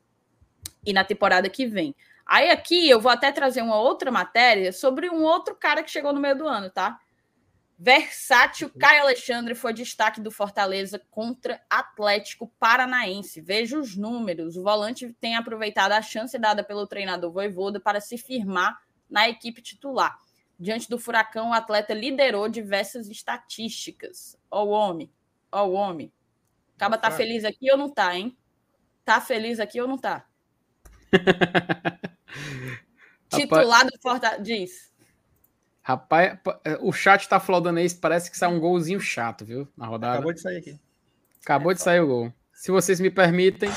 e 0.84 0.92
na 0.92 1.04
temporada 1.04 1.48
que 1.48 1.66
vem. 1.66 1.94
Aí 2.30 2.48
aqui 2.48 2.88
eu 2.88 3.00
vou 3.00 3.10
até 3.10 3.32
trazer 3.32 3.60
uma 3.60 3.76
outra 3.76 4.08
matéria 4.08 4.72
sobre 4.72 5.10
um 5.10 5.24
outro 5.24 5.52
cara 5.56 5.82
que 5.82 5.90
chegou 5.90 6.12
no 6.12 6.20
meio 6.20 6.38
do 6.38 6.46
ano, 6.46 6.70
tá? 6.70 7.00
Versátil 7.76 8.68
uhum. 8.68 8.78
Caio 8.78 9.02
Alexandre 9.02 9.52
foi 9.52 9.72
destaque 9.72 10.20
do 10.20 10.30
Fortaleza 10.30 11.02
contra 11.10 11.60
Atlético 11.68 12.46
Paranaense. 12.56 13.40
Veja 13.40 13.76
os 13.76 13.96
números. 13.96 14.56
O 14.56 14.62
volante 14.62 15.12
tem 15.20 15.34
aproveitado 15.34 15.90
a 15.90 16.00
chance 16.00 16.38
dada 16.38 16.62
pelo 16.62 16.86
treinador 16.86 17.32
Voivoda 17.32 17.80
para 17.80 18.00
se 18.00 18.16
firmar 18.16 18.80
na 19.10 19.28
equipe 19.28 19.60
titular. 19.60 20.16
Diante 20.56 20.88
do 20.88 21.00
Furacão, 21.00 21.50
o 21.50 21.52
atleta 21.52 21.92
liderou 21.92 22.48
diversas 22.48 23.08
estatísticas. 23.08 24.38
Ó 24.48 24.66
o 24.66 24.68
homem, 24.68 25.10
ó 25.50 25.66
o 25.66 25.72
homem. 25.72 26.12
Acaba 26.76 26.96
tá 26.96 27.10
feliz 27.10 27.44
aqui 27.44 27.72
ou 27.72 27.76
não 27.76 27.90
tá, 27.90 28.16
hein? 28.16 28.38
Tá 29.04 29.20
feliz 29.20 29.58
aqui 29.58 29.80
ou 29.80 29.88
não 29.88 29.98
tá? 29.98 30.29
Titular 33.28 33.86
do 33.86 33.98
Fortaleza. 34.00 34.42
Diz. 34.42 34.90
Rapaz, 35.82 36.38
é, 36.64 36.78
o 36.80 36.92
chat 36.92 37.28
tá 37.28 37.40
flodando 37.40 37.80
isso, 37.80 37.98
parece 38.00 38.30
que 38.30 38.36
sai 38.36 38.48
um 38.48 38.60
golzinho 38.60 39.00
chato, 39.00 39.44
viu? 39.44 39.66
Na 39.76 39.86
rodada. 39.86 40.14
Acabou 40.14 40.32
de 40.32 40.40
sair 40.40 40.58
aqui. 40.58 40.78
Acabou 41.42 41.72
é, 41.72 41.74
de 41.74 41.82
sair 41.82 42.00
o 42.00 42.06
gol. 42.06 42.32
Se 42.52 42.70
vocês 42.70 43.00
me 43.00 43.10
permitem. 43.10 43.70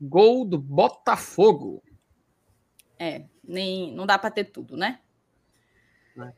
Gol 0.00 0.44
do 0.44 0.58
Botafogo. 0.58 1.82
É, 2.98 3.24
nem, 3.42 3.94
não 3.94 4.04
dá 4.04 4.18
para 4.18 4.30
ter 4.30 4.44
tudo, 4.44 4.76
né? 4.76 5.00
É. 6.18 6.32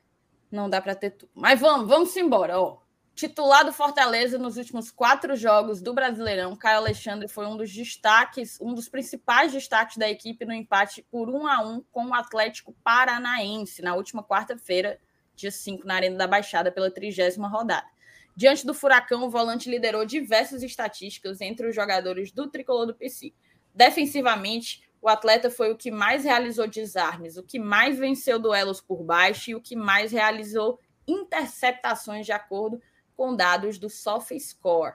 Não 0.50 0.70
dá 0.70 0.80
para 0.80 0.94
ter 0.94 1.10
tudo. 1.10 1.30
Mas 1.34 1.60
vamos, 1.60 1.88
vamos 1.88 2.16
embora, 2.16 2.60
ó. 2.60 2.83
Titular 3.14 3.64
do 3.64 3.72
Fortaleza 3.72 4.36
nos 4.38 4.56
últimos 4.56 4.90
quatro 4.90 5.36
jogos 5.36 5.80
do 5.80 5.94
Brasileirão, 5.94 6.56
Caio 6.56 6.78
Alexandre 6.78 7.28
foi 7.28 7.46
um 7.46 7.56
dos 7.56 7.72
destaques, 7.72 8.60
um 8.60 8.74
dos 8.74 8.88
principais 8.88 9.52
destaques 9.52 9.96
da 9.96 10.10
equipe 10.10 10.44
no 10.44 10.52
empate 10.52 11.06
por 11.12 11.30
um 11.30 11.46
a 11.46 11.60
um 11.60 11.80
com 11.92 12.06
o 12.06 12.14
Atlético 12.14 12.74
Paranaense 12.82 13.82
na 13.82 13.94
última 13.94 14.24
quarta-feira, 14.24 14.98
dia 15.36 15.52
5, 15.52 15.86
na 15.86 15.94
Arena 15.94 16.16
da 16.16 16.26
Baixada, 16.26 16.72
pela 16.72 16.90
trigésima 16.90 17.46
rodada. 17.46 17.86
Diante 18.34 18.66
do 18.66 18.74
Furacão, 18.74 19.22
o 19.22 19.30
volante 19.30 19.70
liderou 19.70 20.04
diversas 20.04 20.64
estatísticas 20.64 21.40
entre 21.40 21.68
os 21.68 21.74
jogadores 21.74 22.32
do 22.32 22.50
tricolor 22.50 22.84
do 22.84 22.96
PC. 22.96 23.32
Defensivamente, 23.72 24.82
o 25.00 25.08
atleta 25.08 25.48
foi 25.48 25.70
o 25.70 25.76
que 25.76 25.92
mais 25.92 26.24
realizou 26.24 26.66
desarmes, 26.66 27.36
o 27.36 27.44
que 27.44 27.60
mais 27.60 27.96
venceu 27.96 28.40
duelos 28.40 28.80
por 28.80 29.04
baixo 29.04 29.52
e 29.52 29.54
o 29.54 29.60
que 29.60 29.76
mais 29.76 30.10
realizou 30.10 30.80
interceptações 31.06 32.26
de 32.26 32.32
acordo 32.32 32.82
com 33.16 33.34
dados 33.34 33.78
do 33.78 33.88
SofaScore. 33.88 34.94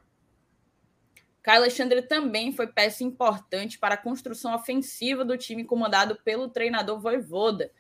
Caio 1.42 1.62
Alexandre 1.62 2.02
também 2.02 2.52
foi 2.52 2.68
peça 2.68 3.04
importante 3.04 3.80
para 3.80 3.96
a 3.96 3.98
construção 3.98 4.54
ofensiva 4.54 5.24
do 5.24 5.38
time 5.38 5.64
comandado 5.64 6.18
pelo 6.24 6.50
treinador 6.50 7.00
Voivoda. 7.00 7.72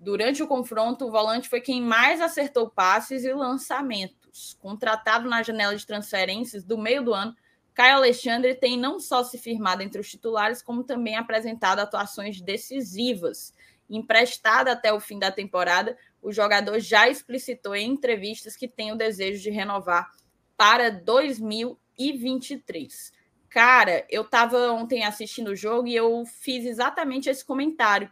Durante 0.00 0.42
o 0.42 0.48
confronto, 0.48 1.06
o 1.06 1.10
volante 1.10 1.48
foi 1.48 1.60
quem 1.60 1.80
mais 1.80 2.20
acertou 2.20 2.68
passes 2.68 3.24
e 3.24 3.32
lançamentos. 3.32 4.56
Contratado 4.60 5.28
na 5.28 5.42
janela 5.42 5.76
de 5.76 5.86
transferências 5.86 6.64
do 6.64 6.76
meio 6.76 7.04
do 7.04 7.14
ano, 7.14 7.36
Caio 7.74 7.96
Alexandre 7.96 8.54
tem 8.54 8.78
não 8.78 8.98
só 8.98 9.22
se 9.22 9.38
firmado 9.38 9.82
entre 9.82 10.00
os 10.00 10.10
titulares, 10.10 10.62
como 10.62 10.82
também 10.82 11.16
apresentado 11.16 11.78
atuações 11.78 12.40
decisivas. 12.40 13.54
Emprestado 13.88 14.68
até 14.68 14.92
o 14.92 15.00
fim 15.00 15.18
da 15.18 15.30
temporada, 15.30 15.96
o 16.22 16.32
jogador 16.32 16.78
já 16.78 17.08
explicitou 17.08 17.74
em 17.74 17.90
entrevistas 17.90 18.56
que 18.56 18.68
tem 18.68 18.92
o 18.92 18.96
desejo 18.96 19.42
de 19.42 19.50
renovar 19.50 20.12
para 20.56 20.88
2023. 20.90 23.12
Cara, 23.50 24.06
eu 24.08 24.22
estava 24.22 24.70
ontem 24.70 25.04
assistindo 25.04 25.48
o 25.48 25.56
jogo 25.56 25.88
e 25.88 25.96
eu 25.96 26.24
fiz 26.24 26.64
exatamente 26.64 27.28
esse 27.28 27.44
comentário. 27.44 28.10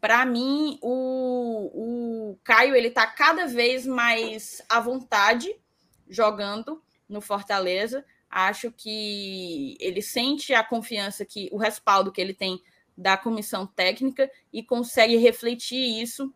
Para 0.00 0.24
mim, 0.24 0.78
o, 0.80 2.30
o 2.32 2.38
Caio 2.44 2.72
ele 2.74 2.88
está 2.88 3.06
cada 3.06 3.46
vez 3.46 3.84
mais 3.84 4.62
à 4.68 4.80
vontade 4.80 5.54
jogando 6.08 6.82
no 7.08 7.20
Fortaleza. 7.20 8.04
Acho 8.30 8.70
que 8.70 9.76
ele 9.80 10.00
sente 10.00 10.54
a 10.54 10.62
confiança 10.62 11.24
que 11.24 11.48
o 11.50 11.56
respaldo 11.56 12.12
que 12.12 12.20
ele 12.20 12.32
tem 12.32 12.62
da 12.96 13.16
comissão 13.16 13.66
técnica 13.66 14.30
e 14.52 14.62
consegue 14.62 15.16
refletir 15.16 16.00
isso 16.00 16.32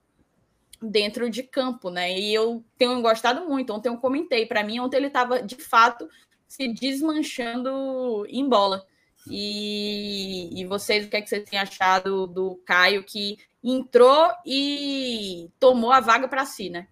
dentro 0.83 1.31
de 1.31 1.43
campo, 1.43 1.91
né? 1.91 2.19
E 2.19 2.35
eu 2.35 2.65
tenho 2.77 3.01
gostado 3.01 3.49
muito. 3.49 3.73
Ontem 3.73 3.89
eu 3.89 3.97
comentei, 3.97 4.47
para 4.47 4.65
mim, 4.65 4.81
ontem 4.81 4.97
ele 4.97 5.07
estava 5.07 5.43
de 5.43 5.57
fato 5.57 6.09
se 6.49 6.69
desmanchando 6.69 8.27
em 8.29 8.49
bola. 8.49 8.85
E, 9.29 10.61
e 10.61 10.67
vocês, 10.67 11.07
o 11.07 11.09
que, 11.09 11.17
é 11.17 11.23
que 11.23 11.29
vocês 11.29 11.49
têm 11.49 11.59
achado 11.59 12.27
do 12.27 12.57
Caio 12.65 13.05
que 13.05 13.39
entrou 13.63 14.29
e 14.45 15.49
tomou 15.61 15.93
a 15.93 16.01
vaga 16.01 16.27
para 16.27 16.45
si, 16.45 16.69
né? 16.69 16.89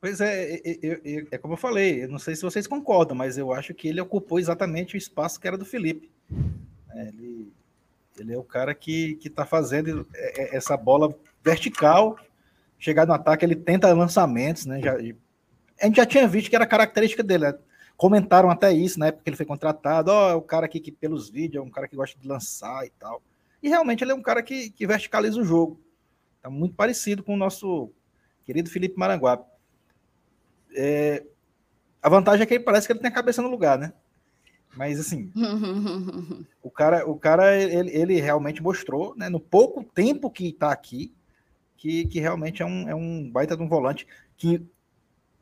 Pois 0.00 0.20
é, 0.20 0.54
é, 0.54 0.60
é, 0.82 1.26
é, 1.30 1.38
como 1.38 1.54
eu 1.54 1.58
falei, 1.58 2.02
eu 2.02 2.08
não 2.08 2.18
sei 2.18 2.34
se 2.34 2.42
vocês 2.42 2.66
concordam, 2.66 3.16
mas 3.16 3.38
eu 3.38 3.52
acho 3.52 3.72
que 3.72 3.86
ele 3.86 4.00
ocupou 4.00 4.40
exatamente 4.40 4.96
o 4.96 4.98
espaço 4.98 5.38
que 5.38 5.46
era 5.46 5.56
do 5.56 5.64
Felipe. 5.64 6.10
É, 6.90 7.08
ele, 7.08 7.52
ele 8.18 8.34
é 8.34 8.36
o 8.36 8.42
cara 8.42 8.74
que 8.74 9.16
está 9.24 9.46
fazendo 9.46 10.04
é, 10.12 10.42
é, 10.42 10.56
essa 10.56 10.76
bola 10.76 11.16
vertical, 11.42 12.16
chegar 12.78 13.06
no 13.06 13.12
ataque, 13.12 13.44
ele 13.44 13.56
tenta 13.56 13.92
lançamentos, 13.92 14.66
né? 14.66 14.80
Já, 14.80 14.94
a 14.94 15.86
gente 15.86 15.96
já 15.96 16.06
tinha 16.06 16.26
visto 16.28 16.48
que 16.48 16.56
era 16.56 16.66
característica 16.66 17.22
dele. 17.22 17.46
Né? 17.46 17.58
Comentaram 17.96 18.50
até 18.50 18.72
isso 18.72 18.98
na 18.98 19.06
né? 19.06 19.08
época 19.08 19.24
que 19.24 19.30
ele 19.30 19.36
foi 19.36 19.46
contratado. 19.46 20.10
Ó, 20.10 20.26
oh, 20.26 20.30
é 20.30 20.34
o 20.34 20.42
cara 20.42 20.66
aqui 20.66 20.80
que, 20.80 20.92
pelos 20.92 21.28
vídeos, 21.28 21.62
é 21.62 21.66
um 21.66 21.70
cara 21.70 21.88
que 21.88 21.96
gosta 21.96 22.18
de 22.18 22.26
lançar 22.26 22.84
e 22.86 22.90
tal. 22.90 23.22
E 23.62 23.68
realmente 23.68 24.02
ele 24.02 24.12
é 24.12 24.14
um 24.14 24.22
cara 24.22 24.42
que, 24.42 24.70
que 24.70 24.86
verticaliza 24.86 25.40
o 25.40 25.44
jogo. 25.44 25.80
Tá 26.40 26.50
muito 26.50 26.74
parecido 26.74 27.22
com 27.22 27.34
o 27.34 27.38
nosso 27.38 27.92
querido 28.44 28.70
Felipe 28.70 28.98
Maranguape. 28.98 29.48
É, 30.74 31.24
a 32.02 32.08
vantagem 32.08 32.42
é 32.42 32.46
que 32.46 32.54
ele 32.54 32.64
parece 32.64 32.86
que 32.86 32.92
ele 32.92 33.00
tem 33.00 33.10
a 33.10 33.14
cabeça 33.14 33.40
no 33.40 33.48
lugar, 33.48 33.78
né? 33.78 33.92
Mas 34.76 34.98
assim, 34.98 35.30
o 36.62 36.70
cara, 36.70 37.08
o 37.08 37.16
cara 37.16 37.54
ele, 37.54 37.90
ele 37.90 38.20
realmente 38.20 38.62
mostrou, 38.62 39.14
né, 39.16 39.28
no 39.28 39.38
pouco 39.38 39.84
tempo 39.84 40.30
que 40.30 40.48
está 40.48 40.72
aqui, 40.72 41.14
que, 41.82 42.06
que 42.06 42.20
realmente 42.20 42.62
é 42.62 42.64
um, 42.64 42.88
é 42.88 42.94
um 42.94 43.28
baita 43.28 43.56
de 43.56 43.62
um 43.64 43.68
volante 43.68 44.06
que, 44.36 44.64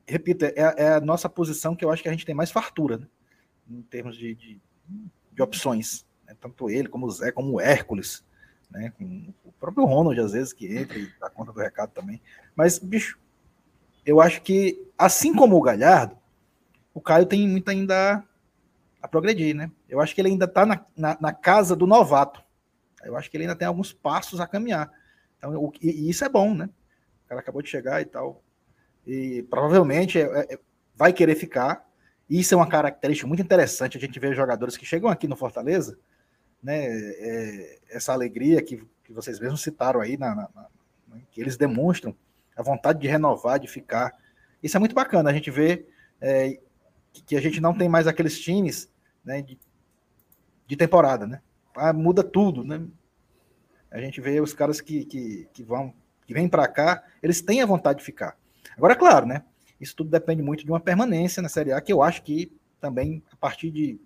repito, 0.06 0.46
é, 0.46 0.54
é, 0.56 0.88
a 0.94 1.00
nossa 1.00 1.28
posição 1.28 1.76
que 1.76 1.84
eu 1.84 1.90
acho 1.90 2.02
que 2.02 2.08
a 2.08 2.12
gente 2.12 2.24
tem 2.24 2.34
mais 2.34 2.50
fartura, 2.50 2.96
né, 2.96 3.06
em 3.68 3.82
termos 3.82 4.16
de, 4.16 4.34
de, 4.34 4.60
de 5.32 5.42
opções. 5.42 6.06
Né, 6.26 6.34
tanto 6.40 6.70
ele, 6.70 6.88
como 6.88 7.04
o 7.04 7.10
Zé, 7.10 7.30
como 7.30 7.52
o 7.52 7.60
Hércules, 7.60 8.24
né, 8.70 8.90
com 8.96 9.34
o 9.44 9.52
próprio 9.52 9.84
Ronald, 9.84 10.18
às 10.18 10.32
vezes, 10.32 10.54
que 10.54 10.74
entra 10.74 10.98
e 10.98 11.12
dá 11.20 11.28
conta 11.28 11.52
do 11.52 11.60
recado 11.60 11.90
também. 11.90 12.22
Mas, 12.56 12.78
bicho, 12.78 13.18
eu 14.06 14.18
acho 14.18 14.40
que, 14.40 14.82
assim 14.96 15.34
como 15.34 15.58
o 15.58 15.60
Galhardo, 15.60 16.16
o 16.94 17.02
Caio 17.02 17.26
tem 17.26 17.46
muito 17.46 17.70
ainda 17.70 18.24
a 19.02 19.06
progredir, 19.06 19.54
né? 19.54 19.70
Eu 19.86 20.00
acho 20.00 20.14
que 20.14 20.22
ele 20.22 20.28
ainda 20.28 20.46
está 20.46 20.64
na, 20.64 20.86
na, 20.96 21.18
na, 21.20 21.34
casa 21.34 21.76
do 21.76 21.86
novato. 21.86 22.42
Eu 23.04 23.14
acho 23.14 23.30
que 23.30 23.36
ele 23.36 23.44
ainda 23.44 23.56
tem 23.56 23.68
alguns 23.68 23.92
passos 23.92 24.40
a 24.40 24.46
caminhar. 24.46 24.90
Então, 25.40 25.56
o, 25.56 25.72
e, 25.80 26.10
isso 26.10 26.24
é 26.24 26.28
bom, 26.28 26.54
né? 26.54 26.68
O 27.24 27.28
cara 27.28 27.40
acabou 27.40 27.62
de 27.62 27.70
chegar 27.70 28.02
e 28.02 28.04
tal. 28.04 28.42
E 29.06 29.42
provavelmente 29.44 30.20
é, 30.20 30.22
é, 30.22 30.58
vai 30.94 31.12
querer 31.12 31.34
ficar. 31.34 31.88
Isso 32.28 32.52
é 32.54 32.56
uma 32.56 32.68
característica 32.68 33.26
muito 33.26 33.42
interessante. 33.42 33.96
A 33.96 34.00
gente 34.00 34.20
vê 34.20 34.34
jogadores 34.34 34.76
que 34.76 34.84
chegam 34.84 35.08
aqui 35.08 35.26
no 35.26 35.36
Fortaleza, 35.36 35.98
né? 36.62 36.86
É, 36.86 37.78
essa 37.90 38.12
alegria 38.12 38.62
que, 38.62 38.84
que 39.02 39.12
vocês 39.12 39.40
mesmos 39.40 39.62
citaram 39.62 40.00
aí, 40.00 40.18
na, 40.18 40.34
na, 40.34 40.48
na, 40.54 41.18
que 41.32 41.40
eles 41.40 41.56
demonstram 41.56 42.14
a 42.54 42.62
vontade 42.62 43.00
de 43.00 43.08
renovar, 43.08 43.58
de 43.58 43.66
ficar. 43.66 44.12
Isso 44.62 44.76
é 44.76 44.80
muito 44.80 44.94
bacana. 44.94 45.30
A 45.30 45.32
gente 45.32 45.50
vê 45.50 45.86
é, 46.20 46.60
que 47.26 47.34
a 47.36 47.40
gente 47.40 47.60
não 47.60 47.74
tem 47.74 47.88
mais 47.88 48.06
aqueles 48.06 48.38
times 48.38 48.90
né, 49.24 49.40
de, 49.40 49.58
de 50.66 50.76
temporada, 50.76 51.26
né? 51.26 51.40
Ah, 51.74 51.92
muda 51.92 52.22
tudo, 52.22 52.62
né? 52.62 52.86
A 53.90 54.00
gente 54.00 54.20
vê 54.20 54.40
os 54.40 54.52
caras 54.52 54.80
que, 54.80 55.04
que, 55.04 55.48
que 55.52 55.62
vão, 55.62 55.92
que 56.26 56.32
vêm 56.32 56.48
para 56.48 56.68
cá, 56.68 57.02
eles 57.22 57.40
têm 57.42 57.62
a 57.62 57.66
vontade 57.66 57.98
de 57.98 58.04
ficar. 58.04 58.36
Agora, 58.76 58.94
claro, 58.94 59.26
né? 59.26 59.42
Isso 59.80 59.96
tudo 59.96 60.10
depende 60.10 60.42
muito 60.42 60.64
de 60.64 60.70
uma 60.70 60.80
permanência 60.80 61.42
na 61.42 61.48
Série 61.48 61.72
A, 61.72 61.80
que 61.80 61.92
eu 61.92 62.02
acho 62.02 62.22
que 62.22 62.52
também, 62.80 63.22
a 63.32 63.36
partir 63.36 63.70
de 63.70 64.00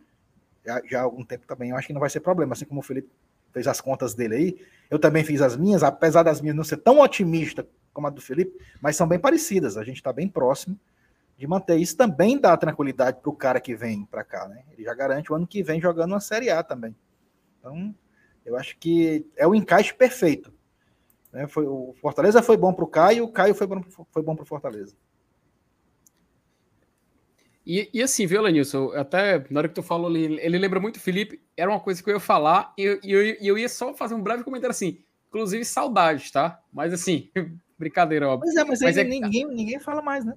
já, 0.65 0.81
já 0.89 1.01
há 1.01 1.03
algum 1.03 1.25
tempo 1.25 1.47
também, 1.47 1.71
eu 1.71 1.77
acho 1.77 1.87
que 1.87 1.93
não 1.93 2.01
vai 2.01 2.11
ser 2.11 2.21
problema. 2.21 2.55
Assim 2.55 2.65
como 2.65 2.81
o 2.81 2.83
Felipe 2.83 3.11
fez 3.53 3.67
as 3.67 3.81
contas 3.81 4.15
dele 4.15 4.35
aí, 4.35 4.67
eu 4.91 4.99
também 4.99 5.23
fiz 5.23 5.41
as 5.41 5.57
minhas, 5.57 5.83
apesar 5.83 6.23
das 6.23 6.41
minhas 6.41 6.57
não 6.57 6.65
ser 6.65 6.79
tão 6.79 7.01
otimista 7.01 7.67
como 7.93 8.07
a 8.07 8.11
do 8.11 8.21
Felipe, 8.21 8.59
mas 8.81 8.97
são 8.97 9.07
bem 9.07 9.19
parecidas. 9.19 9.77
A 9.77 9.85
gente 9.85 9.97
está 9.97 10.13
bem 10.13 10.29
próximo 10.29 10.79
de 11.37 11.47
manter. 11.47 11.77
Isso 11.79 11.97
também 11.97 12.41
dá 12.41 12.57
tranquilidade 12.57 13.21
para 13.21 13.31
o 13.31 13.37
cara 13.37 13.61
que 13.61 13.77
vem 13.77 14.05
para 14.07 14.25
cá, 14.25 14.49
né? 14.49 14.65
Ele 14.73 14.85
já 14.85 14.95
garante 14.95 15.31
o 15.31 15.35
ano 15.35 15.47
que 15.47 15.63
vem 15.63 15.81
jogando 15.81 16.13
uma 16.13 16.21
Série 16.21 16.51
A 16.51 16.63
também. 16.63 16.97
Então, 17.61 17.95
eu 18.45 18.57
acho 18.57 18.77
que 18.79 19.27
é 19.37 19.47
o 19.47 19.55
encaixe 19.55 19.95
perfeito. 19.95 20.53
Né? 21.33 21.47
Foi, 21.47 21.67
o 21.67 21.95
Fortaleza 22.01 22.43
foi 22.43 22.57
bom 22.57 22.73
para 22.73 22.85
o 22.85 22.89
Caio, 22.89 23.25
o 23.25 23.33
Caio 23.33 23.55
foi 23.55 23.67
bom, 23.67 23.83
foi 24.11 24.23
bom 24.23 24.37
para 24.37 24.45
o 24.45 24.47
Fortaleza. 24.47 24.95
E, 27.67 27.89
e, 27.95 28.03
assim, 28.03 28.27
viu, 28.27 28.43
Lenilson? 28.43 28.93
Até 28.93 29.43
na 29.51 29.61
hora 29.61 29.69
que 29.69 29.75
tu 29.75 29.83
falou 29.83 30.07
ali, 30.07 30.39
ele 30.41 30.59
lembra 30.59 30.79
muito 30.79 30.97
o 30.97 31.01
Felipe, 31.01 31.41
era 31.57 31.71
uma 31.71 31.81
coisa 31.81 32.03
que 32.03 32.11
eu 32.11 32.15
ia 32.15 32.21
falar, 32.21 32.75
e 32.77 32.83
eu, 32.83 33.01
eu, 33.03 33.23
eu 33.41 33.59
ia 33.59 33.69
só 33.69 33.95
fazer 33.95 34.15
um 34.15 34.23
breve 34.23 34.45
comentário 34.45 34.73
assim, 34.73 34.99
inclusive 35.29 35.65
saudades, 35.65 36.31
tá? 36.31 36.61
Mas 36.71 36.93
assim, 36.93 37.31
brincadeira, 37.79 38.29
óbvio. 38.29 38.45
Pois 38.45 38.57
é, 38.57 38.65
mas, 38.69 38.81
mas 38.83 38.97
é, 38.99 39.05
ninguém, 39.05 39.47
ninguém 39.47 39.81
fala 39.81 40.03
mais, 40.03 40.27
né? 40.27 40.35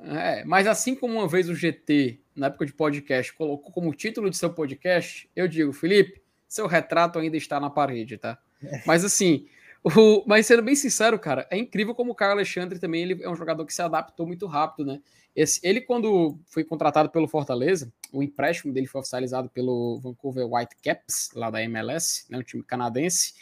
É, 0.00 0.44
mas 0.44 0.66
assim 0.66 0.94
como 0.94 1.14
uma 1.14 1.28
vez 1.28 1.48
o 1.48 1.54
GT, 1.54 2.20
na 2.36 2.46
época 2.46 2.66
de 2.66 2.74
podcast, 2.74 3.32
colocou 3.32 3.72
como 3.72 3.94
título 3.94 4.28
de 4.28 4.36
seu 4.36 4.52
podcast, 4.52 5.30
eu 5.34 5.48
digo, 5.48 5.72
Felipe, 5.72 6.19
seu 6.50 6.66
retrato 6.66 7.18
ainda 7.18 7.36
está 7.36 7.60
na 7.60 7.70
parede, 7.70 8.18
tá? 8.18 8.36
É. 8.62 8.82
Mas 8.84 9.04
assim, 9.04 9.46
o, 9.84 10.24
mas 10.26 10.46
sendo 10.46 10.62
bem 10.62 10.74
sincero, 10.74 11.18
cara, 11.18 11.46
é 11.48 11.56
incrível 11.56 11.94
como 11.94 12.10
o 12.10 12.14
Caio 12.14 12.32
Alexandre 12.32 12.78
também 12.78 13.02
ele 13.02 13.22
é 13.22 13.30
um 13.30 13.36
jogador 13.36 13.64
que 13.64 13.72
se 13.72 13.80
adaptou 13.80 14.26
muito 14.26 14.46
rápido, 14.46 14.84
né? 14.84 15.00
Esse, 15.34 15.60
ele, 15.62 15.80
quando 15.80 16.36
foi 16.46 16.64
contratado 16.64 17.08
pelo 17.08 17.28
Fortaleza, 17.28 17.92
o 18.12 18.20
empréstimo 18.20 18.72
dele 18.72 18.88
foi 18.88 19.00
oficializado 19.00 19.48
pelo 19.48 20.00
Vancouver 20.00 20.44
Whitecaps, 20.44 21.30
lá 21.34 21.50
da 21.50 21.62
MLS, 21.62 22.26
né, 22.28 22.38
um 22.38 22.42
time 22.42 22.64
canadense. 22.64 23.34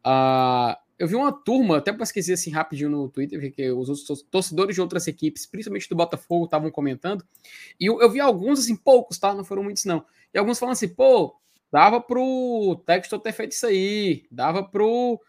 Uh, 0.00 0.74
eu 0.98 1.06
vi 1.06 1.14
uma 1.14 1.30
turma, 1.30 1.76
até 1.76 1.92
pesquisei 1.92 2.34
assim 2.34 2.50
rapidinho 2.50 2.88
no 2.88 3.10
Twitter, 3.10 3.52
que 3.52 3.70
os 3.70 3.90
outros 3.90 4.22
torcedores 4.22 4.74
de 4.74 4.80
outras 4.80 5.06
equipes, 5.06 5.44
principalmente 5.44 5.88
do 5.88 5.96
Botafogo, 5.96 6.46
estavam 6.46 6.70
comentando. 6.70 7.22
E 7.78 7.86
eu, 7.86 8.00
eu, 8.00 8.10
vi 8.10 8.20
alguns, 8.20 8.60
assim, 8.60 8.74
poucos, 8.74 9.18
tá? 9.18 9.34
Não 9.34 9.44
foram 9.44 9.62
muitos, 9.62 9.84
não. 9.84 10.02
E 10.32 10.38
alguns 10.38 10.58
falando 10.58 10.72
assim, 10.72 10.88
pô, 10.88 11.36
dava 11.74 12.00
pro 12.00 12.80
Textor 12.86 13.18
ter 13.18 13.32
feito 13.32 13.50
isso 13.50 13.66
aí, 13.66 14.28
dava 14.30 14.62
pro. 14.62 15.20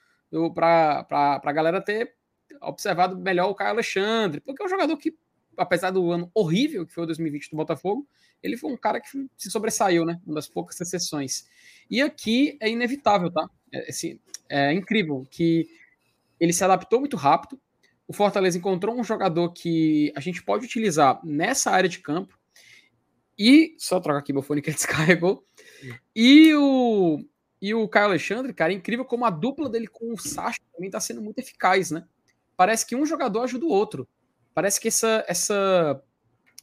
Pra, 0.54 1.04
pra 1.04 1.52
galera 1.52 1.82
ter 1.82 2.14
observado 2.62 3.18
melhor 3.18 3.50
o 3.50 3.56
Caio 3.56 3.72
Alexandre, 3.72 4.42
porque 4.42 4.62
é 4.62 4.66
um 4.66 4.70
jogador 4.70 4.96
que, 4.98 5.16
apesar 5.58 5.90
do 5.90 6.12
ano 6.12 6.30
horrível 6.36 6.86
que 6.86 6.94
foi 6.94 7.04
o 7.04 7.08
2020 7.08 7.50
do 7.50 7.58
Botafogo, 7.58 8.08
ele 8.44 8.58
foi 8.58 8.72
um 8.72 8.78
cara 8.78 9.02
que 9.02 9.08
se 9.36 9.50
sobressaiu, 9.50 10.06
né? 10.06 10.22
Uma 10.24 10.36
das 10.36 10.48
poucas 10.48 10.80
exceções. 10.80 11.48
E 11.90 12.00
aqui 12.00 12.58
é 12.62 12.70
inevitável, 12.70 13.32
tá? 13.32 13.50
É, 13.74 13.90
assim, 13.90 14.20
é 14.48 14.72
incrível 14.72 15.26
que 15.32 15.68
ele 16.40 16.54
se 16.54 16.64
adaptou 16.64 17.00
muito 17.00 17.18
rápido. 17.18 17.60
O 18.08 18.14
Fortaleza 18.14 18.58
encontrou 18.58 19.00
um 19.00 19.04
jogador 19.04 19.52
que 19.52 20.14
a 20.16 20.20
gente 20.20 20.44
pode 20.44 20.66
utilizar 20.66 21.20
nessa 21.24 21.72
área 21.72 21.90
de 21.90 22.00
campo. 22.00 22.38
E 23.38 23.76
só 23.80 24.00
trocar 24.00 24.20
aqui 24.20 24.32
meu 24.32 24.44
fone 24.44 24.62
que 24.62 24.70
ele 24.70 24.78
descarregou. 24.78 25.44
E 26.16 26.54
o 26.56 27.24
e 27.62 27.74
o 27.74 27.88
Caio 27.88 28.08
Alexandre, 28.08 28.54
cara, 28.54 28.72
é 28.72 28.76
incrível 28.76 29.06
como 29.06 29.26
a 29.26 29.30
dupla 29.30 29.70
dele 29.70 29.88
com 29.88 30.14
o 30.14 30.18
Sacha 30.18 30.60
também 30.72 30.88
está 30.88 31.00
sendo 31.00 31.22
muito 31.22 31.40
eficaz, 31.40 31.90
né? 31.90 32.06
Parece 32.56 32.86
que 32.86 32.96
um 32.96 33.06
jogador 33.06 33.42
ajuda 33.42 33.66
o 33.66 33.70
outro. 33.70 34.08
Parece 34.54 34.80
que 34.80 34.88
essa 34.88 35.26
essa 35.28 36.02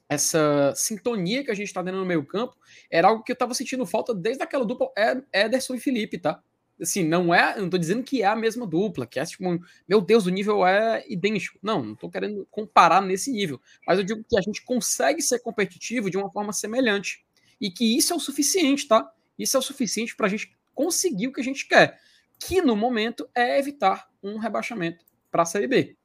essa 0.09 0.73
sintonia 0.77 1.45
que 1.45 1.51
a 1.51 1.55
gente 1.55 1.69
está 1.69 1.83
dando 1.83 1.99
no 1.99 2.05
meio 2.05 2.25
campo 2.25 2.57
era 2.91 3.09
algo 3.09 3.25
que 3.25 3.33
eu 3.33 3.35
estava 3.35 3.55
sentindo 3.55 3.87
falta 3.87 4.15
desde 4.15 4.43
aquela 4.43 4.65
dupla 4.65 4.91
Ederson 5.33 5.75
e 5.75 5.81
Felipe, 5.81 6.19
tá? 6.19 6.43
assim, 6.83 7.05
não 7.05 7.35
é, 7.35 7.59
não 7.59 7.71
tô 7.71 7.79
dizendo 7.79 8.03
que 8.03 8.23
é 8.23 8.27
a 8.27 8.37
mesma 8.37 8.67
dupla, 8.67 9.07
que 9.07 9.21
é 9.21 9.25
tipo, 9.25 9.45
meu 9.89 10.01
Deus, 10.01 10.27
o 10.27 10.31
nível 10.31 10.67
é 10.67 11.05
idêntico. 11.09 11.59
Não, 11.63 11.83
não 11.83 11.95
tô 11.95 12.11
querendo 12.11 12.47
comparar 12.51 13.01
nesse 13.01 13.31
nível, 13.31 13.61
mas 13.87 13.99
eu 13.99 14.05
digo 14.05 14.25
que 14.29 14.37
a 14.37 14.41
gente 14.41 14.65
consegue 14.65 15.23
ser 15.23 15.41
competitivo 15.41 16.11
de 16.11 16.17
uma 16.17 16.31
forma 16.31 16.53
semelhante 16.53 17.25
e 17.63 17.71
que 17.71 17.97
isso 17.97 18.13
é 18.13 18.17
o 18.17 18.21
suficiente, 18.21 18.89
tá? 18.89 19.09
Isso 19.39 19.57
é 19.57 19.61
o 19.61 19.63
suficiente 19.63 20.17
para 20.17 20.27
a 20.27 20.29
gente 20.29 20.53
conseguir 20.75 21.29
o 21.29 21.33
que 21.33 21.41
a 21.41 21.45
gente 21.45 21.67
quer, 21.69 22.01
que 22.41 22.61
no 22.61 22.75
momento 22.75 23.29
é 23.33 23.57
evitar 23.57 24.09
um 24.21 24.37
rebaixamento 24.37 25.05
para 25.31 25.43
a 25.43 25.47
Série 25.47 25.69
B. 25.69 25.97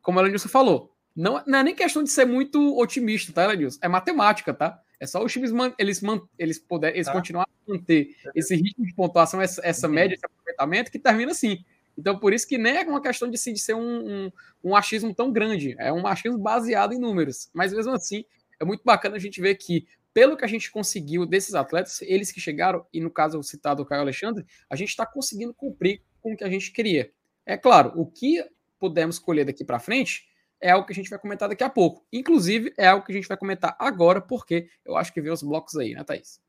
Como 0.00 0.20
a 0.20 0.22
Elenilson 0.22 0.48
falou, 0.48 0.94
não, 1.14 1.42
não, 1.46 1.58
é 1.58 1.64
nem 1.64 1.74
questão 1.74 2.04
de 2.04 2.10
ser 2.10 2.24
muito 2.24 2.78
otimista, 2.78 3.32
tá, 3.32 3.44
Elenilson? 3.44 3.80
É 3.82 3.88
matemática, 3.88 4.54
tá? 4.54 4.80
É 5.00 5.06
só 5.06 5.24
os 5.24 5.32
times 5.32 5.50
man, 5.50 5.74
eles, 5.78 6.00
man, 6.00 6.20
eles, 6.38 6.58
poder, 6.58 6.94
eles 6.94 7.06
tá. 7.06 7.12
continuar 7.12 7.44
a 7.44 7.72
manter 7.72 8.14
esse 8.34 8.54
ritmo 8.54 8.86
de 8.86 8.94
pontuação, 8.94 9.42
essa, 9.42 9.60
essa 9.64 9.88
média 9.88 10.16
de 10.16 10.24
aproveitamento, 10.24 10.92
que 10.92 10.98
termina 10.98 11.32
assim. 11.32 11.64
Então, 11.98 12.18
por 12.18 12.32
isso 12.32 12.46
que 12.46 12.56
nem 12.56 12.76
é 12.76 12.82
uma 12.82 13.02
questão 13.02 13.28
de, 13.28 13.36
de 13.36 13.58
ser 13.58 13.74
um, 13.74 13.80
um, 14.26 14.32
um, 14.62 14.76
achismo 14.76 15.12
tão 15.14 15.32
grande, 15.32 15.74
é 15.78 15.92
um 15.92 16.06
achismo 16.06 16.38
baseado 16.38 16.92
em 16.92 16.98
números. 16.98 17.50
Mas 17.52 17.72
mesmo 17.72 17.92
assim, 17.92 18.24
é 18.60 18.64
muito 18.64 18.82
bacana 18.84 19.16
a 19.16 19.18
gente 19.18 19.40
ver 19.40 19.54
que, 19.56 19.86
pelo 20.12 20.36
que 20.36 20.44
a 20.44 20.48
gente 20.48 20.70
conseguiu 20.70 21.24
desses 21.24 21.54
atletas, 21.54 22.02
eles 22.02 22.32
que 22.32 22.40
chegaram, 22.40 22.84
e 22.92 23.00
no 23.00 23.10
caso 23.10 23.42
citado 23.42 23.82
o 23.82 23.86
Caio 23.86 24.02
Alexandre, 24.02 24.44
a 24.68 24.76
gente 24.76 24.88
está 24.88 25.06
conseguindo 25.06 25.54
cumprir 25.54 26.02
com 26.20 26.32
o 26.32 26.36
que 26.36 26.44
a 26.44 26.50
gente 26.50 26.72
queria. 26.72 27.12
É 27.46 27.56
claro, 27.56 27.92
o 27.96 28.06
que 28.06 28.44
pudermos 28.78 29.18
colher 29.18 29.44
daqui 29.44 29.64
para 29.64 29.78
frente 29.78 30.28
é 30.60 30.70
algo 30.70 30.86
que 30.86 30.92
a 30.92 30.94
gente 30.94 31.08
vai 31.08 31.18
comentar 31.18 31.48
daqui 31.48 31.64
a 31.64 31.70
pouco. 31.70 32.04
Inclusive, 32.12 32.72
é 32.76 32.86
algo 32.86 33.04
que 33.04 33.12
a 33.12 33.14
gente 33.14 33.28
vai 33.28 33.36
comentar 33.36 33.76
agora, 33.78 34.20
porque 34.20 34.68
eu 34.84 34.96
acho 34.96 35.12
que 35.12 35.20
vem 35.20 35.32
os 35.32 35.42
blocos 35.42 35.76
aí, 35.76 35.94
né, 35.94 36.04
Thaís? 36.04 36.40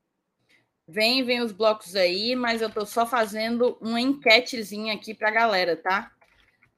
Vem, 0.88 1.23
vem 1.23 1.41
os 1.41 1.53
blocos 1.53 1.95
aí, 1.95 2.35
mas 2.35 2.61
eu 2.61 2.69
tô 2.69 2.85
só 2.85 3.05
fazendo 3.05 3.77
uma 3.79 4.01
enquetezinha 4.01 4.93
aqui 4.93 5.13
para 5.13 5.29
a 5.29 5.31
galera, 5.31 5.77
tá? 5.77 6.11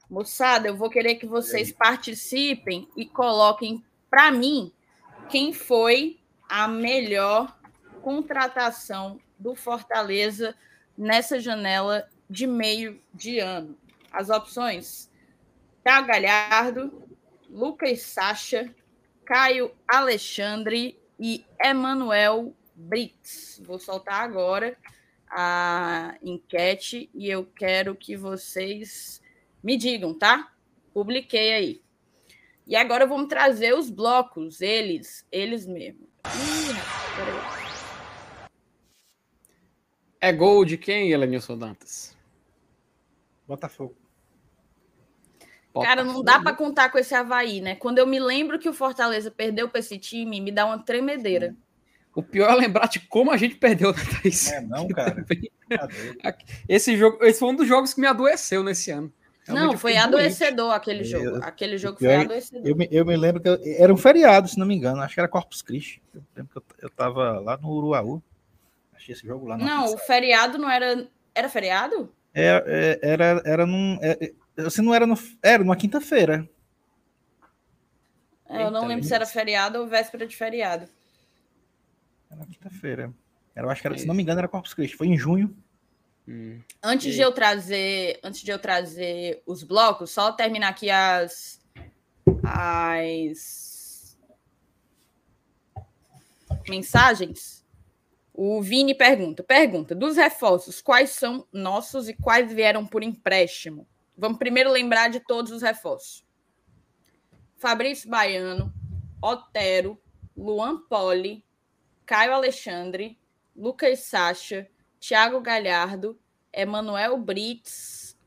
Moçada, 0.09 0.67
eu 0.67 0.77
vou 0.77 0.89
querer 0.89 1.15
que 1.15 1.25
vocês 1.25 1.71
participem 1.71 2.87
e 2.95 3.05
coloquem 3.05 3.83
para 4.09 4.31
mim 4.31 4.71
quem 5.29 5.51
foi 5.51 6.19
a 6.53 6.67
melhor 6.67 7.57
contratação 8.03 9.19
do 9.39 9.55
Fortaleza 9.55 10.55
nessa 10.95 11.39
janela 11.39 12.07
de 12.29 12.45
meio 12.45 13.01
de 13.11 13.39
ano. 13.39 13.75
As 14.11 14.29
opções: 14.29 15.09
Thiago 15.83 16.09
Galhardo, 16.09 17.07
Lucas 17.49 18.01
Sacha, 18.01 18.71
Caio 19.25 19.71
Alexandre 19.87 21.01
e 21.19 21.43
Emanuel 21.59 22.55
Brits. 22.75 23.59
Vou 23.65 23.79
soltar 23.79 24.21
agora 24.21 24.77
a 25.31 26.15
enquete 26.21 27.09
e 27.15 27.31
eu 27.31 27.47
quero 27.47 27.95
que 27.95 28.15
vocês 28.15 29.19
me 29.63 29.75
digam, 29.75 30.13
tá? 30.13 30.53
Publiquei 30.93 31.51
aí. 31.51 31.81
E 32.67 32.75
agora 32.75 33.07
vamos 33.07 33.27
trazer 33.27 33.73
os 33.73 33.89
blocos, 33.89 34.61
eles, 34.61 35.25
eles 35.31 35.65
mesmos. 35.65 36.12
É 40.23 40.31
gol 40.31 40.63
de 40.63 40.77
quem, 40.77 41.11
Elenilson 41.11 41.57
Dantas? 41.57 42.15
Botafogo. 43.45 43.93
Cara, 45.81 46.01
não 46.03 46.23
dá 46.23 46.39
para 46.39 46.55
contar 46.55 46.89
com 46.89 46.97
esse 46.97 47.13
Havaí, 47.13 47.59
né? 47.59 47.75
Quando 47.75 47.97
eu 47.97 48.07
me 48.07 48.19
lembro 48.19 48.57
que 48.57 48.69
o 48.69 48.73
Fortaleza 48.73 49.29
perdeu 49.29 49.67
para 49.67 49.79
esse 49.79 49.97
time, 49.97 50.39
me 50.39 50.49
dá 50.49 50.65
uma 50.65 50.79
tremedeira. 50.79 51.53
O 52.15 52.23
pior 52.23 52.49
é 52.51 52.55
lembrar 52.55 52.87
de 52.87 53.01
como 53.01 53.31
a 53.31 53.37
gente 53.37 53.55
perdeu, 53.55 53.91
né, 53.91 53.99
Thaís? 54.21 54.49
É, 54.49 54.61
não, 54.61 54.87
cara. 54.87 55.25
esse, 56.69 56.95
jogo, 56.95 57.21
esse 57.25 57.39
foi 57.39 57.49
um 57.49 57.55
dos 57.55 57.67
jogos 57.67 57.93
que 57.93 57.99
me 57.99 58.07
adoeceu 58.07 58.63
nesse 58.63 58.91
ano. 58.91 59.11
Realmente 59.45 59.71
não, 59.71 59.77
foi 59.77 59.97
adoecedor 59.97 60.67
doente. 60.67 60.77
aquele 60.77 61.03
jogo. 61.03 61.25
Eu, 61.25 61.43
aquele 61.43 61.77
jogo 61.77 61.97
foi 61.97 62.15
adoecedor. 62.15 62.65
Eu 62.65 62.75
me, 62.77 62.87
eu 62.89 63.05
me 63.05 63.17
lembro 63.17 63.41
que 63.41 63.49
eu, 63.49 63.59
era 63.77 63.93
um 63.93 63.97
feriado, 63.97 64.47
se 64.47 64.57
não 64.57 64.65
me 64.65 64.75
engano. 64.75 65.01
Acho 65.01 65.15
que 65.15 65.19
era 65.19 65.27
Corpus 65.27 65.61
Christi. 65.61 66.01
Eu 66.15 66.21
lembro 66.33 66.51
que 66.53 66.57
eu, 66.59 66.63
eu 66.83 66.89
tava 66.89 67.39
lá 67.39 67.57
no 67.57 67.69
Uruaú. 67.69 68.23
Achei 69.03 69.13
esse 69.13 69.27
jogo 69.27 69.45
lá. 69.45 69.57
Não, 69.57 69.93
o 69.93 69.97
feriado 69.97 70.57
não 70.57 70.69
era. 70.69 71.05
Era 71.35 71.49
feriado? 71.49 72.09
É, 72.33 72.99
é, 73.03 73.09
era, 73.09 73.41
era 73.45 73.65
num. 73.65 73.99
É, 74.01 74.31
assim, 74.65 74.81
não 74.81 74.93
era 74.93 75.05
no. 75.05 75.15
Era 75.41 75.61
numa 75.61 75.75
quinta-feira. 75.75 76.49
É, 78.49 78.63
eu 78.63 78.71
não 78.71 78.87
lembro 78.87 79.03
se 79.03 79.13
era 79.13 79.25
feriado 79.25 79.79
ou 79.79 79.87
véspera 79.87 80.25
de 80.25 80.37
feriado. 80.37 80.87
Era 82.31 82.45
quinta-feira. 82.45 83.13
Eu 83.53 83.69
acho 83.69 83.81
que 83.81 83.87
era, 83.87 83.97
se 83.97 84.05
não 84.05 84.15
me 84.15 84.23
engano, 84.23 84.39
era 84.39 84.47
Corpus 84.47 84.73
Christi. 84.73 84.95
Foi 84.95 85.07
em 85.07 85.17
junho. 85.17 85.53
Hum. 86.25 86.61
Antes 86.81 87.13
de 87.13 87.19
eu 87.19 87.33
trazer, 87.33 88.19
antes 88.23 88.41
de 88.41 88.51
eu 88.51 88.57
trazer 88.57 89.43
os 89.45 89.63
blocos, 89.63 90.11
só 90.11 90.31
terminar 90.31 90.69
aqui 90.69 90.89
as 90.89 91.61
as 92.41 94.17
mensagens. 96.69 97.62
O 98.33 98.61
Vini 98.61 98.95
pergunta: 98.95 99.43
pergunta, 99.43 99.93
dos 99.93 100.17
reforços, 100.17 100.81
quais 100.81 101.11
são 101.11 101.47
nossos 101.53 102.09
e 102.09 102.15
quais 102.15 102.51
vieram 102.51 102.85
por 102.85 103.03
empréstimo? 103.03 103.87
Vamos 104.17 104.39
primeiro 104.39 104.71
lembrar 104.71 105.09
de 105.09 105.19
todos 105.19 105.51
os 105.51 105.61
reforços. 105.61 106.25
Fabrício 107.55 108.09
Baiano, 108.09 108.73
Otero, 109.21 110.01
Luan 110.35 110.81
Poli, 110.87 111.45
Caio 112.05 112.33
Alexandre, 112.33 113.19
Lucas 113.55 113.99
Sacha, 113.99 114.67
Thiago 114.99 115.39
Galhardo, 115.39 116.19
Emanuel 116.51 117.17
Brits. 117.17 118.17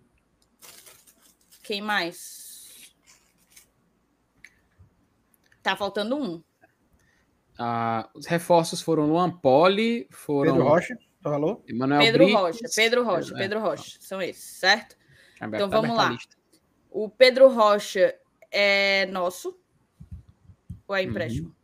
Quem 1.63 1.83
mais? 1.83 2.95
Tá 5.63 5.77
faltando 5.77 6.17
um. 6.17 6.46
Ah, 7.59 8.09
os 8.15 8.27
reforços 8.27 8.81
foram 8.83 9.07
Luan 9.07 9.31
Poli, 9.31 10.07
foram. 10.11 10.53
Pedro 10.53 10.69
Rocha, 10.69 10.99
falou? 11.23 11.65
Emanuel 11.67 12.01
Pedro. 12.01 12.33
Rocha, 12.33 12.69
Pedro 12.75 13.05
Rocha, 13.05 13.35
é, 13.35 13.39
Pedro 13.39 13.61
Rocha. 13.61 13.97
São 14.01 14.21
esses, 14.21 14.59
certo? 14.59 14.97
Então 15.41 15.69
vamos 15.69 15.97
lá. 15.97 16.17
O 16.91 17.09
Pedro 17.09 17.49
Rocha 17.49 18.15
é 18.51 19.07
nosso 19.07 19.59
ou 20.87 20.95
é 20.95 21.03
empréstimo? 21.03 21.49
Uhum. 21.49 21.55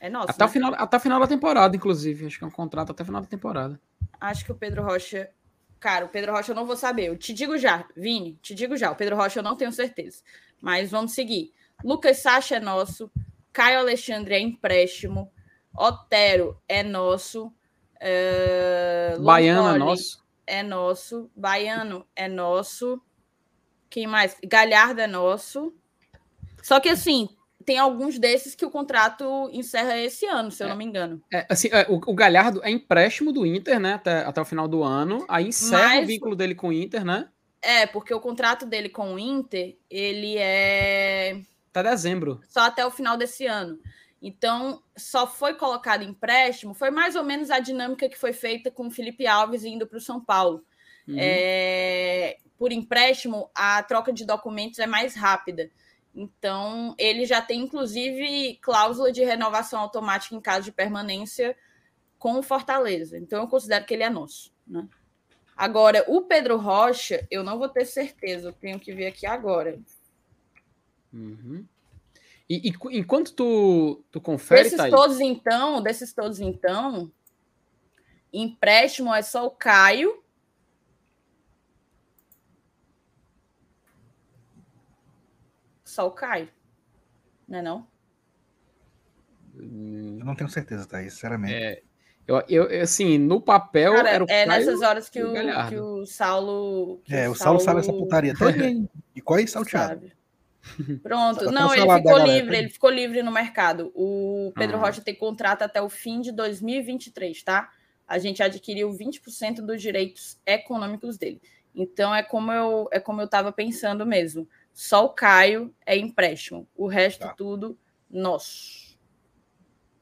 É 0.00 0.10
nosso. 0.10 0.30
Até, 0.30 0.44
né? 0.44 0.46
o 0.46 0.52
final, 0.52 0.74
até 0.76 0.96
o 0.96 1.00
final 1.00 1.20
da 1.20 1.26
temporada, 1.26 1.76
inclusive. 1.76 2.26
Acho 2.26 2.38
que 2.38 2.44
é 2.44 2.46
um 2.46 2.50
contrato 2.50 2.90
até 2.90 3.02
o 3.02 3.06
final 3.06 3.20
da 3.20 3.28
temporada. 3.28 3.80
Acho 4.20 4.44
que 4.44 4.52
o 4.52 4.54
Pedro 4.54 4.82
Rocha. 4.82 5.30
Cara, 5.78 6.04
o 6.04 6.08
Pedro 6.08 6.32
Rocha 6.32 6.52
eu 6.52 6.56
não 6.56 6.66
vou 6.66 6.76
saber. 6.76 7.06
Eu 7.06 7.16
te 7.16 7.32
digo 7.32 7.58
já, 7.58 7.86
Vini, 7.96 8.38
te 8.40 8.54
digo 8.54 8.76
já. 8.76 8.90
O 8.90 8.96
Pedro 8.96 9.16
Rocha 9.16 9.40
eu 9.40 9.42
não 9.42 9.56
tenho 9.56 9.72
certeza. 9.72 10.22
Mas 10.60 10.90
vamos 10.90 11.12
seguir. 11.12 11.52
Lucas 11.84 12.18
Sacha 12.18 12.56
é 12.56 12.60
nosso. 12.60 13.10
Caio 13.52 13.80
Alexandre 13.80 14.34
é 14.34 14.40
empréstimo. 14.40 15.31
Otero 15.74 16.56
é 16.68 16.82
nosso. 16.82 17.46
Uh, 17.96 19.22
Baiano 19.22 19.74
é 19.74 19.78
nosso. 19.78 20.24
É 20.46 20.62
nosso. 20.62 21.30
Baiano 21.34 22.06
é 22.14 22.28
nosso. 22.28 23.00
Quem 23.88 24.06
mais? 24.06 24.36
Galhardo 24.44 25.00
é 25.00 25.06
nosso. 25.06 25.74
Só 26.62 26.80
que 26.80 26.88
assim, 26.88 27.28
tem 27.62 27.78
alguns 27.78 28.18
desses 28.18 28.54
que 28.54 28.64
o 28.64 28.70
contrato 28.70 29.48
encerra 29.52 29.98
esse 29.98 30.26
ano, 30.26 30.50
se 30.50 30.62
eu 30.62 30.66
é, 30.66 30.70
não 30.70 30.76
me 30.76 30.84
engano. 30.84 31.22
É, 31.32 31.46
assim, 31.48 31.68
é, 31.72 31.86
o, 31.88 31.96
o, 31.96 32.14
Galhardo 32.14 32.60
é 32.64 32.70
empréstimo 32.70 33.32
do 33.32 33.46
Inter, 33.46 33.80
né? 33.80 33.94
Até, 33.94 34.24
até 34.24 34.40
o 34.40 34.44
final 34.44 34.68
do 34.68 34.82
ano. 34.82 35.24
Aí 35.28 35.48
encerra 35.48 35.88
Mas, 35.88 36.04
o 36.04 36.06
vínculo 36.06 36.36
dele 36.36 36.54
com 36.54 36.68
o 36.68 36.72
Inter, 36.72 37.04
né? 37.04 37.28
É, 37.60 37.86
porque 37.86 38.12
o 38.12 38.20
contrato 38.20 38.66
dele 38.66 38.88
com 38.88 39.14
o 39.14 39.18
Inter, 39.18 39.76
ele 39.88 40.36
é. 40.36 41.40
Até 41.70 41.90
dezembro. 41.90 42.40
Só 42.48 42.60
até 42.60 42.84
o 42.84 42.90
final 42.90 43.16
desse 43.16 43.46
ano. 43.46 43.78
Então, 44.22 44.80
só 44.96 45.26
foi 45.26 45.54
colocado 45.54 46.04
empréstimo, 46.04 46.74
foi 46.74 46.92
mais 46.92 47.16
ou 47.16 47.24
menos 47.24 47.50
a 47.50 47.58
dinâmica 47.58 48.08
que 48.08 48.16
foi 48.16 48.32
feita 48.32 48.70
com 48.70 48.86
o 48.86 48.90
Felipe 48.90 49.26
Alves 49.26 49.64
indo 49.64 49.84
para 49.84 49.98
o 49.98 50.00
São 50.00 50.24
Paulo. 50.24 50.64
Uhum. 51.08 51.16
É, 51.18 52.38
por 52.56 52.70
empréstimo, 52.70 53.50
a 53.52 53.82
troca 53.82 54.12
de 54.12 54.24
documentos 54.24 54.78
é 54.78 54.86
mais 54.86 55.16
rápida. 55.16 55.68
Então, 56.14 56.94
ele 56.96 57.26
já 57.26 57.42
tem, 57.42 57.62
inclusive, 57.62 58.58
cláusula 58.62 59.10
de 59.10 59.24
renovação 59.24 59.80
automática 59.80 60.36
em 60.36 60.40
caso 60.40 60.66
de 60.66 60.72
permanência 60.72 61.56
com 62.16 62.38
o 62.38 62.42
Fortaleza. 62.42 63.18
Então, 63.18 63.40
eu 63.40 63.48
considero 63.48 63.84
que 63.84 63.92
ele 63.92 64.04
é 64.04 64.10
nosso. 64.10 64.52
Né? 64.64 64.86
Agora, 65.56 66.04
o 66.06 66.22
Pedro 66.22 66.56
Rocha, 66.56 67.26
eu 67.28 67.42
não 67.42 67.58
vou 67.58 67.68
ter 67.68 67.84
certeza, 67.84 68.48
eu 68.48 68.52
tenho 68.52 68.78
que 68.78 68.92
ver 68.92 69.06
aqui 69.06 69.26
agora. 69.26 69.80
Uhum. 71.12 71.66
E, 72.52 72.68
e, 72.68 72.98
enquanto 72.98 73.32
tu, 73.32 74.04
tu 74.10 74.20
confere. 74.20 74.64
Desses 74.64 74.90
todos, 74.90 75.20
então, 75.20 75.82
desses 75.82 76.12
todos, 76.12 76.40
então, 76.40 77.10
empréstimo 78.32 79.14
é 79.14 79.22
só 79.22 79.46
o 79.46 79.50
Caio 79.50 80.22
só 85.92 86.06
o 86.06 86.10
Caio. 86.10 86.48
Não 87.46 87.58
é 87.58 87.62
não? 87.62 87.86
Eu 89.54 90.24
não 90.24 90.34
tenho 90.34 90.48
certeza, 90.48 90.86
tá? 90.86 91.02
Sinceramente. 91.02 91.54
É, 91.54 91.82
eu, 92.26 92.42
eu, 92.48 92.82
assim, 92.82 93.18
no 93.18 93.40
papel. 93.40 93.94
Cara, 93.94 94.10
era 94.10 94.24
o 94.24 94.26
é 94.30 94.46
Caio 94.46 94.48
nessas 94.48 94.80
horas 94.80 95.08
que 95.08 95.22
o, 95.22 95.32
que 95.68 95.76
o 95.78 96.06
Saulo. 96.06 97.00
Que 97.04 97.14
é, 97.14 97.28
o 97.28 97.34
Saulo, 97.34 97.60
Saulo 97.60 97.60
sabe 97.60 97.80
essa 97.80 97.92
putaria 97.92 98.34
também. 98.38 98.88
e 99.14 99.20
qual 99.20 99.38
é 99.38 99.46
salteado? 99.46 100.10
Pronto, 101.02 101.50
não, 101.50 101.74
ele 101.74 101.82
ficou 101.82 102.18
livre, 102.18 102.56
ele 102.56 102.68
ficou 102.68 102.90
livre 102.90 103.22
no 103.22 103.32
mercado. 103.32 103.92
O 103.94 104.52
Pedro 104.54 104.76
ah. 104.76 104.80
Rocha 104.80 105.00
tem 105.00 105.14
contrato 105.14 105.62
até 105.62 105.82
o 105.82 105.88
fim 105.88 106.20
de 106.20 106.32
2023, 106.32 107.42
tá? 107.42 107.70
A 108.06 108.18
gente 108.18 108.42
adquiriu 108.42 108.90
20% 108.90 109.56
dos 109.56 109.80
direitos 109.80 110.40
econômicos 110.46 111.16
dele. 111.18 111.40
Então 111.74 112.14
é 112.14 112.22
como 112.22 112.52
eu 112.52 112.88
é 112.92 113.00
como 113.00 113.20
eu 113.20 113.24
estava 113.24 113.50
pensando 113.50 114.04
mesmo. 114.06 114.48
Só 114.72 115.04
o 115.04 115.10
Caio 115.10 115.74
é 115.84 115.96
empréstimo. 115.96 116.68
O 116.74 116.86
resto 116.86 117.20
tá. 117.20 117.34
tudo 117.34 117.78
nosso. 118.10 118.98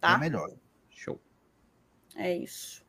Tá? 0.00 0.14
É 0.14 0.18
melhor. 0.18 0.50
Show. 0.90 1.20
É 2.16 2.36
isso. 2.36 2.84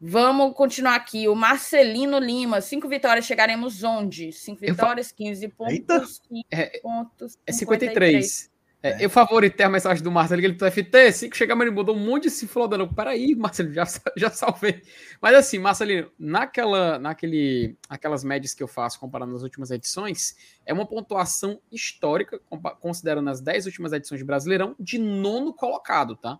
Vamos 0.00 0.54
continuar 0.54 0.94
aqui. 0.94 1.26
O 1.28 1.34
Marcelino 1.34 2.18
Lima, 2.18 2.60
cinco 2.60 2.88
vitórias, 2.88 3.24
chegaremos 3.24 3.82
onde? 3.82 4.30
Cinco 4.32 4.60
vitórias, 4.60 5.10
15 5.10 5.48
pontos. 5.48 5.72
Eita. 5.72 6.04
É, 6.50 6.80
pontos 6.80 7.38
é 7.46 7.52
53. 7.52 8.50
É, 8.82 9.04
eu 9.04 9.08
favoritei 9.08 9.64
a 9.64 9.68
mensagem 9.68 10.04
do 10.04 10.12
Marcelo 10.12 10.40
que 10.40 10.46
ele 10.46 10.54
pro 10.54 10.70
FT, 10.70 10.96
assim 11.08 11.30
que 11.30 11.36
chegamos 11.36 11.66
ele 11.66 11.74
mudou 11.74 11.96
um 11.96 11.98
monte 11.98 12.24
de 12.24 12.30
se 12.30 12.46
flodando. 12.46 12.86
Peraí, 12.94 13.34
Marcelo, 13.34 13.72
já, 13.72 13.84
já 14.16 14.30
salvei. 14.30 14.82
Mas 15.20 15.34
assim, 15.34 15.58
Marcelino, 15.58 16.10
naquela, 16.18 16.98
naquele, 16.98 17.76
aquelas 17.88 18.22
médias 18.22 18.54
que 18.54 18.62
eu 18.62 18.68
faço 18.68 19.00
comparando 19.00 19.34
as 19.34 19.42
últimas 19.42 19.70
edições, 19.70 20.36
é 20.64 20.72
uma 20.72 20.86
pontuação 20.86 21.60
histórica, 21.72 22.38
considerando 22.78 23.30
as 23.30 23.40
10 23.40 23.66
últimas 23.66 23.92
edições 23.92 24.18
de 24.18 24.24
Brasileirão, 24.24 24.76
de 24.78 24.98
nono 24.98 25.54
colocado, 25.54 26.14
tá? 26.14 26.38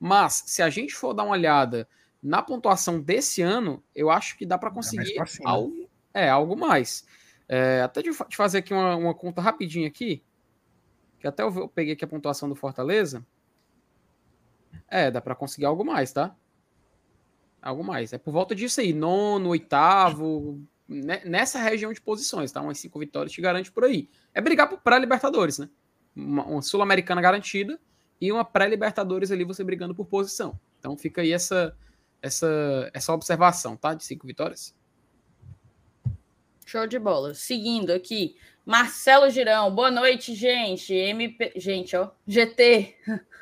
Mas, 0.00 0.42
se 0.46 0.62
a 0.62 0.70
gente 0.70 0.94
for 0.94 1.14
dar 1.14 1.24
uma 1.24 1.32
olhada 1.32 1.86
na 2.26 2.42
pontuação 2.42 3.00
desse 3.00 3.40
ano, 3.40 3.80
eu 3.94 4.10
acho 4.10 4.36
que 4.36 4.44
dá 4.44 4.58
para 4.58 4.68
conseguir 4.68 5.16
é 5.16 5.24
algo, 5.44 5.88
é, 6.12 6.28
algo 6.28 6.56
mais. 6.56 7.06
É, 7.48 7.82
até 7.82 8.02
de, 8.02 8.10
de 8.10 8.36
fazer 8.36 8.58
aqui 8.58 8.74
uma, 8.74 8.96
uma 8.96 9.14
conta 9.14 9.40
rapidinho 9.40 9.86
aqui, 9.86 10.24
que 11.20 11.28
até 11.28 11.44
eu 11.44 11.68
peguei 11.68 11.92
aqui 11.92 12.04
a 12.04 12.08
pontuação 12.08 12.48
do 12.48 12.56
Fortaleza. 12.56 13.24
É, 14.88 15.08
dá 15.08 15.20
para 15.20 15.36
conseguir 15.36 15.66
algo 15.66 15.84
mais, 15.84 16.12
tá? 16.12 16.34
Algo 17.62 17.84
mais. 17.84 18.12
É 18.12 18.18
por 18.18 18.32
volta 18.32 18.56
disso 18.56 18.80
aí, 18.80 18.92
nono, 18.92 19.50
oitavo, 19.50 20.60
né, 20.88 21.22
nessa 21.24 21.60
região 21.60 21.92
de 21.92 22.00
posições, 22.00 22.50
tá? 22.50 22.60
Umas 22.60 22.80
cinco 22.80 22.98
vitórias 22.98 23.30
te 23.30 23.40
garante 23.40 23.70
por 23.70 23.84
aí. 23.84 24.10
É 24.34 24.40
brigar 24.40 24.68
para 24.78 24.98
Libertadores, 24.98 25.60
né? 25.60 25.70
Uma, 26.14 26.44
uma 26.44 26.62
Sul-Americana 26.62 27.20
garantida 27.20 27.78
e 28.20 28.32
uma 28.32 28.44
pré-Libertadores 28.44 29.30
ali 29.30 29.44
você 29.44 29.62
brigando 29.62 29.94
por 29.94 30.06
posição. 30.06 30.58
Então 30.80 30.96
fica 30.96 31.22
aí 31.22 31.32
essa 31.32 31.76
essa 32.22 32.90
essa 32.92 33.12
observação, 33.12 33.76
tá? 33.76 33.94
De 33.94 34.04
cinco 34.04 34.26
vitórias. 34.26 34.74
Show 36.64 36.86
de 36.86 36.98
bola. 36.98 37.32
Seguindo 37.34 37.92
aqui, 37.92 38.36
Marcelo 38.64 39.30
Girão. 39.30 39.72
Boa 39.72 39.90
noite, 39.90 40.34
gente. 40.34 40.92
MP, 40.92 41.52
gente, 41.56 41.96
ó, 41.96 42.10
GT. 42.26 42.96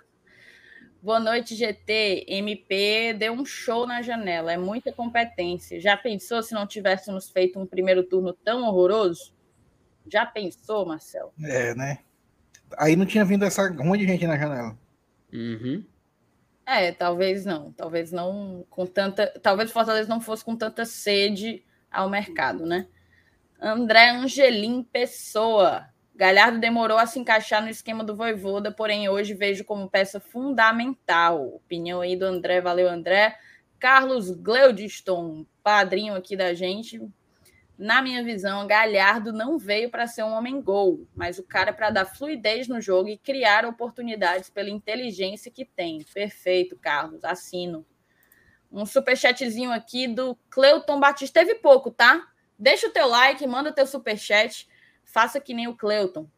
Boa 1.03 1.21
noite, 1.21 1.55
GT. 1.55 2.25
MP 2.29 3.15
deu 3.15 3.33
um 3.33 3.45
show 3.45 3.87
na 3.87 4.01
janela. 4.03 4.53
É 4.53 4.57
muita 4.57 4.93
competência. 4.93 5.79
Já 5.81 5.97
pensou 5.97 6.43
se 6.43 6.55
não 6.55 6.67
tivéssemos 6.67 7.31
feito 7.31 7.59
um 7.59 7.67
primeiro 7.67 8.03
turno 8.03 8.33
tão 8.33 8.63
horroroso? 8.63 9.35
Já 10.11 10.25
pensou, 10.25 10.87
Marcelo? 10.87 11.33
É, 11.43 11.75
né? 11.75 11.99
Aí 12.79 12.97
não 12.97 13.07
tinha 13.07 13.25
vindo 13.25 13.45
essa 13.45 13.71
monte 13.71 14.01
de 14.01 14.07
gente 14.07 14.27
na 14.27 14.39
janela. 14.39 14.79
Uhum. 15.33 15.85
É, 16.67 16.93
talvez 16.93 17.45
não. 17.45 17.73
Talvez 17.73 18.11
não 18.11 18.67
com 18.71 18.87
tanta. 18.87 19.27
Talvez 19.43 19.71
o 19.71 19.73
Fortaleza 19.73 20.09
não 20.09 20.21
fosse 20.21 20.45
com 20.45 20.57
tanta 20.57 20.85
sede 20.85 21.65
ao 21.91 22.09
mercado, 22.09 22.67
né? 22.67 22.87
André 23.61 24.11
Angelim 24.11 24.83
Pessoa. 24.83 25.89
Galhardo 26.15 26.61
demorou 26.61 26.97
a 26.97 27.07
se 27.07 27.19
encaixar 27.19 27.61
no 27.61 27.69
esquema 27.69 28.05
do 28.05 28.15
Voivoda, 28.15 28.71
porém 28.71 29.09
hoje 29.09 29.35
vejo 29.35 29.65
como 29.65 29.91
peça 29.91 30.21
fundamental. 30.21 31.47
Opinião 31.57 32.01
aí 32.01 32.17
do 32.17 32.25
André, 32.25 32.61
valeu 32.61 32.89
André. 32.89 33.37
Carlos 33.81 34.31
Gleudiston, 34.31 35.45
padrinho 35.63 36.15
aqui 36.15 36.37
da 36.37 36.55
gente. 36.55 37.01
Na 37.77 38.01
minha 38.01 38.23
visão, 38.23 38.67
Galhardo 38.67 39.33
não 39.33 39.59
veio 39.59 39.91
para 39.91 40.07
ser 40.07 40.23
um 40.23 40.33
homem 40.33 40.61
gol, 40.61 41.07
mas 41.15 41.39
o 41.39 41.43
cara 41.43 41.73
para 41.73 41.91
dar 41.91 42.05
fluidez 42.05 42.69
no 42.69 42.81
jogo 42.81 43.09
e 43.09 43.19
criar 43.19 43.65
oportunidades 43.65 44.49
pela 44.49 44.71
inteligência 44.71 45.51
que 45.51 45.65
tem. 45.65 46.05
Perfeito, 46.15 46.77
Carlos, 46.77 47.25
assino. 47.25 47.85
Um 48.71 48.87
superchatzinho 48.87 49.73
aqui 49.73 50.07
do 50.07 50.37
Cleuton 50.49 51.01
Batista. 51.01 51.41
Teve 51.41 51.57
pouco, 51.57 51.91
tá? 51.91 52.29
Deixa 52.59 52.87
o 52.87 52.91
teu 52.91 53.09
like, 53.09 53.45
manda 53.47 53.73
teu 53.73 53.87
superchat 53.87 54.69
faça 55.05 55.41
que 55.41 55.55
nem 55.55 55.69
o 55.69 55.77
Cleuton. 55.77 56.29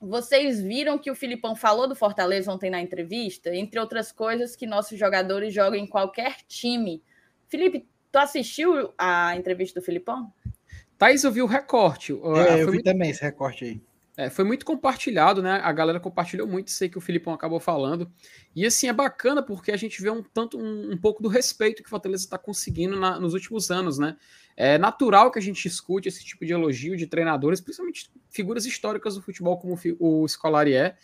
Vocês 0.00 0.60
viram 0.60 0.98
que 0.98 1.10
o 1.10 1.14
Filipão 1.14 1.56
falou 1.56 1.88
do 1.88 1.96
Fortaleza 1.96 2.52
ontem 2.52 2.68
na 2.68 2.80
entrevista? 2.80 3.54
Entre 3.54 3.80
outras 3.80 4.12
coisas, 4.12 4.54
que 4.54 4.66
nossos 4.66 4.98
jogadores 4.98 5.54
jogam 5.54 5.78
em 5.78 5.86
qualquer 5.86 6.42
time. 6.46 7.02
Felipe, 7.48 7.88
tu 8.16 8.18
assistiu 8.18 8.94
a 8.96 9.36
entrevista 9.36 9.78
do 9.78 9.84
Filipão? 9.84 10.32
Thaís, 10.96 11.22
eu 11.22 11.30
vi 11.30 11.42
o 11.42 11.46
recorte. 11.46 12.12
É, 12.12 12.62
eu 12.62 12.66
vi 12.66 12.76
muito... 12.76 12.84
também 12.84 13.10
esse 13.10 13.20
recorte 13.22 13.64
aí. 13.66 13.82
É, 14.16 14.30
foi 14.30 14.46
muito 14.46 14.64
compartilhado, 14.64 15.42
né? 15.42 15.60
A 15.62 15.70
galera 15.70 16.00
compartilhou 16.00 16.46
muito 16.46 16.68
isso 16.68 16.82
aí 16.82 16.88
que 16.88 16.96
o 16.96 17.02
Filipão 17.02 17.34
acabou 17.34 17.60
falando. 17.60 18.10
E 18.54 18.64
assim, 18.64 18.88
é 18.88 18.92
bacana 18.94 19.42
porque 19.42 19.70
a 19.70 19.76
gente 19.76 20.00
vê 20.00 20.08
um 20.08 20.22
tanto 20.22 20.58
um, 20.58 20.92
um 20.92 20.96
pouco 20.96 21.22
do 21.22 21.28
respeito 21.28 21.82
que 21.82 21.88
o 21.88 21.90
Fortaleza 21.90 22.24
está 22.24 22.38
conseguindo 22.38 22.98
na, 22.98 23.20
nos 23.20 23.34
últimos 23.34 23.70
anos, 23.70 23.98
né? 23.98 24.16
É 24.56 24.78
natural 24.78 25.30
que 25.30 25.38
a 25.38 25.42
gente 25.42 25.68
escute 25.68 26.08
esse 26.08 26.24
tipo 26.24 26.46
de 26.46 26.54
elogio 26.54 26.96
de 26.96 27.06
treinadores, 27.06 27.60
principalmente 27.60 28.10
figuras 28.30 28.64
históricas 28.64 29.16
do 29.16 29.20
futebol, 29.20 29.58
como 29.58 29.78
o 30.00 30.26
Scolari 30.26 30.72
é. 30.72 30.96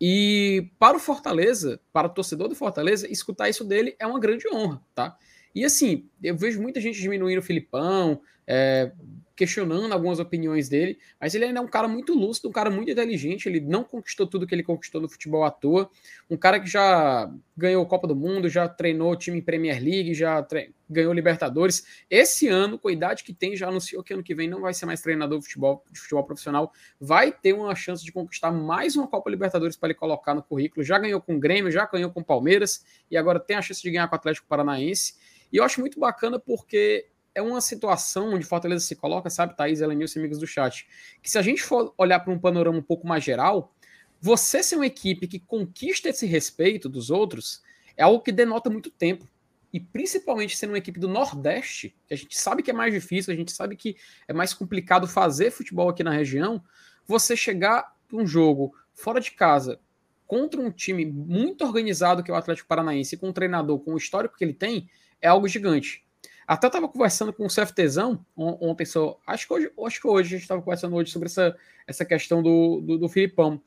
E 0.00 0.70
para 0.78 0.96
o 0.96 1.00
Fortaleza, 1.00 1.78
para 1.92 2.06
o 2.06 2.10
torcedor 2.10 2.48
do 2.48 2.54
Fortaleza, 2.54 3.06
escutar 3.12 3.50
isso 3.50 3.66
dele 3.66 3.94
é 3.98 4.06
uma 4.06 4.18
grande 4.18 4.48
honra, 4.50 4.80
tá? 4.94 5.18
E 5.54 5.64
assim, 5.64 6.08
eu 6.22 6.36
vejo 6.36 6.60
muita 6.60 6.80
gente 6.80 7.00
diminuindo 7.00 7.38
o 7.38 7.42
Filipão, 7.42 8.20
é, 8.46 8.92
questionando 9.36 9.92
algumas 9.92 10.20
opiniões 10.20 10.68
dele, 10.68 10.98
mas 11.20 11.34
ele 11.34 11.44
ainda 11.44 11.58
é 11.58 11.62
um 11.62 11.68
cara 11.68 11.88
muito 11.88 12.14
lúcido, 12.14 12.48
um 12.48 12.52
cara 12.52 12.70
muito 12.70 12.90
inteligente, 12.90 13.48
ele 13.48 13.60
não 13.60 13.82
conquistou 13.82 14.26
tudo 14.26 14.46
que 14.46 14.54
ele 14.54 14.62
conquistou 14.62 15.00
no 15.00 15.08
futebol 15.08 15.44
à 15.44 15.50
toa, 15.50 15.90
um 16.30 16.36
cara 16.36 16.60
que 16.60 16.68
já 16.68 17.30
ganhou 17.56 17.84
Copa 17.86 18.06
do 18.06 18.14
Mundo, 18.14 18.48
já 18.48 18.68
treinou 18.68 19.16
time 19.16 19.38
em 19.38 19.42
Premier 19.42 19.82
League, 19.82 20.14
já 20.14 20.46
ganhou 20.88 21.12
Libertadores. 21.12 21.84
Esse 22.08 22.46
ano, 22.46 22.78
com 22.78 22.88
a 22.88 22.92
idade 22.92 23.24
que 23.24 23.32
tem, 23.32 23.56
já 23.56 23.68
anunciou 23.68 24.04
que 24.04 24.12
ano 24.12 24.22
que 24.22 24.34
vem 24.34 24.48
não 24.48 24.60
vai 24.60 24.72
ser 24.72 24.86
mais 24.86 25.00
treinador 25.00 25.38
de 25.40 25.46
futebol, 25.46 25.84
de 25.90 25.98
futebol 25.98 26.24
profissional, 26.24 26.72
vai 27.00 27.32
ter 27.32 27.54
uma 27.54 27.74
chance 27.74 28.04
de 28.04 28.12
conquistar 28.12 28.52
mais 28.52 28.94
uma 28.94 29.08
Copa 29.08 29.30
Libertadores 29.30 29.76
para 29.76 29.88
ele 29.88 29.98
colocar 29.98 30.34
no 30.34 30.42
currículo. 30.42 30.84
Já 30.84 30.98
ganhou 30.98 31.20
com 31.20 31.36
o 31.36 31.40
Grêmio, 31.40 31.72
já 31.72 31.86
ganhou 31.86 32.10
com 32.10 32.20
o 32.20 32.24
Palmeiras 32.24 32.84
e 33.10 33.16
agora 33.16 33.40
tem 33.40 33.56
a 33.56 33.62
chance 33.62 33.82
de 33.82 33.90
ganhar 33.90 34.06
com 34.06 34.14
o 34.14 34.18
Atlético 34.18 34.46
Paranaense. 34.46 35.14
E 35.54 35.56
eu 35.56 35.62
acho 35.62 35.80
muito 35.80 36.00
bacana 36.00 36.36
porque 36.36 37.06
é 37.32 37.40
uma 37.40 37.60
situação 37.60 38.34
onde 38.34 38.44
Fortaleza 38.44 38.84
se 38.84 38.96
coloca, 38.96 39.30
sabe, 39.30 39.56
Thaís, 39.56 39.80
Elenilson 39.80 40.18
e 40.18 40.22
amigos 40.22 40.38
do 40.40 40.48
chat, 40.48 40.84
que 41.22 41.30
se 41.30 41.38
a 41.38 41.42
gente 41.42 41.62
for 41.62 41.94
olhar 41.96 42.18
para 42.18 42.32
um 42.32 42.38
panorama 42.40 42.76
um 42.76 42.82
pouco 42.82 43.06
mais 43.06 43.22
geral, 43.22 43.72
você 44.20 44.64
ser 44.64 44.74
uma 44.74 44.86
equipe 44.86 45.28
que 45.28 45.38
conquista 45.38 46.08
esse 46.08 46.26
respeito 46.26 46.88
dos 46.88 47.08
outros 47.08 47.62
é 47.96 48.02
algo 48.02 48.20
que 48.20 48.32
denota 48.32 48.68
muito 48.68 48.90
tempo. 48.90 49.28
E 49.72 49.78
principalmente 49.78 50.56
sendo 50.56 50.70
uma 50.70 50.78
equipe 50.78 50.98
do 50.98 51.06
Nordeste, 51.06 51.94
que 52.08 52.14
a 52.14 52.16
gente 52.16 52.36
sabe 52.36 52.60
que 52.60 52.72
é 52.72 52.74
mais 52.74 52.92
difícil, 52.92 53.32
a 53.32 53.36
gente 53.36 53.52
sabe 53.52 53.76
que 53.76 53.96
é 54.26 54.32
mais 54.32 54.52
complicado 54.52 55.06
fazer 55.06 55.52
futebol 55.52 55.88
aqui 55.88 56.02
na 56.02 56.10
região, 56.10 56.60
você 57.06 57.36
chegar 57.36 57.94
para 58.08 58.16
um 58.16 58.26
jogo 58.26 58.74
fora 58.92 59.20
de 59.20 59.30
casa 59.30 59.78
contra 60.26 60.60
um 60.60 60.70
time 60.72 61.06
muito 61.06 61.64
organizado 61.64 62.24
que 62.24 62.30
é 62.32 62.34
o 62.34 62.36
Atlético 62.36 62.66
Paranaense, 62.66 63.16
com 63.16 63.28
um 63.28 63.32
treinador 63.32 63.78
com 63.78 63.94
o 63.94 63.96
histórico 63.96 64.36
que 64.36 64.42
ele 64.42 64.52
tem, 64.52 64.88
é 65.24 65.28
algo 65.28 65.48
gigante. 65.48 66.04
Até 66.46 66.66
estava 66.66 66.86
conversando 66.86 67.32
com 67.32 67.46
o 67.46 67.48
CFTzão 67.48 68.24
ontem, 68.36 68.84
só, 68.84 69.18
acho 69.26 69.46
que 69.46 69.54
hoje, 69.54 69.72
acho 69.86 70.00
que 70.00 70.06
hoje 70.06 70.28
a 70.28 70.30
gente 70.32 70.42
estava 70.42 70.60
conversando 70.60 70.94
hoje 70.94 71.10
sobre 71.10 71.26
essa, 71.26 71.56
essa 71.86 72.04
questão 72.04 72.42
do, 72.42 72.82
do, 72.82 72.98
do 72.98 73.08
Filipão. 73.08 73.58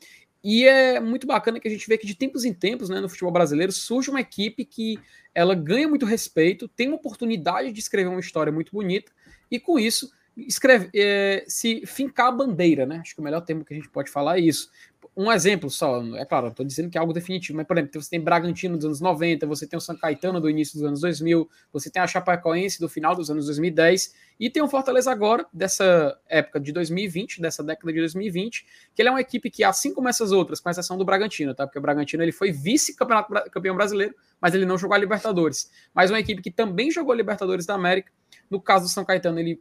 E 0.44 0.66
é 0.66 1.00
muito 1.00 1.26
bacana 1.26 1.60
que 1.60 1.68
a 1.68 1.72
gente 1.72 1.88
vê 1.88 1.98
que 1.98 2.06
de 2.06 2.14
tempos 2.14 2.46
em 2.46 2.54
tempos, 2.54 2.90
né, 2.90 3.00
no 3.00 3.10
futebol 3.10 3.32
brasileiro, 3.32 3.72
surge 3.72 4.12
uma 4.12 4.22
equipe 4.22 4.64
que 4.64 5.00
ela 5.34 5.56
ganha 5.56 5.88
muito 5.88 6.06
respeito, 6.06 6.68
tem 6.68 6.88
uma 6.88 6.98
oportunidade 6.98 7.72
de 7.72 7.80
escrever 7.80 8.10
uma 8.10 8.20
história 8.20 8.54
muito 8.54 8.72
bonita, 8.72 9.12
e 9.50 9.60
com 9.60 9.80
isso 9.80 10.12
escreve, 10.38 10.92
é, 10.94 11.44
se 11.48 11.84
fincar 11.88 12.28
a 12.28 12.32
bandeira, 12.32 12.86
né? 12.86 13.00
Acho 13.02 13.16
que 13.16 13.22
o 13.22 13.24
melhor 13.24 13.42
termo 13.42 13.66
que 13.66 13.74
a 13.74 13.76
gente 13.76 13.90
pode 13.90 14.12
falar 14.12 14.38
é 14.38 14.42
isso 14.42 14.70
um 15.20 15.32
exemplo 15.32 15.68
só, 15.68 16.04
é 16.16 16.24
claro, 16.26 16.50
estou 16.50 16.64
dizendo 16.64 16.92
que 16.92 16.98
é 16.98 17.02
algo 17.02 17.12
definitivo, 17.12 17.58
mas, 17.58 17.66
por 17.66 17.76
exemplo, 17.76 18.00
você 18.00 18.12
tem 18.12 18.22
Bragantino 18.22 18.78
dos 18.78 18.86
anos 18.86 19.02
90, 19.02 19.48
você 19.48 19.66
tem 19.66 19.76
o 19.76 19.82
São 19.82 19.98
Caetano 19.98 20.40
do 20.40 20.48
início 20.48 20.76
dos 20.76 20.84
anos 20.84 21.02
2000, 21.02 21.50
você 21.74 21.90
tem 21.90 22.00
a 22.00 22.06
Chapecoense 22.06 22.80
do 22.80 22.88
final 22.88 23.16
dos 23.16 23.32
anos 23.32 23.48
2010, 23.48 24.14
e 24.40 24.48
tem 24.48 24.62
o 24.62 24.68
Fortaleza 24.68 25.12
agora, 25.12 25.44
dessa 25.52 26.16
época 26.30 26.60
de 26.60 26.72
2020, 26.72 27.42
dessa 27.42 27.64
década 27.64 27.92
de 27.92 27.98
2020, 27.98 28.64
que 28.94 29.02
ele 29.02 29.10
é 29.10 29.12
uma 29.12 29.20
equipe 29.20 29.50
que, 29.50 29.64
assim 29.64 29.92
como 29.92 30.08
essas 30.08 30.32
outras, 30.32 30.60
com 30.60 30.70
exceção 30.70 30.96
do 30.96 31.04
Bragantino, 31.04 31.56
tá? 31.56 31.66
Porque 31.66 31.80
o 31.80 31.82
Bragantino 31.82 32.22
ele 32.22 32.32
foi 32.32 32.52
vice-campeão 32.52 33.76
brasileiro, 33.76 34.14
mas 34.40 34.54
ele 34.54 34.68
não 34.68 34.78
jogou 34.78 34.94
a 34.94 35.00
Libertadores. 35.00 35.72
Mas 35.96 36.12
uma 36.12 36.20
equipe 36.20 36.44
que 36.44 36.52
também 36.52 36.92
jogou 36.92 37.12
a 37.12 37.16
Libertadores 37.16 37.66
da 37.66 37.74
América, 37.74 38.12
no 38.52 38.62
caso 38.62 38.86
do 38.86 38.90
São 38.90 39.04
Caetano, 39.04 39.40
ele 39.40 39.60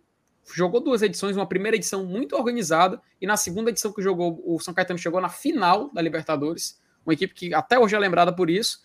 jogou 0.55 0.81
duas 0.81 1.03
edições, 1.03 1.37
uma 1.37 1.47
primeira 1.47 1.77
edição 1.77 2.05
muito 2.05 2.37
organizada, 2.37 3.01
e 3.21 3.27
na 3.27 3.37
segunda 3.37 3.71
edição 3.71 3.93
que 3.93 4.03
jogou, 4.03 4.43
o 4.45 4.61
São 4.61 4.73
Caetano 4.73 4.99
chegou 4.99 5.21
na 5.21 5.29
final 5.29 5.91
da 5.93 6.01
Libertadores, 6.01 6.81
uma 7.05 7.15
equipe 7.15 7.35
que 7.35 7.55
até 7.55 7.79
hoje 7.79 7.95
é 7.95 7.99
lembrada 7.99 8.35
por 8.35 8.51
isso, 8.51 8.83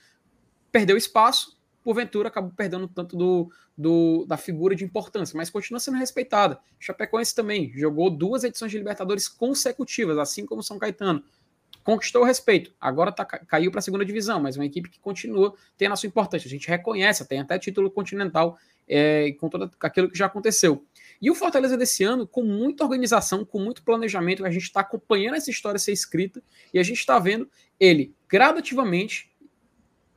perdeu 0.72 0.98
espaço, 0.98 1.58
porventura 1.84 2.30
acabou 2.30 2.52
perdendo 2.56 2.88
tanto 2.88 3.18
do, 3.18 3.52
do, 3.78 4.26
da 4.28 4.38
figura 4.38 4.76
de 4.76 4.84
importância, 4.84 5.36
mas 5.36 5.50
continua 5.50 5.80
sendo 5.80 5.98
respeitada. 5.98 6.60
Chapecoense 6.80 7.34
também 7.34 7.72
jogou 7.76 8.10
duas 8.10 8.44
edições 8.44 8.72
de 8.72 8.78
Libertadores 8.78 9.28
consecutivas, 9.28 10.18
assim 10.18 10.46
como 10.46 10.64
São 10.64 10.78
Caetano. 10.78 11.24
Conquistou 11.84 12.22
o 12.22 12.26
respeito, 12.26 12.72
agora 12.80 13.12
tá, 13.12 13.26
caiu 13.26 13.72
para 13.72 13.80
a 13.80 13.82
segunda 13.82 14.06
divisão, 14.06 14.40
mas 14.40 14.56
uma 14.56 14.66
equipe 14.66 14.88
que 14.88 15.00
continua 15.00 15.56
tendo 15.76 15.94
a 15.94 15.96
sua 15.96 16.08
importância. 16.08 16.48
A 16.48 16.50
gente 16.50 16.68
reconhece, 16.68 17.28
tem 17.28 17.40
até 17.40 17.58
título 17.58 17.90
continental 17.90 18.58
é, 18.92 19.32
com 19.40 19.48
todo 19.48 19.72
aquilo 19.80 20.10
que 20.10 20.18
já 20.18 20.26
aconteceu. 20.26 20.86
E 21.22 21.32
o 21.32 21.36
Fortaleza 21.36 21.78
desse 21.78 22.04
ano, 22.04 22.28
com 22.28 22.44
muita 22.44 22.84
organização, 22.84 23.46
com 23.46 23.58
muito 23.58 23.84
planejamento, 23.84 24.46
a 24.46 24.52
gente 24.52 24.64
está 24.64 24.82
acompanhando 24.82 25.36
essa 25.36 25.50
história 25.50 25.80
ser 25.80 25.94
escrita 25.94 26.44
e 26.74 26.80
a 26.80 26.84
gente 26.84 26.98
está 26.98 27.18
vendo 27.18 27.50
ele 27.80 28.14
gradativamente 28.28 29.32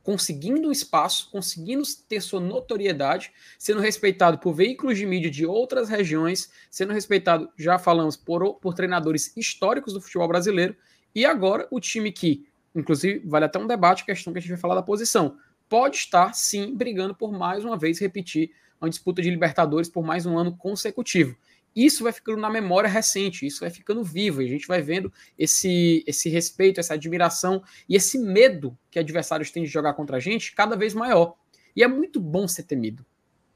conseguindo 0.03 0.67
um 0.67 0.71
espaço, 0.71 1.31
conseguindo 1.31 1.81
ter 2.07 2.21
sua 2.21 2.39
notoriedade, 2.39 3.31
sendo 3.57 3.79
respeitado 3.79 4.37
por 4.37 4.53
veículos 4.53 4.99
de 4.99 5.05
mídia 5.05 5.31
de 5.31 5.47
outras 5.47 5.89
regiões, 5.89 6.51
sendo 6.69 6.93
respeitado, 6.93 7.49
já 7.57 7.79
falamos, 7.79 8.15
por, 8.15 8.55
por 8.55 8.75
treinadores 8.75 9.35
históricos 9.35 9.93
do 9.93 10.01
futebol 10.01 10.27
brasileiro, 10.27 10.75
e 11.15 11.25
agora 11.25 11.67
o 11.71 11.79
time 11.79 12.11
que, 12.11 12.45
inclusive, 12.75 13.23
vale 13.25 13.45
até 13.45 13.57
um 13.57 13.65
debate, 13.65 14.05
questão 14.05 14.31
que 14.31 14.37
a 14.37 14.41
gente 14.41 14.51
vai 14.51 14.59
falar 14.59 14.75
da 14.75 14.83
posição, 14.83 15.37
pode 15.69 15.97
estar, 15.97 16.33
sim, 16.33 16.75
brigando 16.75 17.15
por 17.15 17.31
mais 17.31 17.63
uma 17.63 17.77
vez 17.77 17.99
repetir 17.99 18.51
uma 18.79 18.89
disputa 18.89 19.21
de 19.21 19.29
Libertadores 19.29 19.89
por 19.89 20.03
mais 20.03 20.25
um 20.25 20.37
ano 20.37 20.55
consecutivo. 20.55 21.37
Isso 21.75 22.03
vai 22.03 22.13
ficando 22.13 22.37
na 22.37 22.49
memória 22.49 22.89
recente, 22.89 23.45
isso 23.45 23.59
vai 23.59 23.69
ficando 23.69 24.01
vivo, 24.01 24.41
e 24.41 24.45
a 24.45 24.49
gente 24.49 24.65
vai 24.65 24.81
vendo 24.81 25.11
esse, 25.37 26.03
esse 26.07 26.29
respeito, 26.29 26.79
essa 26.79 26.93
admiração 26.93 27.61
e 27.89 27.95
esse 27.95 28.17
medo 28.17 28.77
que 28.89 28.97
adversários 28.97 29.51
têm 29.51 29.63
de 29.63 29.69
jogar 29.69 29.93
contra 29.93 30.15
a 30.15 30.19
gente 30.19 30.55
cada 30.55 30.77
vez 30.77 30.93
maior. 30.93 31.35
E 31.75 31.83
é 31.83 31.87
muito 31.87 32.21
bom 32.21 32.47
ser 32.47 32.63
temido. 32.63 33.05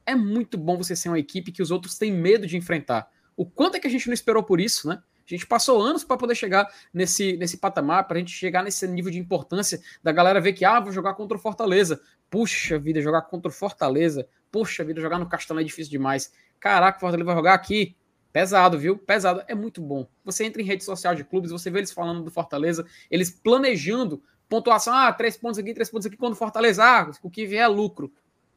É 0.06 0.16
muito 0.16 0.58
bom 0.58 0.78
você 0.78 0.96
ser 0.96 1.08
uma 1.08 1.20
equipe 1.20 1.52
que 1.52 1.62
os 1.62 1.72
outros 1.72 1.98
têm 1.98 2.12
medo 2.12 2.46
de 2.46 2.58
enfrentar. 2.58 3.10
O 3.38 3.46
quanto 3.46 3.76
é 3.76 3.80
que 3.80 3.88
a 3.88 3.90
gente 3.90 4.08
não 4.08 4.14
esperou 4.14 4.44
por 4.44 4.60
isso, 4.60 4.90
né? 4.90 5.02
A 5.30 5.38
gente 5.38 5.48
passou 5.48 5.82
anos 5.82 6.04
para 6.04 6.18
poder 6.18 6.36
chegar 6.36 6.68
nesse, 6.94 7.38
nesse 7.38 7.58
patamar, 7.58 8.08
para 8.08 8.18
a 8.18 8.20
gente 8.20 8.32
chegar 8.32 8.64
nesse 8.64 8.88
nível 8.88 9.12
de 9.12 9.20
importância 9.20 9.80
da 10.04 10.12
galera 10.12 10.42
ver 10.42 10.54
que, 10.54 10.66
ah, 10.66 10.80
vou 10.80 10.92
jogar 10.92 11.14
contra 11.14 11.38
o 11.38 11.40
Fortaleza. 11.40 12.02
Puxa 12.30 12.80
vida, 12.80 13.02
jogar 13.02 13.24
contra 13.24 13.50
o 13.50 13.54
Fortaleza. 13.54 14.28
Puxa 14.52 14.84
vida, 14.84 15.00
jogar 15.02 15.20
no 15.20 15.28
Castelão 15.28 15.62
é 15.62 15.64
difícil 15.64 15.92
demais. 15.92 16.34
Caraca, 16.60 16.98
o 16.98 17.02
Fortaleza 17.02 17.26
vai 17.26 17.36
jogar 17.36 17.54
aqui. 17.54 17.96
Pesado, 18.32 18.78
viu? 18.78 18.98
Pesado. 18.98 19.44
É 19.48 19.56
muito 19.56 19.82
bom. 19.82 20.08
Você 20.24 20.46
entra 20.46 20.62
em 20.62 20.66
rede 20.66 20.84
social 20.84 21.16
de 21.16 21.24
clubes, 21.24 21.52
você 21.52 21.70
vê 21.70 21.80
eles 21.80 21.92
falando 21.92 22.24
do 22.24 22.32
Fortaleza, 22.32 22.86
eles 23.10 23.30
planejando 23.30 24.22
pontuação, 24.48 24.94
ah, 24.94 25.14
três 25.14 25.38
pontos 25.38 25.60
aqui, 25.60 25.74
três 25.74 25.90
pontos 25.90 26.08
aqui, 26.08 26.18
quando 26.18 26.36
Fortaleza, 26.36 26.84
ah, 26.84 27.12
o 27.22 27.30
que 27.30 27.46
vier 27.46 27.64
é 27.64 27.68
lucro. 27.68 28.12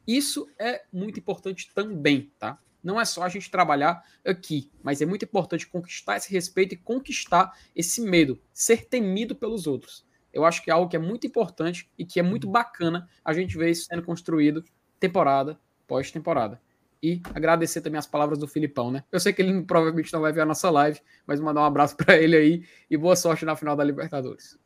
Isso 0.07 0.49
é 0.59 0.83
muito 0.91 1.19
importante 1.19 1.69
também, 1.73 2.31
tá? 2.37 2.57
Não 2.83 2.99
é 2.99 3.05
só 3.05 3.23
a 3.23 3.29
gente 3.29 3.49
trabalhar 3.49 4.03
aqui, 4.25 4.69
mas 4.81 5.01
é 5.01 5.05
muito 5.05 5.25
importante 5.25 5.67
conquistar 5.67 6.17
esse 6.17 6.31
respeito 6.31 6.73
e 6.73 6.77
conquistar 6.77 7.57
esse 7.75 8.01
medo, 8.01 8.41
ser 8.51 8.85
temido 8.85 9.35
pelos 9.35 9.67
outros. 9.67 10.05
Eu 10.33 10.43
acho 10.43 10.63
que 10.63 10.69
é 10.69 10.73
algo 10.73 10.89
que 10.89 10.95
é 10.95 10.99
muito 10.99 11.25
importante 11.25 11.89
e 11.97 12.03
que 12.03 12.19
é 12.19 12.23
muito 12.23 12.49
bacana 12.49 13.07
a 13.23 13.33
gente 13.33 13.57
ver 13.57 13.69
isso 13.69 13.85
sendo 13.85 14.03
construído 14.03 14.63
temporada 14.99 15.59
pós 15.87 16.11
temporada. 16.11 16.61
E 17.01 17.21
agradecer 17.33 17.81
também 17.81 17.99
as 17.99 18.07
palavras 18.07 18.39
do 18.39 18.47
Filipão, 18.47 18.89
né? 18.89 19.03
Eu 19.11 19.19
sei 19.19 19.33
que 19.33 19.41
ele 19.41 19.61
provavelmente 19.63 20.11
não 20.13 20.21
vai 20.21 20.31
ver 20.31 20.41
a 20.41 20.45
nossa 20.45 20.69
live, 20.69 20.99
mas 21.27 21.39
mandar 21.39 21.61
um 21.61 21.65
abraço 21.65 21.95
para 21.97 22.17
ele 22.17 22.35
aí 22.35 22.65
e 22.89 22.97
boa 22.97 23.15
sorte 23.15 23.45
na 23.45 23.55
final 23.55 23.75
da 23.75 23.83
Libertadores. 23.83 24.57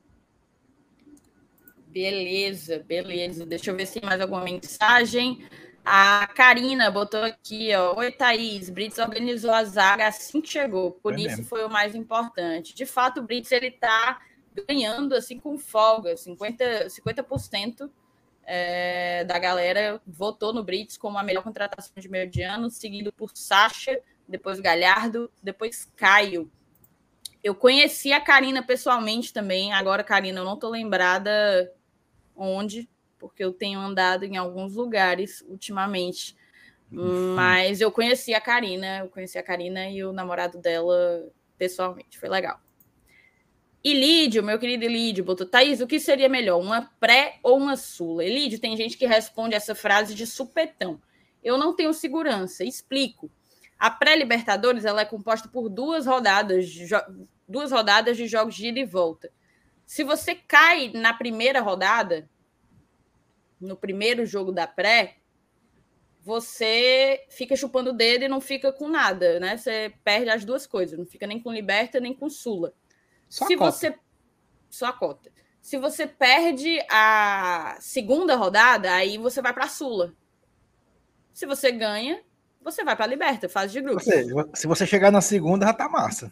Beleza, 1.87 2.83
beleza. 2.87 3.45
Deixa 3.45 3.71
eu 3.71 3.75
ver 3.75 3.87
se 3.87 3.99
tem 3.99 4.07
mais 4.07 4.21
alguma 4.21 4.43
mensagem. 4.43 5.43
A 5.89 6.27
Karina 6.27 6.91
botou 6.91 7.23
aqui, 7.23 7.73
ó. 7.73 7.95
Oi, 7.97 8.11
Thaís. 8.11 8.69
Brits 8.69 8.97
organizou 8.97 9.53
a 9.53 9.63
zaga 9.63 10.05
assim 10.05 10.41
que 10.41 10.49
chegou. 10.49 10.91
Por 10.91 11.13
foi 11.13 11.21
isso 11.21 11.37
mesmo. 11.37 11.45
foi 11.45 11.63
o 11.63 11.69
mais 11.69 11.95
importante. 11.95 12.75
De 12.75 12.85
fato, 12.85 13.21
o 13.21 13.23
Brits 13.23 13.53
ele 13.53 13.71
tá 13.71 14.21
ganhando 14.67 15.15
assim 15.15 15.39
com 15.39 15.57
folga, 15.57 16.13
50%, 16.15 16.87
50% 16.87 17.89
é, 18.43 19.23
da 19.23 19.39
galera 19.39 20.01
votou 20.05 20.51
no 20.51 20.61
Brits 20.61 20.97
como 20.97 21.17
a 21.17 21.23
melhor 21.23 21.41
contratação 21.41 21.93
de 21.95 22.09
meio 22.09 22.29
de 22.29 22.41
ano, 22.41 22.69
seguido 22.69 23.13
por 23.13 23.31
Sacha, 23.33 23.97
depois 24.27 24.59
Galhardo, 24.59 25.31
depois 25.41 25.89
Caio. 25.95 26.51
Eu 27.41 27.55
conheci 27.55 28.11
a 28.11 28.19
Karina 28.19 28.61
pessoalmente 28.61 29.31
também. 29.31 29.71
Agora, 29.71 30.03
Karina, 30.03 30.41
eu 30.41 30.45
não 30.45 30.59
tô 30.59 30.67
lembrada 30.67 31.73
onde, 32.35 32.89
porque 33.17 33.43
eu 33.43 33.51
tenho 33.51 33.79
andado 33.79 34.23
em 34.23 34.37
alguns 34.37 34.75
lugares 34.75 35.43
ultimamente. 35.47 36.35
Uhum. 36.91 37.35
Mas 37.35 37.81
eu 37.81 37.91
conheci 37.91 38.33
a 38.33 38.41
Karina, 38.41 38.99
eu 38.99 39.09
conheci 39.09 39.37
a 39.37 39.43
Karina 39.43 39.89
e 39.89 40.03
o 40.03 40.13
namorado 40.13 40.57
dela 40.57 41.29
pessoalmente, 41.57 42.17
foi 42.17 42.29
legal. 42.29 42.59
Ilídio, 43.83 44.43
meu 44.43 44.59
querido 44.59 44.85
Ilídio, 44.85 45.23
botou, 45.23 45.47
Thaís, 45.47 45.79
o 45.79 45.87
que 45.87 45.99
seria 45.99 46.27
melhor, 46.27 46.59
uma 46.59 46.91
pré 46.99 47.39
ou 47.41 47.57
uma 47.57 47.77
sula? 47.77 48.25
Ilídio, 48.25 48.59
tem 48.59 48.75
gente 48.75 48.97
que 48.97 49.05
responde 49.05 49.55
essa 49.55 49.73
frase 49.73 50.13
de 50.13 50.25
supetão. 50.25 51.01
Eu 51.43 51.57
não 51.57 51.75
tenho 51.75 51.93
segurança, 51.93 52.63
explico. 52.63 53.31
A 53.79 53.89
pré-Libertadores 53.89 54.83
ela 54.83 55.01
é 55.01 55.05
composta 55.05 55.47
por 55.47 55.69
duas 55.69 56.05
rodadas, 56.05 56.67
duas 57.47 57.71
rodadas 57.71 58.17
de 58.17 58.27
jogos 58.27 58.55
de 58.55 58.67
ida 58.67 58.79
e 58.79 58.85
volta. 58.85 59.31
Se 59.85 60.03
você 60.03 60.35
cai 60.35 60.91
na 60.93 61.13
primeira 61.13 61.61
rodada, 61.61 62.29
no 63.59 63.75
primeiro 63.75 64.25
jogo 64.25 64.51
da 64.51 64.67
pré, 64.67 65.17
você 66.23 67.25
fica 67.29 67.55
chupando 67.55 67.91
o 67.91 67.93
dedo 67.93 68.25
e 68.25 68.27
não 68.27 68.41
fica 68.41 68.71
com 68.71 68.87
nada, 68.87 69.39
né? 69.39 69.57
Você 69.57 69.93
perde 70.03 70.29
as 70.29 70.43
duas 70.43 70.67
coisas, 70.67 70.99
não 70.99 71.05
fica 71.05 71.25
nem 71.25 71.41
com 71.41 71.53
Liberta 71.53 71.99
nem 71.99 72.13
com 72.13 72.29
Sula. 72.29 72.73
Só 73.29 73.45
Se 73.45 73.55
você 73.55 73.95
só 74.69 74.87
a 74.87 74.93
cota. 74.93 75.31
Se 75.61 75.77
você 75.77 76.05
perde 76.05 76.79
a 76.89 77.77
segunda 77.79 78.35
rodada, 78.35 78.93
aí 78.93 79.17
você 79.17 79.41
vai 79.41 79.53
para 79.53 79.67
Sula. 79.67 80.13
Se 81.33 81.45
você 81.45 81.71
ganha, 81.71 82.21
você 82.61 82.83
vai 82.83 82.95
para 82.95 83.07
Liberta, 83.07 83.47
fase 83.47 83.73
de 83.73 83.81
grupo. 83.81 84.01
se 84.53 84.67
você 84.67 84.85
chegar 84.85 85.11
na 85.11 85.21
segunda, 85.21 85.65
já 85.65 85.73
tá 85.73 85.87
massa. 85.87 86.31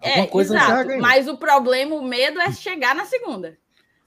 Alguma 0.00 0.24
é, 0.24 0.26
coisa 0.28 0.56
exato. 0.56 0.98
Mas 0.98 1.28
o 1.28 1.36
problema, 1.36 1.94
o 1.94 2.02
medo 2.02 2.40
é 2.40 2.50
chegar 2.50 2.94
na 2.94 3.04
segunda. 3.04 3.58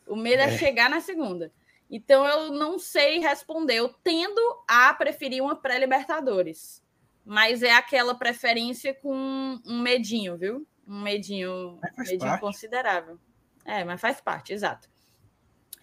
O 0.08 0.16
medo 0.16 0.42
é, 0.42 0.54
é 0.54 0.58
chegar 0.58 0.90
na 0.90 1.00
segunda. 1.00 1.52
Então 1.90 2.26
eu 2.26 2.52
não 2.52 2.80
sei 2.80 3.20
responder. 3.20 3.76
Eu 3.76 3.90
tendo 4.04 4.42
a 4.68 4.94
preferir 4.94 5.42
uma 5.44 5.56
pré-Libertadores. 5.56 6.84
Mas 7.26 7.64
é 7.64 7.72
aquela 7.72 8.16
preferência 8.16 8.94
com 8.94 9.60
um 9.66 9.82
medinho, 9.82 10.38
viu? 10.38 10.68
Um 10.86 11.02
medinho, 11.02 11.80
medinho 11.98 12.40
considerável. 12.40 13.18
É, 13.64 13.84
mas 13.86 14.02
faz 14.02 14.20
parte, 14.20 14.52
exato. 14.52 14.90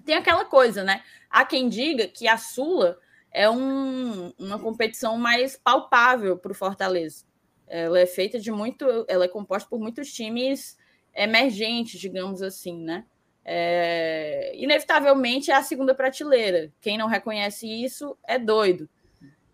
Tem 0.04 0.14
aquela 0.14 0.44
coisa, 0.44 0.84
né? 0.84 1.02
Há 1.30 1.44
quem 1.44 1.68
diga 1.68 2.06
que 2.08 2.28
a 2.28 2.36
Sula 2.36 2.98
é 3.32 3.48
um, 3.48 4.32
uma 4.38 4.58
competição 4.58 5.16
mais 5.16 5.56
palpável 5.56 6.36
para 6.36 6.52
o 6.52 6.54
Fortaleza. 6.54 7.24
Ela 7.66 8.00
é 8.00 8.06
feita 8.06 8.38
de 8.38 8.50
muito, 8.50 8.84
ela 9.08 9.24
é 9.24 9.28
composta 9.28 9.68
por 9.68 9.78
muitos 9.78 10.12
times 10.12 10.76
emergentes, 11.14 12.00
digamos 12.00 12.42
assim, 12.42 12.76
né? 12.82 13.06
É, 13.44 14.52
inevitavelmente 14.54 15.50
é 15.50 15.54
a 15.54 15.62
segunda 15.62 15.94
prateleira. 15.94 16.70
Quem 16.80 16.98
não 16.98 17.06
reconhece 17.06 17.66
isso 17.66 18.16
é 18.26 18.38
doido. 18.38 18.88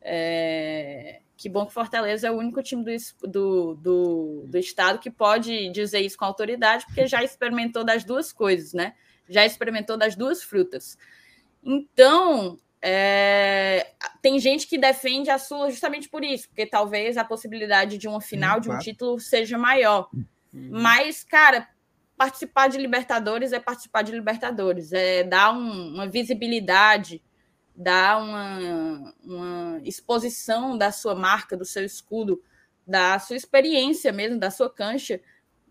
É, 0.00 1.20
que 1.36 1.48
bom 1.48 1.66
que 1.66 1.72
Fortaleza 1.72 2.28
é 2.28 2.30
o 2.30 2.36
único 2.36 2.62
time 2.62 2.84
do, 2.84 3.28
do, 3.28 3.74
do, 3.74 4.44
do, 4.46 4.58
estado 4.58 4.98
que 4.98 5.10
pode 5.10 5.68
dizer 5.70 6.00
isso 6.00 6.16
com 6.16 6.24
autoridade, 6.24 6.86
porque 6.86 7.06
já 7.06 7.22
experimentou 7.22 7.84
das 7.84 8.04
duas 8.04 8.32
coisas, 8.32 8.72
né? 8.72 8.94
Já 9.28 9.44
experimentou 9.44 9.96
das 9.96 10.14
duas 10.16 10.42
frutas. 10.42 10.96
Então, 11.62 12.58
é, 12.80 13.94
tem 14.22 14.38
gente 14.38 14.66
que 14.66 14.78
defende 14.78 15.28
a 15.28 15.38
Sula 15.38 15.70
justamente 15.70 16.08
por 16.08 16.24
isso, 16.24 16.48
porque 16.48 16.64
talvez 16.64 17.16
a 17.16 17.24
possibilidade 17.24 17.98
de 17.98 18.06
uma 18.06 18.20
final, 18.20 18.60
de 18.60 18.70
um 18.70 18.78
título, 18.78 19.18
seja 19.18 19.58
maior. 19.58 20.08
Uhum. 20.54 20.70
Mas, 20.70 21.24
cara, 21.24 21.68
participar 22.16 22.68
de 22.68 22.78
Libertadores 22.78 23.52
é 23.52 23.60
participar 23.60 24.02
de 24.02 24.12
Libertadores, 24.12 24.93
é 24.93 25.22
dar 25.22 25.52
um, 25.52 25.94
uma 25.94 26.09
visibilidade, 26.09 27.22
dar 27.74 28.22
uma, 28.22 29.14
uma 29.22 29.80
exposição 29.84 30.78
da 30.78 30.90
sua 30.90 31.14
marca, 31.14 31.56
do 31.56 31.64
seu 31.64 31.84
escudo, 31.84 32.43
da 32.86 33.18
sua 33.18 33.36
experiência 33.36 34.12
mesmo, 34.12 34.38
da 34.38 34.51
sua 34.51 34.70
cancha, 34.70 35.20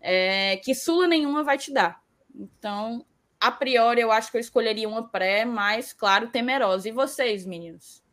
é, 0.00 0.56
que 0.58 0.74
Sula 0.74 1.06
nenhuma 1.06 1.42
vai 1.42 1.58
te 1.58 1.72
dar. 1.72 2.00
Então, 2.34 3.04
a 3.40 3.50
priori, 3.50 4.00
eu 4.00 4.12
acho 4.12 4.30
que 4.30 4.36
eu 4.36 4.40
escolheria 4.40 4.88
uma 4.88 5.08
pré, 5.08 5.44
mas, 5.44 5.92
claro, 5.92 6.28
temerosa. 6.28 6.88
E 6.88 6.92
vocês, 6.92 7.44
meninos? 7.44 8.04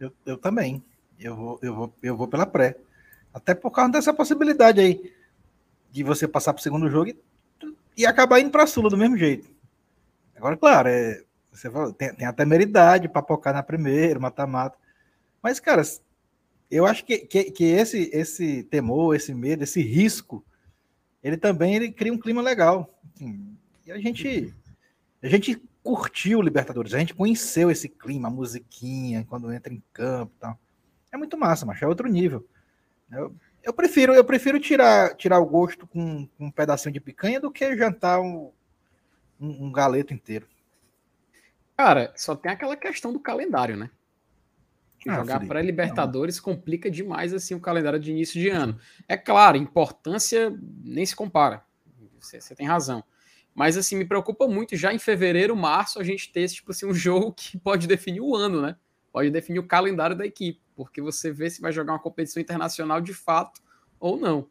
Eu, 0.00 0.12
eu 0.26 0.36
também. 0.36 0.82
Eu 1.18 1.36
vou, 1.36 1.58
eu, 1.62 1.74
vou, 1.74 1.94
eu 2.02 2.16
vou 2.16 2.26
pela 2.26 2.46
pré. 2.46 2.76
Até 3.32 3.54
por 3.54 3.70
causa 3.70 3.92
dessa 3.92 4.14
possibilidade 4.14 4.80
aí 4.80 5.17
de 5.90 6.02
você 6.02 6.28
passar 6.28 6.52
para 6.52 6.60
o 6.60 6.62
segundo 6.62 6.90
jogo 6.90 7.10
e, 7.10 7.16
e 7.96 8.06
acabar 8.06 8.40
indo 8.40 8.50
para 8.50 8.64
a 8.64 8.66
Sula 8.66 8.90
do 8.90 8.96
mesmo 8.96 9.16
jeito. 9.16 9.48
Agora, 10.36 10.56
claro, 10.56 10.88
é, 10.88 11.22
você 11.50 11.70
fala, 11.70 11.92
tem, 11.92 12.14
tem 12.14 12.26
a 12.26 12.32
temeridade 12.32 13.08
para 13.08 13.26
focar 13.26 13.52
na 13.52 13.62
primeira, 13.62 14.20
mata-mata. 14.20 14.78
Mas, 15.42 15.58
cara, 15.58 15.82
eu 16.70 16.86
acho 16.86 17.04
que, 17.04 17.18
que, 17.18 17.50
que, 17.50 17.64
esse, 17.64 18.10
esse 18.12 18.62
temor, 18.64 19.16
esse 19.16 19.34
medo, 19.34 19.64
esse 19.64 19.82
risco, 19.82 20.44
ele 21.22 21.36
também 21.36 21.74
ele 21.74 21.90
cria 21.90 22.12
um 22.12 22.18
clima 22.18 22.42
legal. 22.42 22.94
Assim, 23.14 23.56
e 23.84 23.90
a 23.90 23.98
gente, 23.98 24.54
a 25.22 25.28
gente 25.28 25.60
curtiu 25.82 26.38
o 26.38 26.42
Libertadores, 26.42 26.94
a 26.94 26.98
gente 26.98 27.14
conheceu 27.14 27.70
esse 27.70 27.88
clima, 27.88 28.28
a 28.28 28.30
musiquinha, 28.30 29.24
quando 29.28 29.52
entra 29.52 29.72
em 29.72 29.82
campo 29.92 30.32
e 30.36 30.40
tal. 30.40 30.58
É 31.10 31.16
muito 31.16 31.38
massa, 31.38 31.64
mas 31.64 31.80
é 31.80 31.86
outro 31.86 32.08
nível. 32.08 32.46
Eu, 33.10 33.34
eu 33.62 33.72
prefiro, 33.72 34.14
eu 34.14 34.24
prefiro 34.24 34.58
tirar, 34.58 35.14
tirar 35.16 35.38
o 35.38 35.46
gosto 35.46 35.86
com, 35.86 36.26
com 36.26 36.46
um 36.46 36.50
pedacinho 36.50 36.92
de 36.92 37.00
picanha 37.00 37.40
do 37.40 37.50
que 37.50 37.76
jantar 37.76 38.20
um, 38.20 38.50
um, 39.40 39.66
um 39.66 39.72
galeto 39.72 40.14
inteiro. 40.14 40.46
Cara, 41.76 42.12
só 42.16 42.34
tem 42.34 42.50
aquela 42.50 42.76
questão 42.76 43.12
do 43.12 43.20
calendário, 43.20 43.76
né? 43.76 43.90
Ah, 45.06 45.14
jogar 45.14 45.46
para 45.46 45.62
Libertadores 45.62 46.40
complica 46.40 46.90
demais 46.90 47.32
assim 47.32 47.54
o 47.54 47.60
calendário 47.60 48.00
de 48.00 48.10
início 48.10 48.40
de 48.40 48.48
ano. 48.48 48.78
É 49.06 49.16
claro, 49.16 49.56
importância 49.56 50.52
nem 50.82 51.06
se 51.06 51.14
compara. 51.14 51.62
Você, 52.18 52.40
você 52.40 52.54
tem 52.54 52.66
razão. 52.66 53.04
Mas 53.54 53.76
assim, 53.76 53.96
me 53.96 54.04
preocupa 54.04 54.48
muito 54.48 54.76
já 54.76 54.92
em 54.92 54.98
fevereiro, 54.98 55.56
março, 55.56 56.00
a 56.00 56.04
gente 56.04 56.32
ter 56.32 56.48
tipo 56.48 56.72
assim, 56.72 56.86
um 56.86 56.94
jogo 56.94 57.32
que 57.32 57.58
pode 57.58 57.86
definir 57.86 58.20
o 58.20 58.34
ano, 58.34 58.60
né? 58.60 58.76
Pode 59.12 59.30
definir 59.30 59.58
o 59.58 59.66
calendário 59.66 60.16
da 60.16 60.26
equipe, 60.26 60.60
porque 60.76 61.00
você 61.00 61.32
vê 61.32 61.48
se 61.48 61.60
vai 61.60 61.72
jogar 61.72 61.92
uma 61.92 61.98
competição 61.98 62.40
internacional 62.40 63.00
de 63.00 63.14
fato 63.14 63.60
ou 63.98 64.16
não. 64.16 64.48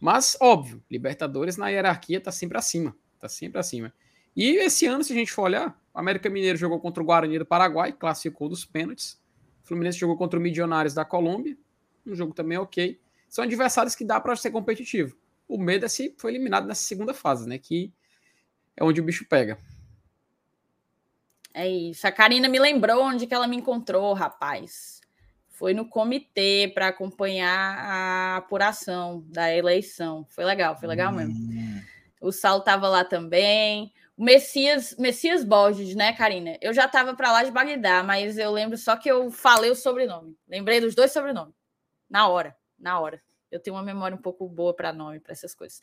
Mas, 0.00 0.36
óbvio, 0.40 0.82
Libertadores 0.90 1.56
na 1.56 1.68
hierarquia 1.68 2.20
tá 2.20 2.30
sempre 2.30 2.58
acima. 2.58 2.94
Tá 3.18 3.28
sempre 3.28 3.58
acima. 3.58 3.92
E 4.36 4.56
esse 4.58 4.86
ano, 4.86 5.02
se 5.02 5.12
a 5.12 5.16
gente 5.16 5.32
for 5.32 5.42
olhar, 5.42 5.78
o 5.94 5.98
América 5.98 6.28
Mineiro 6.28 6.58
jogou 6.58 6.78
contra 6.78 7.02
o 7.02 7.06
Guarani 7.06 7.38
do 7.38 7.46
Paraguai, 7.46 7.92
classificou 7.92 8.48
dos 8.48 8.64
pênaltis. 8.64 9.18
O 9.64 9.66
Fluminense 9.66 9.98
jogou 9.98 10.16
contra 10.16 10.38
o 10.38 10.42
Milionários 10.42 10.94
da 10.94 11.04
Colômbia, 11.04 11.56
um 12.06 12.14
jogo 12.14 12.34
também 12.34 12.58
ok. 12.58 13.00
São 13.28 13.44
adversários 13.44 13.94
que 13.94 14.04
dá 14.04 14.20
para 14.20 14.36
ser 14.36 14.50
competitivo. 14.50 15.16
O 15.48 15.58
medo 15.58 15.86
é 15.86 15.88
se 15.88 16.14
foi 16.18 16.32
eliminado 16.32 16.66
nessa 16.66 16.82
segunda 16.82 17.14
fase, 17.14 17.48
né? 17.48 17.58
Que 17.58 17.92
é 18.76 18.84
onde 18.84 19.00
o 19.00 19.04
bicho 19.04 19.26
pega. 19.26 19.58
É 21.56 21.66
isso. 21.66 22.06
A 22.06 22.12
Karina 22.12 22.50
me 22.50 22.58
lembrou 22.58 23.02
onde 23.02 23.26
que 23.26 23.34
ela 23.34 23.46
me 23.46 23.56
encontrou, 23.56 24.12
rapaz. 24.12 25.00
foi 25.48 25.72
no 25.72 25.88
comitê 25.88 26.70
para 26.74 26.88
acompanhar 26.88 27.78
a 27.78 28.36
apuração 28.36 29.24
da 29.28 29.50
eleição. 29.50 30.26
Foi 30.28 30.44
legal, 30.44 30.76
foi 30.76 30.86
legal 30.86 31.10
mesmo. 31.10 31.34
Hum. 31.34 31.82
O 32.20 32.30
Saulo 32.30 32.58
estava 32.58 32.86
lá 32.90 33.04
também. 33.06 33.90
O 34.18 34.22
Messias, 34.22 34.94
Messias 34.98 35.42
Borges, 35.42 35.94
né, 35.94 36.12
Karina? 36.12 36.58
Eu 36.60 36.74
já 36.74 36.84
estava 36.84 37.14
para 37.14 37.32
lá 37.32 37.42
de 37.42 37.50
Bagdá, 37.50 38.02
mas 38.02 38.36
eu 38.36 38.52
lembro 38.52 38.76
só 38.76 38.94
que 38.94 39.10
eu 39.10 39.30
falei 39.30 39.70
o 39.70 39.74
sobrenome. 39.74 40.36
Lembrei 40.46 40.78
dos 40.78 40.94
dois 40.94 41.10
sobrenomes. 41.10 41.54
Na 42.10 42.28
hora, 42.28 42.54
na 42.78 43.00
hora. 43.00 43.22
Eu 43.50 43.60
tenho 43.60 43.76
uma 43.76 43.82
memória 43.82 44.14
um 44.14 44.20
pouco 44.20 44.46
boa 44.46 44.74
para 44.76 44.92
nome, 44.92 45.20
para 45.20 45.32
essas 45.32 45.54
coisas. 45.54 45.80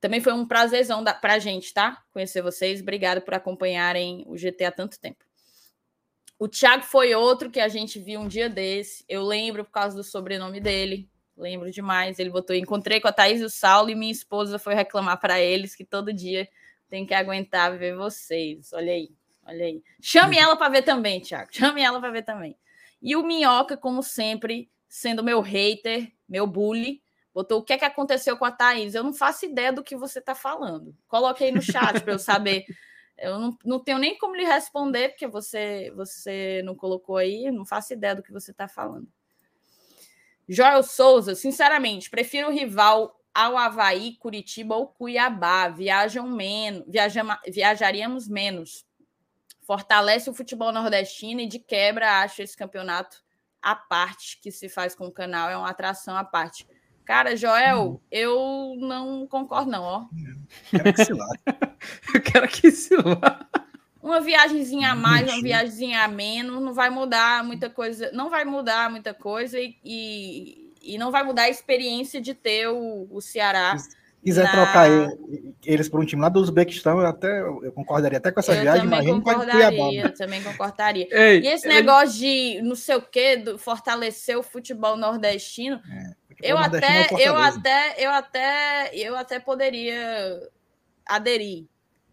Também 0.00 0.20
foi 0.20 0.32
um 0.32 0.46
prazerzão 0.46 1.02
para 1.02 1.34
a 1.34 1.38
gente, 1.38 1.74
tá? 1.74 2.02
Conhecer 2.12 2.42
vocês. 2.42 2.80
Obrigada 2.80 3.20
por 3.20 3.34
acompanharem 3.34 4.24
o 4.28 4.36
GT 4.36 4.64
há 4.64 4.72
tanto 4.72 4.98
tempo. 4.98 5.24
O 6.38 6.46
Thiago 6.46 6.84
foi 6.84 7.14
outro 7.14 7.50
que 7.50 7.58
a 7.58 7.66
gente 7.66 7.98
viu 7.98 8.20
um 8.20 8.28
dia 8.28 8.48
desse. 8.48 9.04
Eu 9.08 9.24
lembro 9.24 9.64
por 9.64 9.72
causa 9.72 9.96
do 9.96 10.04
sobrenome 10.04 10.60
dele. 10.60 11.10
Lembro 11.36 11.70
demais. 11.70 12.18
Ele 12.20 12.30
botou: 12.30 12.54
encontrei 12.54 13.00
com 13.00 13.08
a 13.08 13.12
Thaís 13.12 13.40
e 13.40 13.44
o 13.44 13.50
Saulo 13.50 13.90
e 13.90 13.94
minha 13.96 14.12
esposa 14.12 14.58
foi 14.58 14.74
reclamar 14.74 15.18
para 15.18 15.40
eles 15.40 15.74
que 15.74 15.84
todo 15.84 16.12
dia 16.12 16.48
tem 16.88 17.04
que 17.04 17.12
aguentar 17.12 17.76
ver 17.76 17.96
vocês. 17.96 18.72
Olha 18.72 18.92
aí, 18.92 19.10
olha 19.44 19.66
aí. 19.66 19.82
Chame 20.00 20.38
ela 20.38 20.56
para 20.56 20.68
ver 20.68 20.82
também, 20.82 21.20
Thiago. 21.20 21.50
Chame 21.52 21.82
ela 21.82 22.00
para 22.00 22.10
ver 22.10 22.22
também. 22.22 22.56
E 23.02 23.16
o 23.16 23.22
Minhoca, 23.24 23.76
como 23.76 24.02
sempre, 24.02 24.70
sendo 24.88 25.24
meu 25.24 25.40
hater, 25.40 26.12
meu 26.28 26.46
bully, 26.46 27.02
botou 27.38 27.60
o 27.60 27.62
que 27.62 27.72
é 27.72 27.78
que 27.78 27.84
aconteceu 27.84 28.36
com 28.36 28.44
a 28.44 28.50
Thaís. 28.50 28.96
Eu 28.96 29.04
não 29.04 29.14
faço 29.14 29.46
ideia 29.46 29.72
do 29.72 29.84
que 29.84 29.94
você 29.94 30.18
está 30.18 30.34
falando. 30.34 30.92
Coloque 31.06 31.44
aí 31.44 31.52
no 31.52 31.62
chat 31.62 32.00
para 32.00 32.12
eu 32.12 32.18
saber 32.18 32.66
eu 33.16 33.38
não, 33.38 33.56
não 33.64 33.78
tenho 33.78 33.96
nem 33.96 34.18
como 34.18 34.34
lhe 34.34 34.44
responder, 34.44 35.10
porque 35.10 35.28
você, 35.28 35.92
você 35.94 36.62
não 36.64 36.74
colocou 36.74 37.16
aí, 37.16 37.48
não 37.52 37.64
faço 37.64 37.92
ideia 37.92 38.16
do 38.16 38.24
que 38.24 38.32
você 38.32 38.50
está 38.50 38.66
falando. 38.66 39.06
Joel 40.48 40.82
Souza, 40.82 41.36
sinceramente, 41.36 42.10
prefiro 42.10 42.48
o 42.48 42.52
rival 42.52 43.20
ao 43.32 43.56
Havaí, 43.56 44.16
Curitiba 44.16 44.74
ou 44.74 44.88
Cuiabá. 44.88 45.68
Viajam 45.68 46.26
menos, 46.26 46.84
viaja, 46.88 47.22
viajaríamos 47.46 48.26
menos. 48.26 48.84
Fortalece 49.62 50.28
o 50.28 50.34
futebol 50.34 50.72
nordestino 50.72 51.40
e 51.40 51.46
de 51.46 51.60
quebra 51.60 52.22
acho 52.22 52.42
esse 52.42 52.56
campeonato 52.56 53.22
à 53.62 53.76
parte 53.76 54.40
que 54.40 54.50
se 54.50 54.68
faz 54.68 54.92
com 54.92 55.06
o 55.06 55.12
canal, 55.12 55.48
é 55.48 55.56
uma 55.56 55.70
atração 55.70 56.16
à 56.16 56.24
parte. 56.24 56.66
Cara, 57.08 57.34
Joel, 57.34 57.92
hum. 57.92 58.00
eu 58.10 58.76
não 58.78 59.26
concordo, 59.26 59.70
não, 59.70 59.82
ó. 59.82 60.04
Quero 60.70 60.92
que 60.92 61.04
se 61.06 61.14
lá. 61.14 61.26
eu 62.14 62.20
quero 62.20 62.48
que 62.48 62.70
se 62.70 62.94
lá. 62.96 63.48
Uma 64.02 64.20
viagemzinha 64.20 64.92
a 64.92 64.94
mais, 64.94 65.26
uma 65.26 65.40
viagemzinha 65.40 66.02
a 66.02 66.08
menos, 66.08 66.60
não 66.60 66.74
vai 66.74 66.90
mudar 66.90 67.42
muita 67.42 67.70
coisa, 67.70 68.10
não 68.12 68.28
vai 68.28 68.44
mudar 68.44 68.90
muita 68.90 69.14
coisa 69.14 69.58
e, 69.58 69.74
e, 69.82 70.74
e 70.82 70.98
não 70.98 71.10
vai 71.10 71.24
mudar 71.24 71.44
a 71.44 71.48
experiência 71.48 72.20
de 72.20 72.34
ter 72.34 72.68
o, 72.68 73.08
o 73.10 73.22
Ceará. 73.22 73.78
Se 73.78 73.88
quiser 74.22 74.44
na... 74.44 74.50
trocar 74.50 74.90
eles 75.64 75.88
por 75.88 76.00
um 76.00 76.04
time 76.04 76.20
lá 76.20 76.28
do 76.28 76.40
Uzbequistão, 76.40 77.00
eu 77.00 77.06
até 77.06 77.40
eu 77.40 77.72
concordaria 77.72 78.18
até 78.18 78.30
com 78.30 78.40
essa 78.40 78.54
eu 78.54 78.60
viagem, 78.60 78.84
imagina 78.84 79.14
concordaria, 79.14 80.04
Eu 80.04 80.14
também 80.14 80.42
concordaria. 80.42 81.08
Ei, 81.10 81.40
e 81.40 81.46
esse 81.46 81.66
negócio 81.66 82.18
de 82.18 82.60
não 82.60 82.76
sei 82.76 82.96
o 82.96 83.02
quê, 83.02 83.42
fortalecer 83.56 84.36
o 84.36 84.42
futebol 84.42 84.94
nordestino, 84.94 85.80
é 85.90 86.17
eu 86.42 86.56
até, 86.56 87.06
eu 87.18 87.36
até, 87.36 87.94
eu 87.98 88.10
até, 88.10 88.90
eu 88.94 89.16
até 89.16 89.40
poderia 89.40 90.48
aderir 91.04 91.66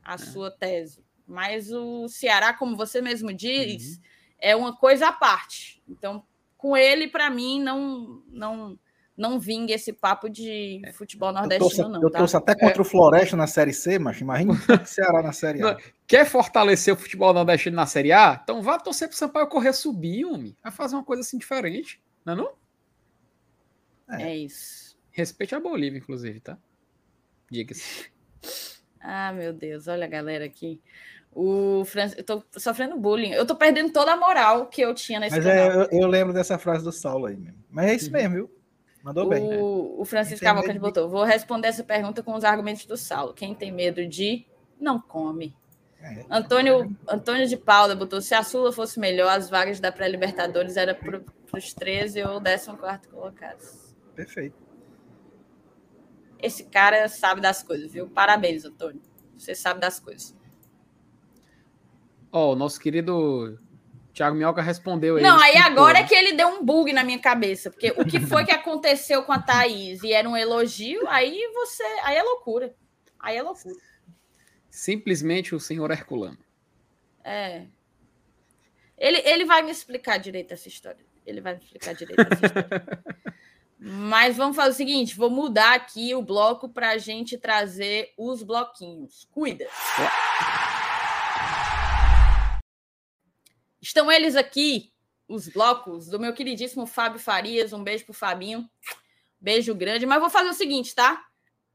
à 0.04 0.16
é. 0.16 0.18
sua 0.18 0.50
tese, 0.50 1.04
mas 1.28 1.72
o 1.72 2.08
Ceará, 2.08 2.54
como 2.54 2.76
você 2.76 3.02
mesmo 3.02 3.34
diz, 3.34 3.98
uhum. 3.98 4.02
é 4.40 4.56
uma 4.56 4.76
coisa 4.76 5.08
à 5.10 5.12
parte. 5.12 5.82
Então, 5.88 6.24
com 6.58 6.76
ele, 6.76 7.08
para 7.08 7.30
mim, 7.30 7.62
não, 7.62 8.24
não, 8.28 8.80
não 9.16 9.40
vinga 9.40 9.74
esse 9.74 9.94
papo 9.94 10.28
de 10.28 10.82
é. 10.84 10.92
futebol 10.92 11.32
nordestino, 11.32 11.66
eu 11.66 11.70
torço, 11.70 11.90
não. 11.90 12.02
Eu 12.02 12.10
tá? 12.10 12.20
torço 12.20 12.38
até 12.38 12.56
contra 12.56 12.80
é. 12.80 12.82
o 12.82 12.86
Floresta 12.86 13.38
na 13.38 13.48
Série 13.48 13.74
C, 13.74 14.00
mas 14.00 14.20
imagina 14.20 14.54
o 14.54 14.86
Ceará 14.86 15.22
na 15.22 15.32
Série 15.32 15.64
A. 15.64 15.78
Quer 16.08 16.26
fortalecer 16.26 16.94
o 16.94 16.98
futebol 16.98 17.34
nordestino 17.34 17.76
na 17.76 17.86
Série 17.86 18.12
A? 18.12 18.40
Então 18.44 18.62
vá 18.62 18.80
torcer 18.80 19.08
pro 19.08 19.18
Sampaio 19.18 19.48
correr 19.48 19.74
subir, 19.74 20.26
homem. 20.26 20.56
Vai 20.64 20.72
fazer 20.72 20.96
uma 20.96 21.04
coisa 21.04 21.22
assim 21.22 21.38
diferente, 21.38 22.02
não 22.26 22.34
é 22.34 22.36
não? 22.36 22.65
É. 24.10 24.24
é 24.24 24.38
isso. 24.38 24.96
Respeite 25.12 25.56
a 25.56 25.60
Bolívia, 25.60 25.98
inclusive, 25.98 26.40
tá? 26.40 26.58
Diga-se. 27.50 28.14
Ah, 29.08 29.32
meu 29.32 29.54
Deus, 29.54 29.88
olha 29.88 30.06
a 30.06 30.10
galera 30.10 30.46
aqui. 30.46 30.82
O 31.32 31.86
Fran... 31.86 32.10
Eu 32.18 32.24
tô 32.24 32.44
sofrendo 32.58 32.98
bullying. 32.98 33.34
Eu 33.34 33.46
tô 33.46 33.56
perdendo 33.56 33.94
toda 33.94 34.14
a 34.14 34.18
moral 34.18 34.66
que 34.66 34.82
eu 34.82 34.96
tinha 34.96 35.20
nesse 35.20 35.36
Mas 35.36 35.46
é, 35.46 35.68
eu, 35.68 36.02
eu, 36.02 36.08
lembro 36.08 36.34
dessa 36.34 36.58
frase 36.58 36.84
do 36.84 36.92
Saulo 36.92 37.28
aí 37.28 37.38
mesmo. 37.38 37.64
Mas 37.70 37.86
é 37.86 37.94
isso 37.94 38.08
uhum. 38.08 38.14
mesmo, 38.14 38.34
viu? 38.34 38.52
Mandou 39.04 39.28
o, 39.28 39.30
bem. 39.30 39.48
Né? 39.48 39.58
O 39.62 40.04
Francisco 40.06 40.44
Cavalcante 40.44 40.80
botou. 40.80 41.08
Vou 41.08 41.24
responder 41.24 41.68
essa 41.68 41.84
pergunta 41.84 42.24
com 42.24 42.34
os 42.34 42.44
argumentos 42.44 42.88
do 42.88 42.98
Saulo. 42.98 43.36
Quem 43.36 43.54
tem 43.54 43.72
medo 43.72 44.08
de 44.08 44.44
não 44.80 45.00
come. 45.00 45.56
É, 46.02 46.26
Antônio, 46.28 46.96
Antônio 47.08 47.48
de 47.48 47.58
Paula 47.58 47.96
botou: 47.96 48.22
se 48.22 48.34
a 48.34 48.42
Sula 48.42 48.72
fosse 48.72 49.00
melhor, 49.00 49.30
as 49.30 49.50
vagas 49.50 49.80
da 49.80 49.92
pré-Libertadores 49.92 50.78
eram 50.78 50.96
para 50.96 51.22
os 51.54 51.74
13 51.76 52.24
ou 52.24 52.42
14 52.42 53.08
colocados. 53.08 53.85
Perfeito. 54.16 54.56
Esse 56.42 56.66
cara 56.66 57.08
sabe 57.08 57.42
das 57.42 57.64
coisas, 57.64 57.92
viu? 57.92 58.08
Parabéns, 58.08 58.66
Antônio. 58.66 59.02
Você 59.38 59.54
sabe 59.56 59.80
das 59.80 60.00
coisas. 60.00 60.36
Ó, 62.32 62.50
oh, 62.50 62.54
o 62.54 62.56
nosso 62.56 62.80
querido 62.80 63.60
Thiago 64.14 64.36
Minhoca 64.36 64.62
respondeu 64.62 65.18
aí. 65.18 65.24
Não, 65.24 65.38
aí 65.40 65.58
agora 65.58 66.00
é 66.00 66.04
que 66.04 66.16
ele 66.16 66.34
deu 66.34 66.48
um 66.48 66.64
bug 66.64 66.94
na 66.94 67.04
minha 67.04 67.20
cabeça, 67.20 67.70
porque 67.70 67.94
o 67.98 68.06
que 68.06 68.20
foi 68.20 68.46
que 68.46 68.52
aconteceu 68.52 69.24
com 69.24 69.34
a 69.34 69.40
Thaís 69.40 70.02
e 70.04 70.14
era 70.14 70.28
um 70.28 70.38
elogio, 70.38 71.06
aí 71.08 71.38
você. 71.54 71.84
Aí 72.04 72.16
é 72.16 72.24
loucura. 72.24 72.74
Aí 73.20 73.38
é 73.38 73.44
loucura. 73.44 73.76
Simplesmente 74.70 75.54
o 75.54 75.60
senhor 75.60 75.92
Herculano. 75.92 76.38
É. 77.24 77.66
Ele, 78.98 79.22
ele 79.26 79.46
vai 79.46 79.62
me 79.62 79.72
explicar 79.72 80.18
direito 80.18 80.54
essa 80.54 80.70
história. 80.70 81.06
Ele 81.26 81.42
vai 81.42 81.56
me 81.56 81.64
explicar 81.64 81.94
direito 81.94 82.22
essa 82.22 82.46
história. 82.46 83.04
Mas 83.78 84.38
vamos 84.38 84.56
fazer 84.56 84.72
o 84.72 84.74
seguinte: 84.74 85.16
vou 85.16 85.30
mudar 85.30 85.74
aqui 85.74 86.16
o 86.16 86.22
bloco 86.22 86.70
para 86.70 86.92
a 86.92 86.98
gente 86.98 87.38
trazer 87.38 88.14
os 88.18 88.42
bloquinhos. 88.42 89.28
Cuida! 89.32 89.68
Estão 93.82 94.12
eles 94.12 94.36
aqui, 94.36 94.92
os 95.28 95.48
blocos 95.48 96.08
do 96.08 96.20
meu 96.20 96.34
queridíssimo 96.34 96.88
Fábio 96.88 97.20
Farias. 97.20 97.74
Um 97.74 97.84
beijo 97.84 98.06
pro 98.06 98.14
Fabinho. 98.14 98.68
Beijo 99.40 99.76
grande. 99.76 100.06
Mas 100.06 100.20
vou 100.20 100.30
fazer 100.30 100.50
o 100.50 100.54
seguinte, 100.54 100.96
tá? 100.96 101.24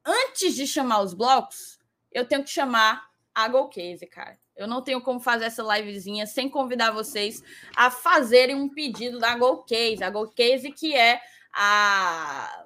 Antes 0.05 0.55
de 0.55 0.67
chamar 0.67 1.03
os 1.03 1.15
blocos, 1.15 1.79
eu 2.11 2.27
tenho 2.27 2.43
que 2.43 2.51
chamar 2.51 3.11
a 3.35 3.47
Golcase, 3.47 4.07
cara. 4.07 4.39
Eu 4.57 4.67
não 4.67 4.83
tenho 4.83 5.01
como 5.01 5.21
fazer 5.21 5.45
essa 5.47 5.63
livezinha 5.63 6.27
sem 6.27 6.49
convidar 6.49 6.91
vocês 6.91 7.43
a 7.77 7.91
fazerem 7.91 8.57
um 8.57 8.69
pedido 8.69 9.19
da 9.19 9.37
Golcase. 9.37 10.03
A 10.03 10.11
Golcase 10.11 10.73
que 10.73 10.95
é 10.95 11.21
a 11.53 12.65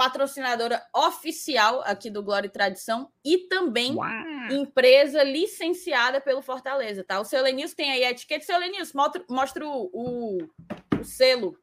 patrocinadora 0.00 0.82
oficial 0.96 1.82
aqui 1.84 2.08
do 2.08 2.22
Glória 2.22 2.46
e 2.46 2.50
Tradição 2.50 3.12
e 3.22 3.36
também 3.48 3.94
Uau. 3.94 4.08
empresa 4.50 5.22
licenciada 5.22 6.22
pelo 6.22 6.40
Fortaleza, 6.40 7.04
tá? 7.04 7.20
O 7.20 7.24
seu 7.26 7.42
Lenils 7.42 7.74
tem 7.74 7.90
aí 7.92 8.02
a 8.04 8.10
etiqueta. 8.10 8.46
Seu 8.46 8.58
Lenils, 8.58 8.94
mostra, 8.94 9.22
mostra 9.28 9.68
o, 9.68 9.90
o, 9.92 10.38
o, 10.98 11.04
selo. 11.04 11.54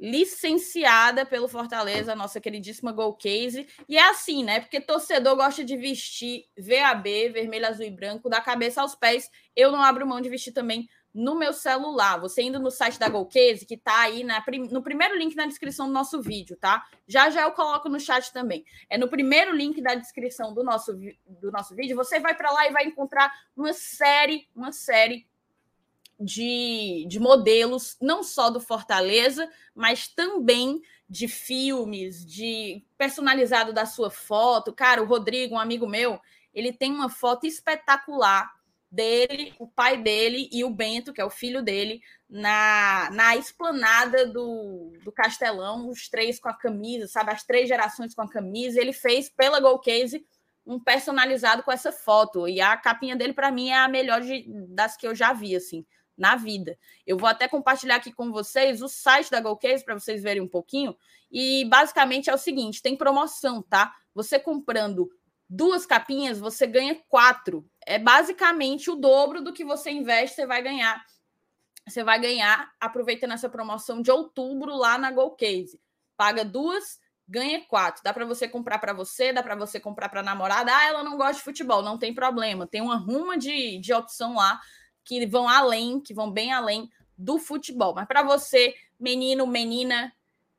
Licenciada 0.00 1.24
pelo 1.24 1.46
Fortaleza, 1.46 2.12
a 2.12 2.16
nossa 2.16 2.40
queridíssima 2.40 2.90
Gold 2.90 3.18
Case. 3.18 3.68
E 3.88 3.96
é 3.96 4.10
assim, 4.10 4.42
né? 4.42 4.58
Porque 4.58 4.80
torcedor 4.80 5.36
gosta 5.36 5.64
de 5.64 5.76
vestir 5.76 6.46
VAB, 6.58 7.28
vermelho, 7.28 7.68
azul 7.68 7.84
e 7.84 7.90
branco, 7.90 8.28
da 8.28 8.40
cabeça 8.40 8.82
aos 8.82 8.96
pés. 8.96 9.30
Eu 9.54 9.70
não 9.70 9.80
abro 9.80 10.04
mão 10.04 10.20
de 10.20 10.28
vestir 10.28 10.52
também 10.52 10.88
no 11.14 11.36
meu 11.36 11.52
celular. 11.52 12.18
Você 12.18 12.42
indo 12.42 12.58
no 12.58 12.70
site 12.70 12.98
da 12.98 13.08
Golcase, 13.08 13.64
que 13.64 13.74
está 13.74 14.00
aí 14.00 14.24
na, 14.24 14.44
no 14.70 14.82
primeiro 14.82 15.16
link 15.16 15.36
na 15.36 15.46
descrição 15.46 15.86
do 15.86 15.92
nosso 15.92 16.20
vídeo, 16.20 16.56
tá? 16.56 16.84
Já 17.06 17.30
já 17.30 17.42
eu 17.42 17.52
coloco 17.52 17.88
no 17.88 18.00
chat 18.00 18.32
também. 18.32 18.64
É 18.90 18.98
no 18.98 19.08
primeiro 19.08 19.54
link 19.54 19.80
da 19.80 19.94
descrição 19.94 20.52
do 20.52 20.64
nosso, 20.64 20.92
do 21.26 21.52
nosso 21.52 21.74
vídeo. 21.76 21.96
Você 21.96 22.18
vai 22.18 22.34
para 22.34 22.50
lá 22.50 22.66
e 22.66 22.72
vai 22.72 22.86
encontrar 22.86 23.32
uma 23.56 23.72
série, 23.72 24.48
uma 24.56 24.72
série 24.72 25.24
de, 26.18 27.06
de 27.08 27.20
modelos, 27.20 27.96
não 28.00 28.24
só 28.24 28.50
do 28.50 28.60
Fortaleza, 28.60 29.48
mas 29.74 30.08
também 30.08 30.82
de 31.08 31.28
filmes, 31.28 32.26
de 32.26 32.84
personalizado 32.98 33.72
da 33.72 33.86
sua 33.86 34.10
foto. 34.10 34.72
Cara, 34.72 35.02
o 35.02 35.06
Rodrigo, 35.06 35.54
um 35.54 35.60
amigo 35.60 35.86
meu, 35.86 36.18
ele 36.52 36.72
tem 36.72 36.90
uma 36.90 37.08
foto 37.08 37.46
espetacular 37.46 38.52
dele, 38.94 39.52
o 39.58 39.66
pai 39.66 40.00
dele 40.02 40.48
e 40.52 40.64
o 40.64 40.70
Bento, 40.70 41.12
que 41.12 41.20
é 41.20 41.24
o 41.24 41.30
filho 41.30 41.62
dele, 41.62 42.00
na, 42.28 43.10
na 43.12 43.36
esplanada 43.36 44.26
do, 44.26 44.92
do 45.04 45.12
Castelão, 45.12 45.88
os 45.88 46.08
três 46.08 46.38
com 46.38 46.48
a 46.48 46.54
camisa, 46.54 47.08
sabe? 47.08 47.32
As 47.32 47.44
três 47.44 47.68
gerações 47.68 48.14
com 48.14 48.22
a 48.22 48.28
camisa. 48.30 48.80
Ele 48.80 48.92
fez 48.92 49.28
pela 49.28 49.60
Golcase 49.60 50.24
um 50.66 50.78
personalizado 50.78 51.62
com 51.62 51.72
essa 51.72 51.92
foto. 51.92 52.48
E 52.48 52.60
a 52.60 52.76
capinha 52.76 53.16
dele, 53.16 53.32
para 53.32 53.50
mim, 53.50 53.70
é 53.70 53.78
a 53.78 53.88
melhor 53.88 54.20
de, 54.20 54.46
das 54.68 54.96
que 54.96 55.06
eu 55.06 55.14
já 55.14 55.32
vi, 55.32 55.54
assim. 55.56 55.84
na 56.16 56.36
vida. 56.36 56.78
Eu 57.06 57.18
vou 57.18 57.28
até 57.28 57.48
compartilhar 57.48 57.96
aqui 57.96 58.12
com 58.12 58.30
vocês 58.30 58.80
o 58.80 58.88
site 58.88 59.30
da 59.30 59.40
Golcase 59.40 59.84
para 59.84 59.98
vocês 59.98 60.22
verem 60.22 60.42
um 60.42 60.48
pouquinho. 60.48 60.96
E 61.30 61.64
basicamente 61.64 62.30
é 62.30 62.34
o 62.34 62.38
seguinte: 62.38 62.80
tem 62.80 62.96
promoção, 62.96 63.62
tá? 63.62 63.92
Você 64.14 64.38
comprando 64.38 65.10
duas 65.48 65.84
capinhas, 65.86 66.38
você 66.38 66.66
ganha 66.66 67.00
quatro. 67.08 67.68
É 67.86 67.98
basicamente 67.98 68.90
o 68.90 68.96
dobro 68.96 69.42
do 69.42 69.52
que 69.52 69.64
você 69.64 69.90
investe, 69.90 70.36
você 70.36 70.46
vai 70.46 70.62
ganhar. 70.62 71.04
Você 71.86 72.02
vai 72.02 72.18
ganhar 72.18 72.72
aproveitando 72.80 73.32
essa 73.32 73.48
promoção 73.48 74.00
de 74.00 74.10
outubro 74.10 74.74
lá 74.74 74.96
na 74.96 75.10
Golcase. 75.10 75.80
Paga 76.16 76.44
duas, 76.44 76.98
ganha 77.28 77.64
quatro. 77.66 78.02
Dá 78.02 78.12
para 78.12 78.24
você 78.24 78.48
comprar 78.48 78.78
para 78.78 78.92
você, 78.92 79.32
dá 79.32 79.42
para 79.42 79.54
você 79.54 79.78
comprar 79.78 80.08
para 80.08 80.22
namorada. 80.22 80.74
Ah, 80.74 80.86
ela 80.86 81.02
não 81.02 81.16
gosta 81.16 81.34
de 81.34 81.42
futebol, 81.42 81.82
não 81.82 81.98
tem 81.98 82.14
problema. 82.14 82.66
Tem 82.66 82.80
uma 82.80 82.96
ruma 82.96 83.36
de, 83.36 83.78
de 83.78 83.92
opção 83.92 84.34
lá 84.36 84.60
que 85.04 85.26
vão 85.26 85.48
além, 85.48 86.00
que 86.00 86.14
vão 86.14 86.30
bem 86.30 86.52
além 86.52 86.90
do 87.16 87.38
futebol. 87.38 87.94
Mas 87.94 88.06
para 88.06 88.22
você, 88.22 88.74
menino, 88.98 89.46
menina, 89.46 90.12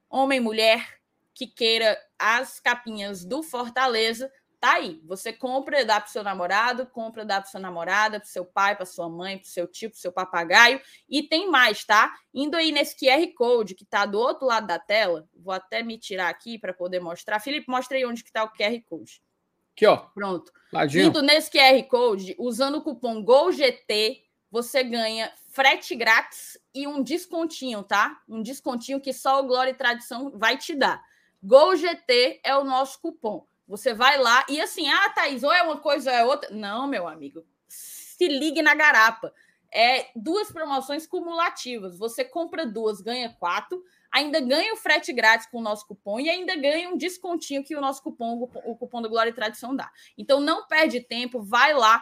homem, 0.10 0.40
mulher, 0.40 1.00
que 1.34 1.48
queira 1.48 1.98
as 2.18 2.60
capinhas 2.60 3.26
do 3.26 3.44
Fortaleza, 3.44 4.32
tá 4.60 4.74
aí. 4.74 5.02
Você 5.06 5.32
compra, 5.32 5.86
dá 5.86 6.00
para 6.00 6.10
seu 6.10 6.24
namorado, 6.24 6.86
compra, 6.88 7.26
dá 7.26 7.42
para 7.42 7.50
sua 7.50 7.60
namorada, 7.60 8.20
para 8.20 8.28
seu 8.28 8.46
pai, 8.46 8.76
para 8.76 8.86
sua 8.86 9.10
mãe, 9.10 9.38
para 9.38 9.48
seu 9.48 9.68
tio, 9.68 9.90
para 9.90 10.00
seu 10.00 10.12
papagaio. 10.12 10.82
E 11.10 11.24
tem 11.24 11.50
mais, 11.50 11.84
tá? 11.84 12.14
Indo 12.34 12.56
aí 12.56 12.72
nesse 12.72 12.96
QR 12.98 13.26
Code 13.36 13.76
que 13.76 13.86
tá 13.86 14.06
do 14.06 14.20
outro 14.20 14.48
lado 14.48 14.68
da 14.68 14.80
tela, 14.80 15.28
vou 15.34 15.54
até 15.54 15.84
me 15.84 15.98
tirar 15.98 16.30
aqui 16.30 16.58
para 16.58 16.74
poder 16.74 17.00
mostrar. 17.00 17.40
Felipe, 17.40 17.70
mostra 17.70 17.98
aí 17.98 18.06
onde 18.06 18.24
que 18.24 18.32
tá 18.32 18.44
o 18.44 18.52
QR 18.52 18.82
Code. 18.90 19.22
Aqui, 19.76 19.86
ó. 19.86 19.98
Pronto. 19.98 20.52
Ladinho. 20.72 21.08
Indo 21.08 21.22
nesse 21.22 21.52
QR 21.52 21.84
Code, 21.90 22.36
usando 22.40 22.76
o 22.78 22.82
cupom 22.82 23.24
GOLGT, 23.24 24.24
você 24.50 24.84
ganha 24.84 25.32
frete 25.50 25.96
grátis 25.96 26.58
e 26.74 26.88
um 26.88 27.04
descontinho, 27.04 27.84
tá? 27.84 28.22
Um 28.28 28.42
descontinho 28.42 29.02
que 29.02 29.14
só 29.14 29.42
o 29.42 29.48
Glória 29.48 29.72
e 29.72 29.76
Tradição 29.76 30.32
vai 30.34 30.58
te 30.58 30.74
dar. 30.76 31.02
GolGT 31.44 32.42
é 32.44 32.56
o 32.58 32.64
nosso 32.64 33.00
cupom. 33.00 33.46
Você 33.68 33.94
vai 33.94 34.18
lá 34.18 34.46
e 34.48 34.62
assim, 34.62 34.88
ah, 34.88 35.10
Thaís, 35.10 35.44
ou 35.44 35.52
é 35.52 35.62
uma 35.64 35.78
coisa 35.78 36.12
ou 36.12 36.18
é 36.18 36.26
outra. 36.26 36.50
Não, 36.52 36.88
meu 36.88 37.08
amigo. 37.08 37.46
Se 37.68 38.28
ligue 38.28 38.62
na 38.62 38.76
garapa. 38.76 39.34
É 39.74 40.10
duas 40.16 40.52
promoções 40.52 41.06
cumulativas. 41.06 41.98
Você 41.98 42.24
compra 42.24 42.66
duas, 42.66 43.02
ganha 43.02 43.34
quatro, 43.38 43.84
ainda 44.10 44.40
ganha 44.40 44.74
o 44.74 44.78
frete 44.78 45.12
grátis 45.12 45.48
com 45.48 45.58
o 45.58 45.62
nosso 45.62 45.86
cupom 45.86 46.18
e 46.20 46.30
ainda 46.30 46.56
ganha 46.56 46.88
um 46.90 46.96
descontinho 46.96 47.64
que 47.64 47.76
o 47.76 47.82
nosso 47.82 48.02
cupom, 48.02 48.50
o 48.64 48.76
cupom 48.78 49.02
do 49.02 49.10
Glória 49.10 49.32
e 49.32 49.34
Tradição 49.34 49.76
dá. 49.76 49.92
Então 50.18 50.40
não 50.40 50.66
perde 50.66 51.02
tempo, 51.02 51.42
vai 51.42 51.74
lá, 51.74 52.02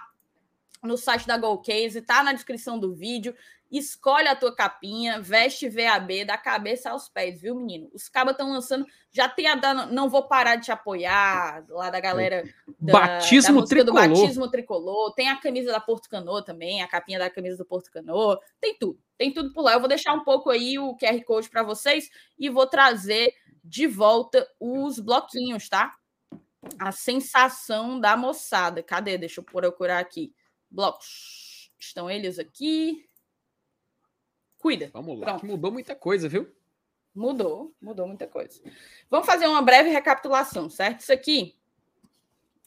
no 0.84 0.98
site 0.98 1.26
da 1.26 1.38
Golcase, 1.38 2.02
tá 2.02 2.22
na 2.22 2.34
descrição 2.34 2.78
do 2.78 2.94
vídeo. 2.94 3.34
Escolhe 3.72 4.28
a 4.28 4.36
tua 4.36 4.56
capinha, 4.56 5.20
veste 5.20 5.68
VAB 5.68 6.26
da 6.26 6.38
cabeça 6.38 6.92
aos 6.92 7.10
pés, 7.10 7.42
viu, 7.42 7.56
menino? 7.56 7.90
Os 7.92 8.08
cabas 8.08 8.34
estão 8.34 8.52
lançando, 8.52 8.86
já 9.10 9.28
tem 9.28 9.48
a 9.48 9.56
da 9.56 9.88
Não 9.88 10.10
Vou 10.10 10.28
Parar 10.28 10.58
de 10.58 10.66
Te 10.66 10.72
Apoiar, 10.72 11.66
lá 11.70 11.90
da 11.90 12.00
galera. 12.00 12.44
Da, 12.80 12.94
batismo 12.94 13.62
da 13.62 13.68
tricolor. 13.68 13.86
Do 13.86 13.94
batismo 13.94 14.52
tricolor. 14.52 15.14
Tem 15.16 15.30
a 15.30 15.38
camisa 15.38 15.72
da 15.72 15.80
Porto 15.80 16.08
Cano 16.08 16.44
também, 16.44 16.84
a 16.84 16.88
capinha 16.88 17.18
da 17.18 17.32
camisa 17.32 17.58
do 17.58 17.66
Porto 17.66 17.90
Cano. 17.90 18.38
Tem 18.62 18.78
tudo, 18.78 19.00
tem 19.18 19.34
tudo 19.34 19.52
por 19.52 19.64
lá. 19.64 19.74
Eu 19.74 19.80
vou 19.80 19.90
deixar 19.90 20.14
um 20.14 20.24
pouco 20.24 20.52
aí 20.52 20.78
o 20.78 20.96
QR 20.96 21.24
Code 21.26 21.50
para 21.50 21.64
vocês 21.64 22.12
e 22.38 22.50
vou 22.50 22.68
trazer 22.68 23.34
de 23.64 23.88
volta 23.88 24.48
os 24.60 25.00
bloquinhos, 25.00 25.68
tá? 25.68 25.96
A 26.78 26.92
sensação 26.92 28.00
da 28.00 28.16
moçada. 28.16 28.84
Cadê? 28.84 29.18
Deixa 29.18 29.40
eu 29.40 29.44
procurar 29.44 29.98
aqui 29.98 30.32
blocos. 30.74 31.72
Estão 31.78 32.10
eles 32.10 32.40
aqui. 32.40 33.08
Cuida. 34.58 34.90
Vamos 34.92 35.20
lá, 35.20 35.40
que 35.40 35.46
mudou 35.46 35.72
muita 35.72 35.96
coisa, 35.96 36.28
viu? 36.28 36.54
Mudou, 37.14 37.76
mudou 37.80 38.08
muita 38.08 38.26
coisa. 38.26 38.60
Vamos 39.10 39.28
fazer 39.28 39.46
uma 39.48 39.62
breve 39.62 39.90
recapitulação, 39.90 40.70
certo? 40.70 41.02
Isso 41.02 41.14
aqui 41.14 41.56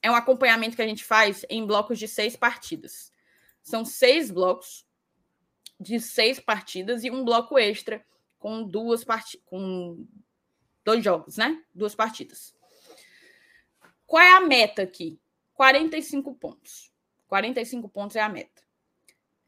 é 0.00 0.10
um 0.10 0.14
acompanhamento 0.14 0.76
que 0.76 0.82
a 0.82 0.86
gente 0.86 1.04
faz 1.04 1.44
em 1.50 1.66
blocos 1.66 1.98
de 1.98 2.06
seis 2.06 2.36
partidas. 2.36 3.12
São 3.62 3.84
seis 3.84 4.30
blocos 4.30 4.86
de 5.80 5.98
seis 5.98 6.38
partidas 6.38 7.02
e 7.02 7.10
um 7.10 7.24
bloco 7.24 7.58
extra 7.58 8.04
com 8.38 8.62
duas 8.62 9.02
partidas, 9.02 9.44
com 9.46 10.06
dois 10.84 11.02
jogos, 11.02 11.36
né? 11.36 11.60
Duas 11.74 11.94
partidas. 11.94 12.54
Qual 14.06 14.22
é 14.22 14.36
a 14.36 14.40
meta 14.40 14.82
aqui? 14.82 15.18
45 15.54 16.34
pontos. 16.34 16.92
45 17.26 17.88
pontos 17.88 18.16
é 18.16 18.20
a 18.20 18.28
meta. 18.28 18.62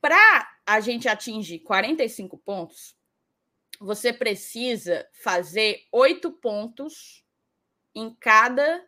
Para 0.00 0.48
a 0.66 0.80
gente 0.80 1.08
atingir 1.08 1.60
45 1.60 2.38
pontos, 2.38 2.96
você 3.80 4.12
precisa 4.12 5.08
fazer 5.12 5.86
oito 5.92 6.32
pontos 6.32 7.24
em 7.94 8.14
cada 8.14 8.86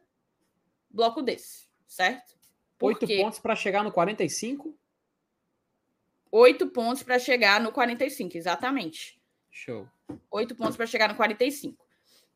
bloco 0.88 1.22
desse, 1.22 1.68
certo? 1.86 2.38
Oito 2.80 3.06
pontos 3.06 3.38
para 3.38 3.54
chegar 3.54 3.84
no 3.84 3.92
45? 3.92 4.76
Oito 6.32 6.68
pontos 6.68 7.02
para 7.02 7.18
chegar 7.18 7.60
no 7.60 7.72
45, 7.72 8.36
exatamente. 8.36 9.20
Show. 9.50 9.88
Oito 10.30 10.54
pontos 10.54 10.76
para 10.76 10.86
chegar 10.86 11.08
no 11.08 11.16
45. 11.16 11.84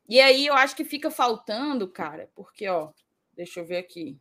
E 0.07 0.19
aí 0.19 0.45
eu 0.45 0.53
acho 0.53 0.75
que 0.75 0.85
fica 0.85 1.09
faltando, 1.09 1.87
cara, 1.87 2.29
porque, 2.35 2.67
ó, 2.67 2.91
deixa 3.33 3.59
eu 3.59 3.65
ver 3.65 3.77
aqui. 3.77 4.19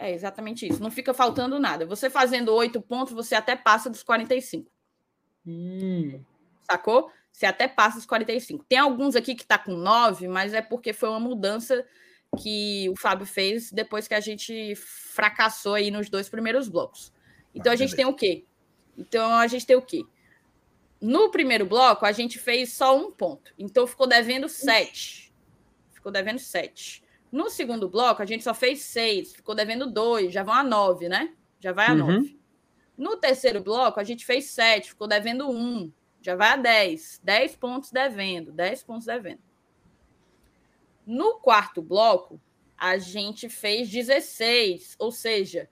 É 0.00 0.12
exatamente 0.12 0.66
isso. 0.66 0.80
Não 0.80 0.90
fica 0.90 1.12
faltando 1.12 1.58
nada. 1.58 1.84
Você 1.84 2.08
fazendo 2.08 2.54
oito 2.54 2.80
pontos, 2.80 3.12
você 3.12 3.34
até 3.34 3.56
passa 3.56 3.90
dos 3.90 4.02
45. 4.04 4.70
Hum. 5.44 6.22
Sacou? 6.62 7.10
Você 7.32 7.46
até 7.46 7.66
passa 7.66 7.96
dos 7.96 8.06
45. 8.06 8.64
Tem 8.68 8.78
alguns 8.78 9.16
aqui 9.16 9.34
que 9.34 9.46
tá 9.46 9.58
com 9.58 9.72
nove, 9.72 10.28
mas 10.28 10.54
é 10.54 10.62
porque 10.62 10.92
foi 10.92 11.08
uma 11.08 11.18
mudança 11.18 11.84
que 12.40 12.88
o 12.90 12.96
Fábio 12.96 13.26
fez 13.26 13.72
depois 13.72 14.06
que 14.06 14.14
a 14.14 14.20
gente 14.20 14.74
fracassou 14.76 15.74
aí 15.74 15.90
nos 15.90 16.08
dois 16.08 16.28
primeiros 16.28 16.68
blocos. 16.68 17.12
Então 17.54 17.72
ah, 17.72 17.74
a 17.74 17.76
gente 17.76 17.96
tem 17.96 18.06
o 18.06 18.14
quê? 18.14 18.44
Então 18.96 19.34
a 19.34 19.46
gente 19.46 19.66
tem 19.66 19.76
o 19.76 19.82
quê? 19.82 20.04
No 21.00 21.30
primeiro 21.30 21.64
bloco, 21.64 22.04
a 22.04 22.12
gente 22.12 22.38
fez 22.38 22.72
só 22.72 22.96
um 22.96 23.10
ponto. 23.10 23.52
Então 23.58 23.86
ficou 23.86 24.06
devendo 24.06 24.48
sete. 24.48 25.32
Ficou 25.92 26.12
devendo 26.12 26.38
sete. 26.38 27.02
No 27.30 27.50
segundo 27.50 27.88
bloco, 27.88 28.22
a 28.22 28.26
gente 28.26 28.42
só 28.42 28.54
fez 28.54 28.82
seis, 28.82 29.34
ficou 29.34 29.54
devendo 29.54 29.90
dois, 29.90 30.32
já 30.32 30.42
vão 30.42 30.54
a 30.54 30.62
nove, 30.62 31.08
né? 31.08 31.34
Já 31.60 31.72
vai 31.72 31.86
a 31.86 31.92
uhum. 31.92 31.98
nove. 31.98 32.38
No 32.96 33.16
terceiro 33.16 33.62
bloco, 33.62 34.00
a 34.00 34.04
gente 34.04 34.24
fez 34.24 34.46
sete, 34.46 34.90
ficou 34.90 35.06
devendo 35.06 35.48
um, 35.48 35.92
já 36.20 36.34
vai 36.34 36.48
a 36.48 36.56
dez. 36.56 37.20
Dez 37.22 37.54
pontos 37.54 37.90
devendo, 37.90 38.50
dez 38.50 38.82
pontos 38.82 39.06
devendo. 39.06 39.40
No 41.06 41.38
quarto 41.38 41.80
bloco, 41.80 42.40
a 42.76 42.98
gente 42.98 43.48
fez 43.48 43.88
16, 43.88 44.96
ou 44.98 45.10
seja, 45.10 45.68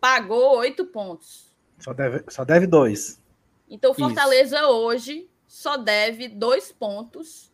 pagou 0.00 0.58
oito 0.58 0.86
pontos. 0.86 1.54
Só 1.78 1.92
deve, 1.92 2.24
só 2.28 2.44
deve 2.44 2.66
dois. 2.66 3.22
Então, 3.68 3.94
Fortaleza 3.94 4.58
Isso. 4.58 4.68
hoje 4.68 5.30
só 5.46 5.76
deve 5.76 6.28
dois 6.28 6.72
pontos 6.72 7.47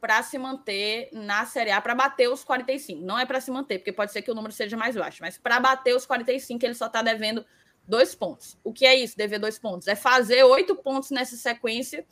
para 0.00 0.22
se 0.22 0.38
manter 0.38 1.08
na 1.12 1.46
Série 1.46 1.70
A, 1.70 1.80
para 1.80 1.94
bater 1.94 2.28
os 2.28 2.44
45. 2.44 3.02
Não 3.02 3.18
é 3.18 3.24
para 3.24 3.40
se 3.40 3.50
manter, 3.50 3.78
porque 3.78 3.92
pode 3.92 4.12
ser 4.12 4.22
que 4.22 4.30
o 4.30 4.34
número 4.34 4.52
seja 4.52 4.76
mais 4.76 4.94
baixo, 4.94 5.18
mas 5.20 5.38
para 5.38 5.58
bater 5.58 5.94
os 5.94 6.06
45, 6.06 6.64
ele 6.64 6.74
só 6.74 6.86
está 6.86 7.02
devendo 7.02 7.44
dois 7.86 8.14
pontos. 8.14 8.58
O 8.62 8.72
que 8.72 8.84
é 8.84 8.94
isso, 8.94 9.16
dever 9.16 9.38
dois 9.38 9.58
pontos? 9.58 9.88
É 9.88 9.94
fazer 9.94 10.42
oito 10.44 10.74
pontos 10.76 11.10
nessa 11.10 11.36
sequência 11.36 12.06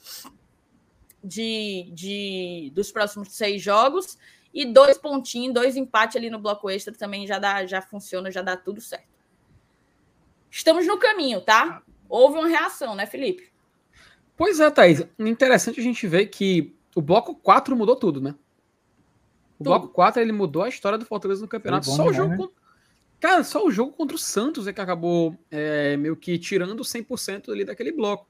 de, 1.23 1.91
de 1.93 2.73
dos 2.75 2.93
próximos 2.93 3.33
seis 3.33 3.63
jogos 3.63 4.19
e 4.53 4.65
dois 4.65 4.97
pontinhos, 4.97 5.55
dois 5.55 5.77
empates 5.77 6.17
ali 6.17 6.31
no 6.31 6.39
bloco 6.39 6.71
extra 6.71 6.95
também 6.95 7.27
já 7.27 7.39
dá, 7.39 7.67
já 7.67 7.83
funciona, 7.83 8.31
já 8.31 8.41
dá 8.41 8.57
tudo 8.57 8.81
certo. 8.81 9.15
Estamos 10.51 10.87
no 10.87 10.99
caminho, 10.99 11.41
tá? 11.41 11.83
Houve 12.09 12.39
uma 12.39 12.49
reação, 12.49 12.95
né, 12.95 13.07
Felipe? 13.07 13.53
Pois 14.37 14.61
é, 14.61 14.71
Thaís. 14.71 15.05
Interessante 15.19 15.81
a 15.81 15.83
gente 15.83 16.07
ver 16.07 16.27
que 16.27 16.73
o 16.95 17.03
bloco 17.03 17.35
4 17.35 17.77
mudou 17.77 17.97
tudo, 17.97 18.21
né? 18.21 18.31
O 19.59 19.59
tudo. 19.59 19.65
bloco 19.65 19.89
4 19.89 20.23
ele 20.23 20.33
mudou 20.33 20.63
a 20.63 20.69
história 20.69 20.99
do 20.99 21.05
Fortaleza 21.05 21.41
no 21.43 21.49
campeonato. 21.49 21.87
Só 21.87 22.07
o 22.07 22.13
jogo. 22.13 22.31
Né? 22.31 22.37
Contra... 22.37 22.55
Cara, 23.21 23.45
só 23.45 23.65
o 23.65 23.71
jogo 23.71 23.93
contra 23.93 24.17
o 24.17 24.19
Santos 24.19 24.67
é 24.67 24.73
que 24.73 24.81
acabou 24.81 25.37
é, 25.51 25.97
meio 25.97 26.17
que 26.17 26.39
tirando 26.39 26.83
100% 26.83 27.51
ali 27.51 27.65
daquele 27.65 27.93
bloco. 27.93 28.29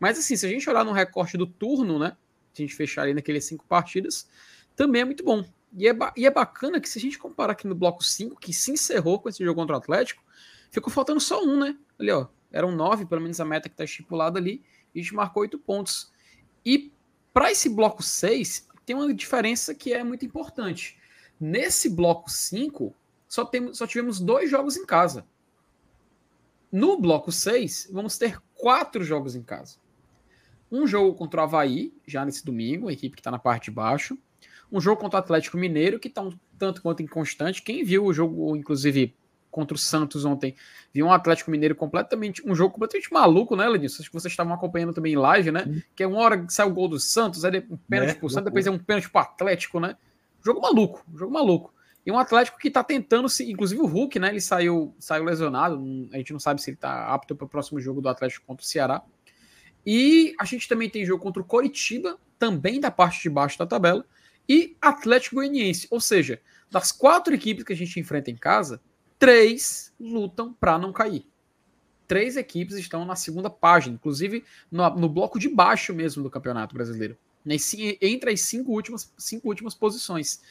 Mas 0.00 0.18
assim, 0.18 0.36
se 0.36 0.44
a 0.44 0.48
gente 0.48 0.68
olhar 0.68 0.84
no 0.84 0.92
recorte 0.92 1.36
do 1.36 1.46
turno, 1.46 1.98
né? 1.98 2.16
Se 2.52 2.62
a 2.62 2.66
gente 2.66 2.74
fechar 2.74 3.02
ali 3.02 3.14
naqueles 3.14 3.44
cinco 3.44 3.64
partidas, 3.66 4.28
também 4.74 5.02
é 5.02 5.04
muito 5.04 5.24
bom. 5.24 5.44
E 5.74 5.88
é, 5.88 5.96
e 6.16 6.26
é 6.26 6.30
bacana 6.30 6.80
que 6.80 6.88
se 6.88 6.98
a 6.98 7.00
gente 7.00 7.18
comparar 7.18 7.52
aqui 7.52 7.66
no 7.66 7.74
bloco 7.74 8.04
5, 8.04 8.38
que 8.38 8.52
se 8.52 8.72
encerrou 8.72 9.18
com 9.20 9.28
esse 9.28 9.42
jogo 9.42 9.60
contra 9.60 9.76
o 9.76 9.78
Atlético, 9.78 10.22
ficou 10.70 10.92
faltando 10.92 11.20
só 11.20 11.42
um, 11.42 11.58
né? 11.58 11.76
Ali, 11.98 12.10
ó. 12.10 12.26
Eram 12.50 12.72
nove, 12.72 13.06
pelo 13.06 13.22
menos 13.22 13.40
a 13.40 13.44
meta 13.44 13.68
que 13.68 13.76
tá 13.76 13.84
estipulada 13.84 14.38
ali. 14.38 14.62
E 14.94 15.00
a 15.00 15.02
gente 15.02 15.14
marcou 15.14 15.42
oito 15.42 15.58
pontos. 15.58 16.12
E 16.66 16.92
para 17.32 17.50
esse 17.50 17.68
bloco 17.68 18.02
6, 18.02 18.68
tem 18.84 18.96
uma 18.96 19.12
diferença 19.12 19.74
que 19.74 19.92
é 19.92 20.04
muito 20.04 20.24
importante. 20.24 20.98
Nesse 21.40 21.88
bloco 21.88 22.30
5, 22.30 22.94
só, 23.28 23.44
temos, 23.44 23.78
só 23.78 23.86
tivemos 23.86 24.20
dois 24.20 24.50
jogos 24.50 24.76
em 24.76 24.84
casa. 24.84 25.26
no 26.70 26.98
bloco 26.98 27.30
6, 27.30 27.90
vamos 27.92 28.16
ter 28.16 28.38
quatro 28.54 29.02
jogos 29.04 29.34
em 29.34 29.42
casa. 29.42 29.76
Um 30.70 30.86
jogo 30.86 31.14
contra 31.14 31.40
o 31.40 31.44
Havaí, 31.44 31.92
já 32.06 32.24
nesse 32.24 32.44
domingo, 32.44 32.88
a 32.88 32.92
equipe 32.92 33.14
que 33.14 33.20
está 33.20 33.30
na 33.30 33.38
parte 33.38 33.66
de 33.66 33.72
baixo. 33.72 34.16
Um 34.70 34.80
jogo 34.80 35.00
contra 35.00 35.18
o 35.18 35.22
Atlético 35.22 35.58
Mineiro, 35.58 35.98
que 35.98 36.08
está 36.08 36.22
um 36.22 36.32
tanto 36.58 36.80
quanto 36.80 37.02
inconstante. 37.02 37.60
Quem 37.60 37.84
viu 37.84 38.06
o 38.06 38.12
jogo, 38.12 38.56
inclusive, 38.56 39.14
contra 39.52 39.76
o 39.76 39.78
Santos 39.78 40.24
ontem, 40.24 40.56
viu 40.92 41.06
um 41.06 41.12
Atlético 41.12 41.50
Mineiro 41.50 41.76
completamente. 41.76 42.42
Um 42.44 42.54
jogo 42.54 42.72
completamente 42.72 43.12
maluco, 43.12 43.54
né, 43.54 43.68
Lenilson? 43.68 44.02
Acho 44.02 44.10
que 44.10 44.14
vocês 44.14 44.32
estavam 44.32 44.52
acompanhando 44.52 44.92
também 44.92 45.12
em 45.12 45.16
live, 45.16 45.52
né? 45.52 45.82
Que 45.94 46.02
é 46.02 46.06
uma 46.06 46.18
hora 46.18 46.44
que 46.44 46.52
sai 46.52 46.66
o 46.66 46.72
gol 46.72 46.88
do 46.88 46.98
Santos, 46.98 47.44
aí 47.44 47.64
um 47.70 47.76
pênalti 47.76 48.12
é, 48.12 48.14
pro 48.14 48.30
Santos, 48.30 48.46
depois 48.46 48.66
é 48.66 48.70
um 48.70 48.78
pênalti 48.78 49.08
pro 49.10 49.20
Atlético, 49.20 49.78
né? 49.78 49.96
Jogo 50.44 50.60
maluco, 50.60 51.04
jogo 51.14 51.32
maluco. 51.32 51.72
E 52.04 52.10
um 52.10 52.18
Atlético 52.18 52.58
que 52.58 52.66
está 52.66 52.82
tentando 52.82 53.28
se, 53.28 53.48
inclusive 53.48 53.80
o 53.80 53.86
Hulk, 53.86 54.18
né? 54.18 54.30
Ele 54.30 54.40
saiu, 54.40 54.96
saiu 54.98 55.22
lesionado. 55.22 55.76
A 56.12 56.16
gente 56.16 56.32
não 56.32 56.40
sabe 56.40 56.60
se 56.60 56.70
ele 56.70 56.76
está 56.76 57.06
apto 57.14 57.36
para 57.36 57.44
o 57.44 57.48
próximo 57.48 57.78
jogo 57.78 58.00
do 58.00 58.08
Atlético 58.08 58.44
contra 58.46 58.64
o 58.64 58.66
Ceará. 58.66 59.02
E 59.86 60.34
a 60.40 60.44
gente 60.44 60.68
também 60.68 60.88
tem 60.88 61.04
jogo 61.04 61.22
contra 61.22 61.42
o 61.42 61.44
Coritiba, 61.44 62.18
também 62.38 62.80
da 62.80 62.90
parte 62.90 63.22
de 63.22 63.30
baixo 63.30 63.58
da 63.58 63.66
tabela, 63.66 64.04
e 64.48 64.76
Atlético 64.80 65.36
Goianiense. 65.36 65.86
Ou 65.90 66.00
seja, 66.00 66.40
das 66.70 66.90
quatro 66.90 67.34
equipes 67.34 67.64
que 67.64 67.72
a 67.72 67.76
gente 67.76 68.00
enfrenta 68.00 68.30
em 68.30 68.36
casa, 68.36 68.80
três 69.22 69.94
lutam 70.00 70.52
para 70.52 70.76
não 70.76 70.92
cair. 70.92 71.24
Três 72.08 72.36
equipes 72.36 72.74
estão 72.74 73.04
na 73.04 73.14
segunda 73.14 73.48
página, 73.48 73.94
inclusive 73.94 74.44
no, 74.68 74.90
no 74.96 75.08
bloco 75.08 75.38
de 75.38 75.48
baixo 75.48 75.94
mesmo 75.94 76.24
do 76.24 76.28
Campeonato 76.28 76.74
Brasileiro. 76.74 77.16
Entre 77.46 78.32
as 78.32 78.40
cinco 78.40 78.72
últimas, 78.72 79.12
cinco 79.16 79.46
últimas 79.46 79.76
posições. 79.76 80.42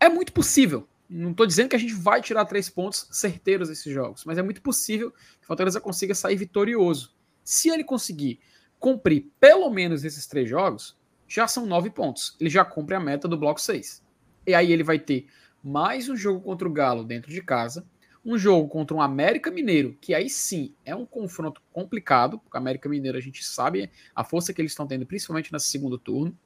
É 0.00 0.08
muito 0.08 0.32
possível. 0.32 0.88
Não 1.10 1.32
estou 1.32 1.46
dizendo 1.46 1.68
que 1.68 1.76
a 1.76 1.78
gente 1.78 1.92
vai 1.92 2.22
tirar 2.22 2.46
três 2.46 2.70
pontos 2.70 3.06
certeiros 3.10 3.68
desses 3.68 3.92
jogos, 3.92 4.24
mas 4.24 4.38
é 4.38 4.42
muito 4.42 4.62
possível 4.62 5.10
que 5.10 5.44
o 5.44 5.46
Fortaleza 5.46 5.78
consiga 5.78 6.14
sair 6.14 6.36
vitorioso. 6.36 7.14
Se 7.44 7.68
ele 7.68 7.84
conseguir 7.84 8.40
cumprir 8.80 9.30
pelo 9.38 9.68
menos 9.68 10.04
esses 10.04 10.26
três 10.26 10.48
jogos, 10.48 10.96
já 11.28 11.46
são 11.46 11.66
nove 11.66 11.90
pontos. 11.90 12.34
Ele 12.40 12.48
já 12.48 12.64
cumpre 12.64 12.94
a 12.94 13.00
meta 13.00 13.28
do 13.28 13.36
bloco 13.36 13.60
6. 13.60 14.02
E 14.46 14.54
aí 14.54 14.72
ele 14.72 14.82
vai 14.82 14.98
ter 14.98 15.26
mais 15.62 16.08
um 16.08 16.16
jogo 16.16 16.40
contra 16.40 16.66
o 16.66 16.72
Galo 16.72 17.04
dentro 17.04 17.30
de 17.30 17.42
casa, 17.42 17.86
um 18.26 18.36
jogo 18.36 18.68
contra 18.68 18.96
um 18.96 19.00
América 19.00 19.52
Mineiro, 19.52 19.96
que 20.00 20.12
aí 20.12 20.28
sim 20.28 20.74
é 20.84 20.96
um 20.96 21.06
confronto 21.06 21.62
complicado, 21.72 22.40
porque 22.40 22.56
o 22.56 22.60
América 22.60 22.88
Mineiro 22.88 23.16
a 23.16 23.20
gente 23.20 23.44
sabe 23.44 23.88
a 24.12 24.24
força 24.24 24.52
que 24.52 24.60
eles 24.60 24.72
estão 24.72 24.84
tendo, 24.84 25.06
principalmente 25.06 25.52
nesse 25.52 25.68
segundo 25.68 25.96
turno. 25.96 26.36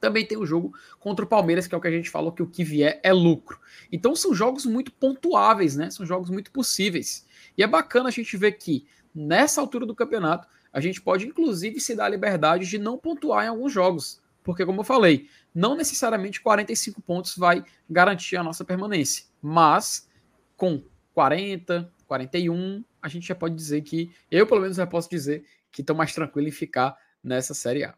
Também 0.00 0.24
tem 0.24 0.38
o 0.38 0.46
jogo 0.46 0.72
contra 0.98 1.22
o 1.22 1.28
Palmeiras, 1.28 1.66
que 1.66 1.74
é 1.74 1.78
o 1.78 1.80
que 1.80 1.88
a 1.88 1.90
gente 1.90 2.08
falou 2.08 2.32
que 2.32 2.42
o 2.42 2.46
que 2.46 2.64
vier 2.64 3.00
é 3.02 3.12
lucro. 3.12 3.60
Então 3.92 4.16
são 4.16 4.32
jogos 4.32 4.64
muito 4.64 4.90
pontuáveis, 4.92 5.76
né? 5.76 5.90
São 5.90 6.06
jogos 6.06 6.30
muito 6.30 6.50
possíveis. 6.50 7.26
E 7.56 7.62
é 7.62 7.66
bacana 7.66 8.08
a 8.08 8.12
gente 8.12 8.34
ver 8.38 8.52
que 8.52 8.86
nessa 9.14 9.60
altura 9.60 9.84
do 9.84 9.94
campeonato 9.94 10.48
a 10.72 10.80
gente 10.80 11.02
pode 11.02 11.26
inclusive 11.26 11.80
se 11.80 11.94
dar 11.94 12.06
a 12.06 12.08
liberdade 12.08 12.66
de 12.66 12.78
não 12.78 12.96
pontuar 12.96 13.44
em 13.44 13.48
alguns 13.48 13.70
jogos. 13.70 14.22
Porque, 14.42 14.64
como 14.64 14.80
eu 14.80 14.84
falei, 14.84 15.28
não 15.54 15.76
necessariamente 15.76 16.40
45 16.40 17.02
pontos 17.02 17.36
vai 17.36 17.62
garantir 17.88 18.36
a 18.36 18.42
nossa 18.42 18.64
permanência. 18.64 19.24
Mas 19.40 20.08
com 20.56 20.82
40, 21.14 21.90
41, 22.06 22.84
a 23.00 23.08
gente 23.08 23.26
já 23.26 23.34
pode 23.34 23.54
dizer 23.54 23.82
que, 23.82 24.14
eu 24.30 24.46
pelo 24.46 24.60
menos 24.60 24.76
já 24.76 24.86
posso 24.86 25.08
dizer 25.08 25.46
que 25.70 25.80
estou 25.80 25.96
mais 25.96 26.12
tranquilo 26.12 26.48
em 26.48 26.52
ficar 26.52 26.96
nessa 27.22 27.54
Série 27.54 27.84
A 27.84 27.94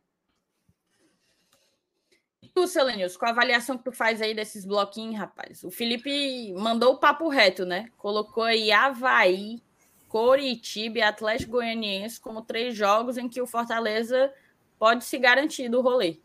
tu, 2.57 2.67
Selenius, 2.67 3.19
com 3.19 3.27
a 3.27 3.31
avaliação 3.31 3.77
que 3.77 3.85
tu 3.85 3.93
faz 3.93 4.23
aí 4.23 4.35
desses 4.35 4.65
bloquinhos, 4.65 5.19
rapaz, 5.19 5.63
o 5.63 5.71
Felipe 5.71 6.55
mandou 6.55 6.95
o 6.95 6.99
papo 6.99 7.29
reto, 7.29 7.67
né? 7.67 7.91
Colocou 7.99 8.45
aí 8.45 8.73
Havaí, 8.73 9.63
Coritiba 10.09 10.99
e 10.99 11.03
Atlético 11.03 11.53
Goianiense 11.53 12.19
como 12.19 12.41
três 12.41 12.75
jogos 12.75 13.19
em 13.19 13.29
que 13.29 13.43
o 13.43 13.47
Fortaleza 13.47 14.33
pode 14.79 15.05
se 15.05 15.19
garantir 15.19 15.69
do 15.69 15.83
rolê. 15.83 16.19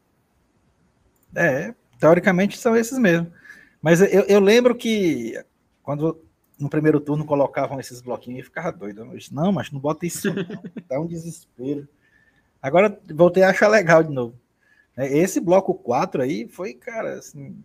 É, 1.35 1.75
teoricamente 1.99 2.57
são 2.57 2.77
esses 2.77 2.97
mesmo. 2.97 3.29
Mas 3.81 3.99
eu, 3.99 4.21
eu 4.21 4.39
lembro 4.39 4.73
que 4.73 5.33
quando 5.83 6.23
no 6.61 6.69
primeiro 6.69 6.99
turno 6.99 7.25
colocavam 7.25 7.79
esses 7.79 8.01
bloquinhos 8.01 8.41
e 8.41 8.43
ficava 8.43 8.71
doido. 8.71 9.01
Eu 9.01 9.17
disse, 9.17 9.33
não, 9.33 9.51
mas 9.51 9.71
não 9.71 9.79
bota 9.79 10.05
isso 10.05 10.33
não, 10.33 10.45
dá 10.87 10.99
um 10.99 11.07
desespero. 11.07 11.87
Agora 12.61 12.99
voltei 13.13 13.43
a 13.43 13.49
achar 13.49 13.67
legal 13.67 14.03
de 14.03 14.11
novo. 14.13 14.39
É, 14.95 15.17
esse 15.17 15.39
bloco 15.39 15.73
4 15.73 16.21
aí 16.21 16.47
foi, 16.47 16.73
cara, 16.73 17.15
assim, 17.15 17.63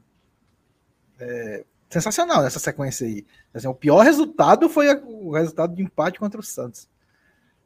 é, 1.19 1.65
sensacional 1.91 2.43
nessa 2.43 2.59
sequência 2.59 3.07
aí. 3.07 3.27
Assim, 3.53 3.69
o 3.69 3.75
pior 3.75 4.03
resultado 4.03 4.69
foi 4.69 4.93
o 4.95 5.33
resultado 5.33 5.75
de 5.75 5.83
empate 5.83 6.19
contra 6.19 6.41
o 6.41 6.45
Santos. 6.45 6.89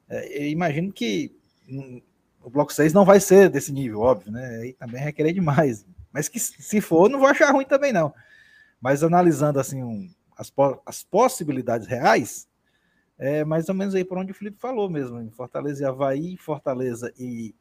É, 0.08 0.42
eu 0.42 0.48
imagino 0.48 0.92
que 0.92 1.34
hum, 1.68 2.02
o 2.42 2.50
bloco 2.50 2.72
6 2.72 2.92
não 2.92 3.04
vai 3.04 3.20
ser 3.20 3.48
desse 3.48 3.72
nível, 3.72 4.00
óbvio, 4.00 4.32
né? 4.32 4.60
Aí 4.62 4.72
também 4.72 5.02
requerer 5.02 5.32
demais. 5.32 5.86
Mas 6.12 6.28
que 6.28 6.40
se 6.40 6.80
for, 6.80 7.08
não 7.08 7.20
vou 7.20 7.28
achar 7.28 7.52
ruim 7.52 7.64
também, 7.64 7.92
não. 7.92 8.12
Mas 8.80 9.04
analisando 9.04 9.60
assim 9.60 9.82
um, 9.82 10.10
as, 10.40 10.52
as 10.86 11.04
possibilidades 11.04 11.86
reais, 11.86 12.48
é 13.18 13.44
mais 13.44 13.68
ou 13.68 13.74
menos 13.74 13.94
aí 13.94 14.04
por 14.04 14.16
onde 14.16 14.32
o 14.32 14.34
Felipe 14.34 14.58
falou 14.58 14.88
mesmo. 14.88 15.20
Em 15.20 15.30
Fortaleza 15.30 15.82
e 15.82 15.86
Havaí, 15.86 16.36
Fortaleza 16.38 17.12
e 17.18 17.54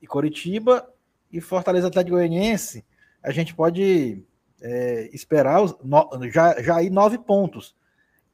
e 0.00 0.06
Coritiba 0.06 0.88
e 1.32 1.40
Fortaleza 1.40 1.88
Atlético 1.88 2.16
Goianiense, 2.16 2.84
a 3.22 3.30
gente 3.30 3.54
pode 3.54 4.22
é, 4.60 5.10
esperar 5.12 5.62
os, 5.62 5.76
no, 5.82 6.08
já, 6.30 6.60
já 6.62 6.76
aí 6.76 6.90
nove 6.90 7.18
pontos. 7.18 7.74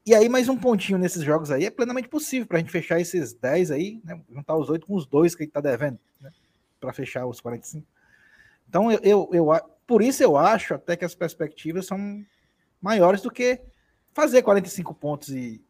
E 0.04 0.14
aí, 0.14 0.28
mais 0.28 0.48
um 0.48 0.56
pontinho 0.56 0.98
nesses 0.98 1.22
jogos 1.22 1.50
aí 1.50 1.64
é 1.64 1.70
plenamente 1.70 2.08
possível 2.08 2.46
para 2.46 2.58
a 2.58 2.60
gente 2.60 2.72
fechar 2.72 3.00
esses 3.00 3.32
10 3.32 3.70
aí, 3.70 4.00
né, 4.04 4.20
juntar 4.30 4.56
os 4.56 4.68
oito 4.68 4.86
com 4.86 4.94
os 4.94 5.06
dois 5.06 5.34
que 5.34 5.42
a 5.42 5.44
gente 5.44 5.50
está 5.50 5.60
devendo, 5.60 5.98
né, 6.20 6.30
para 6.80 6.92
fechar 6.92 7.24
os 7.26 7.40
45. 7.40 7.86
Então, 8.68 8.90
eu, 8.90 9.00
eu, 9.02 9.30
eu, 9.32 9.60
por 9.86 10.02
isso 10.02 10.22
eu 10.22 10.36
acho 10.36 10.74
até 10.74 10.96
que 10.96 11.04
as 11.04 11.14
perspectivas 11.14 11.86
são 11.86 12.24
maiores 12.82 13.22
do 13.22 13.30
que 13.30 13.62
fazer 14.12 14.42
45 14.42 14.92
pontos 14.94 15.30
e, 15.30 15.64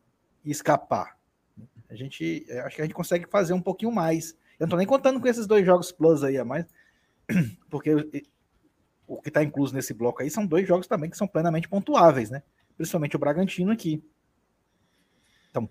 e 0.45 0.51
escapar. 0.51 1.17
A 1.89 1.95
gente, 1.95 2.47
acho 2.65 2.77
que 2.77 2.83
a 2.83 2.85
gente 2.85 2.95
consegue 2.95 3.29
fazer 3.29 3.53
um 3.53 3.61
pouquinho 3.61 3.93
mais 3.93 4.35
eu 4.63 4.67
não 4.67 4.71
tô 4.71 4.77
nem 4.77 4.87
contando 4.87 5.21
com 5.21 5.27
esses 5.27 5.45
dois 5.45 5.67
jogos 5.67 5.91
plus 5.91 6.23
aí 6.23 6.39
a 6.39 6.45
mais, 6.45 6.65
porque 7.69 7.93
o 9.09 9.21
que 9.21 9.29
está 9.29 9.43
incluso 9.43 9.75
nesse 9.75 9.93
bloco 9.93 10.23
aí 10.23 10.31
são 10.31 10.47
dois 10.47 10.69
jogos 10.69 10.87
também 10.87 11.11
que 11.11 11.17
são 11.17 11.27
plenamente 11.27 11.69
pontuáveis, 11.69 12.31
né? 12.31 12.45
Principalmente 12.77 13.17
o 13.17 13.19
Bragantino 13.19 13.73
aqui. 13.73 14.01
Então, 15.51 15.69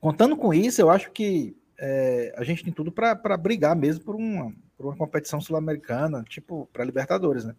contando 0.00 0.36
com 0.36 0.52
isso, 0.52 0.80
eu 0.80 0.90
acho 0.90 1.12
que 1.12 1.56
é, 1.78 2.34
a 2.36 2.42
gente 2.42 2.64
tem 2.64 2.72
tudo 2.72 2.90
para 2.90 3.14
brigar 3.36 3.76
mesmo 3.76 4.04
por 4.04 4.16
uma, 4.16 4.52
por 4.76 4.86
uma 4.86 4.96
competição 4.96 5.40
sul-americana, 5.40 6.24
tipo 6.24 6.68
para 6.72 6.84
Libertadores, 6.84 7.44
né? 7.44 7.54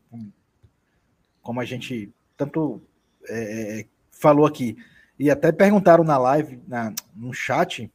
Como 1.41 1.61
a 1.61 1.65
gente 1.65 2.13
tanto 2.35 2.81
é, 3.29 3.85
falou 4.11 4.45
aqui. 4.45 4.77
E 5.17 5.29
até 5.29 5.51
perguntaram 5.51 6.03
na 6.03 6.17
live, 6.17 6.61
na, 6.67 6.93
no 7.15 7.33
chat, 7.33 7.91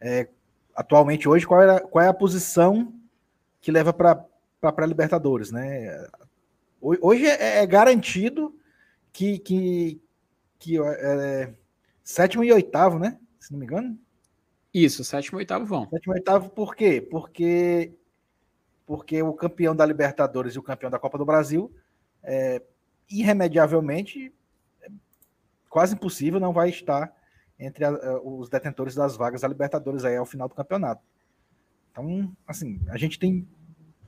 é, 0.00 0.28
atualmente 0.74 1.28
hoje, 1.28 1.46
qual 1.46 1.62
é, 1.62 1.80
qual 1.80 2.04
é 2.04 2.08
a 2.08 2.14
posição 2.14 2.92
que 3.60 3.70
leva 3.70 3.92
para 3.92 4.26
a 4.62 4.86
Libertadores, 4.86 5.52
né? 5.52 6.08
Hoje 6.80 7.26
é, 7.26 7.58
é 7.58 7.66
garantido 7.66 8.56
que, 9.12 9.38
que, 9.38 10.00
que 10.58 10.78
é, 10.80 11.52
sétimo 12.02 12.42
e 12.42 12.52
oitavo, 12.52 12.98
né? 12.98 13.18
Se 13.38 13.52
não 13.52 13.58
me 13.58 13.66
engano. 13.66 13.98
Isso, 14.72 15.04
sétimo 15.04 15.38
e 15.38 15.42
oitavo 15.42 15.66
vão. 15.66 15.88
Sétimo 15.90 16.14
e 16.14 16.18
oitavo 16.18 16.48
por 16.48 16.74
quê? 16.74 17.06
Porque, 17.10 17.92
porque 18.86 19.22
o 19.22 19.34
campeão 19.34 19.76
da 19.76 19.84
Libertadores 19.84 20.54
e 20.54 20.58
o 20.58 20.62
campeão 20.62 20.90
da 20.90 20.98
Copa 20.98 21.18
do 21.18 21.24
Brasil, 21.24 21.70
é, 22.22 22.62
irremediavelmente, 23.10 24.32
quase 25.70 25.94
impossível, 25.94 26.38
não 26.38 26.52
vai 26.52 26.68
estar 26.68 27.10
entre 27.58 27.84
a, 27.84 27.92
os 28.22 28.50
detentores 28.50 28.94
das 28.94 29.16
vagas 29.16 29.40
da 29.40 29.48
Libertadores 29.48 30.04
aí 30.04 30.16
ao 30.16 30.26
final 30.26 30.48
do 30.48 30.54
campeonato. 30.54 31.02
Então, 31.92 32.30
assim, 32.46 32.80
a 32.88 32.98
gente 32.98 33.18
tem 33.18 33.48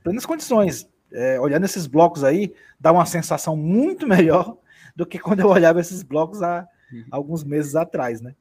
plenas 0.03 0.25
condições. 0.25 0.87
É, 1.11 1.39
olhando 1.39 1.65
esses 1.65 1.85
blocos 1.85 2.23
aí, 2.23 2.53
dá 2.79 2.91
uma 2.91 3.05
sensação 3.05 3.55
muito 3.55 4.05
melhor 4.07 4.57
do 4.95 5.05
que 5.05 5.17
quando 5.17 5.39
eu 5.39 5.47
olhava 5.47 5.79
esses 5.79 6.03
blocos 6.03 6.41
há 6.41 6.67
uhum. 6.91 7.05
alguns 7.11 7.43
meses 7.43 7.75
atrás, 7.75 8.19
né? 8.19 8.35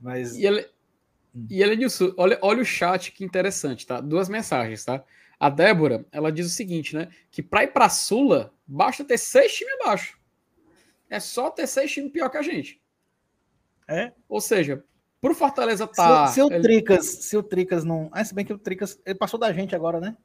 Mas. 0.00 0.36
E, 0.36 0.44
ele, 0.44 0.68
hum. 1.34 1.46
e 1.48 1.62
Elenilson, 1.62 2.12
olha, 2.16 2.38
olha 2.42 2.62
o 2.62 2.64
chat 2.64 3.12
que 3.12 3.24
interessante, 3.24 3.86
tá? 3.86 4.00
Duas 4.00 4.28
mensagens, 4.28 4.84
tá? 4.84 5.02
A 5.38 5.48
Débora, 5.48 6.04
ela 6.12 6.30
diz 6.30 6.46
o 6.46 6.50
seguinte, 6.50 6.94
né? 6.94 7.08
Que 7.30 7.42
para 7.42 7.64
ir 7.64 7.68
para 7.68 7.88
Sula, 7.88 8.52
basta 8.66 9.04
ter 9.04 9.18
seis 9.18 9.54
times 9.54 9.74
abaixo. 9.80 10.18
É 11.12 11.20
só 11.20 11.50
ter 11.50 11.66
seis 11.66 11.90
times 11.92 12.12
pior 12.12 12.28
que 12.28 12.38
a 12.38 12.42
gente. 12.42 12.80
É. 13.86 14.12
Ou 14.28 14.40
seja, 14.40 14.82
pro 15.20 15.34
Fortaleza 15.34 15.86
tá. 15.86 16.26
Se, 16.28 16.34
se 16.34 16.42
o 16.42 16.50
ele... 16.50 16.62
Tricas, 16.62 17.06
se 17.06 17.36
o 17.36 17.42
Tricas 17.42 17.84
não. 17.84 18.08
Ah, 18.12 18.24
se 18.24 18.34
bem 18.34 18.44
que 18.44 18.52
o 18.52 18.58
Tricas. 18.58 18.98
Ele 19.04 19.14
passou 19.14 19.38
da 19.38 19.52
gente 19.52 19.74
agora, 19.74 20.00
né? 20.00 20.16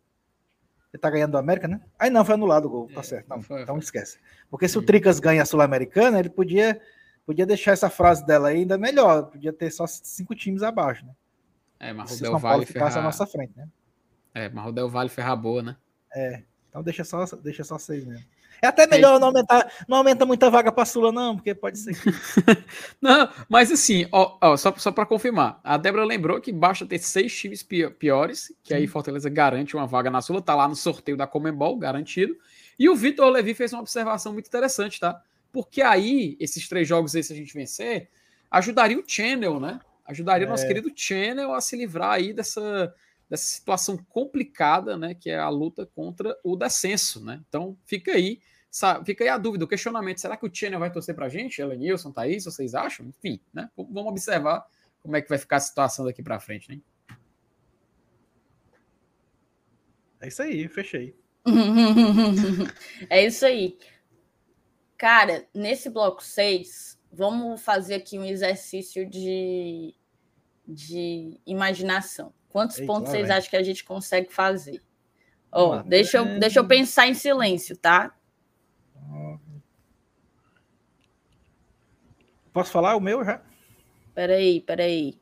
Ele 0.94 1.02
tá 1.02 1.10
ganhando 1.10 1.32
do 1.32 1.38
América, 1.38 1.68
né? 1.68 1.82
Aí 2.00 2.10
não, 2.10 2.24
foi 2.24 2.36
anulado 2.36 2.66
o 2.66 2.70
gol, 2.70 2.88
tá 2.88 3.02
é, 3.02 3.04
certo. 3.04 3.28
Não, 3.28 3.42
foi, 3.42 3.64
então 3.64 3.76
foi. 3.76 3.84
esquece. 3.84 4.18
Porque 4.50 4.68
se 4.68 4.78
o 4.78 4.82
Tricas 4.82 5.20
ganha 5.20 5.42
a 5.42 5.46
Sul-Americana, 5.46 6.20
ele 6.20 6.30
podia 6.30 6.82
Podia 7.28 7.46
deixar 7.46 7.74
essa 7.74 7.90
frase 7.90 8.26
dela 8.26 8.48
ainda 8.48 8.78
melhor. 8.78 9.24
Podia 9.24 9.52
ter 9.52 9.70
só 9.70 9.86
cinco 9.86 10.34
times 10.34 10.64
abaixo, 10.64 11.06
né? 11.06 11.14
É, 11.78 11.92
mas 11.92 12.12
Se 12.12 12.20
o 12.20 12.22
Del 12.22 12.32
São 12.32 12.40
Paulo 12.40 12.56
Valle 12.56 12.66
ficasse 12.66 12.94
ferrar... 12.94 13.04
à 13.04 13.04
nossa 13.04 13.28
frente, 13.28 13.52
né? 13.54 13.68
É, 14.34 14.48
mas 14.48 14.66
o 14.66 14.72
Del 14.72 14.88
Valle 14.88 15.10
ferrar 15.10 15.36
boa, 15.36 15.62
né? 15.62 15.76
É. 16.16 16.44
Então 16.70 16.82
deixa 16.82 17.04
só, 17.04 17.26
deixa 17.26 17.66
só 17.66 17.78
seis 17.78 18.06
mesmo. 18.06 18.26
É 18.62 18.68
até 18.68 18.88
melhor 18.88 19.20
não 19.20 19.28
aumentar, 19.28 19.72
não 19.88 19.98
aumenta 19.98 20.26
muita 20.26 20.50
vaga 20.50 20.72
para 20.72 20.86
Sula, 20.86 21.12
não, 21.12 21.36
porque 21.36 21.54
pode 21.54 21.78
ser. 21.78 21.96
Não, 23.02 23.30
mas 23.48 23.72
assim, 23.72 24.08
ó, 24.12 24.38
ó, 24.42 24.58
só, 24.58 24.74
só 24.78 24.92
para 24.92 25.06
confirmar, 25.06 25.60
a 25.64 25.78
Débora 25.78 26.04
lembrou 26.06 26.40
que 26.42 26.52
basta 26.52 26.86
ter 26.86 27.00
seis 27.00 27.36
times 27.36 27.62
pi- 27.64 27.90
piores, 27.92 28.52
que 28.64 28.74
aí 28.74 28.88
Fortaleza 28.88 29.30
garante 29.30 29.76
uma 29.76 29.86
vaga 29.86 30.10
na 30.10 30.22
Sula, 30.22 30.42
tá 30.42 30.56
lá 30.56 30.68
no 30.68 30.76
sorteio 30.76 31.18
da 31.18 31.28
Comembol, 31.28 31.78
garantido. 31.78 32.36
E 32.80 32.90
o 32.90 32.96
Vitor 32.96 33.30
Levi 33.30 33.54
fez 33.54 33.74
uma 33.74 33.82
observação 33.82 34.34
muito 34.34 34.48
interessante, 34.48 35.00
tá? 35.00 35.22
Porque 35.52 35.82
aí, 35.82 36.36
esses 36.40 36.68
três 36.68 36.88
jogos 36.88 37.16
aí, 37.16 37.24
se 37.24 37.34
a 37.34 37.36
gente 37.36 37.54
vencer, 37.54 38.10
ajudaria 38.52 39.00
o 39.00 39.04
Channel, 39.06 39.60
né? 39.60 39.80
Ajudaria 40.06 40.48
o 40.48 40.50
nosso 40.50 40.64
É. 40.64 40.68
querido 40.68 40.92
Channel 40.96 41.54
a 41.54 41.62
se 41.62 41.76
livrar 41.76 42.12
aí 42.14 42.34
dessa, 42.34 42.94
dessa 43.30 43.46
situação 43.46 43.98
complicada, 44.10 44.98
né? 44.98 45.14
Que 45.14 45.30
é 45.30 45.38
a 45.38 45.50
luta 45.50 45.86
contra 45.86 46.38
o 46.44 46.56
descenso, 46.56 47.24
né? 47.24 47.42
Então, 47.48 47.78
fica 47.86 48.12
aí, 48.12 48.40
fica 49.06 49.24
aí 49.24 49.30
a 49.30 49.38
dúvida, 49.38 49.66
o 49.66 49.68
questionamento: 49.68 50.22
será 50.22 50.38
que 50.38 50.46
o 50.46 50.54
Channel 50.54 50.80
vai 50.80 50.92
torcer 50.92 51.16
pra 51.16 51.30
gente? 51.30 51.62
Elenilson, 51.62 52.12
Thaís, 52.12 52.46
vocês 52.46 52.74
acham? 52.74 53.08
Enfim, 53.08 53.40
né? 53.54 53.70
Vamos 53.76 54.12
observar 54.12 54.66
como 55.02 55.16
é 55.16 55.22
que 55.22 55.30
vai 55.30 55.38
ficar 55.38 55.58
a 55.58 55.62
situação 55.62 56.06
daqui 56.06 56.24
pra 56.24 56.40
frente, 56.40 56.70
né? 56.70 56.82
É 60.20 60.28
isso 60.28 60.42
aí, 60.42 60.68
fechei. 60.68 61.16
é 63.10 63.26
isso 63.26 63.46
aí. 63.46 63.78
Cara, 64.98 65.48
nesse 65.54 65.90
bloco 65.90 66.24
6, 66.24 67.00
vamos 67.12 67.62
fazer 67.62 67.96
aqui 67.96 68.18
um 68.18 68.26
exercício 68.26 69.08
de, 69.08 69.94
de 70.68 71.40
imaginação. 71.46 72.34
Quantos 72.50 72.80
Eita, 72.80 72.88
pontos 72.88 73.12
vocês 73.12 73.28
vem. 73.28 73.36
acham 73.38 73.50
que 73.50 73.58
a 73.58 73.64
gente 73.64 73.84
consegue 73.84 74.32
fazer? 74.32 74.82
Lá. 75.52 75.82
deixa, 75.82 76.18
eu, 76.18 76.40
deixa 76.40 76.60
eu 76.60 76.68
pensar 76.68 77.08
em 77.08 77.14
silêncio, 77.14 77.76
tá? 77.78 78.16
Posso 82.52 82.72
falar 82.72 82.96
o 82.96 83.00
meu 83.00 83.24
já? 83.24 83.42
Peraí, 84.14 84.62
peraí. 84.62 85.20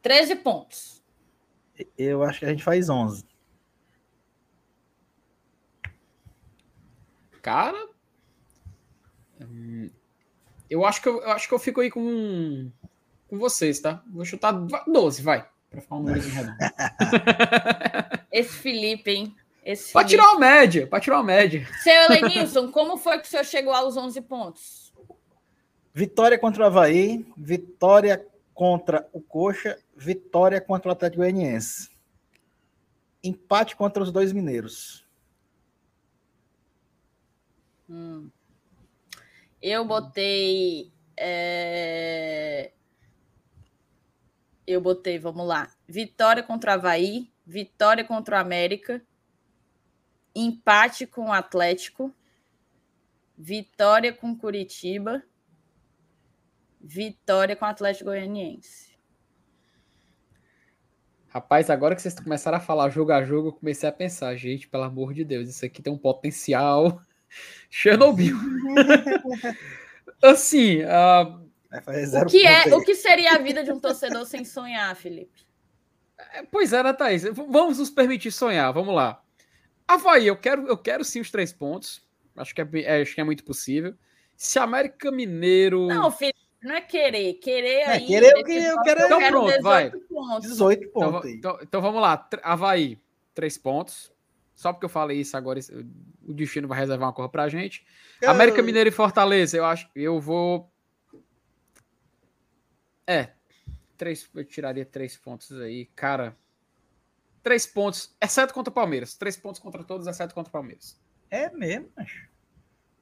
Treze 0.00 0.36
pontos. 0.36 1.02
Eu 1.96 2.22
acho 2.22 2.38
que 2.38 2.46
a 2.46 2.50
gente 2.50 2.62
faz 2.62 2.88
11. 2.88 3.24
Cara. 7.42 7.89
Eu 10.68 10.84
acho 10.84 11.02
que 11.02 11.08
eu, 11.08 11.20
eu 11.22 11.30
acho 11.30 11.48
que 11.48 11.54
eu 11.54 11.58
fico 11.58 11.80
aí 11.80 11.90
com, 11.90 12.70
com 13.28 13.38
vocês, 13.38 13.80
tá? 13.80 14.02
Vou 14.12 14.24
chutar 14.24 14.52
12, 14.52 15.22
vai. 15.22 15.48
Pra 15.68 15.80
ficar 15.80 15.96
um 15.96 16.02
número 16.02 16.20
redondo. 16.28 16.56
Esse 18.32 18.52
Felipe, 18.54 19.10
hein? 19.10 19.36
Esse 19.64 19.92
Pra 19.92 20.02
Felipe. 20.02 20.10
tirar 20.22 20.30
uma 20.32 20.40
média, 20.40 20.86
pra 20.86 21.00
tirar 21.00 21.16
uma 21.18 21.24
média. 21.24 21.66
Seu 21.82 21.92
Elenilson, 22.04 22.70
como 22.70 22.96
foi 22.96 23.18
que 23.18 23.26
o 23.26 23.30
senhor 23.30 23.44
chegou 23.44 23.72
aos 23.72 23.96
11 23.96 24.20
pontos? 24.22 24.92
Vitória 25.92 26.38
contra 26.38 26.62
o 26.62 26.66
Havaí, 26.66 27.26
vitória 27.36 28.24
contra 28.54 29.08
o 29.12 29.20
Coxa, 29.20 29.78
vitória 29.96 30.60
contra 30.60 30.88
o 30.88 30.92
Atlético 30.92 31.22
Goianiense. 31.22 31.90
Empate 33.22 33.74
contra 33.76 34.02
os 34.02 34.10
dois 34.12 34.32
mineiros. 34.32 35.04
Hum. 37.88 38.28
Eu 39.62 39.84
botei. 39.84 40.90
é, 41.16 42.72
Eu 44.66 44.80
botei, 44.80 45.18
vamos 45.18 45.46
lá. 45.46 45.70
Vitória 45.86 46.42
contra 46.42 46.70
o 46.70 46.74
Havaí, 46.74 47.30
vitória 47.44 48.04
contra 48.04 48.36
o 48.36 48.38
América, 48.38 49.04
empate 50.34 51.06
com 51.06 51.26
o 51.26 51.32
Atlético, 51.32 52.14
vitória 53.36 54.12
com 54.12 54.36
Curitiba, 54.36 55.22
vitória 56.80 57.54
com 57.54 57.64
o 57.64 57.68
Atlético 57.68 58.06
Goianiense. 58.06 58.90
Rapaz, 61.28 61.70
agora 61.70 61.94
que 61.94 62.02
vocês 62.02 62.18
começaram 62.18 62.58
a 62.58 62.60
falar 62.60 62.88
jogo 62.88 63.12
a 63.12 63.22
jogo, 63.22 63.48
eu 63.48 63.52
comecei 63.52 63.88
a 63.88 63.92
pensar, 63.92 64.34
gente, 64.36 64.68
pelo 64.68 64.84
amor 64.84 65.12
de 65.12 65.24
Deus, 65.24 65.48
isso 65.48 65.64
aqui 65.64 65.80
tem 65.82 65.92
um 65.92 65.98
potencial 65.98 67.00
Chernobyl. 67.70 68.36
assim, 70.22 70.80
fazer 71.84 72.22
O 72.22 72.26
que, 72.26 72.46
é, 72.46 72.74
o 72.74 72.82
que 72.82 72.94
seria 72.94 73.32
a 73.34 73.38
vida 73.38 73.62
de 73.62 73.72
um 73.72 73.78
torcedor 73.80 74.26
sem 74.26 74.44
sonhar, 74.44 74.94
Felipe? 74.96 75.46
é, 76.34 76.42
pois 76.42 76.72
é, 76.72 76.82
né, 76.82 76.92
Thaís? 76.92 77.22
Vamos 77.24 77.78
nos 77.78 77.90
permitir 77.90 78.30
sonhar, 78.30 78.72
vamos 78.72 78.94
lá. 78.94 79.22
Havaí, 79.88 80.26
eu 80.26 80.36
quero, 80.36 80.66
eu 80.68 80.76
quero 80.76 81.04
sim 81.04 81.20
os 81.20 81.30
três 81.30 81.52
pontos. 81.52 82.02
Acho 82.36 82.54
que 82.54 82.60
é, 82.60 82.68
é, 82.82 83.02
acho 83.02 83.14
que 83.14 83.20
é 83.20 83.24
muito 83.24 83.42
possível. 83.44 83.94
Se 84.36 84.58
América 84.58 85.10
Mineiro. 85.10 85.86
Não, 85.88 86.10
Felipe, 86.10 86.38
não 86.62 86.74
é 86.76 86.80
querer. 86.80 87.34
Querer 87.34 87.68
É, 87.80 87.86
aí. 87.92 88.06
querer 88.06 88.32
eu 88.32 88.36
esse 88.36 88.44
que- 88.44 88.52
eu 88.64 88.80
quero- 88.82 89.04
Então 89.04 89.28
pronto, 89.28 89.62
vai. 89.62 89.90
pontos. 89.90 90.48
18 90.48 90.84
Então, 90.84 91.12
pontos 91.12 91.26
aí. 91.28 91.36
então- 91.36 91.58
então 91.62 91.82
vamos 91.82 92.00
lá. 92.00 92.28
Havaí, 92.42 92.98
três 93.34 93.58
pontos. 93.58 94.12
Só 94.60 94.74
porque 94.74 94.84
eu 94.84 94.90
falei 94.90 95.18
isso 95.18 95.34
agora, 95.38 95.58
o 96.22 96.34
destino 96.34 96.68
vai 96.68 96.78
reservar 96.78 97.08
uma 97.08 97.14
cor 97.14 97.30
pra 97.30 97.48
gente. 97.48 97.82
Eu- 98.20 98.28
América 98.30 98.60
Mineiro 98.62 98.90
e 98.90 98.92
Fortaleza, 98.92 99.56
eu 99.56 99.64
acho. 99.64 99.88
Eu 99.96 100.20
vou. 100.20 100.70
É. 103.06 103.30
Três, 103.96 104.28
eu 104.34 104.44
tiraria 104.44 104.84
três 104.84 105.16
pontos 105.16 105.50
aí. 105.58 105.86
Cara. 105.96 106.36
Três 107.42 107.66
pontos, 107.66 108.14
exceto 108.20 108.52
contra 108.52 108.70
o 108.70 108.74
Palmeiras. 108.74 109.14
Três 109.16 109.34
pontos 109.34 109.58
contra 109.62 109.82
todos, 109.82 110.06
exceto 110.06 110.34
contra 110.34 110.50
o 110.50 110.52
Palmeiras. 110.52 111.00
É 111.30 111.48
mesmo, 111.50 111.88
macho. 111.96 112.28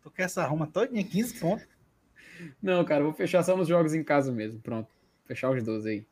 Tu 0.01 0.13
quer 0.13 0.23
essa 0.23 0.45
arruma 0.45 0.69
todinha, 0.69 1.03
15 1.03 1.41
pontos. 1.41 1.67
Não, 2.63 2.85
cara, 2.85 3.03
vou 3.03 3.13
fechar 3.13 3.43
só 3.43 3.57
nos 3.57 3.67
jogos 3.67 3.95
em 3.95 4.05
casa 4.05 4.31
mesmo. 4.31 4.61
Pronto. 4.61 4.95
Fechar 5.25 5.51
os 5.51 5.61
12 5.65 5.91
aí. 5.91 6.07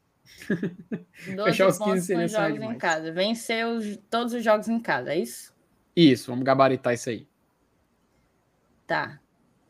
12 0.48 1.42
Fechar 1.50 1.68
os 1.68 1.78
15 1.78 1.78
pontos 1.78 2.04
seria 2.04 2.28
sair 2.28 2.52
jogos 2.56 2.74
em 2.74 2.78
casa. 2.78 3.12
Vencer 3.12 3.66
os- 3.66 3.96
todos 4.10 4.32
os 4.34 4.42
jogos 4.44 4.68
em 4.68 4.80
casa, 4.80 5.12
é 5.12 5.18
isso? 5.18 5.54
Isso, 5.94 6.30
vamos 6.30 6.44
gabaritar 6.44 6.94
isso 6.94 7.08
aí. 7.10 7.26
Tá. 8.86 9.18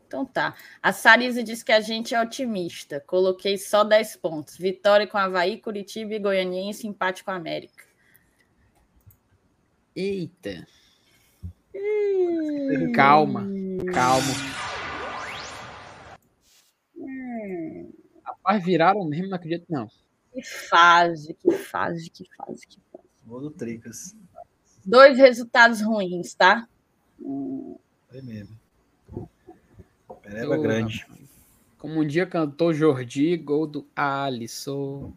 Então 0.05 0.25
tá. 0.25 0.55
A 0.81 0.93
Sarisa 0.93 1.43
disse 1.43 1.65
que 1.65 1.71
a 1.71 1.79
gente 1.81 2.15
é 2.15 2.21
otimista. 2.21 2.99
Coloquei 3.05 3.57
só 3.57 3.83
10 3.83 4.15
pontos. 4.17 4.57
Vitória 4.57 5.05
com 5.07 5.17
Havaí, 5.17 5.59
Curitiba 5.59 6.13
e 6.13 6.19
Goianiense, 6.19 6.87
empate 6.87 7.23
com 7.23 7.31
a 7.31 7.35
América. 7.35 7.83
Eita. 9.95 10.65
Calma, 12.95 13.47
calma. 13.93 14.33
Rapaz, 18.23 18.63
viraram 18.63 19.05
mesmo, 19.05 19.29
não 19.29 19.35
acredito, 19.35 19.65
não. 19.69 19.87
Que 20.37 20.43
fase, 20.43 21.33
que 21.33 21.51
fase, 21.51 22.11
que 22.11 22.23
fase, 22.37 22.67
que 22.67 22.79
fase. 22.91 23.09
Gol 23.25 23.41
do 23.41 23.49
Tricas. 23.49 24.15
Dois 24.85 25.17
resultados 25.17 25.81
ruins, 25.81 26.35
tá? 26.35 26.67
Foi 27.17 28.21
mesmo. 28.21 28.55
Pereba 30.21 30.55
grande. 30.57 31.07
Como 31.79 32.01
um 32.01 32.05
dia 32.05 32.27
cantou 32.27 32.71
Jordi, 32.71 33.35
gol 33.35 33.65
do 33.65 33.87
Alisson. 33.95 35.11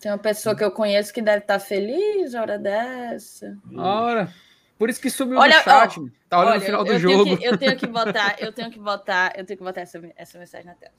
Tem 0.00 0.10
uma 0.10 0.16
pessoa 0.16 0.56
que 0.56 0.64
eu 0.64 0.70
conheço 0.70 1.12
que 1.12 1.20
deve 1.20 1.40
estar 1.40 1.58
feliz 1.58 2.32
hora 2.32 2.58
dessa. 2.58 3.58
Ora, 3.76 4.32
por 4.78 4.88
isso 4.88 5.02
que 5.02 5.10
sumiu 5.10 5.38
Olha, 5.38 5.58
no 5.58 5.64
chat. 5.64 5.98
mano. 5.98 6.12
tá 6.30 6.38
olhando 6.38 6.52
Olha, 6.52 6.58
o 6.58 6.64
final 6.64 6.84
do 6.84 6.92
eu 6.92 6.98
jogo. 6.98 7.24
Tenho 7.24 7.38
que, 7.38 7.44
eu 7.44 7.58
tenho 7.58 7.76
que 7.76 7.86
botar, 7.88 8.36
eu 8.40 8.52
tenho 8.54 8.70
que 8.70 8.78
botar, 8.78 9.32
eu 9.36 9.44
tenho 9.44 9.58
que 9.58 9.64
botar 9.64 9.82
essa, 9.82 10.00
essa 10.16 10.38
mensagem 10.38 10.66
na 10.66 10.74
tela. 10.74 10.94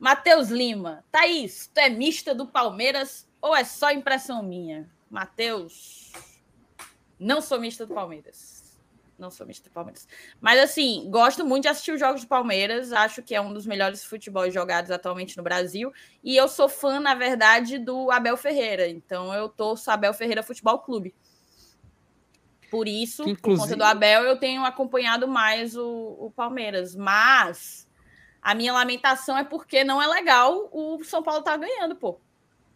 Matheus 0.00 0.48
Lima, 0.48 1.04
Thaís, 1.12 1.70
tu 1.72 1.78
é 1.78 1.90
mista 1.90 2.34
do 2.34 2.46
Palmeiras 2.46 3.28
ou 3.40 3.54
é 3.54 3.62
só 3.64 3.92
impressão 3.92 4.42
minha? 4.42 4.90
Matheus, 5.10 6.10
não 7.18 7.42
sou 7.42 7.60
mista 7.60 7.84
do 7.84 7.92
Palmeiras. 7.94 8.58
Não 9.18 9.30
sou 9.30 9.46
mista 9.46 9.68
do 9.68 9.72
Palmeiras. 9.74 10.08
Mas 10.40 10.58
assim, 10.58 11.06
gosto 11.10 11.44
muito 11.44 11.64
de 11.64 11.68
assistir 11.68 11.92
os 11.92 12.00
jogos 12.00 12.22
do 12.22 12.26
Palmeiras. 12.26 12.90
Acho 12.90 13.22
que 13.22 13.34
é 13.34 13.40
um 13.40 13.52
dos 13.52 13.66
melhores 13.66 14.02
futebols 14.02 14.54
jogados 14.54 14.90
atualmente 14.90 15.36
no 15.36 15.42
Brasil. 15.42 15.92
E 16.24 16.34
eu 16.34 16.48
sou 16.48 16.70
fã, 16.70 16.98
na 16.98 17.14
verdade, 17.14 17.76
do 17.78 18.10
Abel 18.10 18.38
Ferreira. 18.38 18.88
Então 18.88 19.34
eu 19.34 19.46
torço 19.50 19.90
Abel 19.90 20.14
Ferreira 20.14 20.42
Futebol 20.42 20.78
Clube. 20.78 21.14
Por 22.70 22.88
isso, 22.88 23.24
Que, 23.24 23.34
por 23.34 23.40
conta 23.42 23.52
inclusive- 23.56 23.76
do 23.76 23.84
Abel, 23.84 24.22
eu 24.22 24.38
tenho 24.38 24.64
acompanhado 24.64 25.28
mais 25.28 25.76
o, 25.76 26.16
o 26.18 26.30
Palmeiras. 26.34 26.96
Mas 26.96 27.86
a 28.42 28.54
minha 28.54 28.72
lamentação 28.72 29.36
é 29.36 29.44
porque 29.44 29.84
não 29.84 30.00
é 30.00 30.06
legal 30.06 30.68
o 30.72 31.02
São 31.04 31.22
Paulo 31.22 31.42
tá 31.42 31.56
ganhando, 31.56 31.94
pô. 31.96 32.18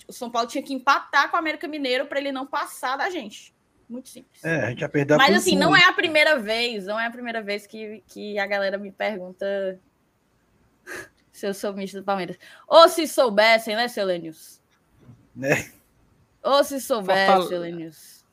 O 0.06 0.12
São 0.12 0.30
Paulo 0.30 0.48
tinha 0.48 0.62
que 0.62 0.74
empatar 0.74 1.30
com 1.30 1.36
o 1.36 1.38
América 1.38 1.66
Mineiro 1.66 2.06
para 2.06 2.18
ele 2.18 2.32
não 2.32 2.46
passar 2.46 2.96
da 2.96 3.08
gente. 3.08 3.54
Muito 3.88 4.08
simples. 4.08 4.44
É, 4.44 4.64
a 4.64 4.70
gente 4.70 4.80
já 4.80 4.88
perdeu 4.88 5.16
a 5.16 5.18
Mas 5.18 5.36
assim, 5.36 5.56
não 5.56 5.74
é 5.74 5.84
a 5.84 5.92
primeira 5.92 6.38
vez, 6.38 6.86
não 6.86 6.98
é 6.98 7.06
a 7.06 7.10
primeira 7.10 7.42
vez 7.42 7.66
que, 7.66 8.02
que 8.06 8.38
a 8.38 8.46
galera 8.46 8.78
me 8.78 8.90
pergunta 8.90 9.78
se 11.32 11.46
eu 11.46 11.54
sou 11.54 11.72
ministro 11.72 12.00
do 12.00 12.04
Palmeiras. 12.04 12.38
Ou 12.66 12.88
se 12.88 13.06
soubessem, 13.06 13.76
né, 13.76 13.88
Selenius? 13.88 14.60
Né? 15.34 15.70
Ou 16.42 16.62
se 16.62 16.80
soubessem, 16.80 17.26
Fortale- 17.26 17.48
Selenius. 17.48 18.24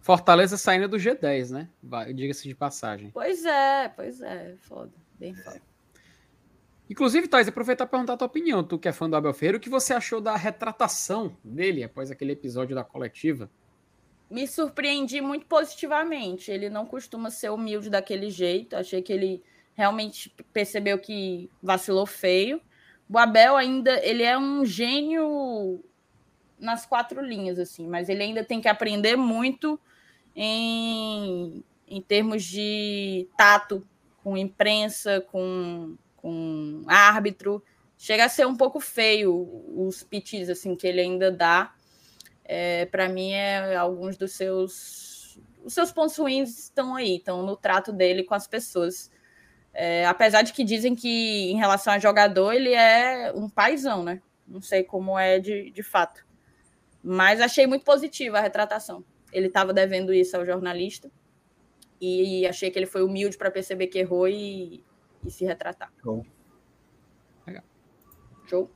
Fortaleza 0.00 0.56
saindo 0.56 0.88
do 0.88 0.96
G10, 0.96 1.50
né? 1.50 1.68
Diga-se 2.14 2.48
de 2.48 2.54
passagem. 2.54 3.10
Pois 3.10 3.44
é, 3.44 3.88
pois 3.88 4.22
é, 4.22 4.54
foda, 4.62 4.92
bem 5.18 5.34
foda. 5.34 5.60
Inclusive, 6.88 7.28
Thais, 7.28 7.48
aproveitar 7.48 7.86
para 7.86 7.98
perguntar 7.98 8.14
a 8.14 8.16
tua 8.16 8.26
opinião. 8.26 8.64
Tu 8.64 8.78
que 8.78 8.88
é 8.88 8.92
fã 8.92 9.08
do 9.08 9.16
Abel 9.16 9.34
Ferreira, 9.34 9.58
o 9.58 9.60
que 9.60 9.68
você 9.68 9.92
achou 9.92 10.20
da 10.20 10.36
retratação 10.36 11.36
dele 11.44 11.84
após 11.84 12.10
aquele 12.10 12.32
episódio 12.32 12.74
da 12.74 12.82
coletiva? 12.82 13.50
Me 14.30 14.46
surpreendi 14.46 15.20
muito 15.20 15.46
positivamente. 15.46 16.50
Ele 16.50 16.70
não 16.70 16.86
costuma 16.86 17.30
ser 17.30 17.50
humilde 17.50 17.90
daquele 17.90 18.30
jeito. 18.30 18.74
Achei 18.74 19.02
que 19.02 19.12
ele 19.12 19.42
realmente 19.74 20.34
percebeu 20.52 20.98
que 20.98 21.50
vacilou 21.62 22.06
feio. 22.06 22.60
O 23.08 23.18
Abel 23.18 23.56
ainda, 23.56 24.04
ele 24.04 24.22
é 24.22 24.36
um 24.36 24.64
gênio 24.64 25.82
nas 26.58 26.84
quatro 26.84 27.22
linhas, 27.22 27.58
assim, 27.58 27.86
mas 27.86 28.08
ele 28.08 28.22
ainda 28.22 28.44
tem 28.44 28.60
que 28.60 28.68
aprender 28.68 29.16
muito 29.16 29.80
em, 30.34 31.64
em 31.86 32.02
termos 32.02 32.44
de 32.44 33.28
tato 33.36 33.86
com 34.22 34.36
imprensa, 34.36 35.20
com, 35.32 35.96
com 36.20 36.82
árbitro. 36.86 37.62
Chega 37.96 38.26
a 38.26 38.28
ser 38.28 38.46
um 38.46 38.56
pouco 38.56 38.78
feio 38.78 39.32
os 39.74 40.02
pitis 40.02 40.48
assim 40.48 40.76
que 40.76 40.86
ele 40.86 41.00
ainda 41.00 41.32
dá. 41.32 41.74
É, 42.44 42.86
para 42.86 43.08
mim, 43.08 43.32
é 43.32 43.76
alguns 43.76 44.16
dos 44.16 44.32
seus 44.32 45.18
os 45.64 45.74
seus 45.74 45.92
pontos 45.92 46.16
ruins 46.16 46.58
estão 46.58 46.94
aí, 46.94 47.16
estão 47.16 47.42
no 47.42 47.56
trato 47.56 47.92
dele 47.92 48.24
com 48.24 48.34
as 48.34 48.46
pessoas. 48.46 49.10
É, 49.74 50.06
apesar 50.06 50.42
de 50.42 50.52
que 50.52 50.64
dizem 50.64 50.94
que, 50.94 51.50
em 51.50 51.56
relação 51.56 51.92
a 51.92 51.98
jogador, 51.98 52.52
ele 52.52 52.72
é 52.72 53.32
um 53.34 53.48
paizão, 53.48 54.02
né? 54.02 54.22
Não 54.46 54.62
sei 54.62 54.82
como 54.82 55.18
é 55.18 55.38
de, 55.38 55.70
de 55.70 55.82
fato. 55.82 56.26
Mas 57.02 57.40
achei 57.40 57.66
muito 57.66 57.84
positiva 57.84 58.38
a 58.38 58.40
retratação. 58.40 59.04
Ele 59.30 59.48
estava 59.48 59.72
devendo 59.72 60.12
isso 60.12 60.36
ao 60.36 60.46
jornalista 60.46 61.10
e 62.00 62.46
achei 62.46 62.70
que 62.70 62.78
ele 62.78 62.86
foi 62.86 63.02
humilde 63.02 63.36
para 63.36 63.50
perceber 63.50 63.88
que 63.88 63.98
errou 63.98 64.26
e, 64.28 64.82
e 65.24 65.30
se 65.30 65.44
retratar. 65.44 65.92
Show. 66.02 66.24
Legal. 67.46 67.64
Show. 68.46 68.70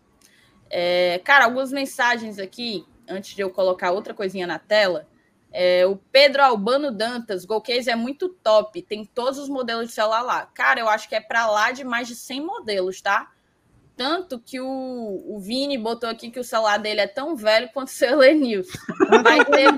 É, 0.70 1.20
cara, 1.24 1.44
algumas 1.44 1.70
mensagens 1.70 2.38
aqui, 2.38 2.86
antes 3.08 3.34
de 3.34 3.42
eu 3.42 3.50
colocar 3.50 3.90
outra 3.92 4.14
coisinha 4.14 4.46
na 4.46 4.58
tela. 4.58 5.06
É, 5.52 5.86
o 5.86 5.96
Pedro 5.96 6.42
Albano 6.42 6.90
Dantas, 6.90 7.44
Golcase 7.44 7.90
é 7.90 7.94
muito 7.94 8.30
top, 8.30 8.80
tem 8.80 9.04
todos 9.04 9.38
os 9.38 9.50
modelos 9.50 9.88
de 9.88 9.92
celular 9.92 10.22
lá. 10.22 10.46
Cara, 10.46 10.80
eu 10.80 10.88
acho 10.88 11.08
que 11.08 11.14
é 11.14 11.20
para 11.20 11.46
lá 11.46 11.72
de 11.72 11.84
mais 11.84 12.08
de 12.08 12.16
100 12.16 12.40
modelos, 12.40 13.02
tá? 13.02 13.30
Tanto 13.94 14.38
que 14.40 14.58
o, 14.58 14.66
o 14.66 15.38
Vini 15.38 15.76
botou 15.76 16.08
aqui 16.08 16.30
que 16.30 16.40
o 16.40 16.44
celular 16.44 16.78
dele 16.78 17.02
é 17.02 17.06
tão 17.06 17.36
velho 17.36 17.68
quanto 17.74 17.88
o 17.88 17.92
seu 17.92 18.16
Lenilson. 18.16 18.78
Vai 19.22 19.44
ter, 19.44 19.68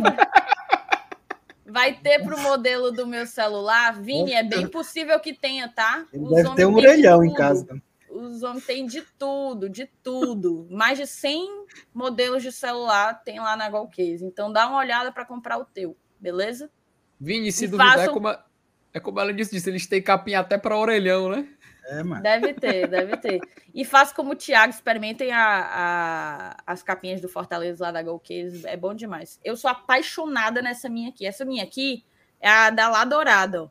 vai 1.75 1.93
ter 1.93 2.23
pro 2.23 2.39
modelo 2.39 2.93
do 2.93 3.05
meu 3.05 3.27
celular, 3.27 4.01
Vini, 4.01 4.33
é 4.33 4.45
bem 4.45 4.69
possível 4.69 5.19
que 5.19 5.35
tenha, 5.35 5.67
tá? 5.69 6.07
Os 6.15 6.31
deve 6.31 6.55
ter 6.55 6.67
um 6.67 6.77
orelhão 6.77 7.25
em 7.25 7.35
casa. 7.35 7.67
Os 8.09 8.45
homens 8.45 8.65
têm 8.65 8.87
de 8.87 9.03
tudo, 9.19 9.69
de 9.69 9.91
tudo. 10.01 10.69
Mais 10.71 10.97
de 10.97 11.05
100 11.05 11.67
modelos 11.93 12.45
de 12.45 12.53
celular 12.53 13.15
tem 13.25 13.41
lá 13.41 13.57
na 13.57 13.69
Golcase. 13.69 14.25
Então 14.25 14.53
dá 14.53 14.69
uma 14.69 14.79
olhada 14.79 15.11
para 15.11 15.25
comprar 15.25 15.59
o 15.59 15.65
teu, 15.65 15.97
beleza? 16.21 16.71
Vini, 17.19 17.51
se 17.51 17.65
E 17.65 17.67
duvidar, 17.67 17.95
é, 17.95 17.97
façam- 17.99 18.15
como 18.15 18.29
a, 18.29 18.45
é 18.93 19.01
como 19.01 19.19
ela 19.19 19.33
disse, 19.35 19.51
disse, 19.51 19.69
eles 19.69 19.85
têm 19.89 20.01
capinha 20.01 20.39
até 20.39 20.57
para 20.57 20.79
orelhão, 20.79 21.29
né? 21.29 21.49
É, 21.87 22.03
mano. 22.03 22.23
Deve 22.23 22.55
ter, 22.55 22.89
deve 22.89 23.17
ter. 23.19 23.41
E 23.75 23.85
faça 23.85 24.15
como 24.15 24.33
o 24.33 24.37
Thiago, 24.37 24.73
experimentem 24.73 25.33
a, 25.33 25.43
a- 25.47 26.57
as 26.67 26.83
capinhas 26.83 27.21
do 27.21 27.29
Fortaleza 27.29 27.85
lá 27.85 27.93
da 27.93 28.03
Golcase. 28.03 28.67
É 28.67 28.77
bom 28.77 28.95
demais. 28.95 29.39
Eu 29.45 29.57
sou 29.57 29.71
apaixonada 29.71 30.63
nessa 30.63 30.89
minha 30.89 31.11
aqui. 31.11 31.27
Essa 31.27 31.45
minha 31.45 31.63
aqui 31.63 32.05
é 32.41 32.49
a 32.49 32.71
da 32.71 32.89
La 32.89 33.05
Dourada, 33.05 33.65
ó. 33.65 33.69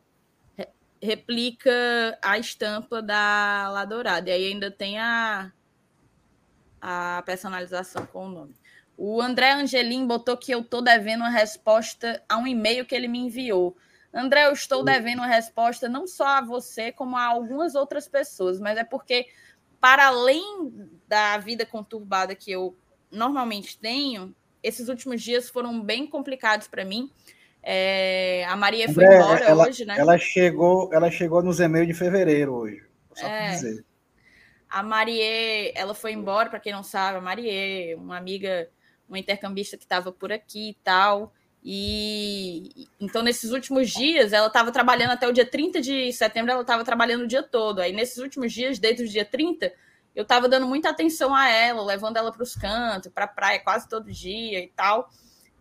Re- 0.56 0.68
Replica 1.02 1.70
a 2.22 2.38
estampa 2.38 3.02
da 3.02 3.68
La 3.72 3.84
Dourada. 3.84 4.30
E 4.30 4.32
aí 4.32 4.46
ainda 4.52 4.70
tem 4.70 4.98
a, 4.98 5.50
a 6.80 7.22
personalização 7.24 8.06
com 8.06 8.26
o 8.26 8.28
nome. 8.28 8.54
O 8.96 9.20
André 9.20 9.52
Angelim 9.54 10.06
botou 10.06 10.36
que 10.36 10.52
eu 10.52 10.62
tô 10.62 10.80
devendo 10.80 11.22
uma 11.22 11.30
resposta 11.30 12.22
a 12.28 12.36
um 12.36 12.46
e-mail 12.46 12.86
que 12.86 12.94
ele 12.94 13.08
me 13.08 13.18
enviou. 13.18 13.76
André, 14.14 14.46
eu 14.46 14.52
estou 14.52 14.84
devendo 14.84 15.18
uma 15.18 15.26
resposta 15.26 15.88
não 15.88 16.06
só 16.06 16.38
a 16.38 16.40
você, 16.40 16.92
como 16.92 17.16
a 17.16 17.24
algumas 17.24 17.74
outras 17.74 18.06
pessoas, 18.06 18.60
mas 18.60 18.78
é 18.78 18.84
porque, 18.84 19.26
para 19.80 20.06
além 20.06 20.72
da 21.08 21.36
vida 21.38 21.66
conturbada 21.66 22.34
que 22.34 22.52
eu 22.52 22.76
normalmente 23.10 23.76
tenho, 23.76 24.34
esses 24.62 24.88
últimos 24.88 25.20
dias 25.20 25.50
foram 25.50 25.82
bem 25.82 26.06
complicados 26.06 26.68
para 26.68 26.84
mim. 26.84 27.10
É, 27.60 28.44
a 28.46 28.54
Maria 28.56 28.92
foi 28.92 29.04
André, 29.04 29.16
embora 29.16 29.44
ela, 29.44 29.68
hoje, 29.68 29.84
né? 29.84 29.96
ela 29.98 30.16
chegou, 30.16 30.92
ela 30.92 31.10
chegou 31.10 31.42
nos 31.42 31.60
e-mails 31.60 31.88
de 31.88 31.94
fevereiro 31.94 32.54
hoje. 32.54 32.82
Só 33.14 33.26
É. 33.26 33.50
dizer. 33.50 33.84
A 34.68 34.82
Marie, 34.82 35.72
ela 35.74 35.94
foi 35.94 36.12
embora, 36.12 36.50
para 36.50 36.60
quem 36.60 36.72
não 36.72 36.82
sabe, 36.82 37.18
a 37.18 37.20
Marie, 37.20 37.94
uma 37.94 38.16
amiga, 38.16 38.68
uma 39.08 39.18
intercambista 39.18 39.76
que 39.76 39.84
estava 39.84 40.12
por 40.12 40.32
aqui 40.32 40.70
e 40.70 40.74
tal. 40.84 41.32
E 41.64 42.88
então, 43.00 43.22
nesses 43.22 43.50
últimos 43.50 43.90
dias, 43.90 44.32
ela 44.34 44.48
estava 44.48 44.70
trabalhando 44.70 45.12
até 45.12 45.26
o 45.26 45.32
dia 45.32 45.46
30 45.46 45.80
de 45.80 46.12
setembro, 46.12 46.52
ela 46.52 46.60
estava 46.60 46.84
trabalhando 46.84 47.22
o 47.22 47.26
dia 47.26 47.42
todo. 47.42 47.80
Aí, 47.80 47.92
nesses 47.92 48.18
últimos 48.18 48.52
dias, 48.52 48.78
desde 48.78 49.04
o 49.04 49.08
dia 49.08 49.24
30, 49.24 49.72
eu 50.14 50.22
estava 50.22 50.48
dando 50.48 50.66
muita 50.66 50.90
atenção 50.90 51.34
a 51.34 51.48
ela, 51.48 51.82
levando 51.82 52.18
ela 52.18 52.30
para 52.30 52.42
os 52.42 52.54
cantos, 52.54 53.10
para 53.10 53.24
a 53.24 53.28
praia 53.28 53.60
quase 53.60 53.88
todo 53.88 54.12
dia 54.12 54.60
e 54.60 54.68
tal. 54.68 55.08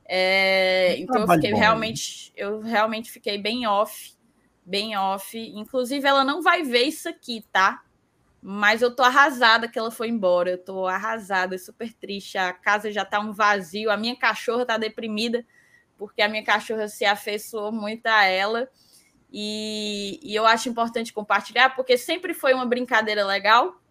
É, 0.06 0.98
então, 0.98 1.22
eu 1.22 1.28
fiquei 1.28 1.52
bom, 1.52 1.58
realmente, 1.58 2.34
eu 2.36 2.60
realmente 2.60 3.10
fiquei 3.10 3.38
bem 3.38 3.66
off, 3.66 4.14
bem 4.66 4.98
off. 4.98 5.38
Inclusive, 5.38 6.06
ela 6.06 6.26
não 6.26 6.42
vai 6.42 6.64
ver 6.64 6.84
isso 6.84 7.08
aqui, 7.08 7.46
tá? 7.52 7.82
Mas 8.42 8.82
eu 8.82 8.94
tô 8.94 9.04
arrasada 9.04 9.70
que 9.70 9.80
ela 9.80 9.90
foi 9.90 10.10
embora. 10.10 10.52
Eu 10.52 10.58
tô 10.58 10.86
arrasada, 10.86 11.58
super 11.58 11.94
triste. 11.94 12.38
A 12.38 12.52
casa 12.52 12.92
já 12.92 13.06
tá 13.06 13.22
um 13.22 13.32
vazio. 13.32 13.90
A 13.90 13.96
minha 13.96 14.18
cachorra 14.18 14.66
tá 14.66 14.78
deprimida, 14.78 15.46
porque 15.98 16.22
a 16.22 16.30
minha 16.30 16.44
cachorra 16.44 16.88
se 16.88 17.06
afeiçoou 17.06 17.72
muito 17.72 18.06
a 18.08 18.26
ela. 18.26 18.70
E, 19.32 20.20
e 20.22 20.36
eu 20.36 20.46
acho 20.46 20.70
importante 20.70 21.12
compartilhar, 21.12 21.76
porque 21.76 21.98
sempre 21.98 22.34
foi 22.34 22.54
uma 22.54 22.66
brincadeira 22.66 23.26
legal. 23.26 23.82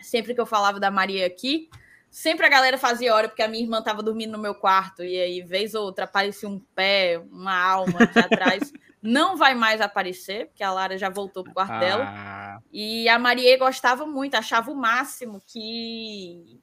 Sempre 0.00 0.34
que 0.34 0.40
eu 0.40 0.46
falava 0.46 0.78
da 0.80 0.90
Maria 0.90 1.26
aqui, 1.26 1.70
sempre 2.10 2.46
a 2.46 2.48
galera 2.48 2.78
fazia 2.78 3.14
hora, 3.14 3.28
porque 3.28 3.42
a 3.42 3.48
minha 3.48 3.62
irmã 3.62 3.82
tava 3.82 4.02
dormindo 4.02 4.32
no 4.32 4.38
meu 4.38 4.54
quarto. 4.54 5.04
E 5.04 5.20
aí, 5.20 5.42
vez 5.42 5.74
ou 5.74 5.84
outra, 5.84 6.04
aparecia 6.04 6.48
um 6.48 6.58
pé, 6.74 7.22
uma 7.30 7.54
alma 7.54 8.00
aqui 8.00 8.18
atrás. 8.18 8.72
Não 9.02 9.36
vai 9.36 9.54
mais 9.54 9.80
aparecer, 9.80 10.46
porque 10.46 10.64
a 10.64 10.72
Lara 10.72 10.98
já 10.98 11.08
voltou 11.08 11.44
pro 11.44 11.52
quarto 11.52 11.78
dela. 11.78 12.04
Ah, 12.08 12.58
E 12.72 13.08
a 13.08 13.18
Marie 13.18 13.56
gostava 13.56 14.04
muito, 14.04 14.34
achava 14.34 14.70
o 14.70 14.74
máximo 14.74 15.40
que, 15.46 16.58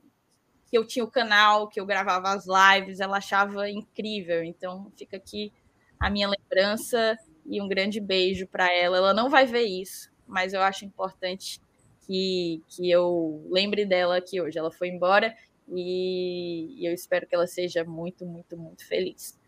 que 0.74 0.78
eu 0.80 0.88
tinha 0.88 1.06
o 1.06 1.12
canal, 1.12 1.68
que 1.68 1.80
eu 1.80 1.86
gravava 1.86 2.34
as 2.34 2.46
lives, 2.48 3.00
ela 3.00 3.18
achava 3.18 3.70
incrível. 3.70 4.44
Então 4.44 4.92
fica 4.98 5.18
aqui 5.18 5.54
a 6.00 6.10
minha 6.10 6.28
lembrança 6.28 7.16
e 7.46 7.62
um 7.62 7.68
grande 7.68 8.00
beijo 8.00 8.48
para 8.48 8.74
ela. 8.74 8.98
Ela 8.98 9.14
não 9.14 9.30
vai 9.30 9.46
ver 9.46 9.66
isso, 9.66 10.12
mas 10.26 10.52
eu 10.52 10.64
acho 10.64 10.84
importante 10.84 11.62
que, 12.08 12.60
que 12.70 12.90
eu 12.90 13.46
lembre 13.52 13.86
dela 13.86 14.18
aqui 14.18 14.42
hoje. 14.42 14.58
Ela 14.58 14.72
foi 14.72 14.88
embora 14.88 15.36
e, 15.70 16.74
e 16.76 16.90
eu 16.90 16.92
espero 16.92 17.28
que 17.28 17.36
ela 17.36 17.46
seja 17.46 17.84
muito, 17.84 18.26
muito, 18.26 18.58
muito 18.58 18.84
feliz. 18.88 19.40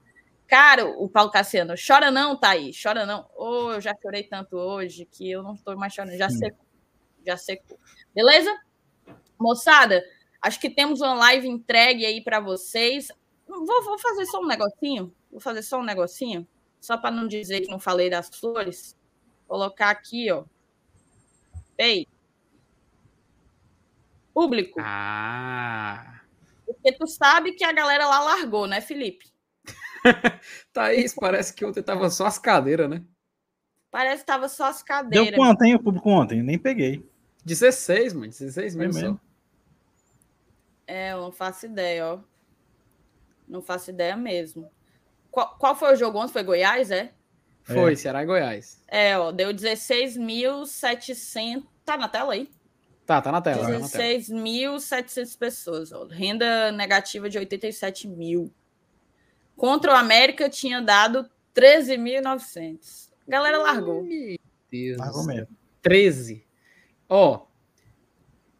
Cara, 0.45 0.85
o 0.85 1.09
Paulo 1.09 1.31
Cassiano, 1.31 1.73
chora 1.75 2.11
não, 2.11 2.39
Thaís, 2.39 2.79
chora 2.79 3.03
não. 3.03 3.27
Oh, 3.35 3.71
eu 3.71 3.81
já 3.81 3.95
chorei 3.99 4.21
tanto 4.21 4.57
hoje 4.57 5.07
que 5.11 5.31
eu 5.31 5.41
não 5.41 5.55
estou 5.55 5.75
mais 5.75 5.91
chorando, 5.91 6.15
já 6.15 6.29
secou, 6.29 6.67
já 7.25 7.35
secou. 7.35 7.79
Beleza? 8.13 8.55
Moçada, 9.39 10.03
acho 10.45 10.59
que 10.59 10.69
temos 10.69 11.01
uma 11.01 11.15
live 11.15 11.47
entregue 11.47 12.05
aí 12.05 12.21
para 12.21 12.39
vocês. 12.39 13.11
Vou, 13.47 13.83
vou 13.83 13.97
fazer 13.97 14.25
só 14.27 14.39
um 14.39 14.45
negocinho, 14.45 15.13
vou 15.31 15.39
fazer 15.39 15.63
só 15.63 15.79
um 15.79 15.83
negocinho, 15.83 16.47
só 16.79 16.97
para 16.97 17.09
não 17.09 17.27
dizer 17.27 17.61
que 17.61 17.71
não 17.71 17.79
falei 17.79 18.09
das 18.09 18.29
flores. 18.29 18.95
Colocar 19.47 19.89
aqui, 19.89 20.31
ó. 20.31 20.45
Ei. 21.77 22.07
Público. 24.33 24.79
ah. 24.81 26.21
Porque 26.65 26.91
tu 26.93 27.07
sabe 27.07 27.53
que 27.53 27.63
a 27.63 27.71
galera 27.71 28.07
lá 28.07 28.19
largou, 28.19 28.67
né, 28.67 28.81
Felipe? 28.81 29.31
Thaís, 30.73 31.13
parece 31.13 31.53
que 31.53 31.65
ontem 31.65 31.81
tava 31.81 32.09
só 32.09 32.25
as 32.25 32.37
cadeiras, 32.37 32.89
né? 32.89 33.03
Parece 33.91 34.21
que 34.21 34.27
tava 34.27 34.49
só 34.49 34.65
as 34.65 34.77
Deu 34.77 34.85
cadeiras. 34.85 35.35
quanto, 35.35 35.63
hein, 35.63 35.75
o 35.75 35.79
público 35.81 36.09
ontem? 36.09 36.43
Nem 36.43 36.57
peguei. 36.57 37.07
16, 37.45 38.13
mano. 38.13 38.27
16 38.27 38.75
É 38.75 38.77
mesmo. 38.77 39.19
Mesmo? 40.87 40.97
É, 40.99 41.11
eu 41.13 41.21
não 41.21 41.31
faço 41.31 41.65
ideia, 41.65 42.05
ó. 42.13 42.19
Não 43.47 43.61
faço 43.61 43.89
ideia 43.91 44.15
mesmo. 44.17 44.69
Qual, 45.31 45.55
qual 45.57 45.75
foi 45.75 45.93
o 45.93 45.95
jogo 45.95 46.19
ontem? 46.19 46.33
Foi 46.33 46.43
Goiás, 46.43 46.91
é? 46.91 47.11
Foi, 47.63 47.93
É. 47.93 47.95
Ceará 47.95 48.23
e 48.23 48.25
Goiás. 48.25 48.81
É, 48.87 49.17
ó, 49.17 49.31
deu 49.31 49.53
16.700. 49.53 51.63
Tá 51.83 51.97
na 51.97 52.07
tela 52.07 52.33
aí? 52.33 52.49
Tá, 53.05 53.21
tá 53.21 53.31
na 53.31 53.41
tela. 53.41 53.57
tá 53.63 53.69
na 53.79 53.87
tela. 53.87 53.87
16.700 53.87 55.37
pessoas. 55.37 55.91
Ó. 55.91 56.05
Renda 56.05 56.71
negativa 56.71 57.29
de 57.29 57.37
87 57.37 58.07
mil. 58.07 58.51
Contra 59.55 59.91
o 59.93 59.95
América 59.95 60.49
tinha 60.49 60.81
dado 60.81 61.29
13.900. 61.55 63.09
Galera 63.27 63.57
largou. 63.59 64.03
Meu 64.03 64.37
Deus. 64.71 64.97
Mais 64.97 65.15
ou 65.15 65.25
menos. 65.25 65.47
13. 65.81 66.43
Ó, 67.07 67.45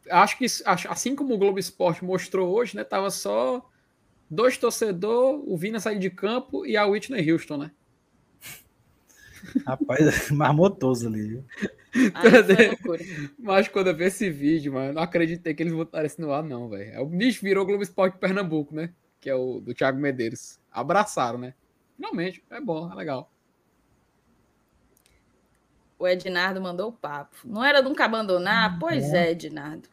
acho 0.09 0.37
que 0.37 0.45
assim 0.87 1.15
como 1.15 1.33
o 1.33 1.37
Globo 1.37 1.59
Esporte 1.59 2.03
mostrou 2.03 2.53
hoje, 2.53 2.75
né? 2.75 2.83
Tava 2.83 3.09
só 3.09 3.69
dois 4.29 4.57
torcedores, 4.57 5.41
o 5.45 5.57
Vina 5.57 5.79
sair 5.79 5.99
de 5.99 6.09
campo 6.09 6.65
e 6.65 6.75
a 6.77 6.85
Whitney 6.85 7.31
Houston, 7.31 7.57
né? 7.57 7.71
Rapaz, 9.65 10.29
marmotoso 10.31 11.07
ali. 11.07 11.27
viu? 11.27 11.45
Aí 12.13 12.43
foi 12.43 12.67
loucura. 12.67 13.03
Mas 13.37 13.67
quando 13.67 13.87
eu 13.87 13.95
vi 13.95 14.05
esse 14.05 14.29
vídeo, 14.29 14.73
mano, 14.73 14.87
eu 14.87 14.93
não 14.93 15.01
acreditei 15.01 15.53
que 15.53 15.63
eles 15.63 15.73
botaram 15.73 16.05
isso 16.05 16.19
no 16.19 16.33
ar, 16.33 16.43
não, 16.43 16.67
velho. 16.67 17.01
O 17.01 17.05
bicho 17.05 17.41
virou 17.41 17.65
Globo 17.65 17.83
Esporte 17.83 18.17
Pernambuco, 18.17 18.75
né? 18.75 18.91
Que 19.19 19.29
é 19.29 19.35
o 19.35 19.59
do 19.59 19.73
Thiago 19.73 19.99
Medeiros. 19.99 20.59
Abraçaram, 20.71 21.37
né? 21.39 21.53
Finalmente, 21.95 22.43
é 22.49 22.59
bom, 22.59 22.91
é 22.91 22.95
legal. 22.95 23.31
O 25.97 26.05
Ednardo 26.07 26.61
mandou 26.61 26.89
o 26.89 26.93
papo. 26.93 27.37
Não 27.45 27.63
era 27.63 27.81
nunca 27.81 28.03
abandonar? 28.03 28.77
Pois 28.79 29.13
é, 29.13 29.31
Ednardo. 29.31 29.87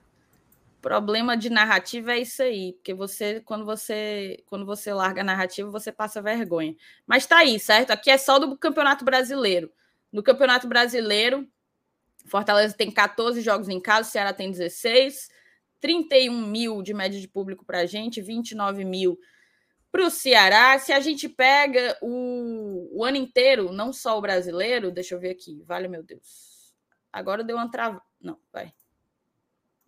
Problema 0.82 1.36
de 1.36 1.48
narrativa 1.48 2.12
é 2.12 2.18
isso 2.18 2.42
aí, 2.42 2.72
porque 2.72 2.92
você, 2.92 3.40
quando 3.42 3.64
você, 3.64 4.42
quando 4.46 4.66
você 4.66 4.92
larga 4.92 5.20
a 5.20 5.24
narrativa, 5.24 5.70
você 5.70 5.92
passa 5.92 6.20
vergonha. 6.20 6.74
Mas 7.06 7.24
tá 7.24 7.38
aí, 7.38 7.60
certo? 7.60 7.92
Aqui 7.92 8.10
é 8.10 8.18
só 8.18 8.40
do 8.40 8.59
Campeonato 8.59 9.04
Brasileiro. 9.04 9.72
No 10.12 10.24
Campeonato 10.24 10.66
Brasileiro, 10.66 11.48
Fortaleza 12.26 12.74
tem 12.76 12.90
14 12.90 13.40
jogos 13.42 13.68
em 13.68 13.80
casa, 13.80 14.10
Ceará 14.10 14.32
tem 14.32 14.50
16, 14.50 15.30
31 15.80 16.44
mil 16.48 16.82
de 16.82 16.92
média 16.92 17.20
de 17.20 17.28
público 17.28 17.64
para 17.64 17.82
a 17.82 17.86
gente, 17.86 18.20
29 18.20 18.84
mil 18.84 19.16
para 19.92 20.04
o 20.04 20.10
Ceará. 20.10 20.76
Se 20.80 20.92
a 20.92 20.98
gente 20.98 21.28
pega 21.28 21.96
o, 22.02 22.88
o 22.92 23.04
ano 23.04 23.18
inteiro, 23.18 23.70
não 23.70 23.92
só 23.92 24.18
o 24.18 24.20
brasileiro, 24.20 24.90
deixa 24.90 25.14
eu 25.14 25.20
ver 25.20 25.30
aqui, 25.30 25.62
vale 25.64 25.86
meu 25.86 26.02
Deus. 26.02 26.74
Agora 27.12 27.44
deu 27.44 27.56
uma 27.56 27.70
trava. 27.70 28.02
Não, 28.20 28.36
vai. 28.52 28.74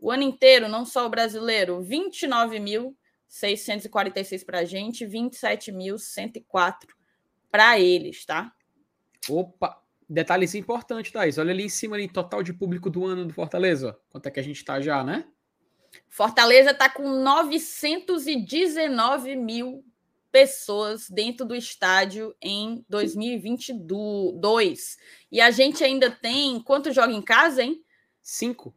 O 0.04 0.10
ano 0.10 0.22
inteiro, 0.22 0.68
não 0.68 0.84
só 0.84 1.06
o 1.06 1.08
brasileiro, 1.08 1.80
29.646 1.80 4.44
para 4.44 4.58
a 4.58 4.64
gente, 4.66 5.06
27.104 5.06 6.88
para 7.50 7.80
eles, 7.80 8.26
tá? 8.26 8.52
Opa! 9.30 9.82
Detalhe 10.06 10.46
importante, 10.58 11.10
Thaís. 11.10 11.38
Olha 11.38 11.52
ali 11.52 11.64
em 11.64 11.70
cima, 11.70 11.96
ali, 11.96 12.06
total 12.06 12.42
de 12.42 12.52
público 12.52 12.90
do 12.90 13.06
ano 13.06 13.24
do 13.24 13.32
Fortaleza. 13.32 13.98
Quanto 14.10 14.26
é 14.26 14.30
que 14.30 14.38
a 14.38 14.42
gente 14.42 14.62
tá 14.62 14.78
já, 14.78 15.02
né? 15.02 15.26
Fortaleza 16.10 16.72
está 16.72 16.90
com 16.90 17.22
919 17.22 19.36
mil 19.36 19.82
pessoas 20.30 21.08
dentro 21.08 21.46
do 21.46 21.54
estádio 21.54 22.36
em 22.42 22.84
2022. 22.90 24.98
E 25.32 25.40
a 25.40 25.50
gente 25.50 25.82
ainda 25.82 26.10
tem. 26.10 26.60
Quanto 26.60 26.92
joga 26.92 27.14
em 27.14 27.22
casa, 27.22 27.62
hein? 27.62 27.82
Cinco. 28.20 28.76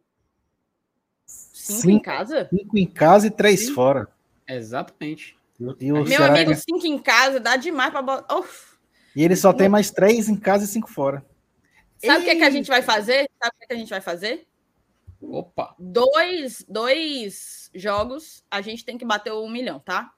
Cinco, 1.68 1.80
Cinco. 1.82 1.90
em 1.90 2.00
casa? 2.00 2.48
Cinco 2.50 2.78
em 2.78 2.86
casa 2.86 3.26
e 3.26 3.30
três 3.30 3.66
Sim. 3.66 3.74
fora. 3.74 4.08
Exatamente. 4.46 5.36
E, 5.80 5.92
o 5.92 5.96
Meu 5.96 6.06
Ceará- 6.06 6.34
amigo, 6.34 6.54
cinco 6.54 6.86
em 6.86 6.98
casa 6.98 7.38
dá 7.38 7.56
demais 7.56 7.90
para 7.90 8.00
botar. 8.00 8.42
E 9.14 9.22
ele 9.22 9.36
só 9.36 9.52
tem 9.52 9.68
mais 9.68 9.90
três 9.90 10.28
em 10.28 10.36
casa 10.36 10.64
e 10.64 10.68
cinco 10.68 10.88
fora. 10.90 11.24
Sabe 11.98 12.20
o 12.20 12.24
que, 12.24 12.30
é 12.30 12.36
que 12.36 12.44
a 12.44 12.50
gente 12.50 12.68
vai 12.68 12.80
fazer? 12.80 13.28
Sabe 13.42 13.54
o 13.54 13.58
que, 13.58 13.64
é 13.64 13.66
que 13.66 13.72
a 13.74 13.76
gente 13.76 13.90
vai 13.90 14.00
fazer? 14.00 14.46
Opa! 15.20 15.74
Dois, 15.78 16.64
dois 16.68 17.70
jogos, 17.74 18.44
a 18.50 18.60
gente 18.60 18.84
tem 18.84 18.96
que 18.96 19.04
bater 19.04 19.32
o 19.32 19.42
um 19.44 19.50
milhão, 19.50 19.80
tá? 19.80 20.12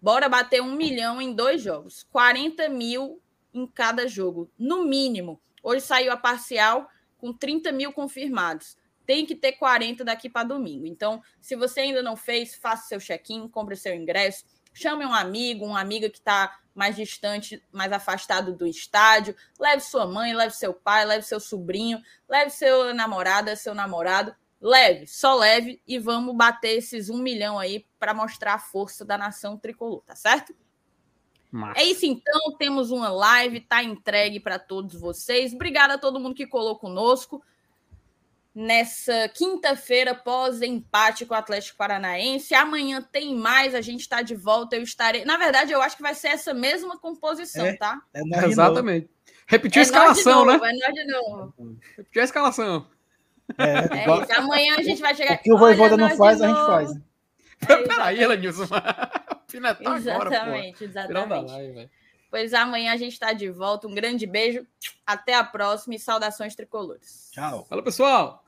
Bora 0.00 0.28
bater 0.28 0.62
um 0.62 0.76
milhão 0.76 1.20
em 1.20 1.34
dois 1.34 1.60
jogos. 1.60 2.06
40 2.12 2.68
mil 2.68 3.20
em 3.52 3.66
cada 3.66 4.06
jogo, 4.06 4.48
no 4.56 4.84
mínimo. 4.84 5.40
Hoje 5.62 5.84
saiu 5.84 6.12
a 6.12 6.16
parcial 6.16 6.88
com 7.18 7.32
30 7.32 7.72
mil 7.72 7.92
confirmados. 7.92 8.78
Tem 9.06 9.26
que 9.26 9.34
ter 9.34 9.52
40 9.52 10.04
daqui 10.04 10.28
para 10.28 10.46
domingo. 10.46 10.86
Então, 10.86 11.22
se 11.40 11.56
você 11.56 11.80
ainda 11.80 12.02
não 12.02 12.16
fez, 12.16 12.54
faça 12.54 12.88
seu 12.88 13.00
check-in, 13.00 13.48
compre 13.48 13.76
seu 13.76 13.94
ingresso, 13.94 14.44
chame 14.72 15.04
um 15.04 15.12
amigo, 15.12 15.64
uma 15.64 15.80
amiga 15.80 16.08
que 16.08 16.18
está 16.18 16.58
mais 16.74 16.96
distante, 16.96 17.62
mais 17.72 17.92
afastado 17.92 18.54
do 18.54 18.66
estádio. 18.66 19.34
Leve 19.58 19.82
sua 19.82 20.06
mãe, 20.06 20.34
leve 20.34 20.54
seu 20.54 20.72
pai, 20.72 21.04
leve 21.04 21.26
seu 21.26 21.40
sobrinho, 21.40 22.00
leve 22.28 22.50
seu 22.50 22.94
namorada, 22.94 23.56
seu 23.56 23.74
namorado. 23.74 24.34
Leve, 24.60 25.06
só 25.06 25.34
leve 25.36 25.82
e 25.86 25.98
vamos 25.98 26.36
bater 26.36 26.76
esses 26.76 27.08
um 27.08 27.18
milhão 27.18 27.58
aí 27.58 27.86
para 27.98 28.12
mostrar 28.12 28.54
a 28.54 28.58
força 28.58 29.06
da 29.06 29.16
nação 29.16 29.56
tricolor, 29.56 30.02
tá 30.02 30.14
certo? 30.14 30.54
Massa. 31.50 31.80
É 31.80 31.84
isso 31.84 32.04
então, 32.06 32.56
temos 32.58 32.90
uma 32.90 33.08
live, 33.08 33.60
tá 33.60 33.82
entregue 33.82 34.38
para 34.38 34.58
todos 34.58 34.94
vocês. 35.00 35.54
Obrigada 35.54 35.94
a 35.94 35.98
todo 35.98 36.20
mundo 36.20 36.34
que 36.34 36.46
colou 36.46 36.78
conosco 36.78 37.42
nessa 38.54 39.28
quinta-feira 39.28 40.14
pós 40.14 40.60
empate 40.62 41.24
com 41.24 41.34
o 41.34 41.36
Atlético 41.36 41.78
Paranaense. 41.78 42.54
Amanhã 42.54 43.00
tem 43.12 43.34
mais, 43.34 43.74
a 43.74 43.80
gente 43.80 44.00
está 44.00 44.22
de 44.22 44.34
volta, 44.34 44.76
eu 44.76 44.82
estarei. 44.82 45.24
Na 45.24 45.36
verdade, 45.36 45.72
eu 45.72 45.80
acho 45.80 45.96
que 45.96 46.02
vai 46.02 46.14
ser 46.14 46.28
essa 46.28 46.52
mesma 46.52 46.98
composição, 46.98 47.64
É. 47.66 47.76
tá? 47.76 48.00
É. 48.14 48.20
Exatamente. 48.46 49.08
Repetiu 49.46 49.82
a 49.82 49.84
É 49.84 49.88
nós 49.90 49.92
de 49.92 50.20
escalação, 50.20 50.44
novo, 50.44 50.64
né? 50.64 50.70
É 50.70 50.86
nós 50.86 50.94
de 50.94 51.04
novo. 51.06 51.54
Repetiu 51.96 52.22
a 52.22 52.24
escalação. 52.24 52.86
É, 53.58 53.98
É 53.98 54.02
igual- 54.02 54.22
isso. 54.22 54.32
Amanhã 54.32 54.76
a 54.78 54.82
gente 54.82 55.00
vai 55.00 55.14
chegar 55.14 55.34
o 55.34 55.38
que 55.38 55.52
o 55.52 55.58
Voivoda 55.58 55.96
não 55.96 56.10
faz, 56.16 56.40
a 56.40 56.46
gente 56.48 56.66
faz. 56.66 56.90
É, 57.68 57.76
Peraí, 57.86 58.22
Elenilson. 58.22 58.66
Pinetar 59.50 59.92
agora, 59.94 60.30
pô. 60.30 60.34
Exatamente, 60.34 60.78
Final 60.88 61.26
da 61.26 61.38
exatamente. 61.40 61.90
Pois 62.30 62.54
amanhã 62.54 62.92
a 62.92 62.96
gente 62.96 63.12
está 63.12 63.32
de 63.32 63.50
volta. 63.50 63.88
Um 63.88 63.94
grande 63.94 64.26
beijo. 64.26 64.66
Até 65.04 65.34
a 65.34 65.42
próxima 65.42 65.96
e 65.96 65.98
saudações 65.98 66.54
tricolores. 66.54 67.28
Tchau. 67.32 67.66
Fala, 67.68 67.82
pessoal. 67.82 68.44